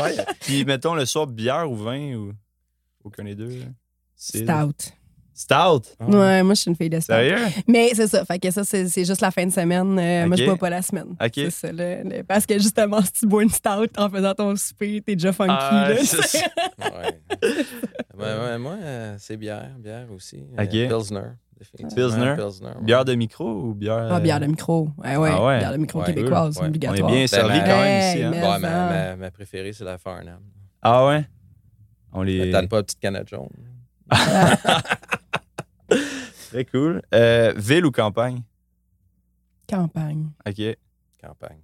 ouais. 0.03 0.17
Puis, 0.41 0.65
mettons, 0.65 0.95
le 0.95 1.05
soir, 1.05 1.27
bière 1.27 1.71
ou 1.71 1.75
vin 1.77 2.15
ou 2.15 2.33
aucun 3.05 3.25
des 3.25 3.35
deux? 3.35 3.63
Stout. 4.19 4.93
Stout? 5.33 5.83
Ouais, 6.01 6.43
moi, 6.43 6.55
je 6.55 6.63
suis 6.63 6.69
une 6.71 6.77
fille 6.77 6.91
de 6.91 6.99
stout. 6.99 7.13
Sérieux? 7.13 7.37
Mais 7.69 7.91
c'est 7.95 8.09
ça. 8.09 8.25
Fait 8.25 8.41
que 8.41 8.51
ça, 8.51 8.65
c'est 8.65 8.89
juste 9.05 9.21
la 9.21 9.31
fin 9.31 9.47
de 9.47 9.53
semaine. 9.53 9.97
Euh, 9.97 10.27
Moi, 10.27 10.37
je 10.37 10.45
bois 10.45 10.57
pas 10.57 10.69
la 10.69 10.83
semaine. 10.83 11.11
OK. 11.13 11.31
C'est 11.35 11.51
ça. 11.51 11.69
le- 11.73 12.23
parce 12.25 12.45
que 12.45 12.55
justement, 12.59 13.01
si 13.03 13.13
tu 13.13 13.27
bois 13.29 13.45
une 13.45 13.49
stout 13.51 13.89
en 13.97 14.11
faisant 14.11 14.35
ton 14.35 14.57
souper, 14.57 15.01
t'es 15.01 15.15
déjà 15.15 15.33
funky. 15.33 15.53
Ah, 15.57 15.91
là. 15.91 15.97
Ouais. 16.79 17.19
Ouais, 18.19 18.39
ouais, 18.47 18.59
moi, 18.59 18.77
euh, 18.83 19.15
c'est 19.19 19.37
bière. 19.37 19.71
Bière 19.79 20.07
aussi. 20.13 20.43
Euh, 20.59 20.65
OK. 20.65 20.71
Pilsner. 20.71 21.21
Pilsner? 21.95 22.35
Pilsner, 22.37 22.67
ouais. 22.69 22.83
Bière 22.83 23.05
de 23.05 23.15
micro 23.15 23.45
ou 23.49 23.75
bière. 23.75 24.09
Ah, 24.11 24.19
bière 24.19 24.41
de 24.41 24.47
micro. 24.47 24.89
Ouais, 24.99 25.17
ouais. 25.17 25.31
Ah 25.33 25.45
ouais? 25.45 25.59
Bière 25.59 25.73
de 25.73 25.77
micro 25.77 26.01
Ouais. 26.01 26.07
québécoise, 26.07 26.57
Ouais. 26.57 26.63
On 26.63 26.65
est 26.65 26.67
On 26.67 26.67
est 26.67 26.69
obligatoire. 26.71 27.11
bien 27.13 27.27
servi 27.29 27.59
ma- 27.59 27.65
quand 27.65 27.77
même 27.81 27.85
Hey, 28.03 28.15
ici. 28.17 28.23
hein? 28.25 28.31
ma, 28.31 28.59
ma, 28.59 29.17
ma 29.17 29.31
préférée, 29.31 29.73
c'est 29.73 29.85
la 29.85 29.99
Farnham. 29.99 30.41
Ah 30.83 31.07
ouais? 31.07 31.25
On 32.13 32.23
les. 32.23 32.51
T'as 32.51 32.67
pas 32.67 32.77
la 32.79 32.83
petite 32.83 32.99
canette 33.01 33.29
jaune. 33.29 33.49
Très 36.51 36.65
cool. 36.67 37.03
Euh, 37.15 37.53
ville 37.57 37.85
ou 37.87 37.91
campagne? 37.91 38.43
Campagne. 39.69 40.31
OK. 40.47 40.63
Campagne. 41.23 41.61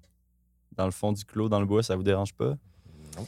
Dans 0.76 0.84
le 0.86 0.90
fond 0.90 1.12
du 1.12 1.24
clos, 1.24 1.48
dans 1.48 1.60
le 1.60 1.66
bois, 1.66 1.82
ça 1.82 1.96
vous 1.96 2.02
dérange 2.02 2.34
pas? 2.34 2.54
Non. 3.16 3.26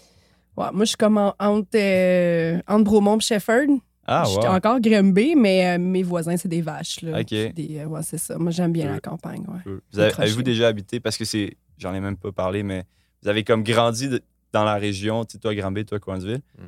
Ouais, 0.56 0.70
moi, 0.72 0.80
je 0.84 0.84
suis 0.86 0.96
comme 0.96 1.16
en- 1.18 1.34
entre, 1.38 1.68
euh, 1.76 2.60
entre 2.66 2.84
Bromont 2.84 3.16
et 3.18 3.20
Shefford. 3.20 3.66
Ah, 4.08 4.22
je 4.24 4.30
suis 4.30 4.38
ouais. 4.40 4.46
encore 4.48 4.80
Grimby, 4.80 5.34
mais 5.34 5.76
euh, 5.76 5.78
mes 5.80 6.02
voisins, 6.02 6.36
c'est 6.36 6.48
des 6.48 6.60
vaches. 6.62 7.00
Là. 7.02 7.20
OK. 7.20 7.28
Des, 7.28 7.78
euh, 7.80 7.86
ouais, 7.86 8.02
c'est 8.02 8.18
ça. 8.18 8.38
Moi, 8.38 8.50
j'aime 8.52 8.72
bien 8.72 8.84
Cool. 8.86 8.94
la 8.94 9.00
campagne. 9.00 9.44
Ouais. 9.48 9.60
Cool. 9.64 9.80
Vous 9.92 9.98
avez, 9.98 10.12
avez-vous 10.18 10.42
déjà 10.42 10.68
habité, 10.68 11.00
parce 11.00 11.16
que 11.16 11.24
c'est, 11.24 11.56
j'en 11.78 11.92
ai 11.94 12.00
même 12.00 12.16
pas 12.16 12.32
parlé, 12.32 12.62
mais 12.62 12.84
vous 13.22 13.28
avez 13.28 13.42
comme 13.44 13.62
grandi 13.64 14.08
de- 14.08 14.22
dans 14.52 14.64
la 14.64 14.74
région, 14.74 15.24
tu 15.24 15.32
sais, 15.32 15.38
toi 15.38 15.54
Granby, 15.54 15.84
toi 15.84 15.98
Coinsville. 15.98 16.40
Mm. 16.58 16.62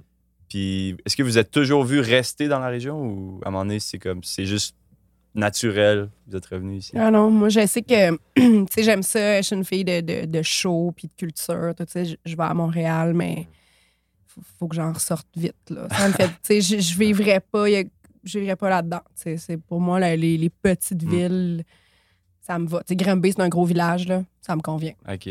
Puis 0.48 0.96
est-ce 1.04 1.16
que 1.16 1.22
vous 1.22 1.38
êtes 1.38 1.50
toujours 1.50 1.84
vu 1.84 2.00
rester 2.00 2.48
dans 2.48 2.58
la 2.58 2.68
région 2.68 3.00
ou 3.02 3.40
à 3.44 3.48
un 3.48 3.50
moment 3.50 3.64
donné, 3.64 3.80
c'est 3.80 3.98
comme, 3.98 4.22
c'est 4.24 4.46
juste 4.46 4.74
naturel, 5.34 6.10
vous 6.26 6.36
êtes 6.36 6.46
revenu 6.46 6.76
ici? 6.78 6.92
Ah 6.96 7.10
non, 7.10 7.30
moi, 7.30 7.48
je 7.48 7.66
sais 7.66 7.82
que, 7.82 8.16
tu 8.36 8.66
sais, 8.70 8.82
j'aime 8.82 9.02
ça. 9.02 9.40
Je 9.40 9.46
suis 9.46 9.56
une 9.56 9.64
fille 9.64 9.84
de, 9.84 10.00
de, 10.00 10.24
de 10.26 10.42
show 10.42 10.92
puis 10.96 11.06
de 11.08 11.12
culture. 11.14 11.72
Tu 11.76 11.84
sais, 11.86 12.04
je, 12.24 12.36
vais 12.36 12.42
à 12.42 12.54
Montréal, 12.54 13.12
mais 13.14 13.46
faut, 14.26 14.40
faut 14.58 14.68
que 14.68 14.74
j'en 14.76 14.92
ressorte 14.92 15.28
vite, 15.36 15.54
là. 15.70 15.86
Ça 15.90 16.08
me 16.08 16.12
fait, 16.14 16.28
tu 16.42 16.60
sais, 16.60 16.60
je, 16.60 16.80
je 16.80 16.98
vivrais 16.98 17.40
pas, 17.40 17.66
je 17.68 18.38
vivrais 18.38 18.56
pas 18.56 18.70
là-dedans. 18.70 19.02
Tu 19.16 19.22
sais, 19.22 19.36
c'est 19.36 19.56
pour 19.58 19.80
moi, 19.80 20.00
là, 20.00 20.16
les, 20.16 20.36
les 20.38 20.50
petites 20.50 21.04
Mm. 21.04 21.10
villes, 21.10 21.64
ça 22.40 22.58
me 22.58 22.66
va. 22.66 22.78
Tu 22.80 22.84
sais, 22.88 22.96
Granby, 22.96 23.32
c'est 23.32 23.42
un 23.42 23.48
gros 23.50 23.66
village, 23.66 24.08
là. 24.08 24.24
Ça 24.40 24.56
me 24.56 24.62
convient. 24.62 24.94
OK. 25.08 25.26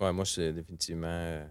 Ouais, 0.00 0.12
moi, 0.12 0.24
c'est 0.26 0.52
définitivement 0.52 1.06
euh, 1.08 1.44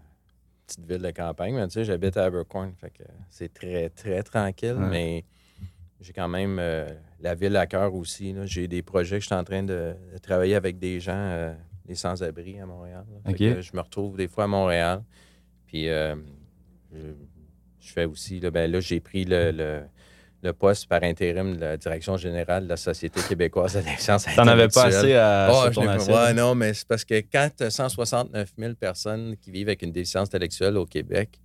petite 0.66 0.86
ville 0.86 1.02
de 1.02 1.10
campagne. 1.10 1.54
Mais 1.54 1.66
tu 1.68 1.74
sais, 1.74 1.84
j'habite 1.84 2.16
à 2.16 2.24
Abercorn. 2.24 2.72
Fait 2.80 2.90
que 2.90 3.02
c'est 3.30 3.52
très, 3.52 3.88
très 3.90 4.22
tranquille. 4.22 4.74
Ouais. 4.78 4.88
Mais 4.88 5.24
j'ai 6.00 6.12
quand 6.12 6.28
même 6.28 6.58
euh, 6.58 6.88
la 7.20 7.34
ville 7.34 7.56
à 7.56 7.66
cœur 7.66 7.94
aussi. 7.94 8.34
J'ai 8.44 8.68
des 8.68 8.82
projets 8.82 9.16
que 9.16 9.20
je 9.22 9.26
suis 9.26 9.34
en 9.34 9.44
train 9.44 9.62
de, 9.62 9.94
de 10.12 10.18
travailler 10.18 10.54
avec 10.54 10.78
des 10.78 11.00
gens, 11.00 11.12
euh, 11.16 11.54
des 11.86 11.94
sans-abri 11.94 12.58
à 12.60 12.66
Montréal. 12.66 13.04
que 13.54 13.60
je 13.62 13.70
me 13.74 13.80
retrouve 13.80 14.16
des 14.16 14.28
fois 14.28 14.44
à 14.44 14.48
Montréal. 14.48 15.02
Puis 15.66 15.88
euh, 15.88 16.14
je, 16.92 16.98
je 17.80 17.92
fais 17.92 18.04
aussi, 18.04 18.40
là, 18.40 18.50
ben 18.50 18.70
là, 18.70 18.80
j'ai 18.80 19.00
pris 19.00 19.24
le, 19.24 19.50
le- 19.52 19.82
le 20.46 20.52
poste 20.52 20.86
par 20.86 21.02
intérim 21.02 21.56
de 21.56 21.60
la 21.60 21.76
direction 21.76 22.16
générale 22.16 22.64
de 22.64 22.68
la 22.70 22.76
Société 22.76 23.20
québécoise 23.28 23.74
de 23.74 23.80
l'excellence 23.80 24.26
T'en 24.34 24.46
avais 24.46 24.68
pas 24.68 24.86
intellectuelle. 24.86 25.16
assez 25.16 25.64
à 25.66 25.70
je 25.70 26.06
ton 26.06 26.14
ouais, 26.14 26.34
non, 26.34 26.54
mais 26.54 26.72
c'est 26.74 26.86
parce 26.88 27.04
que 27.04 27.20
quand 27.20 27.48
tu 27.56 27.64
as 27.64 27.70
169 27.70 28.52
000 28.58 28.74
personnes 28.74 29.36
qui 29.36 29.50
vivent 29.50 29.68
avec 29.68 29.82
une 29.82 29.92
déficience 29.92 30.28
intellectuelle 30.28 30.76
au 30.76 30.86
Québec, 30.86 31.40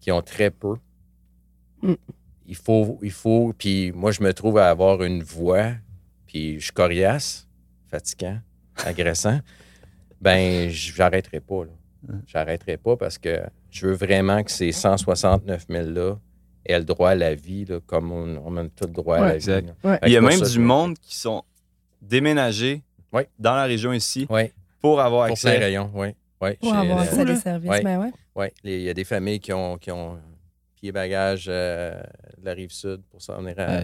qui 0.00 0.12
ont 0.12 0.22
très 0.22 0.50
peu, 0.50 0.76
Mm. 1.82 1.94
il 2.46 2.56
faut, 2.56 2.98
il 3.02 3.10
faut, 3.10 3.54
puis 3.56 3.92
moi, 3.92 4.10
je 4.10 4.22
me 4.22 4.32
trouve 4.32 4.58
à 4.58 4.68
avoir 4.70 5.02
une 5.02 5.22
voix, 5.22 5.72
puis 6.26 6.58
je 6.58 6.64
suis 6.64 6.72
coriace, 6.72 7.48
fatigant, 7.90 8.38
agressant, 8.84 9.40
ben, 10.20 10.68
j'arrêterai 10.70 11.40
pas, 11.40 11.64
là. 11.64 11.70
Mm. 12.08 12.20
J'arrêterai 12.26 12.76
pas 12.76 12.96
parce 12.96 13.18
que 13.18 13.40
je 13.70 13.86
veux 13.86 13.94
vraiment 13.94 14.42
que 14.42 14.50
ces 14.50 14.72
169 14.72 15.66
000-là 15.68 16.18
aient 16.64 16.78
le 16.78 16.84
droit 16.84 17.10
à 17.10 17.14
la 17.14 17.34
vie, 17.34 17.64
là, 17.64 17.78
comme 17.86 18.12
on, 18.12 18.42
on 18.44 18.56
a 18.56 18.64
tout 18.64 18.84
le 18.84 18.92
droit 18.92 19.16
à 19.18 19.20
la 19.28 19.34
exact. 19.36 19.66
vie. 19.66 19.72
Ouais. 19.88 19.98
Il 20.06 20.12
y 20.12 20.16
a 20.16 20.20
même 20.20 20.32
ça 20.44 20.48
du 20.50 20.58
monde 20.58 20.98
qui 20.98 21.16
sont 21.16 21.42
déménagés 22.02 22.82
Oui. 23.12 23.22
dans 23.38 23.54
la 23.54 23.64
région 23.64 23.92
ici 23.92 24.26
Oui, 24.30 24.52
pour 24.80 25.00
avoir 25.00 25.26
pour 25.26 25.32
accès. 25.32 25.56
rayon, 25.58 25.90
oui. 25.94 26.08
Oui, 26.40 26.50
Pour 26.60 26.72
avoir 26.74 26.98
euh, 26.98 27.02
accès 27.02 27.20
à 27.20 27.24
des 27.24 27.36
services, 27.36 27.68
Ouais. 27.70 27.82
mais 27.82 27.96
ouais. 27.96 28.12
Oui, 28.36 28.46
il 28.62 28.82
y 28.82 28.88
a 28.88 28.94
des 28.94 29.02
familles 29.04 29.40
qui 29.40 29.52
ont, 29.52 29.76
qui 29.76 29.90
ont 29.90 30.16
pied 30.76 30.92
bagage 30.92 31.46
euh, 31.48 32.00
de 32.38 32.44
la 32.44 32.52
rive 32.52 32.70
sud 32.70 33.00
pour 33.10 33.20
s'en 33.20 33.38
venir 33.42 33.54
à. 33.58 33.80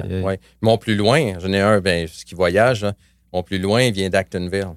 Mon 0.62 0.78
plus 0.78 0.94
loin, 0.94 1.32
j'en 1.40 1.52
ai 1.52 1.60
un, 1.60 1.80
ben, 1.80 2.06
ce 2.06 2.24
qui 2.24 2.36
voyage, 2.36 2.82
là, 2.84 2.92
mon 3.32 3.42
plus 3.42 3.58
loin, 3.58 3.82
il 3.82 3.92
vient 3.92 4.08
d'Actonville. 4.08 4.68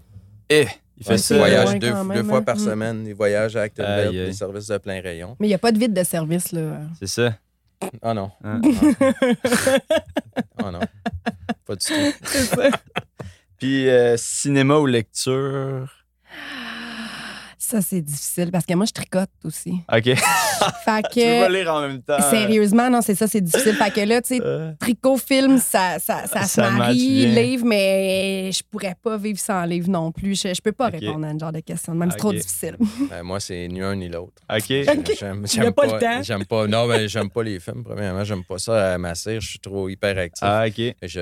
Eh, 0.50 0.66
il 0.98 1.04
fait 1.06 1.12
Ouais, 1.12 1.18
ça. 1.20 1.36
il 1.36 1.38
voyage 1.38 1.74
deux, 1.78 1.92
deux 2.16 2.24
fois 2.24 2.38
hein. 2.40 2.42
par 2.42 2.56
Mm. 2.56 2.60
semaine. 2.60 3.04
Il 3.06 3.14
voyage 3.14 3.56
à 3.56 3.62
Actonville, 3.64 4.26
des 4.26 4.34
services 4.34 4.66
de 4.68 4.78
plein 4.80 5.00
rayon. 5.00 5.36
Mais 5.40 5.46
il 5.46 5.50
n'y 5.50 5.56
a 5.56 5.60
pas 5.60 5.72
de 5.72 5.78
vide 5.78 5.94
de 5.94 6.04
service, 6.04 6.52
là. 6.54 6.80
C'est 6.98 7.06
ça. 7.06 7.38
Ah 8.02 8.14
non. 8.14 8.32
Hein. 8.44 8.62
Ah 10.64 10.72
non. 10.72 10.80
Pas 11.66 11.76
du 11.76 11.86
tout. 11.86 12.14
C'est 12.24 12.46
ça. 12.46 12.70
Puis 13.60 13.90
euh, 13.90 14.18
cinéma 14.18 14.78
ou 14.78 14.86
lecture? 14.86 15.97
Ça, 17.68 17.82
c'est 17.82 18.00
difficile 18.00 18.50
parce 18.50 18.66
que 18.66 18.74
moi, 18.76 18.86
je 18.86 18.94
tricote 18.94 19.30
aussi. 19.44 19.74
OK. 19.92 20.04
fait 20.06 20.16
que, 20.16 21.10
tu 21.10 21.20
peux 21.20 21.42
pas 21.42 21.50
lire 21.50 21.74
en 21.74 21.82
même 21.82 22.02
temps. 22.02 22.22
Sérieusement, 22.30 22.90
non, 22.90 23.02
c'est 23.02 23.14
ça, 23.14 23.28
c'est 23.28 23.42
difficile. 23.42 23.74
fait 23.74 23.92
que 23.92 24.00
là, 24.08 24.22
tu 24.22 24.38
sais, 24.38 24.42
euh. 24.42 24.72
tricot, 24.80 25.18
film, 25.18 25.58
ça, 25.58 26.00
ça, 26.00 26.28
ça, 26.28 26.44
ça 26.44 26.48
se 26.48 26.62
marie, 26.62 27.26
livre, 27.26 27.66
mais 27.66 28.54
je 28.54 28.64
pourrais 28.72 28.96
pas 29.04 29.18
vivre 29.18 29.38
sans 29.38 29.66
livre 29.66 29.90
non 29.90 30.14
plus. 30.14 30.42
Je, 30.42 30.62
peux 30.62 30.72
pas 30.72 30.88
répondre 30.88 31.28
à 31.28 31.34
ce 31.34 31.40
genre 31.40 31.52
de 31.52 31.60
questions. 31.60 31.94
Même, 31.94 32.04
okay. 32.04 32.12
c'est 32.12 32.18
trop 32.20 32.32
difficile. 32.32 32.78
ben, 33.10 33.24
moi, 33.24 33.42
c'est 33.42 33.68
ni 33.68 33.82
un 33.82 33.98
ni 33.98 34.08
l'autre. 34.08 34.42
OK. 34.50 34.64
J'aime, 34.70 35.74
pas, 35.74 35.88
pas, 35.88 35.94
le 35.94 36.00
temps. 36.00 36.24
J'aime 36.24 36.46
pas, 36.46 36.68
non, 36.68 36.88
ben, 36.88 37.10
j'aime 37.10 37.30
pas 37.30 37.44
les 37.44 37.60
films, 37.60 37.84
premièrement. 37.84 38.24
J'aime 38.24 38.46
pas 38.46 38.60
ça 38.60 38.94
à 38.94 38.98
m'asseoir. 38.98 39.42
Je 39.42 39.50
suis 39.50 39.60
trop 39.60 39.90
hyper 39.90 40.18
actif. 40.18 40.42
Ah, 40.42 40.64
OK. 40.68 40.96
Je 41.02 41.20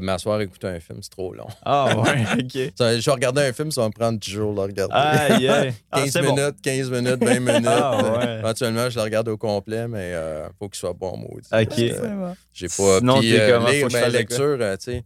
m'asseoir 0.00 0.40
écouter 0.40 0.66
un 0.66 0.80
film, 0.80 0.98
c'est 1.02 1.12
trop 1.12 1.32
long. 1.32 1.46
Ah, 1.64 1.96
ouais, 1.96 2.24
OK. 2.40 2.52
je 2.80 3.04
vais 3.04 3.12
regarder 3.12 3.42
un 3.42 3.52
film, 3.52 3.70
ça 3.70 3.82
va 3.82 3.86
me 3.86 3.92
prendre 3.92 4.18
10 4.18 4.28
jours 4.28 4.52
le 4.54 4.62
regarder. 4.62 4.92
Ah. 4.92 5.70
15 5.92 6.16
minutes, 6.22 6.56
15 6.62 6.90
minutes, 6.90 7.24
20 7.24 7.40
minutes. 7.40 7.66
Ah. 7.68 8.38
Éventuellement, 8.40 8.90
je 8.90 8.96
la 8.96 9.04
regarde 9.04 9.28
au 9.28 9.36
complet, 9.36 9.86
mais 9.88 10.12
euh, 10.14 10.48
faut 10.58 10.68
qu'il 10.68 10.78
soit 10.78 10.92
bon, 10.92 11.16
maudit. 11.16 11.48
OK. 11.52 11.78
Euh, 11.78 12.32
J'ai 12.52 12.68
pas. 12.68 12.98
Sinon, 12.98 13.20
puis, 13.20 13.36
euh, 13.38 13.56
comment, 13.58 13.68
lire, 13.68 13.88
ben, 13.88 14.08
lecture, 14.08 14.56
euh, 14.60 14.76
tu 14.76 14.84
sais. 14.84 15.04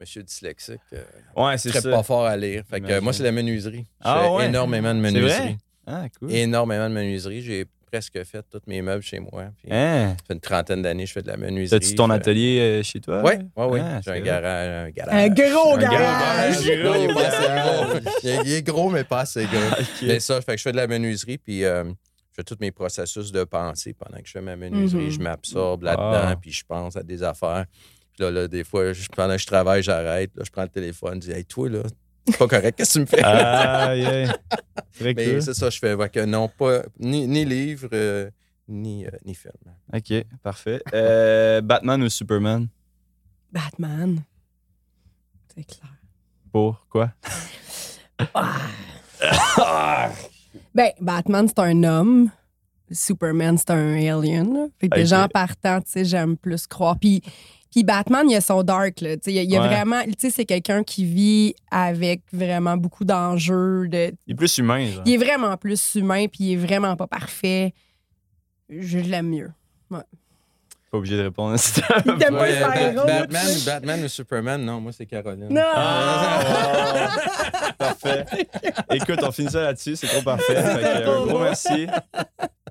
Monsieur 0.00 0.22
dyslexique. 0.24 0.80
Euh, 0.94 1.04
ouais, 1.36 1.56
c'est 1.58 1.70
ça. 1.70 1.88
pas 1.88 2.02
fort 2.02 2.24
à 2.24 2.36
lire. 2.36 2.64
Fait 2.68 2.80
que, 2.80 2.90
euh, 2.90 3.00
moi, 3.00 3.12
c'est 3.12 3.22
la 3.22 3.30
menuiserie. 3.30 3.86
Ah, 4.00 4.32
ouais? 4.32 4.46
énormément 4.46 4.92
de 4.92 4.98
menuiserie. 4.98 5.58
Ah, 5.86 6.06
cool. 6.18 6.32
Énormément 6.32 6.88
de 6.88 6.94
menuiserie. 6.94 7.40
J'ai 7.42 7.66
presque 7.92 8.24
fait 8.24 8.42
tous 8.50 8.62
mes 8.66 8.80
meubles 8.80 9.02
chez 9.02 9.20
moi. 9.20 9.50
Puis, 9.62 9.70
Hein? 9.70 10.16
Ça 10.18 10.24
fait 10.28 10.34
une 10.34 10.40
trentaine 10.40 10.80
d'années 10.80 11.02
que 11.04 11.08
je 11.08 11.12
fais 11.12 11.22
de 11.22 11.28
la 11.28 11.36
menuiserie. 11.36 11.78
T'as-tu 11.78 11.94
ton 11.94 12.08
atelier 12.08 12.58
euh, 12.58 12.82
chez 12.82 13.00
toi? 13.00 13.20
Oui, 13.22 13.32
oui, 13.54 13.66
oui. 13.70 13.80
Ah, 13.82 14.00
J'ai 14.02 14.10
un 14.12 14.20
garage. 14.20 14.86
Un, 14.86 14.90
garage. 14.90 15.14
Un 15.14 15.28
gros 15.28 15.74
Un 15.74 15.78
garage! 15.78 16.56
Il 16.62 16.70
est 16.70 17.12
pas 17.14 17.26
assez 17.26 17.42
garage. 17.46 17.90
gros. 18.02 18.10
Il 18.22 18.28
est- 18.28 18.40
Il 18.46 18.52
est 18.52 18.62
gros, 18.62 18.88
mais 18.90 19.04
pas 19.04 19.20
assez 19.20 19.44
gros. 19.44 19.58
OK. 19.78 19.86
Mais 20.02 20.20
ça, 20.20 20.40
fait 20.40 20.52
que 20.52 20.58
je 20.58 20.62
fais 20.62 20.72
de 20.72 20.76
la 20.78 20.86
menuiserie, 20.86 21.36
puis 21.36 21.64
euh, 21.64 21.84
je 21.84 21.90
fais 22.36 22.44
tous 22.44 22.56
mes 22.60 22.70
processus 22.72 23.30
de 23.30 23.44
pensée 23.44 23.92
pendant 23.92 24.16
que 24.20 24.26
je 24.26 24.32
fais 24.32 24.40
ma 24.40 24.56
menuiserie. 24.56 25.04
Mhm. 25.04 25.10
Je 25.10 25.18
m'absorbe 25.20 25.82
là-dedans, 25.82 26.28
Ah. 26.32 26.36
puis 26.40 26.50
je 26.50 26.64
pense 26.66 26.96
à 26.96 27.02
des 27.02 27.22
affaires. 27.22 27.66
Puis 28.14 28.24
là, 28.24 28.30
là, 28.30 28.48
des 28.48 28.64
fois, 28.64 28.92
je- 28.94 29.06
pendant 29.14 29.34
que 29.34 29.40
je 29.42 29.46
travaille, 29.46 29.82
j'arrête. 29.82 30.30
Là, 30.34 30.44
je 30.46 30.50
prends 30.50 30.62
le 30.62 30.68
téléphone, 30.68 31.20
je 31.22 31.28
dis 31.28 31.32
Hey, 31.32 31.44
toi, 31.44 31.68
là, 31.68 31.82
c'est 32.26 32.36
pas 32.38 32.46
correct, 32.48 32.76
qu'est-ce 32.76 32.94
que 32.94 32.94
tu 32.94 33.00
me 33.00 33.06
fais? 33.06 33.22
Aïe, 33.24 34.04
aïe. 34.06 34.28
Très 34.98 35.14
Mais 35.14 35.24
cool. 35.32 35.42
c'est 35.42 35.54
ça, 35.54 35.70
je 35.70 35.78
fais. 35.78 35.96
Fait 35.96 36.08
que 36.10 36.24
non, 36.24 36.48
pas 36.48 36.82
ni, 36.98 37.26
ni 37.26 37.44
livre, 37.44 37.88
euh, 37.92 38.30
ni, 38.68 39.04
euh, 39.06 39.10
ni 39.24 39.34
film. 39.34 39.52
OK, 39.92 40.12
parfait. 40.42 40.82
Euh, 40.94 41.60
Batman 41.60 42.02
ou 42.02 42.08
Superman? 42.08 42.68
Batman. 43.50 44.22
C'est 45.54 45.64
clair. 45.64 45.92
Pourquoi? 46.52 47.12
Ben, 50.74 50.90
Batman, 51.00 51.46
c'est 51.48 51.58
un 51.60 51.82
homme. 51.84 52.30
Superman, 52.90 53.56
c'est 53.58 53.70
un 53.70 53.94
alien. 53.94 54.52
là. 54.54 54.66
Fait 54.80 54.88
que 54.88 54.94
Ok. 54.94 55.00
déjà 55.00 55.24
en 55.24 55.28
partant, 55.28 55.80
tu 55.80 55.90
sais, 55.90 56.04
j'aime 56.04 56.36
plus 56.36 56.66
croire. 56.66 56.98
Puis, 56.98 57.22
puis 57.72 57.82
Batman, 57.82 58.30
il 58.30 58.36
a 58.36 58.40
son 58.40 58.62
dark, 58.62 59.00
là. 59.00 59.16
Tu 59.16 59.22
sais, 59.24 59.32
Il 59.32 59.36
y 59.36 59.38
a, 59.40 59.42
il 59.42 59.50
y 59.50 59.56
a 59.56 59.60
Ouais. 59.62 59.66
vraiment... 59.66 60.02
Tu 60.04 60.12
sais, 60.18 60.30
c'est 60.30 60.44
quelqu'un 60.44 60.84
qui 60.84 61.04
vit 61.04 61.54
avec 61.72 62.20
vraiment 62.32 62.76
beaucoup 62.76 63.04
d'enjeux. 63.04 63.88
De... 63.88 64.12
Il 64.28 64.32
est 64.32 64.36
plus 64.36 64.58
humain, 64.58 64.86
genre. 64.90 65.02
Il 65.06 65.14
est 65.14 65.16
vraiment 65.16 65.56
plus 65.56 65.94
humain, 65.96 66.26
puis 66.28 66.44
il 66.44 66.52
est 66.52 66.56
vraiment 66.56 66.94
pas 66.96 67.06
parfait. 67.08 67.72
Je 68.68 68.98
l'aime 68.98 69.28
mieux. 69.30 69.50
Pas 69.90 70.98
obligé 70.98 71.16
de 71.16 71.22
répondre 71.22 71.54
à 71.54 71.58
ça. 71.58 71.80
Il 72.04 72.16
t'aime 72.18 72.34
pas 72.36 72.42
Ouais, 72.42 72.54
le 72.54 72.60
Ba- 72.60 72.72
faire 72.72 72.94
Batman, 72.94 73.56
Batman 73.64 74.04
ou 74.04 74.08
Superman, 74.08 74.62
non, 74.62 74.78
moi, 74.78 74.92
c'est 74.92 75.06
Caroline. 75.06 75.48
Non! 75.48 75.62
Ah, 75.74 77.08
parfait. 77.78 78.26
Écoute, 78.90 79.20
on 79.22 79.32
finit 79.32 79.50
ça 79.50 79.62
là-dessus, 79.62 79.96
c'est 79.96 80.06
trop 80.08 80.20
parfait. 80.20 80.54
Fait 80.54 80.82
que, 80.82 81.08
un 81.08 81.26
gros 81.26 81.38
merci. 81.38 81.86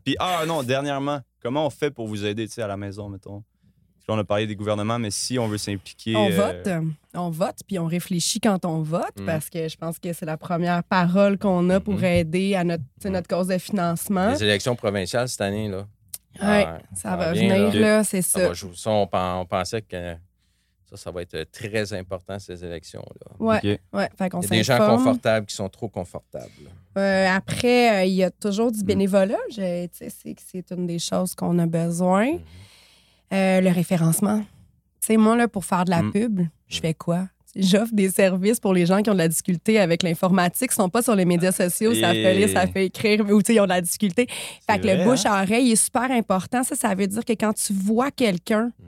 Puis, 0.03 0.15
ah 0.19 0.43
non, 0.47 0.61
dernièrement, 0.61 1.19
comment 1.41 1.65
on 1.65 1.71
fait 1.71 1.89
pour 1.89 2.07
vous 2.07 2.23
aider 2.23 2.47
tu 2.47 2.53
sais, 2.53 2.61
à 2.61 2.67
la 2.67 2.77
maison, 2.77 3.09
mettons? 3.09 3.43
Qu'on 4.11 4.19
a 4.19 4.23
parlé 4.25 4.45
des 4.47 4.55
gouvernements, 4.55 4.99
mais 4.99 5.09
si 5.11 5.39
on 5.39 5.47
veut 5.47 5.57
s'impliquer. 5.57 6.15
On 6.15 6.29
euh, 6.29 6.35
vote. 6.35 6.69
On 7.13 7.29
vote, 7.29 7.55
puis 7.67 7.79
on 7.79 7.85
réfléchit 7.85 8.39
quand 8.41 8.65
on 8.65 8.81
vote, 8.81 9.17
Mm. 9.19 9.25
parce 9.25 9.49
que 9.49 9.69
je 9.69 9.77
pense 9.77 9.99
que 9.99 10.11
c'est 10.11 10.25
la 10.25 10.37
première 10.37 10.83
parole 10.83 11.37
qu'on 11.37 11.69
a 11.69 11.79
pour 11.79 11.93
Mhm. 11.95 12.03
aider 12.05 12.55
à 12.55 12.63
notre, 12.63 12.83
sais, 13.01 13.09
notre 13.09 13.27
cause 13.27 13.47
de 13.47 13.57
financement. 13.57 14.31
Les 14.31 14.43
élections 14.43 14.75
provinciales 14.75 15.29
cette 15.29 15.41
année, 15.41 15.69
là. 15.69 15.87
Ouais, 16.41 16.65
Ah, 16.67 16.77
ça 16.93 17.15
va 17.15 17.31
venir, 17.33 17.73
là. 17.73 17.79
là, 17.79 18.03
c'est 18.03 18.21
Ça 18.21 18.39
ça. 18.39 18.47
va 18.49 18.53
jouer. 18.53 18.71
Ça, 18.75 18.89
on, 18.89 19.07
pen- 19.07 19.35
on 19.37 19.45
pensait 19.45 19.81
que 19.81 20.15
ça, 20.89 20.97
ça 20.97 21.11
va 21.11 21.21
être 21.21 21.49
très 21.51 21.93
important, 21.93 22.37
ces 22.39 22.63
élections-là. 22.65 23.31
Ouais, 23.39 23.57
OK. 23.57 23.63
ouais. 23.63 24.09
Il 24.19 24.23
y 24.23 24.45
a 24.45 24.49
des 24.49 24.63
gens 24.63 24.77
confortables 24.77 25.45
qui 25.45 25.55
sont 25.55 25.69
trop 25.69 25.87
confortables. 25.89 26.51
Euh, 26.97 27.27
après, 27.29 28.01
euh, 28.01 28.05
il 28.05 28.13
y 28.13 28.23
a 28.23 28.31
toujours 28.31 28.67
Mm. 28.67 28.71
du 28.73 28.83
bénévolat. 28.83 29.37
Sais, 29.49 29.89
C'est 29.93 30.09
c'est 30.37 30.71
une 30.71 30.87
des 30.87 30.99
choses 30.99 31.33
qu'on 31.35 31.57
a 31.59 31.65
besoin. 31.65 32.25
Mm-hmm. 32.33 32.39
Euh, 33.33 33.61
le 33.61 33.69
référencement. 33.69 34.39
Tu 35.01 35.07
sais, 35.07 35.17
moi, 35.17 35.35
là, 35.35 35.47
pour 35.47 35.65
faire 35.65 35.85
de 35.85 35.89
la 35.91 36.01
Mm. 36.03 36.11
pub, 36.11 36.41
je 36.67 36.79
fais 36.79 36.93
quoi? 36.93 37.27
J'offre 37.55 37.93
des 37.93 38.09
services 38.09 38.59
pour 38.61 38.73
les 38.73 38.85
gens 38.85 39.01
qui 39.01 39.09
ont 39.09 39.13
de 39.13 39.17
la 39.17 39.27
difficulté 39.27 39.77
avec 39.79 40.03
l'informatique, 40.03 40.69
Ils 40.71 40.75
sont 40.75 40.89
pas 40.89 41.01
sur 41.01 41.15
les 41.15 41.25
médias 41.25 41.51
sociaux, 41.51 41.93
ça 41.93 42.11
fait 42.13 42.33
lire, 42.33 42.47
ça 42.49 42.65
fait 42.67 42.85
écrire, 42.85 43.25
sais, 43.45 43.55
ils 43.55 43.59
ont 43.59 43.63
de 43.65 43.69
la 43.69 43.81
difficulté. 43.81 44.27
Fait 44.69 44.77
que 44.77 44.83
vrai, 44.83 44.95
le 44.95 45.01
hein? 45.01 45.05
bouche-à-oreille 45.05 45.71
est 45.71 45.75
super 45.75 46.09
important. 46.11 46.63
Ça, 46.63 46.75
ça 46.75 46.95
veut 46.95 47.07
dire 47.07 47.25
que 47.25 47.33
quand 47.33 47.51
tu 47.53 47.73
vois 47.73 48.09
quelqu'un, 48.09 48.67
Mm. 48.79 48.83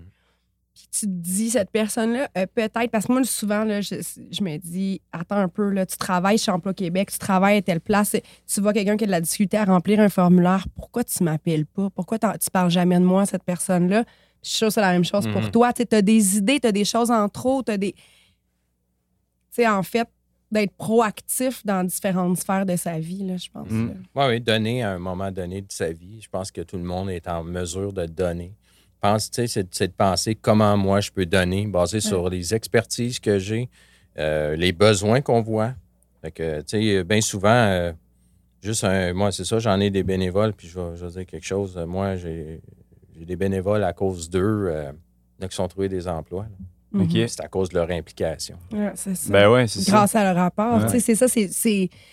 puis 0.73 0.83
tu 0.91 1.05
te 1.07 1.11
dis, 1.11 1.49
cette 1.49 1.71
personne-là, 1.71 2.29
euh, 2.37 2.45
peut-être, 2.55 2.89
parce 2.89 3.05
que 3.07 3.11
moi, 3.11 3.23
souvent, 3.25 3.65
là, 3.65 3.81
je, 3.81 3.95
je 4.31 4.43
me 4.43 4.55
dis, 4.57 5.01
attends 5.11 5.35
un 5.37 5.49
peu, 5.49 5.69
là, 5.69 5.85
tu 5.85 5.97
travailles 5.97 6.37
chez 6.37 6.51
Emploi 6.51 6.73
Québec, 6.73 7.11
tu 7.11 7.17
travailles 7.19 7.57
à 7.57 7.61
telle 7.61 7.81
place, 7.81 8.15
tu 8.47 8.61
vois 8.61 8.71
quelqu'un 8.71 8.95
qui 8.95 9.03
a 9.03 9.07
de 9.07 9.11
la 9.11 9.19
difficulté 9.21 9.57
à 9.57 9.65
remplir 9.65 9.99
un 9.99 10.09
formulaire, 10.09 10.67
pourquoi 10.73 11.03
tu 11.03 11.21
m'appelles 11.23 11.65
pas? 11.65 11.89
Pourquoi 11.89 12.17
tu 12.17 12.49
parles 12.49 12.71
jamais 12.71 12.97
de 12.99 13.03
moi 13.05 13.23
à 13.23 13.25
cette 13.25 13.43
personne-là? 13.43 14.05
Je 14.43 14.49
suis 14.49 14.57
sûre 14.57 14.67
que 14.67 14.73
c'est 14.73 14.81
la 14.81 14.91
même 14.91 15.05
chose 15.05 15.27
pour 15.31 15.41
Mhm. 15.41 15.51
toi. 15.51 15.73
Tu 15.73 15.83
as 15.91 16.01
des 16.01 16.37
idées, 16.37 16.59
tu 16.59 16.67
as 16.67 16.71
des 16.71 16.85
choses 16.85 17.09
en 17.09 17.27
trop, 17.29 17.63
tu 17.63 17.71
as 17.71 17.77
des. 17.77 17.93
Tu 17.93 18.01
sais, 19.51 19.67
en 19.67 19.83
fait, 19.83 20.07
d'être 20.51 20.75
proactif 20.75 21.65
dans 21.65 21.83
différentes 21.83 22.37
sphères 22.37 22.65
de 22.65 22.75
sa 22.75 22.99
vie, 22.99 23.23
là, 23.23 23.37
je 23.37 23.49
pense. 23.49 23.69
Mhm. 23.69 24.03
Oui, 24.15 24.23
oui, 24.27 24.41
donner 24.41 24.83
à 24.83 24.91
un 24.91 24.99
moment 24.99 25.31
donné 25.31 25.61
de 25.61 25.71
sa 25.71 25.91
vie. 25.91 26.21
Je 26.21 26.29
pense 26.29 26.51
que 26.51 26.61
tout 26.61 26.77
le 26.77 26.83
monde 26.83 27.09
est 27.09 27.27
en 27.27 27.43
mesure 27.43 27.93
de 27.93 28.05
donner. 28.05 28.53
Pense, 29.01 29.29
tu 29.31 29.47
sais, 29.47 29.65
c'est, 29.71 29.87
de 29.87 29.93
penser 29.93 30.35
comment 30.35 30.77
moi 30.77 31.01
je 31.01 31.11
peux 31.11 31.25
donner, 31.25 31.67
basé 31.67 31.99
sur 31.99 32.29
les 32.29 32.53
expertises 32.53 33.19
que 33.19 33.37
j'ai, 33.39 33.69
euh, 34.17 34.55
les 34.55 34.71
besoins 34.71 35.21
qu'on 35.21 35.41
voit. 35.41 35.73
Fait 36.21 36.31
que, 36.31 36.61
tu 36.61 36.79
sais, 36.81 37.03
bien 37.03 37.19
souvent, 37.19 37.49
euh, 37.49 37.91
juste 38.61 38.85
un, 38.85 39.13
moi, 39.13 39.31
c'est 39.33 39.43
ça, 39.43 39.59
j'en 39.59 39.79
ai 39.81 39.89
des 39.89 40.03
bénévoles, 40.03 40.53
puis 40.53 40.69
je 40.69 40.79
vais, 40.79 40.95
je 40.95 41.05
vais 41.05 41.11
dire 41.11 41.25
quelque 41.25 41.45
chose. 41.45 41.75
Moi, 41.85 42.15
j'ai, 42.15 42.61
j'ai 43.23 43.27
des 43.27 43.35
bénévoles 43.37 43.83
à 43.85 43.93
cause 43.93 44.29
d'eux, 44.29 44.67
euh, 44.67 44.91
qui 45.47 45.55
sont 45.55 45.67
trouvés 45.69 45.87
des 45.87 46.07
emplois. 46.09 46.43
là. 46.43 46.65
Mhm. 46.91 47.01
OK. 47.05 47.11
C'est 47.27 47.41
à 47.41 47.47
cause 47.47 47.69
de 47.69 47.75
leur 47.75 47.89
implication. 47.89 48.55
Ouais, 48.71 48.91
c'est 48.95 49.15
ça. 49.15 49.31
Ben 49.33 49.49
ouais, 49.49 49.65
c'est 49.65 49.81
ça. 49.81 49.91
Grâce 49.91 50.15
à 50.15 50.23
leur 50.25 50.35
rapport. 50.35 50.83
Ouais. 50.83 50.99
C'est 50.99 51.15
ça, 51.15 51.27
c'est. 51.27 51.47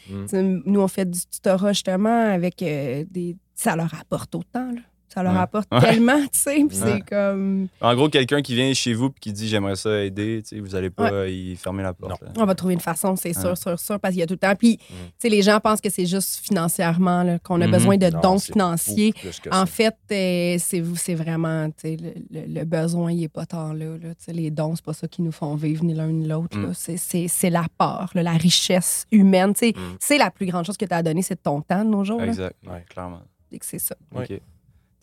Mm. 0.09 0.27
sais, 0.27 0.43
Nous, 0.43 0.81
on 0.81 0.89
fait 0.89 1.05
du 1.09 1.19
tutorat 1.27 1.73
justement 1.73 2.33
avec 2.33 2.63
euh, 2.63 3.05
des. 3.11 3.37
Ça 3.55 3.77
leur 3.77 3.93
apporte 4.01 4.35
autant, 4.35 4.73
là. 4.73 4.81
Ça 5.13 5.23
leur 5.25 5.33
Ouais. 5.33 5.39
apporte 5.41 5.69
Ouais. 5.73 5.81
tellement, 5.81 6.21
tu 6.33 6.39
sais. 6.39 6.65
Puis 6.69 6.79
Ouais. 6.81 6.93
c'est 6.95 7.01
comme. 7.09 7.67
En 7.81 7.95
gros, 7.95 8.09
quelqu'un 8.09 8.43
qui 8.43 8.55
vient 8.55 8.73
chez 8.75 8.95
vous 8.95 9.07
et 9.07 9.13
qui 9.21 9.33
dit 9.33 9.49
j'aimerais 9.49 9.75
ça 9.77 10.03
aider, 10.03 10.41
tu 10.43 10.57
sais, 10.57 10.61
vous 10.61 10.75
allez 10.75 10.91
pas 10.91 11.27
y 11.27 11.57
fermer 11.57 11.83
la 11.83 11.93
porte. 11.93 12.23
On 12.39 12.45
va 12.45 12.55
trouver 12.55 12.75
une 12.75 12.81
façon, 12.81 13.17
c'est 13.17 13.33
sûr, 13.33 13.51
Ouais. 13.51 13.57
sûr, 13.57 13.79
sûr, 13.79 13.99
parce 13.99 14.13
qu'il 14.13 14.21
y 14.21 14.23
a 14.23 14.27
tout 14.27 14.35
le 14.35 14.39
temps. 14.39 14.55
Puis, 14.55 14.77
tu 14.79 14.85
sais, 15.19 15.29
les 15.29 15.43
gens 15.43 15.59
pensent 15.61 15.81
que 15.81 15.91
c'est 15.91 16.07
juste 16.07 16.41
financièrement, 16.47 17.39
qu'on 17.43 17.61
a 17.61 17.67
Mhm. 17.67 17.73
besoin 17.73 17.97
de 17.97 18.07
Non, 18.11 18.21
dons 18.21 18.39
financiers. 18.39 19.13
En 19.51 19.67
fait, 19.67 19.97
euh, 20.13 20.57
c'est 20.59 21.15
vraiment, 21.15 21.69
tu 21.71 21.75
sais, 21.79 21.97
le, 21.97 22.13
le- 22.41 22.47
le 22.61 22.65
besoin, 22.65 23.13
il 23.13 23.21
n'est 23.21 23.29
pas 23.29 23.47
tant 23.47 23.73
là. 23.73 23.97
là. 24.01 24.15
Tu 24.15 24.25
sais, 24.27 24.33
Les 24.33 24.51
dons, 24.51 24.77
c'est 24.77 24.85
pas 24.85 24.93
ça 24.93 25.09
qui 25.09 25.23
nous 25.23 25.33
font 25.33 25.55
vivre 25.57 25.83
ni 25.85 25.93
l'un 25.95 26.07
ni 26.09 26.27
l'autre. 26.27 26.57
Mm. 26.57 26.73
C'est- 26.75 27.51
l'apport, 27.51 28.11
là, 28.15 28.23
la 28.23 28.33
richesse 28.33 29.07
humaine. 29.11 29.53
Tu 29.55 29.59
sais, 29.71 29.73
Mm. 29.77 29.97
C'est 29.99 30.19
la 30.19 30.31
plus 30.31 30.47
grande 30.47 30.65
chose 30.65 30.77
que 30.77 30.85
tu 30.85 30.95
as 30.95 31.03
donnée, 31.03 31.23
c'est 31.23 31.43
ton 31.43 31.61
temps 31.63 31.85
de 31.85 31.91
nos 31.91 32.05
jours. 32.05 32.23
Exact, 32.23 32.55
Ouais. 32.67 32.85
clairement. 32.89 33.23
Et 33.53 33.59
que 33.59 33.67
C'est 33.67 33.79
ça. 33.81 33.97
Ouais. 34.15 34.41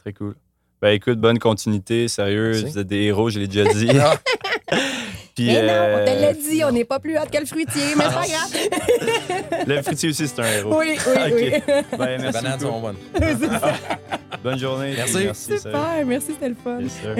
Très 0.08 0.14
cool. 0.14 0.36
Ben 0.82 0.92
écoute, 0.92 1.20
bonne 1.20 1.38
continuité, 1.38 2.08
sérieux, 2.08 2.52
Merci. 2.52 2.64
vous 2.64 2.80
êtes 2.80 2.88
des 2.88 3.02
héros, 3.02 3.30
je 3.30 3.40
l'ai 3.40 3.48
déjà 3.48 3.66
dit. 3.74 3.90
Ah, 4.70 4.78
Puis, 5.36 5.48
Mais 5.48 5.62
non, 5.68 6.02
on 6.02 6.06
te 6.06 6.10
euh, 6.10 6.22
l'a 6.22 6.34
dit, 6.34 6.64
on 6.64 6.72
n'est 6.72 6.86
pas 6.86 7.00
plus 7.00 7.18
hot 7.18 7.26
que 7.32 7.40
le 7.40 7.46
fruitier, 7.46 7.94
mais 7.96 8.06
c'est 8.06 8.14
pas 8.14 8.28
grave. 8.28 9.68
Le 9.68 9.82
fruitier 9.82 10.10
aussi, 10.10 10.28
c'est 10.28 10.40
un 10.42 10.46
héros. 10.46 10.80
Oui, 10.80 10.98
oui, 11.08 11.34
oui. 11.34 11.74
Ben, 11.98 12.06
les 12.06 12.18
merci 12.18 12.42
bananes 12.42 12.60
sont 12.60 12.80
bonnes. 12.80 12.96
Bonne 14.44 14.60
journée. 14.60 14.94
Merci. 14.96 15.26
Merci, 15.26 15.44
sérieux. 15.44 15.60
Super, 15.60 16.06
merci, 16.06 16.28
c'était 16.34 16.50
le 16.50 16.56
fun. 16.56 16.80
Yes, 16.80 16.92
sir. 17.02 17.16